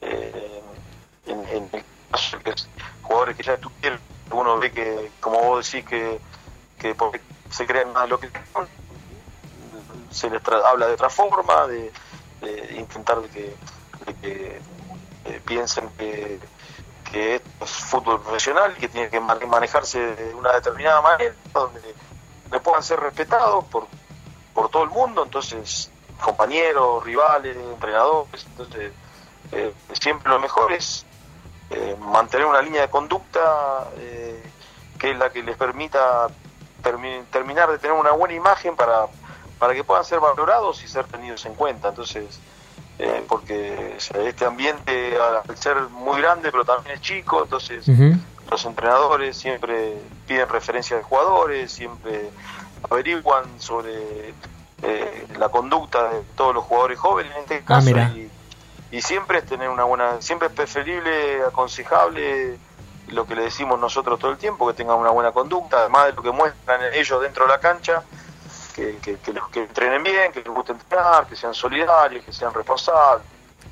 En, 0.01 1.69
el 1.73 1.85
caso 2.11 2.39
es 2.45 2.69
jugadores 3.03 3.37
que 3.37 3.45
ya 3.45 3.55
estuvieron, 3.55 4.01
uno 4.33 4.59
ve 4.59 4.73
que, 4.73 5.13
como 5.21 5.41
vos 5.41 5.71
decís, 5.71 5.89
que, 5.89 6.21
se 7.49 7.65
creen 7.65 7.93
más 7.93 8.03
de 8.03 8.09
lo 8.09 8.19
que 8.19 8.29
son, 8.53 8.67
se 10.11 10.29
les 10.31 10.43
habla 10.49 10.89
de 10.89 10.95
otra 10.95 11.11
forma, 11.11 11.69
de, 11.69 11.93
de 12.41 12.75
intentar 12.75 13.23
de 13.23 13.57
de 14.05 14.15
que 14.15 14.61
eh, 15.27 15.41
piensen 15.45 15.91
que, 15.97 16.41
que 17.11 17.37
esto 17.37 17.65
es 17.65 17.71
fútbol 17.71 18.21
profesional 18.23 18.73
y 18.77 18.81
que 18.81 18.89
tiene 18.89 19.11
que 19.11 19.21
ma- 19.21 19.39
manejarse 19.47 19.99
de 20.17 20.35
una 20.35 20.53
determinada 20.53 21.01
manera, 21.03 21.35
donde, 21.55 21.81
donde 22.45 22.61
puedan 22.61 22.83
ser 22.83 23.01
respetados 23.01 23.65
por, 23.67 23.89
por 24.53 24.69
todo 24.71 24.83
el 24.85 24.91
mundo, 24.91 25.23
entonces 25.25 25.93
compañeros, 26.23 27.05
rivales, 27.05 27.57
entrenadores, 27.57 28.47
entonces 28.47 28.93
eh, 29.53 29.75
siempre 30.01 30.31
lo 30.33 30.39
mejor 30.41 30.73
es 30.73 31.07
eh, 31.71 31.97
mantener 31.99 32.47
una 32.47 32.63
línea 32.63 32.83
de 32.83 32.91
conducta 32.91 33.91
eh, 33.99 34.43
que 34.99 35.11
es 35.13 35.19
la 35.19 35.31
que 35.31 35.43
les 35.43 35.57
permita 35.57 36.31
termi- 36.83 37.27
terminar 37.31 37.71
de 37.71 37.79
tener 37.79 37.97
una 37.97 38.13
buena 38.13 38.35
imagen 38.35 38.77
para, 38.77 39.09
para 39.59 39.75
que 39.75 39.85
puedan 39.85 40.05
ser 40.05 40.21
valorados 40.21 40.83
y 40.85 40.89
ser 40.89 41.07
tenidos 41.07 41.45
en 41.47 41.55
cuenta. 41.55 41.89
Entonces, 41.89 42.41
eh, 42.99 43.25
porque 43.29 43.95
o 43.97 44.01
sea, 44.01 44.23
este 44.23 44.45
ambiente 44.45 45.17
al 45.49 45.57
ser 45.57 45.77
muy 45.91 46.21
grande 46.21 46.51
pero 46.51 46.65
también 46.65 46.97
es 46.97 47.03
chico, 47.03 47.43
entonces 47.43 47.87
los 48.51 48.65
entrenadores 48.65 49.37
siempre 49.37 49.95
piden 50.27 50.49
referencias 50.49 51.01
de 51.01 51.05
jugadores, 51.05 51.73
siempre 51.73 52.31
averiguan 52.89 53.45
sobre 53.59 54.35
eh, 54.83 55.27
la 55.39 55.49
conducta 55.49 56.11
de 56.11 56.23
todos 56.37 56.55
los 56.55 56.65
jugadores 56.65 56.99
jóvenes 56.99 57.33
en 57.35 57.43
este 57.43 57.57
Ah, 57.57 57.63
caso 57.67 57.91
y, 57.91 58.31
y 58.93 59.03
siempre 59.03 59.39
es 59.39 59.47
tener 59.47 59.69
una 59.69 59.85
buena, 59.85 60.21
siempre 60.21 60.49
es 60.49 60.55
preferible, 60.55 61.43
aconsejable 61.43 62.59
lo 63.09 63.27
que 63.27 63.35
le 63.35 63.43
decimos 63.43 63.79
nosotros 63.79 64.19
todo 64.19 64.31
el 64.33 64.39
tiempo, 64.39 64.67
que 64.67 64.75
tengan 64.75 64.97
una 64.99 65.11
buena 65.11 65.33
conducta, 65.33 65.79
además 65.79 66.07
de 66.07 66.13
lo 66.13 66.23
que 66.23 66.31
muestran 66.31 66.81
ellos 66.95 67.21
dentro 67.23 67.45
de 67.45 67.53
la 67.53 67.61
cancha, 67.61 68.03
que, 68.77 68.99
que, 68.99 69.17
que, 69.17 69.33
los- 69.33 69.49
que 69.49 69.61
entrenen 69.63 70.03
bien, 70.05 70.31
que 70.33 70.41
les 70.41 70.49
guste 70.49 70.73
entrenar, 70.73 71.27
que 71.27 71.35
sean 71.35 71.55
solidarios, 71.55 72.25
que 72.25 72.33
sean 72.33 72.53
responsables, 72.55 73.27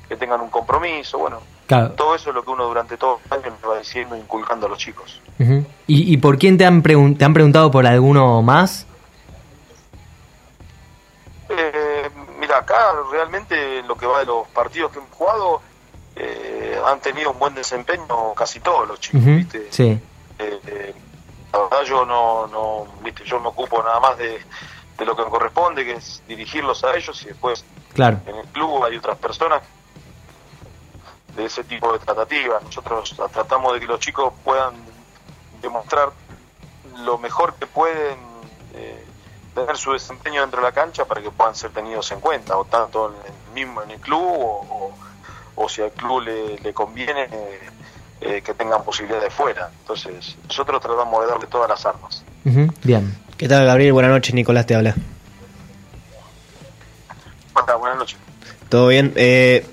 que 0.09 0.17
tengan 0.17 0.41
un 0.41 0.51
compromiso, 0.51 1.19
bueno, 1.19 1.41
Claro. 1.67 1.93
todo 1.93 2.15
eso 2.15 2.29
es 2.31 2.35
lo 2.35 2.43
que 2.45 2.51
uno 2.51 2.65
durante 2.65 2.97
todo 2.97 3.21
el 3.27 3.33
año 3.33 3.57
le 3.63 3.69
va 3.69 3.79
diciendo, 3.79 4.17
inculcando 4.17 4.67
a 4.67 4.69
los 4.69 4.79
chicos. 4.79 5.21
¿Y, 5.87 6.13
y 6.13 6.17
por 6.19 6.39
quién 6.39 6.59
te 6.59 6.65
han, 6.67 6.83
pregun- 6.83 7.17
te 7.17 7.25
han 7.25 7.33
preguntado 7.35 7.71
por 7.71 7.87
alguno 7.87 8.43
más? 8.43 8.87
Eh, 11.49 12.11
mira, 12.39 12.59
acá 12.59 12.93
realmente 13.11 13.79
en 13.81 13.89
lo 13.89 13.97
que 13.97 14.07
va 14.07 14.21
de 14.21 14.27
los 14.27 14.47
partidos 14.49 14.91
que 14.93 14.99
hemos 14.99 15.11
jugado, 15.13 15.61
eh, 16.17 16.79
han 16.87 17.01
tenido 17.01 17.31
un 17.33 17.39
buen 17.39 17.55
desempeño 17.55 18.35
casi 18.35 18.61
todos 18.61 18.87
los 18.89 19.01
chicos. 19.01 19.25
¿viste? 19.25 19.69
Sí. 19.71 19.99
Eh, 20.39 20.61
eh, 20.67 20.95
la 21.53 21.59
verdad 21.61 21.83
yo 21.85 22.05
no, 22.05 22.47
no, 22.49 22.87
viste, 23.03 23.25
yo 23.25 23.41
me 23.41 23.49
ocupo 23.49 23.83
nada 23.83 24.01
más 24.01 24.19
de, 24.19 24.41
de 24.99 25.05
lo 25.05 25.17
que 25.17 25.25
me 25.25 25.31
corresponde, 25.31 25.85
que 25.85 25.93
es 25.95 26.23
dirigirlos 26.27 26.85
a 26.85 26.95
ellos 26.97 27.23
y 27.25 27.29
después 27.29 27.65
Claro. 27.93 28.21
en 28.27 28.37
el 28.37 28.47
club 28.47 28.85
hay 28.85 28.97
otras 28.97 29.17
personas 29.19 29.63
de 31.37 31.45
ese 31.45 31.65
tipo 31.65 31.93
de 31.93 31.99
tratativas. 31.99 32.63
Nosotros 32.63 33.15
tratamos 33.33 33.73
de 33.75 33.81
que 33.81 33.87
los 33.87 34.01
chicos 34.01 34.33
puedan 34.45 34.75
demostrar 35.61 36.13
lo 37.05 37.19
mejor 37.19 37.55
que 37.55 37.67
pueden 37.67 38.19
eh, 38.75 39.07
tener 39.55 39.77
su 39.77 39.93
desempeño 39.93 40.41
dentro 40.41 40.61
de 40.61 40.67
la 40.67 40.73
cancha 40.73 41.05
para 41.05 41.23
que 41.23 41.31
puedan 41.31 41.55
ser 41.55 41.71
tenidos 41.73 42.11
en 42.13 42.21
cuenta, 42.21 42.57
o 42.57 42.65
tanto 42.65 43.09
en 43.09 43.15
el 43.27 43.53
mismo 43.55 43.83
en 43.83 43.93
el 43.93 44.01
club 44.01 44.21
o, 44.23 44.67
o- 44.69 44.99
o 45.57 45.69
si 45.69 45.83
al 45.83 45.93
club 45.93 46.23
le, 46.23 46.59
le 46.59 46.75
conviene 46.75 47.29
eh, 47.31 47.61
eh, 48.21 48.43
que 48.43 48.55
tengan 48.55 48.83
posibilidades 48.85 49.33
fuera. 49.33 49.71
Entonces, 49.83 50.37
nosotros 50.49 50.81
tratamos 50.81 51.21
de 51.21 51.27
darle 51.31 51.47
todas 51.47 51.69
las 51.69 51.87
armas. 51.87 52.25
Bien. 52.83 53.17
¿Qué 53.37 53.49
tal, 53.49 53.67
Gabriel? 53.67 53.93
Buenas 53.93 54.13
noches, 54.13 54.35
Nicolás 54.35 54.67
te 54.67 54.75
habla. 54.75 54.95
Bueno, 57.53 57.79
buenas 57.79 57.99
noches. 57.99 58.17
¿Todo 58.69 58.89
bien? 58.89 59.13
Eh, 59.17 59.65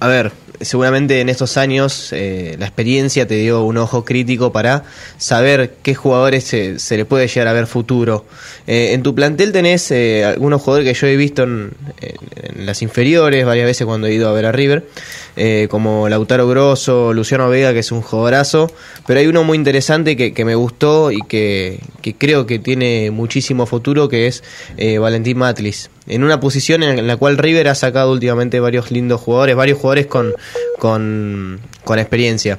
a 0.00 0.06
ver, 0.08 0.32
seguramente 0.60 1.20
en 1.20 1.28
estos 1.28 1.56
años 1.56 2.12
eh, 2.12 2.56
la 2.58 2.66
experiencia 2.66 3.26
te 3.26 3.34
dio 3.36 3.62
un 3.64 3.76
ojo 3.78 4.04
crítico 4.04 4.52
para 4.52 4.84
saber 5.18 5.76
qué 5.82 5.94
jugadores 5.94 6.44
se, 6.44 6.78
se 6.78 6.96
le 6.96 7.04
puede 7.04 7.28
llegar 7.28 7.48
a 7.48 7.52
ver 7.52 7.66
futuro. 7.66 8.24
Eh, 8.66 8.90
en 8.92 9.02
tu 9.02 9.14
plantel 9.14 9.52
tenés 9.52 9.90
eh, 9.90 10.24
algunos 10.24 10.62
jugadores 10.62 10.88
que 10.88 10.98
yo 10.98 11.06
he 11.06 11.16
visto 11.16 11.42
en, 11.44 11.72
en- 12.00 12.58
en 12.58 12.66
las 12.66 12.82
inferiores 12.82 13.44
varias 13.44 13.66
veces 13.66 13.86
cuando 13.86 14.06
he 14.06 14.14
ido 14.14 14.28
a 14.28 14.32
ver 14.32 14.46
a 14.46 14.52
River, 14.52 14.86
eh, 15.36 15.68
como 15.70 16.08
Lautaro 16.08 16.46
Grosso, 16.48 17.12
Luciano 17.12 17.48
Vega, 17.48 17.72
que 17.72 17.80
es 17.80 17.92
un 17.92 18.02
jugadorazo, 18.02 18.70
pero 19.06 19.20
hay 19.20 19.26
uno 19.26 19.44
muy 19.44 19.56
interesante 19.56 20.16
que, 20.16 20.32
que 20.32 20.44
me 20.44 20.54
gustó 20.54 21.10
y 21.10 21.20
que, 21.22 21.80
que 22.02 22.14
creo 22.14 22.46
que 22.46 22.58
tiene 22.58 23.10
muchísimo 23.10 23.66
futuro, 23.66 24.08
que 24.08 24.26
es 24.26 24.42
eh, 24.76 24.98
Valentín 24.98 25.38
Matlis. 25.38 25.90
En 26.06 26.24
una 26.24 26.40
posición 26.40 26.82
en 26.82 27.06
la 27.06 27.16
cual 27.16 27.38
River 27.38 27.68
ha 27.68 27.74
sacado 27.74 28.12
últimamente 28.12 28.60
varios 28.60 28.90
lindos 28.90 29.20
jugadores, 29.20 29.56
varios 29.56 29.78
jugadores 29.78 30.06
con, 30.06 30.34
con, 30.78 31.60
con 31.84 31.98
experiencia. 31.98 32.58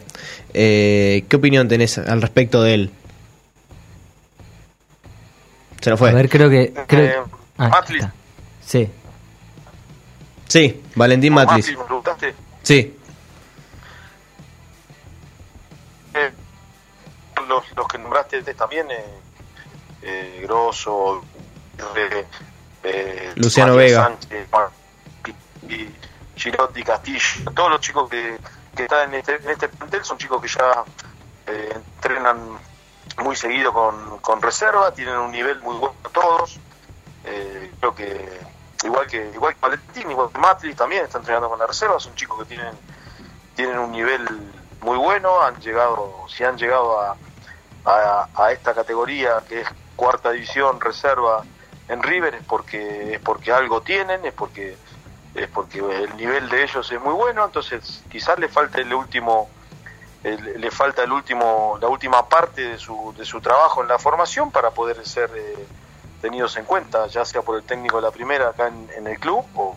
Eh, 0.54 1.26
¿Qué 1.28 1.36
opinión 1.36 1.68
tenés 1.68 1.98
al 1.98 2.22
respecto 2.22 2.62
de 2.64 2.74
él? 2.74 2.92
Se 5.82 5.90
nos 5.90 6.00
fue. 6.00 6.10
A 6.10 6.14
ver, 6.14 6.30
creo 6.30 6.50
que. 6.50 6.74
Creo... 6.88 7.06
Eh, 7.06 7.16
Ah, 7.58 7.70
Matlis. 7.70 8.04
Sí. 8.66 8.90
Sí, 10.46 10.82
Valentín 10.96 11.32
Matlis. 11.32 11.68
Matlis, 11.68 11.78
¿me 11.78 11.84
preguntaste? 11.86 12.34
Sí. 12.66 12.98
Eh, 16.16 16.32
los, 17.48 17.64
los 17.76 17.88
que 17.88 18.00
nombraste 18.00 18.42
también, 18.56 18.90
eh, 18.90 19.06
eh, 20.02 20.40
Grosso, 20.42 21.24
eh, 21.96 22.26
eh, 22.84 23.34
Luciano 23.36 23.76
Vega. 23.76 24.06
Sánchez, 24.06 24.48
y, 25.70 25.90
Girotti, 26.36 26.84
Castillo, 26.84 27.52
todos 27.56 27.70
los 27.70 27.82
chicos 27.82 28.10
que, 28.10 28.40
que 28.76 28.84
están 28.84 29.10
en 29.10 29.20
este, 29.20 29.36
en 29.36 29.50
este 29.52 29.70
plantel 29.70 30.04
son 30.04 30.18
chicos 30.18 30.42
que 30.42 30.48
ya 30.48 30.84
eh, 31.46 31.70
entrenan 31.76 32.58
muy 33.24 33.36
seguido 33.36 33.72
con, 33.72 34.18
con 34.22 34.42
reserva, 34.42 34.92
tienen 34.92 35.18
un 35.18 35.32
nivel 35.32 35.62
muy 35.62 35.76
bueno 35.76 35.96
todos. 36.12 36.60
Creo 37.80 37.94
que 37.96 38.40
igual 38.86 39.08
que 39.08 39.32
igual 39.34 39.54
que 39.54 39.60
Valentín, 39.62 40.12
igual 40.12 40.30
que 40.32 40.40
Matlis 40.40 40.76
también 40.76 41.04
están 41.06 41.22
entrenando 41.22 41.50
con 41.50 41.60
la 41.60 41.68
reserva, 41.68 42.00
son 42.00 42.16
chicos 42.16 42.40
que 42.40 42.56
tienen 42.56 42.74
tienen 43.56 43.80
un 43.80 43.92
nivel 43.92 44.28
muy 44.82 44.98
bueno, 44.98 45.42
han 45.42 45.60
llegado, 45.62 46.26
si 46.28 46.44
han 46.44 46.58
llegado 46.58 47.00
a, 47.00 47.16
a, 47.86 48.52
esta 48.52 48.74
categoría 48.74 49.44
que 49.48 49.62
es 49.62 49.68
cuarta 49.96 50.32
división 50.32 50.82
reserva 50.82 51.44
en 51.88 52.04
River 52.04 52.36
es 52.36 52.44
porque 52.44 53.16
es 53.16 53.20
porque 53.20 53.52
algo 53.52 53.82
tienen, 53.82 54.26
es 54.26 54.34
porque 54.34 54.78
es 55.34 55.48
porque 55.50 55.80
el 55.80 56.16
nivel 56.18 56.50
de 56.50 56.64
ellos 56.64 56.92
es 56.92 57.02
muy 57.02 57.14
bueno, 57.14 57.46
entonces 57.46 58.04
quizás 58.10 58.40
le 58.40 58.48
falta 58.48 58.82
el 58.82 58.94
último 58.94 59.50
le 60.24 60.72
falta 60.72 61.04
el 61.04 61.12
último 61.12 61.78
la 61.80 61.88
última 61.88 62.28
parte 62.28 62.62
de 62.62 62.78
su, 62.80 63.14
de 63.16 63.26
su 63.26 63.40
trabajo 63.42 63.84
en 63.84 63.88
la 63.88 64.00
formación 64.00 64.50
para 64.52 64.72
poder 64.72 65.06
ser 65.06 65.30
eh, 65.36 65.68
tenidos 66.22 66.56
en 66.58 66.66
cuenta, 66.66 67.08
ya 67.08 67.24
sea 67.26 67.42
por 67.42 67.56
el 67.58 67.64
técnico 67.64 67.98
de 67.98 68.04
la 68.04 68.12
primera 68.12 68.50
acá 68.50 68.68
en, 68.68 69.08
el 69.08 69.20
club 69.20 69.46
o, 69.56 69.76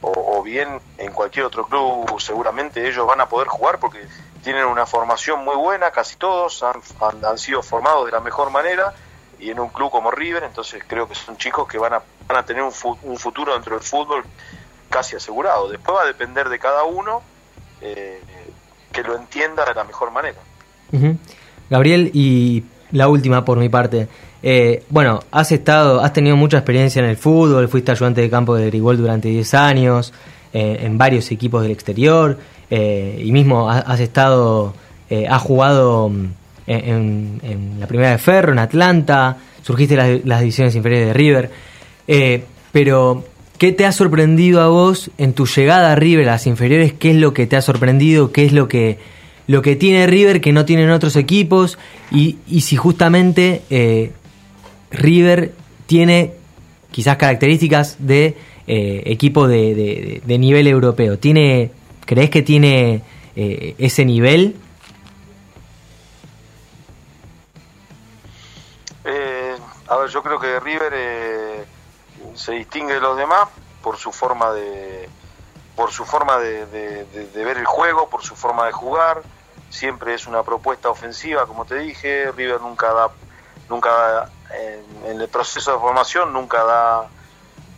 o, 0.00 0.42
bien 0.42 0.80
en 0.98 1.12
cualquier 1.12 1.46
otro 1.46 1.66
club 1.66 2.20
seguramente 2.20 2.86
ellos 2.86 3.06
van 3.06 3.20
a 3.20 3.28
poder 3.28 3.48
jugar 3.48 3.78
porque 3.78 4.06
tienen 4.42 4.64
una 4.66 4.86
formación 4.86 5.44
muy 5.44 5.56
buena, 5.56 5.90
casi 5.90 6.16
todos 6.16 6.62
han, 6.62 6.80
han, 7.00 7.24
han 7.24 7.38
sido 7.38 7.62
formados 7.62 8.06
de 8.06 8.12
la 8.12 8.20
mejor 8.20 8.50
manera 8.50 8.92
y 9.38 9.50
en 9.50 9.60
un 9.60 9.68
club 9.68 9.90
como 9.90 10.10
River, 10.10 10.44
entonces 10.44 10.82
creo 10.86 11.08
que 11.08 11.14
son 11.14 11.36
chicos 11.36 11.66
que 11.68 11.78
van 11.78 11.94
a, 11.94 12.02
van 12.26 12.38
a 12.38 12.42
tener 12.44 12.62
un, 12.62 12.72
fu- 12.72 12.98
un 13.02 13.16
futuro 13.18 13.52
dentro 13.54 13.74
del 13.76 13.84
fútbol 13.84 14.24
casi 14.90 15.16
asegurado. 15.16 15.68
Después 15.68 15.96
va 15.98 16.02
a 16.02 16.06
depender 16.06 16.48
de 16.48 16.58
cada 16.58 16.84
uno 16.84 17.22
eh, 17.80 18.22
que 18.92 19.02
lo 19.02 19.16
entienda 19.16 19.64
de 19.64 19.74
la 19.74 19.84
mejor 19.84 20.10
manera. 20.10 20.38
Ujú. 20.92 21.16
Gabriel, 21.70 22.10
y 22.14 22.64
la 22.90 23.08
última 23.08 23.44
por 23.44 23.58
mi 23.58 23.68
parte. 23.68 24.08
Eh, 24.42 24.82
bueno, 24.88 25.20
has 25.32 25.50
estado, 25.52 26.00
has 26.00 26.12
tenido 26.12 26.36
mucha 26.36 26.58
experiencia 26.58 27.00
en 27.02 27.08
el 27.08 27.16
fútbol, 27.16 27.68
fuiste 27.68 27.90
ayudante 27.92 28.20
de 28.20 28.30
campo 28.30 28.54
de 28.54 28.66
Grigol 28.66 28.96
durante 28.96 29.28
10 29.28 29.54
años, 29.54 30.12
eh, 30.52 30.78
en 30.82 30.96
varios 30.96 31.30
equipos 31.32 31.62
del 31.62 31.72
exterior, 31.72 32.38
eh, 32.70 33.20
y 33.24 33.32
mismo 33.32 33.70
ha- 33.70 33.78
has 33.80 34.00
estado, 34.00 34.74
has 35.28 35.40
jugado 35.42 36.08
mm, 36.10 36.26
en, 36.66 37.76
la 37.80 37.86
primera 37.86 38.10
de 38.10 38.18
Ferro, 38.18 38.52
en 38.52 38.58
Atlanta, 38.58 39.38
surgiste 39.62 39.96
las, 39.96 40.24
las 40.24 40.40
divisiones 40.40 40.74
inferiores 40.76 41.08
de 41.08 41.12
River, 41.14 41.50
pero 42.72 43.24
¿qué 43.58 43.72
te 43.72 43.86
ha 43.86 43.92
sorprendido 43.92 44.60
a 44.60 44.68
vos 44.68 45.10
en 45.18 45.32
tu 45.32 45.46
llegada 45.46 45.92
a 45.92 45.96
River, 45.96 46.28
a 46.28 46.32
las 46.32 46.46
inferiores? 46.46 46.92
¿Qué 46.92 47.10
es 47.10 47.16
lo 47.16 47.32
que 47.34 47.46
te 47.46 47.56
ha 47.56 47.62
sorprendido? 47.62 48.32
¿Qué 48.32 48.44
es 48.44 48.52
lo 48.52 48.68
que 48.68 48.98
lo 49.46 49.62
que 49.62 49.76
tiene 49.76 50.06
River 50.06 50.42
que 50.42 50.52
no 50.52 50.66
tienen 50.66 50.90
otros 50.90 51.16
equipos 51.16 51.78
y, 52.10 52.36
y 52.46 52.60
si 52.60 52.76
justamente 52.76 53.62
River 54.90 55.54
tiene 55.86 56.34
quizás 56.90 57.16
características 57.16 57.96
de 57.98 58.36
eh, 58.66 59.02
equipo 59.06 59.48
de, 59.48 60.22
de- 60.24 60.38
nivel 60.38 60.66
europeo. 60.66 61.18
¿Tiene, 61.18 61.70
¿Crees 62.06 62.30
que 62.30 62.42
tiene 62.42 63.02
eh, 63.36 63.74
ese 63.78 64.04
nivel? 64.04 64.56
Eh, 69.04 69.56
a 69.88 69.96
ver, 69.96 70.10
yo 70.10 70.22
creo 70.22 70.38
que 70.38 70.60
River 70.60 71.66
se 72.34 72.52
distingue 72.52 72.94
de 72.94 73.00
los 73.00 73.16
demás 73.16 73.48
por 73.82 73.96
su 73.96 74.12
forma 74.12 74.52
de 74.52 75.08
por 75.76 75.92
su 75.92 76.04
forma 76.04 76.38
de 76.38 76.64
ver 77.34 77.56
el 77.56 77.64
juego, 77.64 78.08
por 78.10 78.22
su 78.22 78.34
forma 78.34 78.66
de 78.66 78.72
jugar. 78.72 79.22
Siempre 79.70 80.14
es 80.14 80.26
una 80.26 80.42
propuesta 80.42 80.88
ofensiva, 80.88 81.46
como 81.46 81.64
te 81.64 81.76
dije. 81.78 82.32
River 82.32 82.60
nunca 82.60 82.92
da, 82.92 83.10
nunca 83.68 83.90
da, 83.90 84.30
en, 84.54 85.10
en 85.10 85.20
el 85.20 85.28
proceso 85.28 85.72
de 85.72 85.78
formación 85.78 86.32
nunca 86.32 86.64
da 86.64 87.06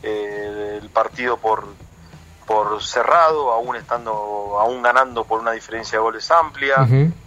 eh, 0.02 0.78
el 0.82 0.88
partido 0.90 1.36
por 1.36 1.64
por 2.46 2.82
cerrado, 2.82 3.52
aún 3.52 3.76
estando, 3.76 4.12
aún 4.58 4.82
ganando 4.82 5.24
por 5.24 5.38
una 5.38 5.52
diferencia 5.52 5.98
de 5.98 6.02
goles 6.02 6.28
amplia. 6.32 6.78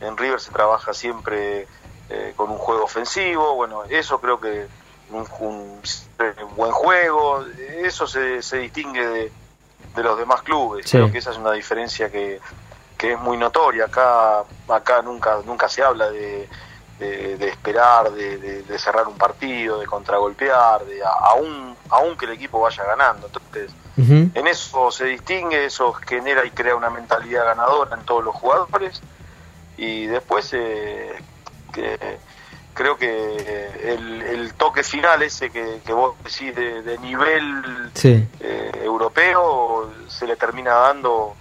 En 0.02 0.18
River 0.18 0.42
se 0.42 0.52
trabaja 0.52 0.94
siempre 0.94 1.66
eh, 2.10 2.34
con 2.36 2.52
un 2.52 2.58
juego 2.58 2.84
ofensivo, 2.84 3.56
bueno, 3.56 3.86
eso 3.86 4.20
creo 4.20 4.38
que 4.42 4.68
un, 5.12 5.26
un 5.40 6.56
buen 6.58 6.72
juego, 6.74 7.46
eso 7.84 8.06
se, 8.06 8.42
se 8.42 8.58
distingue 8.58 9.08
de, 9.08 9.32
de 9.96 10.04
los 10.04 10.18
demás 10.18 10.42
clubes, 10.42 10.90
Sí. 10.90 10.98
creo 10.98 11.10
que 11.10 11.20
esa 11.20 11.32
es 11.32 11.38
una 11.38 11.54
diferencia 11.54 12.12
que, 12.12 12.42
que 12.98 13.14
es 13.14 13.20
muy 13.20 13.38
notoria, 13.38 13.86
acá 13.86 14.44
acá 14.68 15.02
nunca 15.02 15.38
nunca 15.46 15.70
se 15.70 15.84
habla 15.84 16.10
de, 16.12 16.50
de, 17.00 17.38
de 17.38 17.50
esperar, 17.50 18.12
de, 18.12 18.38
de- 18.38 18.64
de 18.64 18.80
cerrar 18.80 19.08
un 19.08 19.18
partido, 19.18 19.80
de 19.80 19.86
contragolpear, 19.88 20.86
de 20.86 21.04
a- 21.04 21.10
aún, 21.32 21.76
aún 21.90 22.18
que 22.18 22.26
el 22.26 22.32
equipo 22.34 22.62
vaya 22.62 22.84
ganando, 22.84 23.28
entonces 23.28 23.72
en 24.36 24.48
eso 24.48 24.90
se 24.92 25.06
distingue, 25.06 25.66
eso 25.66 25.94
genera 25.94 26.44
y 26.46 26.50
crea 26.52 26.76
una 26.76 26.90
mentalidad 26.90 27.46
ganadora 27.46 27.96
en 27.96 28.04
todos 28.06 28.24
los 28.24 28.34
jugadores. 28.36 29.02
Y 29.78 30.06
después 30.08 30.50
eh, 30.54 31.14
que, 31.72 32.18
creo 32.74 32.98
que 32.98 33.94
el, 33.94 34.22
el 34.24 34.54
toque 34.56 34.82
final 34.84 35.22
ese 35.24 35.50
que, 35.52 35.82
que 35.86 35.94
vos 35.94 36.16
decís 36.24 36.56
de, 36.56 36.82
de 36.82 36.98
nivel 37.00 37.92
Sí. 37.94 38.28
eh, 38.40 38.72
europeo 38.84 39.92
se 40.08 40.26
le 40.26 40.36
termina 40.38 40.74
dando 40.74 41.36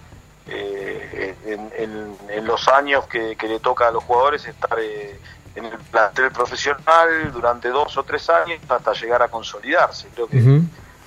eh, 0.47 1.35
en, 1.45 1.71
en- 1.77 2.17
en 2.29 2.45
los 2.45 2.67
años 2.67 3.07
que, 3.07 3.35
que 3.35 3.47
le 3.47 3.59
toca 3.59 3.87
a 3.87 3.91
los 3.91 4.03
jugadores 4.03 4.45
estar 4.45 4.77
eh, 4.79 5.19
en 5.55 5.65
el 5.65 5.77
plantel 5.91 6.31
profesional 6.31 7.31
durante 7.31 7.69
dos 7.69 7.95
o 7.97 8.03
tres 8.03 8.29
años 8.29 8.59
hasta 8.67 8.93
llegar 8.93 9.21
a 9.21 9.27
consolidarse. 9.27 10.07
Creo 10.13 10.27
que 10.27 10.37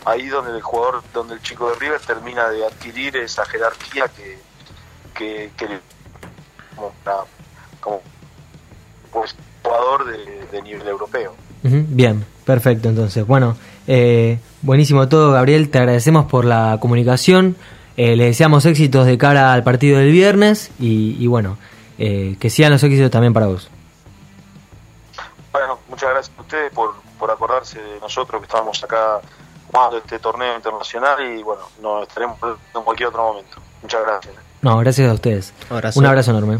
ahí 0.05 0.27
donde 0.28 0.52
el 0.52 0.62
jugador, 0.62 1.02
donde 1.12 1.35
el 1.35 1.43
chico 1.43 1.68
de 1.70 1.77
River 1.77 2.01
termina 2.01 2.48
de 2.48 2.64
adquirir 2.64 3.16
esa 3.16 3.44
jerarquía 3.44 4.06
que, 4.09 4.39
que, 5.14 5.51
que 5.56 5.66
le- 5.68 5.81
como, 6.77 6.93
para- 7.02 7.24
como 7.81 8.02
pues, 9.12 9.35
jugador 9.62 10.05
de, 10.06 10.47
de 10.52 10.62
nivel 10.62 10.86
europeo. 10.86 11.35
Ujú, 11.64 11.85
Bien, 11.89 12.24
perfecto. 12.44 12.89
Entonces, 12.89 13.27
bueno, 13.27 13.56
eh, 13.89 14.39
buenísimo 14.62 15.09
todo, 15.09 15.32
Gabriel. 15.32 15.70
Te 15.70 15.78
agradecemos 15.78 16.27
por 16.27 16.44
la 16.44 16.78
comunicación. 16.81 17.56
Eh, 17.97 18.14
le 18.14 18.27
deseamos 18.27 18.64
éxitos 18.66 19.06
de 19.06 19.16
cara 19.18 19.52
al 19.55 19.64
partido 19.64 19.98
del 19.98 20.12
viernes 20.12 20.70
y, 20.78 21.16
y 21.18 21.27
bueno, 21.27 21.56
eh, 21.98 22.36
que 22.39 22.51
sigan 22.51 22.70
los 22.73 22.82
éxitos 22.85 23.10
también 23.10 23.32
para 23.32 23.47
vos. 23.47 23.70
Bueno, 25.59 25.78
muchas 25.89 26.11
gracias 26.11 26.37
a 26.37 26.43
ustedes 26.43 26.70
por, 26.73 26.95
por 27.19 27.31
acordarse 27.31 27.81
de 27.81 27.99
nosotros 28.01 28.41
que 28.41 28.47
estábamos 28.47 28.83
acá 28.85 29.20
jugando 29.73 29.97
este 29.99 30.19
torneo 30.19 30.55
internacional 30.55 31.16
y 31.24 31.43
bueno, 31.43 31.62
nos 31.81 32.07
estaremos 32.07 32.37
en 32.74 32.83
cualquier 32.83 33.09
otro 33.09 33.23
momento. 33.28 33.57
Muchas 33.83 34.03
gracias. 34.05 34.35
No, 34.61 34.77
gracias 34.78 35.11
a 35.11 35.15
ustedes. 35.15 35.55
Abrazo. 35.70 35.99
Un 36.01 36.07
abrazo 36.07 36.31
enorme. 36.33 36.59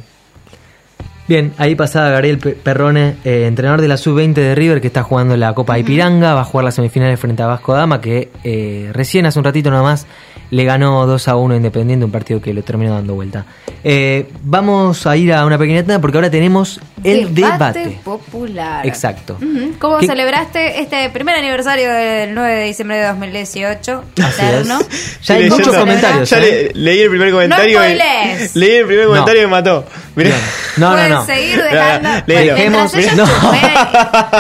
Bien, 1.29 1.53
ahí 1.59 1.75
pasaba 1.75 2.09
Gabriel 2.11 2.39
Pe- 2.39 2.53
Perrone, 2.55 3.19
eh, 3.25 3.47
entrenador 3.47 3.81
de 3.81 3.89
la 3.89 3.97
Sub-20 3.97 4.33
de 4.35 4.55
River, 4.55 4.81
que 4.81 4.87
está 4.87 5.03
jugando 5.03 5.37
la 5.37 5.55
Copa 5.55 5.75
de 5.75 5.81
Ipiranga, 5.81 6.35
va 6.35 6.43
a 6.43 6.45
jugar 6.45 6.65
las 6.65 6.77
semifinales 6.77 7.19
frente 7.19 7.43
a 7.43 7.47
Vasco 7.49 7.75
Dama, 7.75 8.01
que 8.01 8.31
eh, 8.45 8.91
recién 8.95 9.27
hace 9.27 9.39
un 9.39 9.45
ratito 9.45 9.71
nada 9.71 9.83
más 9.83 10.07
le 10.51 10.65
ganó 10.65 11.07
2 11.07 11.29
a 11.29 11.37
1 11.37 11.55
a 11.55 11.57
Independiente, 11.57 12.05
un 12.05 12.11
partido 12.11 12.41
que 12.41 12.53
lo 12.55 12.63
terminó 12.63 12.95
dando 12.95 13.15
vuelta. 13.15 13.45
Eh, 13.85 14.29
vamos 14.43 15.07
a 15.07 15.17
ir 15.17 15.33
a 15.33 15.45
una 15.47 15.59
pequeña 15.59 15.81
tanda 15.83 16.01
porque 16.01 16.17
ahora 16.19 16.31
tenemos 16.31 16.81
el 17.05 17.35
debate. 17.35 17.99
popular. 18.05 18.87
Exacto. 18.87 19.39
¿Cómo 19.79 19.99
¿Qué- 19.99 20.07
celebraste 20.07 20.81
este 20.81 21.09
primer 21.11 21.37
aniversario 21.37 21.91
del 21.93 22.35
9 22.35 22.55
de 22.55 22.65
diciembre 22.65 22.97
de 22.99 23.07
2018? 23.07 24.05
Eterno. 24.17 24.79
Ya 25.23 25.35
hay 25.35 25.51
muchos 25.51 25.75
comentarios. 25.77 26.29
Ya 26.31 26.39
¿eh? 26.39 26.73
le- 26.75 26.81
leí 26.81 27.01
el 27.01 27.11
primer 27.11 27.31
comentario. 27.33 27.81
y- 27.81 27.85
spoilees. 27.97 28.57
leí 28.57 28.71
el 28.77 28.87
primer 28.87 29.05
No. 29.05 29.11
comentario 29.11 29.43
y 29.43 29.45
me 29.47 29.51
mató. 29.51 29.85
Mirá. 30.17 30.31
No, 30.77 30.91
no, 30.91 30.95
Pueden 30.97 31.11
no. 31.13 31.25
seguir 31.27 31.63
dejando. 31.63 32.09
Ellos 32.27 32.59
No. 33.17 33.27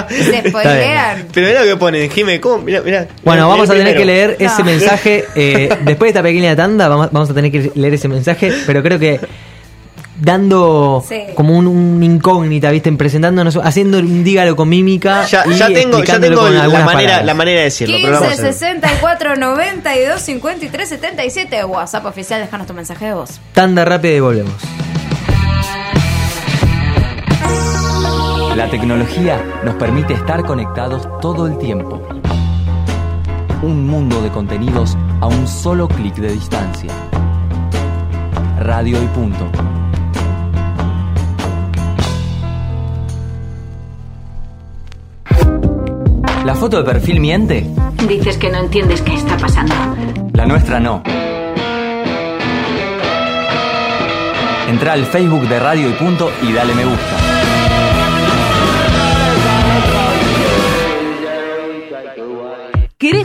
se 0.08 0.48
spoilean. 0.48 1.26
Pero 1.32 1.46
mirá 1.46 1.60
lo 1.62 1.66
que 1.66 1.76
pone, 1.76 2.08
Jime, 2.10 2.40
¿cómo? 2.40 2.58
Mirá, 2.62 2.82
mirá. 2.82 3.06
Bueno, 3.24 3.48
vamos 3.48 3.70
a 3.70 3.72
tener 3.72 3.94
que 3.94 4.00
primero. 4.02 4.28
leer 4.28 4.36
ese 4.40 4.58
No. 4.58 4.64
mensaje. 4.66 5.24
eh, 5.34 5.68
después 5.82 6.08
de 6.08 6.18
esta 6.18 6.22
pequeña 6.22 6.54
tanda, 6.56 6.88
vamos, 6.88 7.08
vamos 7.12 7.30
a 7.30 7.34
tener 7.34 7.50
que 7.50 7.70
leer 7.74 7.94
ese 7.94 8.08
mensaje. 8.08 8.52
Pero 8.66 8.82
creo 8.82 8.98
que 8.98 9.18
dando 10.18 11.04
Sí. 11.06 11.22
como 11.34 11.56
un, 11.56 11.66
un 11.66 12.02
incógnita, 12.02 12.70
¿viste? 12.70 12.90
Presentándonos, 12.92 13.56
haciendo 13.56 13.98
un 13.98 14.24
dígalo 14.24 14.56
con 14.56 14.68
mímica. 14.68 15.24
Ya, 15.26 15.44
y 15.46 15.54
ya 15.54 15.68
tengo, 15.68 16.02
ya 16.04 16.18
tengo 16.20 16.40
con 16.40 16.54
la 16.54 16.62
algunas 16.64 16.84
manera, 16.86 17.02
palabras. 17.08 17.26
la 17.26 17.34
manera 17.34 17.58
de 17.60 17.64
decirlo. 17.64 17.96
pero 18.00 18.12
lo 18.12 18.20
vamos 18.20 18.28
a 18.38 18.42
15 18.42 18.48
hacer. 18.48 18.74
64 18.80 19.36
92 19.36 20.20
53 20.20 20.88
77 20.88 21.64
WhatsApp 21.64 22.04
oficial, 22.06 22.40
déjanos 22.40 22.66
tu 22.66 22.74
mensaje 22.74 23.06
de 23.06 23.14
voz. 23.14 23.40
Tanda 23.52 23.84
rápida 23.84 24.12
y 24.12 24.20
volvemos. 24.20 24.54
La 28.56 28.70
tecnología 28.70 29.38
nos 29.66 29.74
permite 29.74 30.14
estar 30.14 30.42
conectados 30.42 31.06
todo 31.20 31.46
el 31.46 31.58
tiempo. 31.58 32.00
Un 33.60 33.86
mundo 33.86 34.22
de 34.22 34.30
contenidos 34.30 34.96
a 35.20 35.26
un 35.26 35.46
solo 35.46 35.86
clic 35.86 36.14
de 36.14 36.32
distancia. 36.32 36.90
Radio 38.58 38.96
y 39.02 39.06
punto. 39.08 39.46
¿La 46.46 46.54
foto 46.54 46.78
de 46.78 46.84
perfil 46.84 47.20
miente? 47.20 47.66
Dices 48.08 48.38
que 48.38 48.48
no 48.48 48.56
entiendes 48.56 49.02
qué 49.02 49.16
está 49.16 49.36
pasando. 49.36 49.74
La 50.32 50.46
nuestra 50.46 50.80
no. 50.80 51.02
Entra 54.66 54.94
al 54.94 55.04
Facebook 55.04 55.46
de 55.46 55.60
Radio 55.60 55.90
y 55.90 55.92
Punto 55.92 56.30
y 56.42 56.54
dale 56.54 56.74
me 56.74 56.86
gusta. 56.86 57.35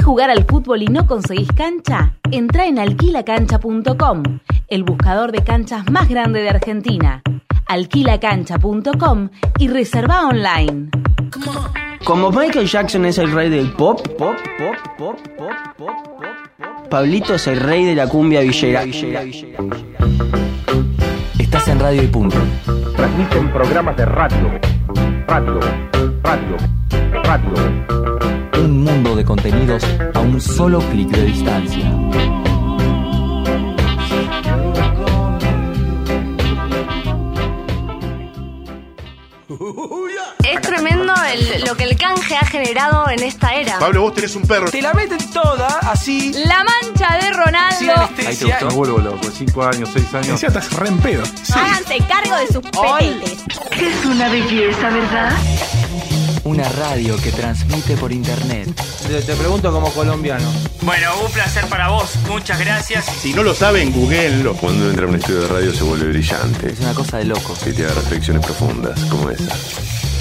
¿Querés 0.01 0.13
jugar 0.13 0.31
al 0.31 0.45
fútbol 0.45 0.81
y 0.81 0.87
no 0.87 1.05
conseguís 1.05 1.51
cancha? 1.51 2.15
Entra 2.31 2.65
en 2.65 2.79
alquilacancha.com, 2.79 4.23
el 4.67 4.83
buscador 4.83 5.31
de 5.31 5.43
canchas 5.43 5.87
más 5.91 6.09
grande 6.09 6.41
de 6.41 6.49
Argentina. 6.49 7.21
Alquilacancha.com 7.67 9.29
y 9.59 9.67
reserva 9.67 10.27
online. 10.27 10.89
Como 12.03 12.31
Michael 12.31 12.65
Jackson 12.65 13.05
es 13.05 13.19
el 13.19 13.31
rey 13.31 13.51
del 13.51 13.73
pop, 13.73 14.01
pop, 14.17 14.35
pop, 14.57 14.75
pop, 14.97 15.19
pop, 15.37 15.51
pop, 15.77 15.93
pop, 16.17 16.89
Pablito 16.89 17.35
es 17.35 17.45
el 17.45 17.59
rey 17.59 17.85
de 17.85 17.93
la 17.93 18.07
cumbia 18.07 18.41
villera. 18.41 18.83
En 21.67 21.79
Radio 21.79 22.03
y 22.03 22.07
Punto. 22.07 22.37
Transmiten 22.95 23.51
programas 23.53 23.95
de 23.95 24.05
radio, 24.05 24.59
radio, 25.27 25.59
radio, 26.23 26.57
radio. 27.23 27.53
Un 28.63 28.83
mundo 28.83 29.15
de 29.15 29.23
contenidos 29.23 29.83
a 30.13 30.19
un 30.19 30.41
solo 30.41 30.79
clic 30.79 31.09
de 31.09 31.25
distancia. 31.25 31.91
Es 40.43 40.61
tremendo 40.61 41.13
el- 41.31 41.63
lo 41.65 41.75
que 41.75 41.83
el 41.83 41.97
canje 41.97 42.35
ha 42.35 42.45
generado 42.45 43.09
en 43.09 43.23
esta 43.23 43.53
era. 43.55 43.79
Pablo, 43.79 44.01
vos 44.01 44.13
tenés 44.13 44.35
un 44.35 44.43
perro. 44.43 44.69
Te 44.69 44.81
la 44.81 44.93
meten 44.93 45.17
toda 45.31 45.67
así. 45.91 46.33
La 46.45 46.63
mancha 46.63 47.17
de 47.21 47.31
Ronaldo. 47.31 48.09
Me 48.67 48.73
vuelvo 48.73 48.97
loco, 48.99 49.27
5 49.35 49.63
años, 49.63 49.89
6 49.93 50.13
años. 50.13 50.27
Decía, 50.27 50.49
estás 50.49 50.71
re 50.73 50.87
en 50.87 50.97
pedo. 50.99 51.23
Háganse 51.53 51.97
cargo 52.07 52.35
de 52.37 52.47
sus 52.47 52.61
petetes. 52.63 53.39
Es 53.71 54.05
una 54.05 54.29
belleza, 54.29 54.89
¿verdad? 54.89 55.31
Una 56.43 56.67
radio 56.69 57.15
que 57.21 57.31
transmite 57.31 57.95
por 57.97 58.11
internet. 58.11 58.67
Te, 59.07 59.21
te 59.21 59.35
pregunto 59.35 59.71
como 59.71 59.91
colombiano. 59.93 60.51
Bueno, 60.81 61.11
un 61.23 61.31
placer 61.31 61.65
para 61.67 61.89
vos. 61.89 62.15
Muchas 62.27 62.59
gracias. 62.59 63.05
Si 63.21 63.31
no 63.33 63.43
lo 63.43 63.53
saben, 63.53 63.91
googleenlo. 63.91 64.55
Cuando 64.55 64.89
entra 64.89 65.05
a 65.05 65.09
un 65.09 65.15
estudio 65.15 65.41
de 65.41 65.47
radio 65.47 65.73
se 65.73 65.83
vuelve 65.83 66.09
brillante. 66.09 66.71
Es 66.71 66.79
una 66.79 66.93
cosa 66.95 67.17
de 67.19 67.25
loco. 67.25 67.55
Y 67.67 67.71
te 67.73 67.83
da 67.83 67.93
reflexiones 67.93 68.43
profundas, 68.43 68.99
como 69.05 69.29
esa. 69.29 69.55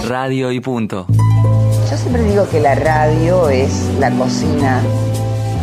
Radio 0.06 0.50
y 0.50 0.60
punto. 0.60 1.06
Yo 1.08 1.96
siempre 1.96 2.22
digo 2.24 2.48
que 2.48 2.60
la 2.60 2.74
radio 2.74 3.48
es 3.48 3.84
la 3.98 4.10
cocina 4.10 4.80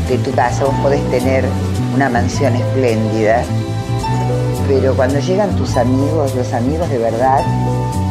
de 0.08 0.18
tu 0.20 0.32
casa. 0.32 0.66
Vos 0.66 0.76
podés 0.82 1.02
tener 1.10 1.46
una 1.96 2.10
mansión 2.10 2.56
espléndida, 2.56 3.44
pero 4.68 4.96
cuando 4.96 5.20
llegan 5.20 5.56
tus 5.56 5.76
amigos, 5.78 6.36
los 6.36 6.54
amigos 6.54 6.90
de 6.90 6.98
verdad, 6.98 7.44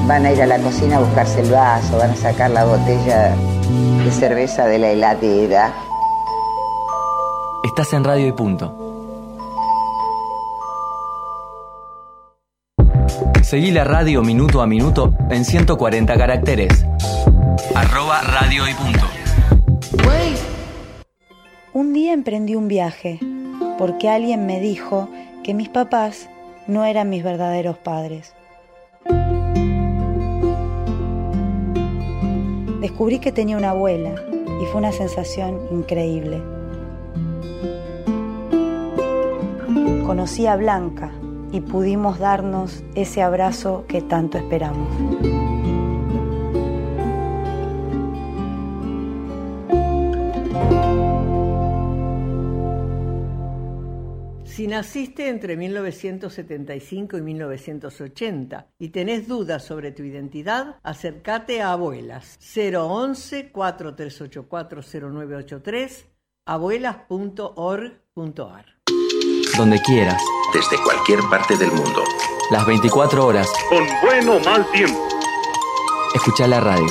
van 0.07 0.27
a 0.27 0.33
ir 0.33 0.43
a 0.43 0.47
la 0.47 0.59
cocina 0.59 0.97
a 0.97 1.01
buscarse 1.01 1.41
el 1.41 1.51
vaso, 1.51 1.99
van 1.99 2.11
a 2.11 2.17
sacar 2.17 2.51
la 2.51 2.65
botella 2.65 3.35
de 4.05 4.11
cerveza 4.11 4.67
de 4.67 4.79
la 4.79 4.91
heladera. 4.91 5.73
Estás 7.63 7.93
en 7.93 8.05
Radio 8.05 8.27
y 8.27 8.33
punto. 8.33 8.86
Seguí 13.47 13.71
la 13.71 13.85
radio 13.85 14.23
minuto 14.23 14.61
a 14.61 14.67
minuto 14.67 15.15
en 15.31 15.45
140 15.45 16.19
caracteres. 16.19 16.85
Arroba 17.77 18.21
radio 18.23 18.65
y 18.69 18.75
punto. 18.75 19.07
Un 21.73 21.93
día 21.93 22.13
emprendí 22.13 22.57
un 22.57 22.67
viaje 22.67 23.21
porque 23.79 24.09
alguien 24.09 24.47
me 24.47 24.59
dijo 24.59 25.09
que 25.45 25.55
mis 25.55 25.69
papás 25.69 26.29
no 26.67 26.85
eran 26.85 27.09
mis 27.09 27.23
verdaderos 27.23 27.79
padres. 27.79 28.35
Descubrí 32.81 33.21
que 33.21 33.31
tenía 33.31 33.57
una 33.57 33.71
abuela 33.71 34.17
y 34.61 34.67
fue 34.73 34.79
una 34.81 34.91
sensación 34.91 35.69
increíble. 35.71 36.43
Conocí 40.05 40.49
a 40.49 40.57
Blanca 40.57 41.13
y 41.53 41.61
pudimos 41.61 42.19
darnos 42.19 42.83
ese 42.95 43.23
abrazo 43.23 43.85
que 43.89 44.03
tanto 44.03 44.39
esperamos. 44.39 44.89
Si 54.45 54.67
naciste 54.67 55.29
entre 55.29 55.57
1975 55.57 57.19
y 57.19 57.21
1980 57.21 58.69
y 58.79 58.89
tenés 58.89 59.29
dudas 59.29 59.63
sobre 59.63 59.93
tu 59.93 60.03
identidad, 60.03 60.77
acércate 60.83 61.61
a 61.61 61.73
Abuelas 61.73 62.39
011 62.57 63.53
4384 63.53 64.83
0983 64.83 66.07
abuelas.org.ar. 66.47 68.77
Donde 69.57 69.81
quieras. 69.81 70.23
Desde 70.53 70.77
cualquier 70.83 71.21
parte 71.31 71.57
del 71.57 71.73
mundo. 71.73 72.05
Las 72.51 72.67
24 72.67 73.25
horas. 73.25 73.49
Con 73.71 73.87
bueno 74.03 74.37
o 74.37 74.41
mal 74.41 74.67
tiempo. 74.71 75.09
Escucha 76.15 76.47
la 76.47 76.61
radio. 76.61 76.87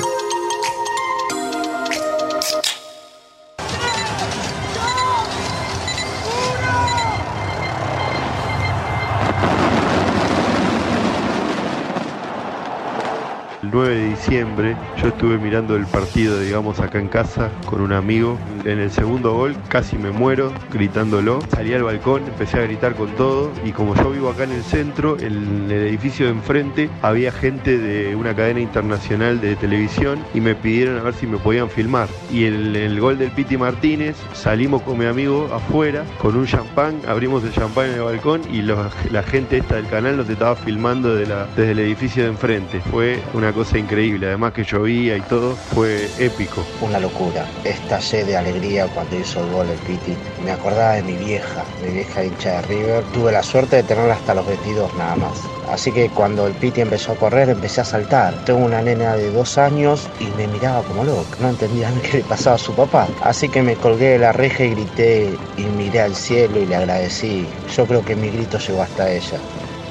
El 13.65 13.71
9 13.71 13.95
de 13.95 14.09
diciembre 14.09 14.77
yo 15.01 15.07
estuve 15.07 15.39
mirando 15.39 15.75
el 15.75 15.87
partido, 15.87 16.39
digamos, 16.39 16.79
acá 16.79 16.99
en 16.99 17.07
casa 17.07 17.49
con 17.65 17.81
un 17.81 17.93
amigo. 17.93 18.37
En 18.63 18.77
el 18.77 18.91
segundo 18.91 19.33
gol 19.33 19.55
casi 19.69 19.97
me 19.97 20.11
muero 20.11 20.53
gritándolo. 20.71 21.39
Salí 21.49 21.73
al 21.73 21.81
balcón, 21.81 22.21
empecé 22.27 22.59
a 22.59 22.61
gritar 22.61 22.93
con 22.93 23.09
todo 23.15 23.51
y 23.65 23.71
como 23.71 23.95
yo 23.95 24.11
vivo 24.11 24.29
acá 24.29 24.43
en 24.43 24.51
el 24.51 24.61
centro, 24.61 25.17
en 25.17 25.65
el 25.65 25.87
edificio 25.87 26.27
de 26.27 26.33
enfrente 26.33 26.91
había 27.01 27.31
gente 27.31 27.79
de 27.79 28.15
una 28.15 28.35
cadena 28.35 28.59
internacional 28.59 29.41
de 29.41 29.55
televisión 29.55 30.19
y 30.35 30.41
me 30.41 30.53
pidieron 30.53 30.99
a 30.99 31.01
ver 31.01 31.15
si 31.15 31.25
me 31.25 31.37
podían 31.37 31.67
filmar. 31.67 32.07
Y 32.31 32.43
el, 32.43 32.75
el 32.75 32.99
gol 32.99 33.17
del 33.17 33.31
Piti 33.31 33.57
Martínez, 33.57 34.15
salimos 34.33 34.83
con 34.83 34.99
mi 34.99 35.05
amigo 35.05 35.49
afuera 35.51 36.03
con 36.21 36.35
un 36.35 36.45
champán, 36.45 37.01
abrimos 37.07 37.43
el 37.43 37.51
champán 37.51 37.87
en 37.87 37.95
el 37.95 38.01
balcón 38.01 38.41
y 38.53 38.61
la 38.61 39.23
gente 39.23 39.57
esta 39.57 39.77
del 39.77 39.87
canal 39.87 40.17
nos 40.17 40.29
estaba 40.29 40.55
filmando 40.55 41.15
desde 41.15 41.71
el 41.71 41.79
edificio 41.79 42.21
de 42.21 42.29
enfrente. 42.29 42.79
Fue 42.91 43.19
una 43.33 43.54
cosa 43.55 43.77
increíble, 43.77 44.27
además 44.27 44.51
que 44.51 44.65
llovía 44.65 45.15
y 45.15 45.21
todo, 45.21 45.55
fue 45.55 46.09
épico. 46.19 46.61
Una 46.81 46.99
locura. 46.99 47.47
Estallé 47.63 48.25
de 48.25 48.35
alegría 48.35 48.85
cuando 48.87 49.17
hizo 49.17 49.39
el 49.39 49.51
gol 49.51 49.67
el 49.69 49.79
Piti. 49.79 50.13
Me 50.43 50.51
acordaba 50.51 50.93
de 50.93 51.03
mi 51.03 51.13
vieja, 51.13 51.63
mi 51.83 51.93
vieja 51.93 52.25
hincha 52.25 52.61
de 52.61 52.61
River. 52.63 53.03
Tuve 53.13 53.31
la 53.31 53.41
suerte 53.41 53.77
de 53.77 53.83
tenerla 53.83 54.15
hasta 54.15 54.35
los 54.35 54.45
22 54.45 54.93
nada 54.95 55.15
más. 55.15 55.41
Así 55.71 55.91
que 55.91 56.09
cuando 56.09 56.45
el 56.45 56.53
Piti 56.53 56.81
empezó 56.81 57.13
a 57.13 57.15
correr 57.15 57.49
empecé 57.49 57.81
a 57.81 57.85
saltar. 57.85 58.43
Tengo 58.43 58.59
una 58.59 58.81
nena 58.81 59.15
de 59.15 59.31
dos 59.31 59.57
años 59.57 60.09
y 60.19 60.25
me 60.37 60.47
miraba 60.47 60.83
como 60.83 61.05
loco. 61.05 61.25
No 61.39 61.49
entendía 61.49 61.89
qué 62.11 62.17
le 62.17 62.23
pasaba 62.23 62.57
a 62.57 62.59
su 62.59 62.75
papá. 62.75 63.07
Así 63.21 63.47
que 63.47 63.63
me 63.63 63.77
colgué 63.77 64.09
de 64.09 64.19
la 64.19 64.33
reja 64.33 64.65
y 64.65 64.71
grité 64.71 65.33
y 65.57 65.63
miré 65.63 66.01
al 66.01 66.15
cielo 66.15 66.59
y 66.59 66.65
le 66.65 66.75
agradecí. 66.75 67.47
Yo 67.73 67.85
creo 67.87 68.03
que 68.03 68.17
mi 68.17 68.29
grito 68.29 68.57
llegó 68.59 68.81
hasta 68.81 69.09
ella. 69.09 69.39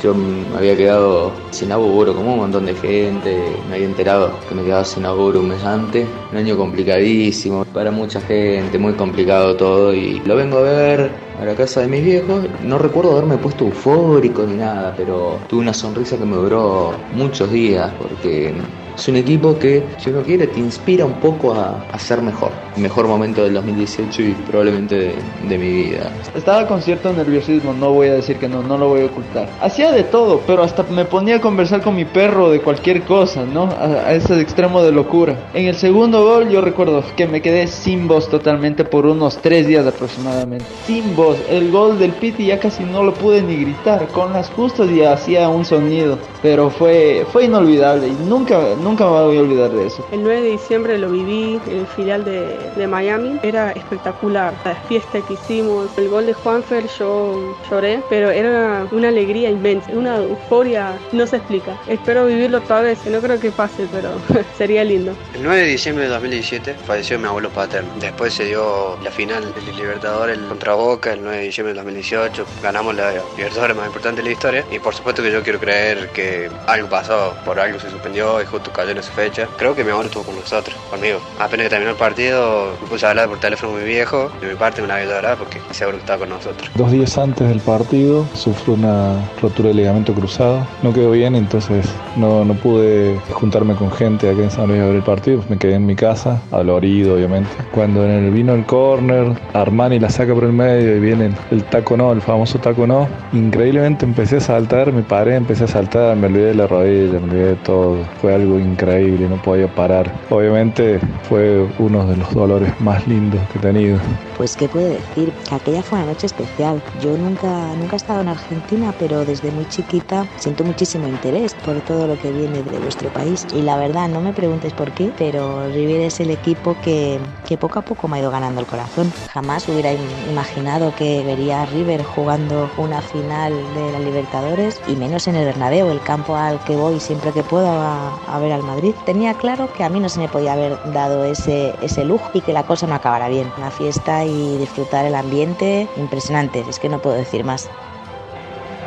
Yo 0.04 0.12
me 0.12 0.54
había 0.54 0.76
quedado 0.76 1.32
sin 1.50 1.70
laburo, 1.70 2.14
como 2.14 2.34
un 2.34 2.40
montón 2.40 2.66
de 2.66 2.74
gente. 2.74 3.56
Me 3.70 3.76
había 3.76 3.86
enterado 3.86 4.38
que 4.46 4.54
me 4.54 4.62
quedaba 4.62 4.84
sin 4.84 5.04
laburo 5.04 5.40
un 5.40 5.48
mes 5.48 5.64
antes. 5.64 6.06
Un 6.30 6.36
año 6.36 6.58
complicadísimo 6.58 7.64
para 7.64 7.90
mucha 7.90 8.20
gente, 8.20 8.76
muy 8.76 8.92
complicado 8.92 9.56
todo. 9.56 9.94
Y 9.94 10.20
lo 10.26 10.36
vengo 10.36 10.58
a 10.58 10.60
ver 10.60 11.10
a 11.40 11.44
la 11.46 11.54
casa 11.54 11.80
de 11.80 11.88
mis 11.88 12.04
viejos. 12.04 12.44
No 12.62 12.76
recuerdo 12.76 13.12
haberme 13.12 13.38
puesto 13.38 13.64
eufórico 13.64 14.44
ni 14.44 14.56
nada, 14.56 14.92
pero 14.94 15.38
tuve 15.48 15.62
una 15.62 15.72
sonrisa 15.72 16.18
que 16.18 16.26
me 16.26 16.36
duró 16.36 16.92
muchos 17.14 17.50
días 17.50 17.90
porque 17.98 18.52
es 18.96 19.08
un 19.08 19.16
equipo 19.16 19.58
que, 19.58 19.84
si 19.98 20.10
uno 20.10 20.22
quiere, 20.22 20.46
te 20.46 20.60
inspira 20.60 21.04
un 21.04 21.14
poco 21.14 21.54
a, 21.54 21.84
a 21.90 21.98
ser 21.98 22.22
mejor. 22.22 22.50
Mejor 22.76 23.06
momento 23.06 23.44
del 23.44 23.54
2018 23.54 24.22
y 24.22 24.32
probablemente 24.48 24.94
de, 24.96 25.14
de 25.48 25.58
mi 25.58 25.70
vida. 25.70 26.10
Estaba 26.34 26.66
con 26.66 26.82
cierto 26.82 27.12
nerviosismo, 27.12 27.72
no 27.72 27.92
voy 27.92 28.08
a 28.08 28.14
decir 28.14 28.36
que 28.36 28.48
no, 28.48 28.62
no 28.62 28.78
lo 28.78 28.88
voy 28.88 29.02
a 29.02 29.06
ocultar. 29.06 29.48
Hacía 29.60 29.92
de 29.92 30.04
todo, 30.04 30.40
pero 30.46 30.62
hasta 30.62 30.82
me 30.84 31.04
ponía 31.04 31.36
a 31.36 31.40
conversar 31.40 31.82
con 31.82 31.94
mi 31.94 32.04
perro 32.04 32.50
de 32.50 32.60
cualquier 32.60 33.02
cosa, 33.02 33.44
¿no? 33.44 33.64
A, 33.64 33.84
a 33.84 34.14
ese 34.14 34.40
extremo 34.40 34.82
de 34.82 34.92
locura. 34.92 35.36
En 35.54 35.66
el 35.66 35.74
segundo 35.74 36.24
gol 36.24 36.48
yo 36.48 36.60
recuerdo 36.60 37.02
que 37.16 37.26
me 37.26 37.42
quedé 37.42 37.66
sin 37.66 38.08
voz 38.08 38.28
totalmente 38.28 38.84
por 38.84 39.06
unos 39.06 39.38
tres 39.38 39.66
días 39.66 39.86
aproximadamente. 39.86 40.64
Sin 40.86 41.14
voz. 41.16 41.36
El 41.48 41.70
gol 41.70 41.98
del 41.98 42.12
Piti 42.12 42.46
ya 42.46 42.58
casi 42.58 42.84
no 42.84 43.02
lo 43.02 43.14
pude 43.14 43.42
ni 43.42 43.56
gritar. 43.56 44.08
Con 44.08 44.32
las 44.32 44.50
justas 44.50 44.90
y 44.90 45.02
hacía 45.02 45.48
un 45.48 45.64
sonido. 45.64 46.18
Pero 46.42 46.70
fue, 46.70 47.26
fue 47.32 47.44
inolvidable 47.44 48.08
y 48.08 48.28
nunca, 48.28 48.60
nunca 48.84 49.04
me 49.04 49.10
voy 49.10 49.38
a 49.38 49.40
olvidar 49.40 49.70
de 49.70 49.86
eso. 49.86 50.06
El 50.12 50.22
9 50.22 50.42
de 50.42 50.50
diciembre 50.50 50.98
lo 50.98 51.10
viví 51.10 51.58
en 51.66 51.78
el 51.78 51.86
filial 51.86 52.24
de, 52.24 52.56
de 52.76 52.86
Miami. 52.86 53.40
Era 53.42 53.72
espectacular. 53.72 54.54
La 54.64 54.74
fiesta 54.88 55.20
que 55.26 55.34
hicimos, 55.34 55.90
el 55.96 56.08
gol 56.08 56.26
de 56.26 56.34
Juanfer, 56.34 56.86
yo 56.98 57.56
lloré, 57.70 58.02
pero 58.08 58.30
era 58.30 58.86
una 58.92 59.08
alegría 59.08 59.50
inmensa, 59.50 59.90
una 59.92 60.18
euforia, 60.18 60.98
no 61.12 61.26
se 61.26 61.36
explica. 61.36 61.76
Espero 61.88 62.26
vivirlo 62.26 62.58
otra 62.58 62.82
vez, 62.82 63.04
no 63.06 63.20
creo 63.20 63.40
que 63.40 63.50
pase, 63.50 63.88
pero 63.90 64.10
sería 64.58 64.84
lindo. 64.84 65.12
El 65.34 65.42
9 65.42 65.62
de 65.62 65.66
diciembre 65.66 66.04
de 66.04 66.10
2017 66.10 66.74
falleció 66.86 67.18
mi 67.18 67.26
abuelo 67.26 67.48
paterno. 67.50 67.90
Después 67.98 68.34
se 68.34 68.44
dio 68.44 68.98
la 69.02 69.10
final 69.10 69.52
del 69.54 69.74
Libertadores 69.76 70.38
contra 70.38 70.74
Boca 70.74 71.12
el 71.12 71.22
9 71.22 71.38
de 71.38 71.44
diciembre 71.44 71.72
de 71.72 71.80
2018. 71.80 72.44
Ganamos 72.62 72.94
la 72.94 73.12
Libertadores 73.36 73.76
más 73.76 73.86
importante 73.86 74.20
de 74.22 74.28
la 74.28 74.32
historia. 74.32 74.64
Y 74.70 74.78
por 74.78 74.94
supuesto 74.94 75.22
que 75.22 75.32
yo 75.32 75.42
quiero 75.42 75.58
creer 75.58 76.10
que 76.10 76.50
algo 76.66 76.88
pasó, 76.88 77.34
por 77.44 77.58
algo 77.58 77.80
se 77.80 77.90
suspendió 77.90 78.40
y 78.42 78.44
justo 78.44 78.72
cayó 78.74 78.90
en 78.90 78.98
esa 78.98 79.12
fecha. 79.12 79.48
Creo 79.56 79.74
que 79.74 79.84
mi 79.84 79.90
abuelo 79.90 80.08
estuvo 80.08 80.24
con 80.24 80.36
nosotros, 80.36 80.76
conmigo. 80.90 81.20
Apenas 81.38 81.64
que 81.64 81.70
terminó 81.70 81.90
el 81.92 81.96
partido, 81.96 82.76
me 82.82 82.88
puse 82.88 83.06
a 83.06 83.10
hablar 83.10 83.28
por 83.28 83.38
teléfono 83.38 83.72
mi 83.72 83.84
viejo. 83.84 84.30
De 84.40 84.48
mi 84.48 84.54
parte 84.54 84.82
me 84.82 84.88
la 84.88 84.94
voy 84.94 85.04
a 85.04 85.06
llorar 85.06 85.38
porque 85.38 85.60
seguro 85.70 85.96
que 85.98 86.02
estaba 86.02 86.20
con 86.20 86.28
nosotros. 86.30 86.70
Dos 86.74 86.90
días 86.90 87.16
antes 87.16 87.48
del 87.48 87.60
partido 87.60 88.26
sufro 88.34 88.74
una 88.74 89.16
rotura 89.40 89.68
de 89.68 89.74
ligamento 89.74 90.12
cruzado. 90.12 90.66
No 90.82 90.92
quedó 90.92 91.12
bien, 91.12 91.34
entonces 91.34 91.86
no, 92.16 92.44
no 92.44 92.54
pude 92.54 93.18
juntarme 93.30 93.74
con 93.74 93.90
gente 93.92 94.28
acá 94.28 94.42
en 94.42 94.50
San 94.50 94.68
Luis 94.68 94.80
a 94.80 94.86
ver 94.86 94.96
el 94.96 95.02
partido. 95.02 95.42
Me 95.48 95.56
quedé 95.58 95.74
en 95.74 95.86
mi 95.86 95.94
casa, 95.94 96.42
dolorido 96.50 97.14
obviamente. 97.14 97.50
Cuando 97.72 98.04
en 98.04 98.10
el 98.10 98.30
vino 98.30 98.54
el 98.54 98.66
córner, 98.66 99.40
Armani 99.52 99.98
la 99.98 100.10
saca 100.10 100.34
por 100.34 100.44
el 100.44 100.52
medio 100.52 100.96
y 100.96 101.00
viene 101.00 101.32
el 101.50 101.64
taco 101.64 101.96
no, 101.96 102.12
el 102.12 102.20
famoso 102.20 102.58
taco 102.58 102.86
no. 102.86 103.08
Increíblemente 103.32 104.04
empecé 104.04 104.38
a 104.38 104.40
saltar, 104.40 104.92
me 104.92 105.02
paré, 105.02 105.36
empecé 105.36 105.64
a 105.64 105.68
saltar, 105.68 106.16
me 106.16 106.26
olvidé 106.26 106.46
de 106.46 106.54
la 106.54 106.66
rodilla, 106.66 107.20
me 107.20 107.24
olvidé 107.24 107.46
de 107.46 107.56
todo. 107.56 107.98
Fue 108.20 108.34
algo 108.34 108.58
increíble, 108.64 109.28
no 109.28 109.36
podía 109.42 109.68
parar. 109.68 110.12
Obviamente 110.30 110.98
fue 111.28 111.66
uno 111.78 112.04
de 112.06 112.16
los 112.16 112.32
dolores 112.34 112.72
más 112.80 113.06
lindos 113.06 113.40
que 113.52 113.58
he 113.58 113.62
tenido. 113.62 113.98
Pues 114.36 114.56
qué 114.56 114.68
puedo 114.68 114.88
decir, 114.88 115.32
que 115.48 115.54
aquella 115.54 115.82
fue 115.82 115.98
una 115.98 116.08
noche 116.08 116.26
especial. 116.26 116.82
Yo 117.00 117.16
nunca, 117.16 117.48
nunca 117.76 117.94
he 117.94 117.96
estado 117.96 118.20
en 118.20 118.28
Argentina, 118.28 118.92
pero 118.98 119.24
desde 119.24 119.50
muy 119.52 119.64
chiquita 119.66 120.26
siento 120.36 120.64
muchísimo 120.64 121.06
interés 121.06 121.54
por 121.54 121.80
todo 121.82 122.06
lo 122.08 122.18
que 122.18 122.32
viene 122.32 122.62
de 122.62 122.78
vuestro 122.80 123.10
país. 123.10 123.46
Y 123.52 123.62
la 123.62 123.76
verdad, 123.76 124.08
no 124.08 124.20
me 124.20 124.32
preguntes 124.32 124.72
por 124.72 124.90
qué, 124.92 125.12
pero 125.16 125.68
River 125.68 126.00
es 126.00 126.18
el 126.20 126.30
equipo 126.30 126.76
que, 126.82 127.20
que 127.46 127.56
poco 127.56 127.78
a 127.78 127.82
poco 127.82 128.08
me 128.08 128.16
ha 128.16 128.20
ido 128.20 128.30
ganando 128.30 128.60
el 128.60 128.66
corazón. 128.66 129.12
Jamás 129.32 129.68
hubiera 129.68 129.92
im- 129.92 129.98
imaginado 130.30 130.92
que 130.96 131.22
vería 131.24 131.62
a 131.62 131.66
River 131.66 132.02
jugando 132.02 132.68
una 132.76 133.00
final 133.02 133.52
de 133.74 133.92
la 133.92 133.98
Libertadores 134.00 134.80
y 134.88 134.96
menos 134.96 135.28
en 135.28 135.36
el 135.36 135.44
Bernabéu, 135.44 135.90
el 135.90 136.00
campo 136.00 136.34
al 136.36 136.58
que 136.64 136.74
voy 136.76 136.98
siempre 137.00 137.30
que 137.32 137.42
puedo 137.42 137.68
a, 137.68 138.18
a 138.26 138.38
ver 138.40 138.52
al 138.54 138.62
Madrid. 138.62 138.94
Tenía 139.04 139.34
claro 139.34 139.72
que 139.72 139.84
a 139.84 139.88
mí 139.88 140.00
no 140.00 140.08
se 140.08 140.18
me 140.18 140.28
podía 140.28 140.54
haber 140.54 140.78
dado 140.92 141.24
ese, 141.24 141.74
ese 141.82 142.04
lujo 142.04 142.30
y 142.32 142.40
que 142.40 142.52
la 142.52 142.64
cosa 142.64 142.86
no 142.86 142.94
acabara 142.94 143.28
bien. 143.28 143.52
Una 143.58 143.70
fiesta 143.70 144.24
y 144.24 144.56
disfrutar 144.58 145.04
el 145.04 145.14
ambiente 145.14 145.88
impresionante, 145.96 146.64
es 146.68 146.78
que 146.78 146.88
no 146.88 147.00
puedo 147.00 147.16
decir 147.16 147.44
más. 147.44 147.68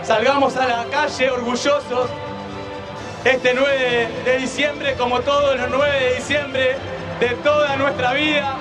Salgamos 0.04 0.56
a 0.56 0.68
la 0.68 0.86
calle 0.86 1.30
orgullosos 1.30 2.10
este 3.26 3.54
9 3.54 4.08
de 4.24 4.38
diciembre, 4.38 4.96
como 4.96 5.20
todos 5.20 5.58
los 5.58 5.70
9 5.70 6.00
de 6.00 6.16
diciembre 6.16 6.78
de 7.20 7.30
toda 7.44 7.76
nuestra 7.76 8.14
vida. 8.14 8.56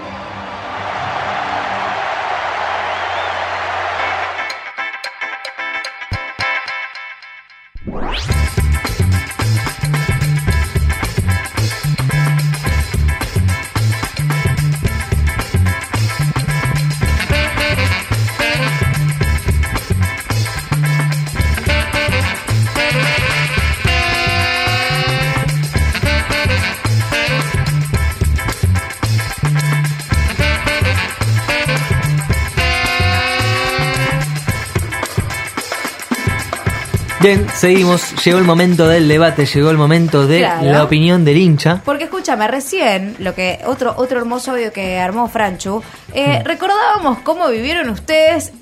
Bien, 37.21 37.47
seguimos. 37.55 38.15
Llegó 38.25 38.39
el 38.39 38.45
momento 38.45 38.87
del 38.87 39.09
debate, 39.09 39.47
llegó 39.47 39.71
el 39.71 39.79
momento 39.79 40.27
de 40.27 40.41
Claro. 40.41 40.71
la 40.71 40.85
opinión 40.85 41.25
del 41.25 41.39
hincha. 41.39 41.81
Porque 41.85 42.05
escúchame, 42.05 42.47
recién, 42.47 43.17
lo 43.19 43.35
que 43.35 43.61
otro, 43.67 43.95
otro 43.97 44.19
hermoso 44.19 44.53
audio 44.53 44.73
que 44.73 44.99
armó 45.01 45.27
Franchu, 45.29 45.83
eh, 46.13 46.43
recordábamos 46.45 47.19
cómo 47.21 47.49
vivieron 47.49 47.89
ustedes 47.89 48.53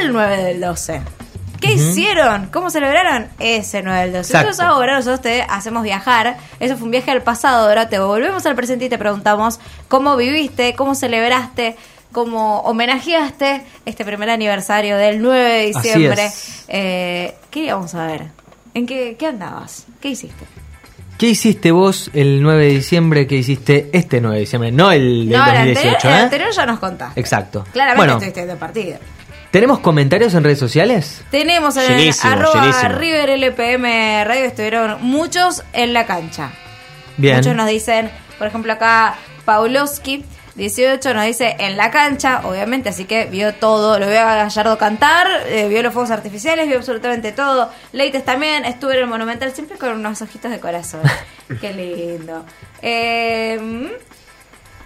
el 0.00 0.12
9 0.12 0.36
del 0.42 0.60
12. 0.60 1.02
¿Qué 1.60 1.72
hicieron? 1.72 2.46
¿Cómo 2.52 2.70
celebraron 2.70 3.28
ese 3.40 3.82
9 3.82 4.00
del 4.02 4.12
12? 4.12 4.20
Exacto. 4.28 4.50
Entonces 4.50 4.64
ahora 4.64 4.94
nosotros 4.94 5.22
te 5.22 5.42
hacemos 5.42 5.82
viajar. 5.82 6.36
Eso 6.60 6.76
fue 6.76 6.84
un 6.84 6.90
viaje 6.92 7.10
al 7.10 7.22
pasado, 7.22 7.66
ahora 7.66 7.88
te 7.88 7.98
volvemos 7.98 8.46
al 8.46 8.54
presente 8.54 8.84
y 8.84 8.88
te 8.88 8.98
preguntamos 8.98 9.58
cómo 9.88 10.16
viviste, 10.16 10.74
cómo 10.74 10.94
celebraste, 10.94 11.76
cómo 12.16 12.60
homenajeaste 12.60 13.60
este 13.84 14.02
primer 14.02 14.30
aniversario 14.30 14.96
del 14.96 15.20
9 15.20 15.52
de 15.52 15.66
diciembre. 15.66 16.30
Eh, 16.66 17.34
¿Qué 17.50 17.64
íbamos 17.64 17.94
a 17.94 18.06
ver? 18.06 18.28
¿En 18.72 18.86
qué, 18.86 19.16
qué 19.18 19.26
andabas? 19.26 19.84
¿Qué 20.00 20.08
hiciste? 20.08 20.46
¿Qué 21.18 21.26
hiciste 21.26 21.72
vos 21.72 22.10
el 22.14 22.42
9 22.42 22.64
de 22.64 22.70
diciembre? 22.70 23.26
¿Qué 23.26 23.36
hiciste 23.36 23.90
este 23.92 24.22
9 24.22 24.34
de 24.34 24.40
diciembre? 24.40 24.72
No 24.72 24.90
el 24.90 25.28
del 25.28 25.38
no, 25.38 25.44
el 25.44 25.56
anterior, 25.56 25.74
2018, 25.74 26.08
el 26.08 26.14
¿eh? 26.14 26.22
anterior 26.22 26.50
ya 26.52 26.64
nos 26.64 26.78
contaste. 26.78 27.20
Exacto. 27.20 27.66
Claramente 27.70 27.98
bueno, 27.98 28.12
estuviste 28.14 28.40
viendo 28.40 28.52
el 28.54 28.58
partido. 28.60 28.98
¿tenemos 29.50 29.80
comentarios 29.80 30.32
en 30.32 30.42
redes 30.42 30.58
sociales? 30.58 31.22
Tenemos 31.30 31.76
en 31.76 31.98
Llenísimo, 31.98 32.32
arroba 32.32 32.62
llenísimo. 32.62 32.88
River 32.92 33.28
LPM 33.28 34.24
Radio, 34.24 34.44
estuvieron 34.46 35.02
muchos 35.02 35.64
en 35.74 35.92
la 35.92 36.06
cancha. 36.06 36.50
Bien. 37.18 37.36
Muchos 37.36 37.54
nos 37.54 37.68
dicen, 37.68 38.10
por 38.38 38.46
ejemplo 38.46 38.72
acá 38.72 39.16
Paulowski, 39.44 40.24
18 40.56 41.12
nos 41.12 41.24
dice 41.24 41.54
en 41.58 41.76
la 41.76 41.90
cancha, 41.90 42.40
obviamente, 42.44 42.88
así 42.88 43.04
que 43.04 43.26
vio 43.26 43.54
todo, 43.54 43.98
lo 43.98 44.06
vio 44.08 44.20
a 44.20 44.34
Gallardo 44.34 44.78
cantar, 44.78 45.26
eh, 45.46 45.68
vio 45.68 45.82
los 45.82 45.92
fuegos 45.92 46.10
artificiales, 46.10 46.66
vio 46.66 46.78
absolutamente 46.78 47.32
todo. 47.32 47.70
Leites 47.92 48.24
también, 48.24 48.64
estuve 48.64 48.94
en 48.94 49.00
el 49.00 49.06
Monumental 49.06 49.52
siempre 49.52 49.76
con 49.76 49.92
unos 49.92 50.22
ojitos 50.22 50.50
de 50.50 50.58
corazón. 50.58 51.02
Qué 51.60 51.72
lindo. 51.74 52.44
Eh, 52.80 53.90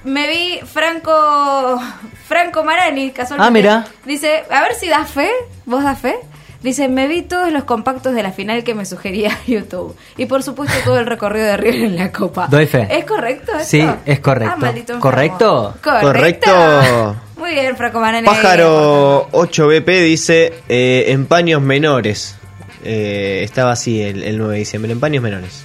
me 0.02 0.28
vi 0.28 0.60
Franco 0.66 1.80
Franco 2.26 2.64
Marani, 2.64 3.12
casualmente. 3.12 3.48
Ah, 3.48 3.51
mira. 3.51 3.84
Dice, 4.05 4.44
a 4.51 4.62
ver 4.62 4.74
si 4.74 4.88
da 4.88 5.05
fe, 5.05 5.30
vos 5.66 5.84
da 5.84 5.94
fe. 5.94 6.18
Dice, 6.62 6.89
me 6.89 7.09
vi 7.09 7.23
todos 7.23 7.51
los 7.53 7.65
compactos 7.65 8.15
de 8.15 8.23
la 8.23 8.32
final 8.32 8.62
que 8.65 8.74
me 8.74 8.85
sugería 8.85 9.31
YouTube. 9.47 9.97
Y 10.19 10.27
por 10.27 10.43
supuesto 10.43 10.74
todo 10.85 10.99
el 10.99 11.07
recorrido 11.07 11.47
de 11.47 11.57
River 11.57 11.85
en 11.85 11.97
la 11.97 12.12
Copa. 12.12 12.49
Doy 12.51 12.66
fe. 12.66 12.87
¿Es 12.91 13.05
correcto 13.07 13.53
esto? 13.53 13.65
Sí, 13.65 13.87
es 14.05 14.20
correcto. 14.20 14.55
Ah, 14.57 14.61
maldito. 14.61 15.01
¿Correcto? 15.01 15.74
¿Correcto? 15.82 16.07
Correcto. 16.07 17.16
Muy 17.39 17.53
bien, 17.53 17.74
Franco 17.77 18.01
Marani. 18.01 18.27
Pájaro 18.27 19.28
8BP 19.32 20.05
dice 20.05 20.53
eh, 20.69 21.05
en 21.09 21.24
paños 21.27 21.62
menores. 21.62 22.37
Eh, 22.85 23.41
estaba 23.43 23.73
así 23.73 24.03
el, 24.03 24.23
el 24.23 24.37
9 24.39 24.53
de 24.55 24.59
diciembre, 24.59 24.93
en 24.93 25.01
paños 25.01 25.23
menores. 25.23 25.65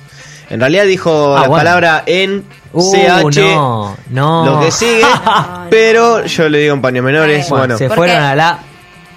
En 0.49 0.59
realidad 0.61 0.85
dijo 0.85 1.35
Ah, 1.35 1.41
la 1.41 1.47
bueno. 1.47 1.59
palabra 1.63 2.03
en 2.05 2.45
Uh, 2.77 2.91
CH, 2.93 3.37
no, 3.37 3.97
no. 4.09 4.45
lo 4.45 4.59
que 4.59 4.69
sigue, 4.69 5.01
pero 5.69 6.25
yo 6.25 6.49
le 6.49 6.57
digo 6.59 6.73
en 6.73 6.81
paños 6.81 7.05
menores. 7.05 7.47
Bueno, 7.49 7.61
Bueno, 7.67 7.77
se 7.77 7.87
¿Por 7.87 7.95
fueron 7.97 8.17
qué? 8.17 8.21
a 8.21 8.35
la 8.35 8.59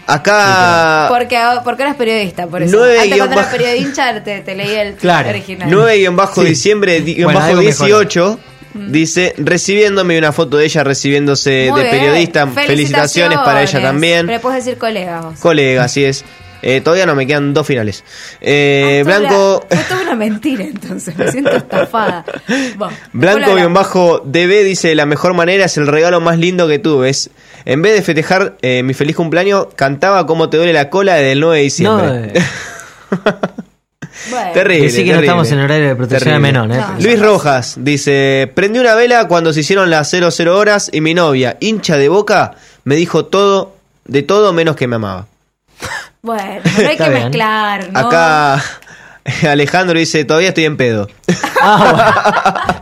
Acá. 0.09 1.07
Porque, 1.11 1.39
porque 1.65 1.83
eras 1.83 1.97
periodista, 1.97 2.47
por 2.47 2.63
eso. 2.63 2.77
Nueve 2.79 2.95
Antes 2.95 3.07
guion 3.15 3.19
cuando 3.19 3.35
eras 3.35 3.47
bajo- 3.53 3.57
periodista 3.59 4.25
te, 4.25 4.41
te 4.41 4.55
leí 4.55 4.71
el 4.75 4.95
Claro. 4.97 5.29
original. 5.29 5.71
9-diciembre, 5.71 7.01
di- 7.03 7.23
Bueno, 7.23 7.39
bajo 7.39 7.51
algo 7.51 7.63
mejoró. 7.63 7.87
18. 8.01 8.41
Dice, 8.75 9.35
recibiéndome 9.39 10.19
una 10.19 10.31
foto 10.33 10.57
de 10.57 10.65
ella 10.67 10.85
recibiéndose 10.85 11.69
Muy 11.71 11.81
de 11.83 11.89
bien. 11.89 11.99
periodista. 12.01 12.47
Felicitaciones 12.47 13.39
para 13.39 13.63
ella 13.63 13.83
también. 13.83 14.27
Pero 14.27 14.41
puedes 14.41 14.65
decir 14.65 14.79
colega 14.79 15.21
vos. 15.23 15.39
Colega, 15.41 15.85
así 15.85 16.05
es. 16.05 16.25
Eh, 16.61 16.81
todavía 16.81 17.07
no 17.07 17.15
me 17.15 17.27
quedan 17.27 17.55
dos 17.55 17.67
finales. 17.67 18.03
Eh, 18.41 19.03
Blanco. 19.05 19.65
la- 19.71 19.77
Fue 19.77 19.85
toda 19.89 20.03
una 20.03 20.15
mentira 20.17 20.65
entonces, 20.65 21.17
me 21.17 21.31
siento 21.31 21.55
estafada. 21.57 22.25
Bueno, 22.77 22.95
Blanco 23.13 23.55
bien 23.55 23.73
bajo 23.75 24.21
DB 24.25 24.65
dice 24.65 24.95
la 24.95 25.07
mejor 25.07 25.35
manera 25.35 25.65
es 25.67 25.77
el 25.77 25.87
regalo 25.87 26.21
más 26.21 26.39
lindo 26.39 26.67
que 26.69 26.79
tuve. 26.79 27.11
Es, 27.11 27.31
en 27.69 27.83
vez 27.83 27.93
de 27.93 28.03
festejar 28.03 28.57
eh, 28.63 28.83
mi 28.83 28.95
feliz 28.95 29.15
cumpleaños, 29.15 29.67
cantaba 29.77 30.27
como 30.27 30.49
te 30.49 30.57
duele 30.57 30.73
la 30.73 30.89
cola 30.89 31.17
desde 31.17 31.33
el 31.33 31.41
9 31.41 31.57
de 31.57 31.63
diciembre. 31.63 32.33
Bueno. 34.31 34.53
Terrible. 34.53 34.87
Decí 34.87 35.05
que 35.05 35.13
no 35.13 35.21
estamos 35.21 35.51
en 35.53 35.61
horario 35.61 35.89
de 35.89 35.95
protección 35.97 36.35
de 36.35 36.41
menor, 36.41 36.71
¿eh? 36.73 36.77
No. 36.77 37.01
Luis 37.01 37.21
Rojas 37.21 37.77
dice: 37.79 38.51
Prendí 38.53 38.81
una 38.81 38.97
vela 38.97 39.29
cuando 39.29 39.53
se 39.53 39.61
hicieron 39.61 39.91
las 39.91 40.11
00 40.11 40.59
horas 40.59 40.91
y 40.93 41.01
mi 41.01 41.15
novia, 41.15 41.57
hincha 41.61 41.97
de 41.97 42.09
boca, 42.09 42.57
me 42.83 42.97
dijo 42.97 43.27
todo, 43.27 43.77
de 44.07 44.23
todo 44.25 44.53
menos 44.53 44.75
que 44.75 44.87
me 44.89 44.97
amaba. 44.97 45.27
Bueno, 46.21 46.61
no 46.65 46.71
hay 46.89 46.97
que 46.97 47.09
bien. 47.11 47.23
mezclar, 47.25 47.93
¿no? 47.93 47.99
Acá 48.01 48.65
Alejandro 49.49 49.97
dice: 49.99 50.25
Todavía 50.25 50.49
estoy 50.49 50.65
en 50.65 50.77
pedo. 50.77 51.09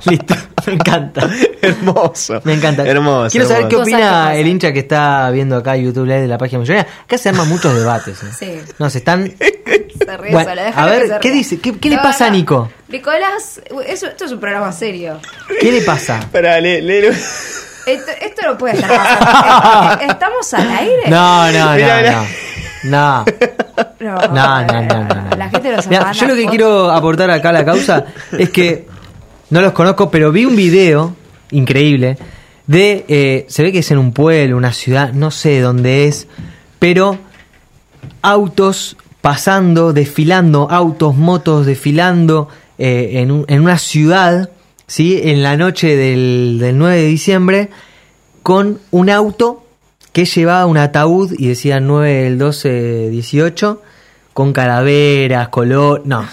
Listo, 0.07 0.35
me 0.69 0.73
encanta. 0.75 1.29
Hermoso. 1.63 2.41
Me 2.45 2.55
encanta. 2.55 2.83
Hermoso. 2.87 3.31
Quiero 3.31 3.47
saber 3.49 3.69
qué 3.69 3.77
opina 3.77 4.35
el 4.35 4.47
hincha 4.47 4.73
que 4.73 4.81
está 4.81 5.31
viendo 5.31 5.57
acá 5.57 5.77
YouTube 5.77 6.07
Live 6.07 6.23
de 6.23 6.29
la 6.29 6.39
página 6.39 6.61
millonaria. 6.61 6.91
Acá 7.05 7.19
se 7.19 7.29
arman 7.29 7.49
muchos 7.49 7.75
debates. 7.75 8.23
¿eh? 8.23 8.27
Sí. 8.39 8.73
No, 8.79 8.91
se 8.91 8.99
están. 8.99 9.33
Se 9.37 10.17
ríe 10.19 10.33
Bueno, 10.33 10.51
solo, 10.51 10.63
a 10.75 10.87
ver, 10.87 11.09
se 11.09 11.19
¿qué 11.21 11.31
dice? 11.31 11.59
¿Qué, 11.61 11.79
qué 11.79 11.91
le 11.91 11.97
No, 11.97 12.03
pasa 12.03 12.27
a. 12.27 12.31
Nico? 12.31 12.71
Nicolás, 12.89 13.61
eso, 13.87 14.07
esto 14.07 14.25
es 14.27 14.33
un 14.33 14.41
programa 14.41 14.71
serio. 14.73 15.19
¿Qué 15.61 15.73
le 15.73 15.81
pasa? 15.83 16.19
Espera, 16.19 16.61
le- 16.61 16.83
léelo. 16.83 17.09
Esto, 17.09 18.11
esto 18.21 18.43
no 18.47 18.59
puede 18.59 18.75
estar 18.75 18.91
pasando. 18.97 20.03
Eh, 20.03 20.07
¿Estamos 20.11 20.55
al 20.55 20.71
aire? 20.71 21.03
No, 21.09 21.51
no, 21.53 21.77
no, 21.77 22.03
no. 22.03 22.27
No. 22.85 23.25
No, 24.01 24.15
No, 24.29 24.65
no, 24.65 24.83
no, 24.83 24.83
no, 24.83 25.05
no. 25.31 25.37
La 25.37 25.49
gente 25.49 25.73
lo 25.73 26.13
yo 26.13 26.27
lo 26.29 26.35
que 26.35 26.47
quiero 26.47 26.91
aportar 26.91 27.31
acá 27.31 27.49
a 27.49 27.53
la 27.53 27.65
causa 27.65 28.05
es 28.39 28.51
que 28.51 28.87
no 29.51 29.61
los 29.61 29.73
conozco, 29.73 30.11
pero 30.11 30.33
vi 30.33 30.45
un 30.45 30.57
video 30.57 31.15
increíble 31.51 32.19
de. 32.67 33.05
eh, 33.09 33.47
se 33.49 33.63
ve 33.63 33.73
que 33.73 33.79
es 33.81 33.91
en 33.91 33.99
un 33.99 34.13
pueblo, 34.13 34.57
una 34.57 34.73
ciudad, 34.73 35.13
no 35.13 35.31
sé 35.31 35.61
dónde 35.61 36.07
es, 36.07 36.27
pero 36.79 37.19
autos 38.23 38.97
pasando, 39.21 39.93
desfilando, 39.93 40.69
autos, 40.71 41.17
motos 41.17 41.67
desfilando 41.67 42.49
eh, 42.79 43.11
en, 43.15 43.31
un- 43.31 43.45
en 43.49 43.61
una 43.63 43.79
ciudad, 43.79 44.51
¿sí? 44.87 45.21
En 45.23 45.43
la 45.43 45.57
noche 45.57 45.97
del, 45.97 46.59
del 46.61 46.79
9 46.79 46.97
de 46.97 47.07
diciembre, 47.07 47.71
con 48.43 48.79
un 48.91 49.11
auto 49.11 49.65
que 50.13 50.25
llevaba 50.25 50.67
un 50.67 50.79
ataúd 50.79 51.33
y 51.39 51.49
decía 51.49 51.81
9 51.81 52.23
del 52.25 52.39
12 52.39 53.11
18, 53.11 53.83
con 54.33 54.53
calaveras, 54.53 55.49
color. 55.49 56.03
No. 56.05 56.27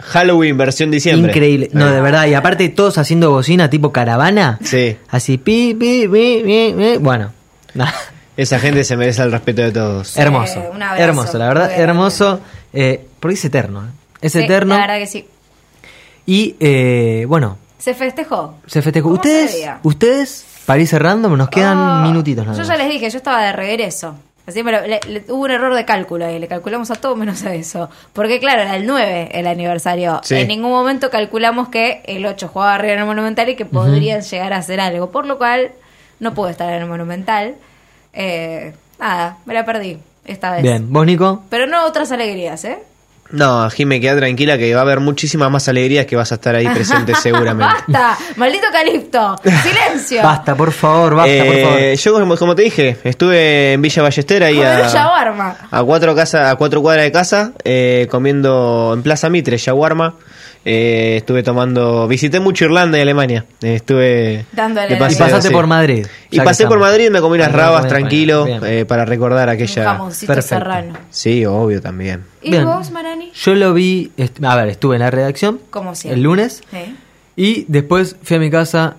Halloween 0.00 0.56
versión 0.56 0.90
diciembre. 0.90 1.30
Increíble. 1.32 1.70
No, 1.72 1.90
de 1.90 2.00
verdad. 2.00 2.26
Y 2.26 2.34
aparte, 2.34 2.68
todos 2.68 2.98
haciendo 2.98 3.30
bocina 3.30 3.70
tipo 3.70 3.92
caravana. 3.92 4.58
Sí. 4.62 4.96
Así, 5.08 5.38
pi, 5.38 5.74
pi, 5.74 6.08
pi, 6.08 6.42
pi, 6.44 6.74
pi. 6.76 6.96
Bueno, 6.98 7.32
nada. 7.74 7.94
Esa 8.36 8.58
gente 8.58 8.82
se 8.82 8.96
merece 8.96 9.22
el 9.22 9.30
respeto 9.30 9.62
de 9.62 9.70
todos. 9.70 10.16
Hermoso. 10.16 10.60
un 10.72 10.82
abrazo. 10.82 11.02
hermoso, 11.04 11.38
la 11.38 11.48
verdad, 11.48 11.70
hermoso. 11.72 12.40
Eh, 12.72 13.06
porque 13.20 13.34
es 13.34 13.44
eterno. 13.44 13.84
¿eh? 13.84 13.90
Es 14.22 14.32
Sí, 14.32 14.40
eterno. 14.40 14.74
La 14.74 14.80
verdad 14.80 14.98
que 14.98 15.06
sí. 15.06 15.26
Y 16.26 16.56
eh, 16.58 17.26
bueno, 17.28 17.58
Se 17.78 17.94
festejó. 17.94 18.56
se 18.66 18.82
festejó. 18.82 19.10
¿Cómo 19.10 19.22
se 19.22 19.28
Ustedes, 19.28 19.52
veía? 19.54 19.78
ustedes, 19.84 20.44
París 20.66 20.90
cerrando, 20.90 21.28
nos 21.36 21.48
quedan 21.50 21.78
Oh, 21.78 22.02
minutitos 22.08 22.44
nada 22.44 22.56
Yo 22.56 22.66
más. 22.66 22.68
ya 22.68 22.82
les 22.82 22.92
dije, 22.92 23.08
yo 23.10 23.18
estaba 23.18 23.42
de 23.44 23.52
regreso. 23.52 24.16
Así 24.46 24.62
me 24.62 24.72
lo- 24.72 24.82
le- 24.86 25.00
le- 25.08 25.24
hubo 25.28 25.44
un 25.44 25.50
error 25.50 25.74
de 25.74 25.84
cálculo 25.86 26.26
ahí, 26.26 26.38
le 26.38 26.48
calculamos 26.48 26.90
a 26.90 26.96
todo 26.96 27.16
menos 27.16 27.42
a 27.44 27.54
eso. 27.54 27.88
Porque 28.12 28.40
claro, 28.40 28.60
era 28.62 28.76
el 28.76 28.86
9 28.86 29.30
el 29.32 29.46
aniversario. 29.46 30.20
Sí. 30.22 30.34
En 30.36 30.48
ningún 30.48 30.70
momento 30.70 31.08
calculamos 31.10 31.68
que 31.70 32.02
el 32.06 32.26
8 32.26 32.48
jugaba 32.48 32.74
arriba 32.74 32.92
en 32.94 33.00
el 33.00 33.06
Monumental 33.06 33.48
y 33.48 33.56
que 33.56 33.64
podrían 33.64 34.20
llegar 34.20 34.52
a 34.52 34.58
hacer 34.58 34.80
algo. 34.80 35.10
Por 35.10 35.24
lo 35.26 35.38
cual, 35.38 35.72
no 36.20 36.34
pude 36.34 36.50
estar 36.50 36.70
en 36.72 36.82
el 36.82 36.88
Monumental. 36.88 37.54
Eh, 38.12 38.74
nada, 38.98 39.38
me 39.46 39.54
la 39.54 39.64
perdí 39.64 39.98
esta 40.26 40.52
vez. 40.52 40.62
Bien, 40.62 40.92
vos, 40.92 41.06
Nico. 41.06 41.42
Pero 41.48 41.66
no 41.66 41.84
otras 41.86 42.12
alegrías, 42.12 42.64
¿eh? 42.64 42.78
No, 43.30 43.68
Jime, 43.70 44.00
queda 44.00 44.16
tranquila 44.16 44.56
que 44.58 44.72
va 44.74 44.80
a 44.80 44.82
haber 44.82 45.00
muchísimas 45.00 45.50
más 45.50 45.66
alegrías 45.68 46.06
que 46.06 46.14
vas 46.14 46.30
a 46.30 46.36
estar 46.36 46.54
ahí 46.54 46.68
presente 46.68 47.14
seguramente. 47.20 47.72
¡Basta! 47.92 48.16
¡Maldito 48.36 48.66
Calipto! 48.70 49.36
¡Silencio! 49.42 50.22
Basta, 50.22 50.54
por 50.54 50.70
favor, 50.72 51.14
basta, 51.14 51.44
por 51.44 51.54
Eh, 51.54 51.62
favor. 51.64 51.94
Yo, 51.96 52.12
como, 52.20 52.36
como 52.36 52.54
te 52.54 52.62
dije, 52.62 52.98
estuve 53.02 53.72
en 53.72 53.82
Villa 53.82 54.02
Ballester 54.02 54.44
ahí 54.44 54.62
a, 54.62 54.88
shawarma. 54.88 55.56
a 55.70 55.82
cuatro 55.82 56.14
casa, 56.14 56.50
a 56.50 56.56
cuatro 56.56 56.80
cuadras 56.82 57.04
de 57.04 57.12
casa, 57.12 57.52
eh, 57.64 58.06
comiendo 58.10 58.92
en 58.94 59.02
Plaza 59.02 59.28
Mitre, 59.30 59.56
shawarma. 59.56 60.14
Eh, 60.66 61.16
estuve 61.18 61.42
tomando, 61.42 62.08
visité 62.08 62.40
mucho 62.40 62.64
Irlanda 62.64 62.96
y 62.96 63.02
Alemania. 63.02 63.44
Eh, 63.62 63.74
estuve 63.74 64.46
Dándole 64.52 64.96
paseo, 64.96 65.26
Y 65.26 65.28
pasaste 65.30 65.48
sí. 65.48 65.54
por 65.54 65.66
Madrid. 65.66 66.06
Y 66.30 66.40
pasé 66.40 66.66
por. 66.66 66.78
Madrid, 66.78 67.10
me 67.10 67.20
comí 67.20 67.34
unas 67.36 67.52
rabas 67.52 67.82
bien, 67.82 67.88
tranquilo 67.90 68.44
bien. 68.46 68.60
eh, 68.64 68.84
para 68.86 69.04
recordar 69.04 69.48
Un 69.48 69.54
aquella. 69.54 69.84
jamoncito 69.84 70.32
Perfecto. 70.32 70.64
serrano. 70.64 70.94
Sí, 71.10 71.44
obvio 71.44 71.82
también. 71.82 72.24
¿Y 72.42 72.50
Bien. 72.52 72.64
vos, 72.64 72.90
Marani? 72.90 73.30
Yo 73.34 73.54
lo 73.54 73.74
vi, 73.74 74.10
a 74.42 74.56
ver, 74.56 74.68
estuve 74.68 74.96
en 74.96 75.00
la 75.00 75.10
redacción 75.10 75.60
Como 75.70 75.94
siempre. 75.94 76.16
el 76.16 76.22
lunes 76.24 76.62
Sí. 76.70 76.96
y 77.36 77.64
después 77.68 78.16
fui 78.22 78.36
a 78.36 78.40
mi 78.40 78.50
casa 78.50 78.96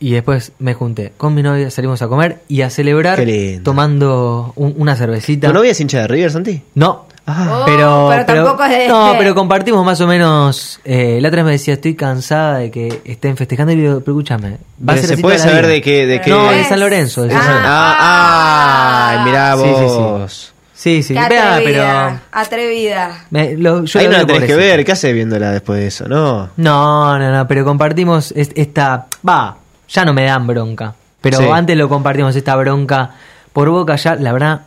y 0.00 0.10
después 0.12 0.52
me 0.58 0.74
junté 0.74 1.12
con 1.16 1.34
mi 1.34 1.42
novia, 1.42 1.70
salimos 1.70 2.02
a 2.02 2.08
comer 2.08 2.40
y 2.48 2.60
a 2.62 2.70
celebrar 2.70 3.20
tomando 3.62 4.52
un- 4.56 4.74
una 4.76 4.96
cervecita. 4.96 5.48
¿Tu 5.48 5.54
novia 5.54 5.70
es 5.70 5.80
hincha 5.80 6.00
de 6.00 6.08
River, 6.08 6.30
Santi? 6.30 6.60
No. 6.74 7.06
Oh, 7.24 7.62
pero, 7.64 8.08
pero 8.10 8.24
tampoco 8.26 8.64
es 8.64 8.70
de- 8.78 8.88
No, 8.88 9.14
pero 9.16 9.34
compartimos 9.34 9.84
más 9.86 10.00
o 10.00 10.06
menos. 10.08 10.80
Eh, 10.84 11.18
la 11.20 11.28
otra 11.28 11.38
vez 11.42 11.44
me 11.46 11.52
decía, 11.52 11.74
estoy 11.74 11.94
cansada 11.94 12.58
de 12.58 12.70
que 12.72 13.00
estén 13.04 13.36
festejando. 13.36 13.72
Y 13.72 13.76
le 13.76 13.82
digo, 13.82 14.00
pero 14.00 14.12
escúchame. 14.18 14.50
Va 14.50 14.54
a 14.54 14.96
Pero 14.96 15.06
ser 15.06 15.16
¿Se 15.16 15.22
puede 15.22 15.38
saber 15.38 15.62
vida". 15.62 15.68
de 15.74 15.80
qué? 15.82 16.06
De 16.06 16.20
qué? 16.20 16.30
No, 16.30 16.50
de 16.50 16.64
San 16.64 16.80
Lorenzo. 16.80 17.22
de 17.22 17.30
San 17.30 17.38
Lorenzo. 17.46 17.62
Ah, 17.68 19.08
ay, 19.10 19.24
mirá 19.24 19.56
Sí, 19.56 19.62
sí, 19.62 19.74
sí. 19.88 19.96
vos. 19.98 20.52
Sí, 20.74 21.02
sí. 21.04 21.14
Qué 21.14 21.28
Vea, 21.28 21.54
atrevida. 21.54 22.22
Atrevida. 22.32 23.24
me- 23.30 23.56
lo- 23.56 23.84
yo 23.84 24.00
Ahí 24.00 24.06
lo 24.06 24.12
no 24.12 24.18
la 24.18 24.26
tenés 24.26 24.44
que 24.44 24.56
ver. 24.56 24.84
¿Qué 24.84 24.90
haces 24.92 25.14
viéndola 25.14 25.52
después 25.52 25.78
de 25.78 25.86
eso? 25.86 26.08
No. 26.08 26.50
No, 26.56 27.18
no, 27.20 27.30
no, 27.30 27.46
pero 27.46 27.64
compartimos 27.64 28.32
es- 28.36 28.50
esta. 28.56 29.06
Va, 29.26 29.56
ya 29.88 30.04
no 30.04 30.12
me 30.12 30.24
dan 30.24 30.44
bronca. 30.46 30.92
Pero 31.20 31.38
Sí. 31.38 31.44
antes 31.52 31.76
lo 31.76 31.88
compartimos, 31.88 32.34
esta 32.34 32.56
bronca 32.56 33.10
por 33.52 33.68
boca 33.70 33.94
ya, 33.94 34.16
la 34.16 34.32
verdad, 34.32 34.62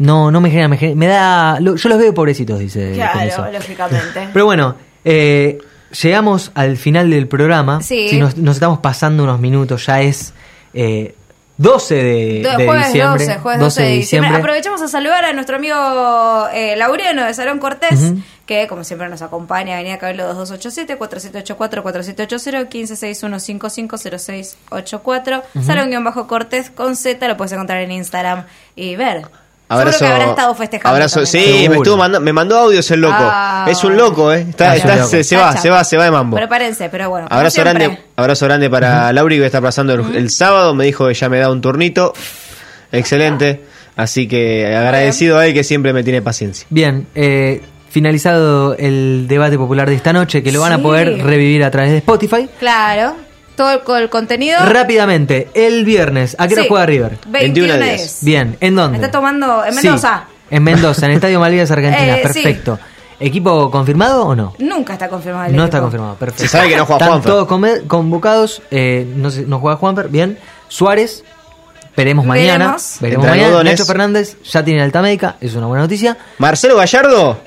no, 0.00 0.30
no 0.30 0.40
me 0.40 0.50
genera, 0.50 0.66
me, 0.68 0.76
genera- 0.76 0.96
me 0.98 1.06
da. 1.06 1.60
lo- 1.60 1.76
yo 1.76 1.88
los 1.88 1.98
veo 1.98 2.12
pobrecitos, 2.12 2.58
dice. 2.58 2.92
Claro, 2.94 3.52
lógicamente. 3.52 4.28
Pero 4.32 4.44
bueno, 4.46 4.74
eh, 5.04 5.58
llegamos 6.02 6.50
al 6.54 6.76
final 6.76 7.10
del 7.10 7.28
programa. 7.28 7.82
Sí. 7.82 8.08
Si 8.08 8.18
nos, 8.18 8.36
nos 8.36 8.56
estamos 8.56 8.78
pasando 8.80 9.22
unos 9.24 9.38
minutos, 9.40 9.86
ya 9.86 10.00
es 10.00 10.32
eh, 10.74 11.14
12 11.58 11.94
de, 11.94 12.42
jueves 12.64 12.86
diciembre. 12.86 13.24
12, 13.26 13.38
jueves 13.40 13.60
12 13.60 13.82
de 13.82 13.88
diciembre. 13.90 14.34
Aprovechamos 14.36 14.80
a 14.80 14.88
saludar 14.88 15.24
a 15.26 15.32
nuestro 15.34 15.56
amigo 15.56 16.48
eh, 16.54 16.74
Laureano 16.76 17.24
de 17.26 17.34
Salón 17.34 17.58
Cortés, 17.58 18.12
que 18.46 18.66
como 18.66 18.82
siempre 18.82 19.08
nos 19.10 19.20
acompaña, 19.20 19.74
Avenida 19.74 19.98
Cabello 19.98 20.24
2287, 20.28 20.96
4784, 20.96 21.82
4780, 21.82 22.70
1561550684, 24.30 25.42
Ujú. 25.54 25.64
Salón-Cortés 25.64 26.70
con 26.70 26.96
Z, 26.96 27.28
lo 27.28 27.36
puedes 27.36 27.52
encontrar 27.52 27.80
en 27.82 27.92
Instagram 27.92 28.46
y 28.74 28.96
ver. 28.96 29.26
Abrazo, 29.72 29.98
Seguro 29.98 30.16
que 30.16 30.20
habrá 30.22 30.30
estado 30.32 30.54
festejando. 30.54 30.96
abrazo- 30.96 31.22
también, 31.22 31.44
sí, 31.62 31.68
me, 31.68 31.76
estuvo 31.76 31.96
manda- 31.96 32.18
me 32.20 32.32
mandó 32.32 32.58
audios 32.58 32.90
el 32.90 33.00
loco. 33.00 33.14
Ah, 33.18 33.66
es 33.68 33.82
un 33.84 33.96
loco, 33.96 34.32
¿eh? 34.32 34.46
Está, 34.50 34.74
está- 34.76 34.96
loco. 34.96 35.08
se, 35.08 35.22
se 35.24 35.36
va, 35.36 35.56
se 35.56 35.70
va, 35.70 35.84
se 35.84 35.96
va 35.96 36.04
de 36.04 36.10
mambo. 36.10 36.36
Prepárense, 36.36 36.88
pero 36.88 37.08
bueno. 37.08 37.26
Abrazo 37.30 37.54
siempre. 37.62 37.74
grande, 37.84 38.00
abrazo 38.16 38.46
grande 38.46 38.68
para 38.68 39.12
Lauri 39.12 39.38
que 39.38 39.46
está 39.46 39.60
pasando 39.60 39.94
el, 39.94 40.16
el 40.16 40.30
sábado. 40.30 40.74
Me 40.74 40.84
dijo 40.84 41.06
que 41.06 41.14
ya 41.14 41.28
me 41.28 41.38
da 41.38 41.50
un 41.50 41.60
turnito. 41.60 42.12
Excelente. 42.92 43.62
Así 43.96 44.26
que 44.28 44.66
agradecido 44.74 45.38
a 45.38 45.46
él 45.46 45.54
que 45.54 45.62
siempre 45.64 45.92
me 45.92 46.02
tiene 46.02 46.22
paciencia. 46.22 46.66
Bien, 46.70 47.06
eh, 47.14 47.60
finalizado 47.90 48.74
el 48.76 49.26
debate 49.28 49.58
popular 49.58 49.88
de 49.88 49.94
esta 49.96 50.12
noche, 50.12 50.42
que 50.42 50.52
lo 50.52 50.60
van 50.60 50.72
a 50.72 50.76
Sí. 50.76 50.82
poder 50.82 51.22
revivir 51.22 51.62
a 51.64 51.70
través 51.70 51.90
de 51.90 51.98
Spotify. 51.98 52.48
Claro, 52.58 53.14
todo 53.60 53.96
el, 53.96 54.02
el 54.02 54.10
contenido. 54.10 54.58
Rápidamente, 54.64 55.48
el 55.54 55.84
viernes, 55.84 56.34
¿a 56.38 56.48
qué 56.48 56.54
hora 56.54 56.62
Sí. 56.62 56.68
juega 56.68 56.86
River? 56.86 57.18
21 57.26 57.74
a 57.74 57.76
10. 57.76 58.18
Bien, 58.22 58.56
¿en 58.60 58.74
Me 58.74 58.80
dónde? 58.82 58.96
está 58.98 59.10
tomando 59.10 59.64
en 59.64 59.74
Sí, 59.74 59.82
Mendoza. 59.86 60.24
en 60.50 60.62
Mendoza, 60.62 61.04
en 61.06 61.10
el 61.12 61.16
Estadio 61.16 61.40
Malvinas, 61.40 61.70
Argentina. 61.70 62.16
Eh, 62.16 62.16
sí. 62.16 62.22
perfecto. 62.42 62.78
¿Equipo 63.18 63.70
confirmado 63.70 64.24
o 64.26 64.34
no? 64.34 64.54
Nunca 64.58 64.94
está 64.94 65.08
confirmado 65.08 65.44
el 65.44 65.52
No 65.52 65.64
equipo. 65.64 65.64
está 65.66 65.80
confirmado, 65.82 66.14
perfecto. 66.14 66.42
Se 66.42 66.48
sabe 66.48 66.70
que 66.70 66.76
no 66.76 66.86
juega 66.86 66.96
Están 67.04 67.20
Juanfer. 67.20 67.32
todos 67.46 67.82
convocados, 67.86 68.62
eh, 68.70 69.06
no, 69.14 69.30
sé, 69.30 69.42
no 69.42 69.58
juega 69.60 69.76
Juanfer, 69.76 70.08
bien. 70.08 70.38
Suárez, 70.68 71.22
Veremos 71.96 72.24
mañana. 72.24 72.52
Veremos. 72.66 72.96
Veremos 73.00 73.24
Entre 73.24 73.30
mañana. 73.30 73.46
algodones. 73.48 73.72
Nacho 73.74 73.84
Fernández 73.84 74.36
ya 74.44 74.64
tiene 74.64 74.80
alta 74.80 75.02
médica, 75.02 75.36
es 75.40 75.54
una 75.54 75.66
buena 75.66 75.82
noticia. 75.82 76.16
Marcelo 76.38 76.76
Gallardo. 76.76 77.38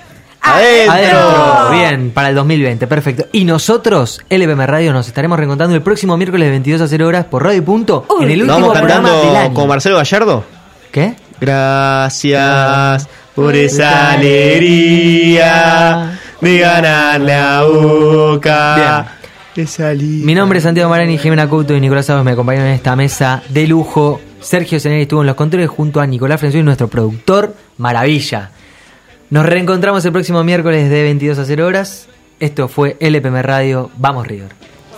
Adentro. 0.43 0.91
Adentro. 0.93 1.71
Bien, 1.71 2.11
para 2.11 2.29
el 2.29 2.35
2020, 2.35 2.85
perfecto. 2.87 3.25
Y 3.31 3.45
nosotros, 3.45 4.19
LPM 4.29 4.65
Radio, 4.67 4.91
nos 4.93 5.07
estaremos 5.07 5.37
reencontrando 5.37 5.75
el 5.75 5.81
próximo 5.81 6.17
miércoles 6.17 6.47
de 6.47 6.51
22 6.51 6.81
a 6.81 6.87
0 6.87 7.07
horas 7.07 7.25
por 7.25 7.43
Radio 7.43 7.63
Punto 7.63 8.05
en 8.19 8.29
el 8.29 8.39
¿Nos 8.39 8.49
último 8.57 8.67
vamos 8.67 8.77
programa 8.77 9.09
del 9.09 9.17
cantando 9.21 9.39
año. 9.39 9.53
con 9.53 9.67
Marcelo 9.69 9.95
Gallardo? 9.97 10.43
¿Qué? 10.91 11.15
Gracias 11.39 13.07
por 13.35 13.55
esa 13.55 14.11
alegría 14.93 16.19
de 16.41 16.59
ganar 16.59 17.21
la 17.21 17.63
boca. 17.63 19.07
De 19.55 19.65
salir. 19.67 20.25
Mi 20.25 20.33
nombre 20.35 20.57
es 20.57 20.63
Santiago 20.63 20.89
Marani, 20.89 21.17
Jimena 21.17 21.47
Couto 21.47 21.75
y 21.75 21.79
Nicolás 21.79 22.07
Sábez 22.07 22.23
me 22.23 22.31
acompañan 22.31 22.65
en 22.65 22.73
esta 22.73 22.95
mesa 22.95 23.43
de 23.49 23.67
lujo. 23.67 24.19
Sergio 24.41 24.79
Seneri 24.79 25.03
estuvo 25.03 25.21
en 25.21 25.27
los 25.27 25.35
controles 25.35 25.69
junto 25.69 26.01
a 26.01 26.07
Nicolás 26.07 26.39
Frenzui, 26.39 26.63
nuestro 26.63 26.87
productor. 26.87 27.55
Maravilla. 27.77 28.49
Nos 29.33 29.47
reencontramos 29.47 30.05
el 30.05 30.11
próximo 30.11 30.43
miércoles 30.43 30.91
de 30.91 31.01
22 31.01 31.39
a 31.39 31.45
0 31.45 31.65
horas. 31.65 32.07
Esto 32.39 32.67
fue 32.67 32.97
LPM 32.99 33.41
Radio. 33.41 33.89
Vamos, 33.97 34.27
River. 34.27 34.49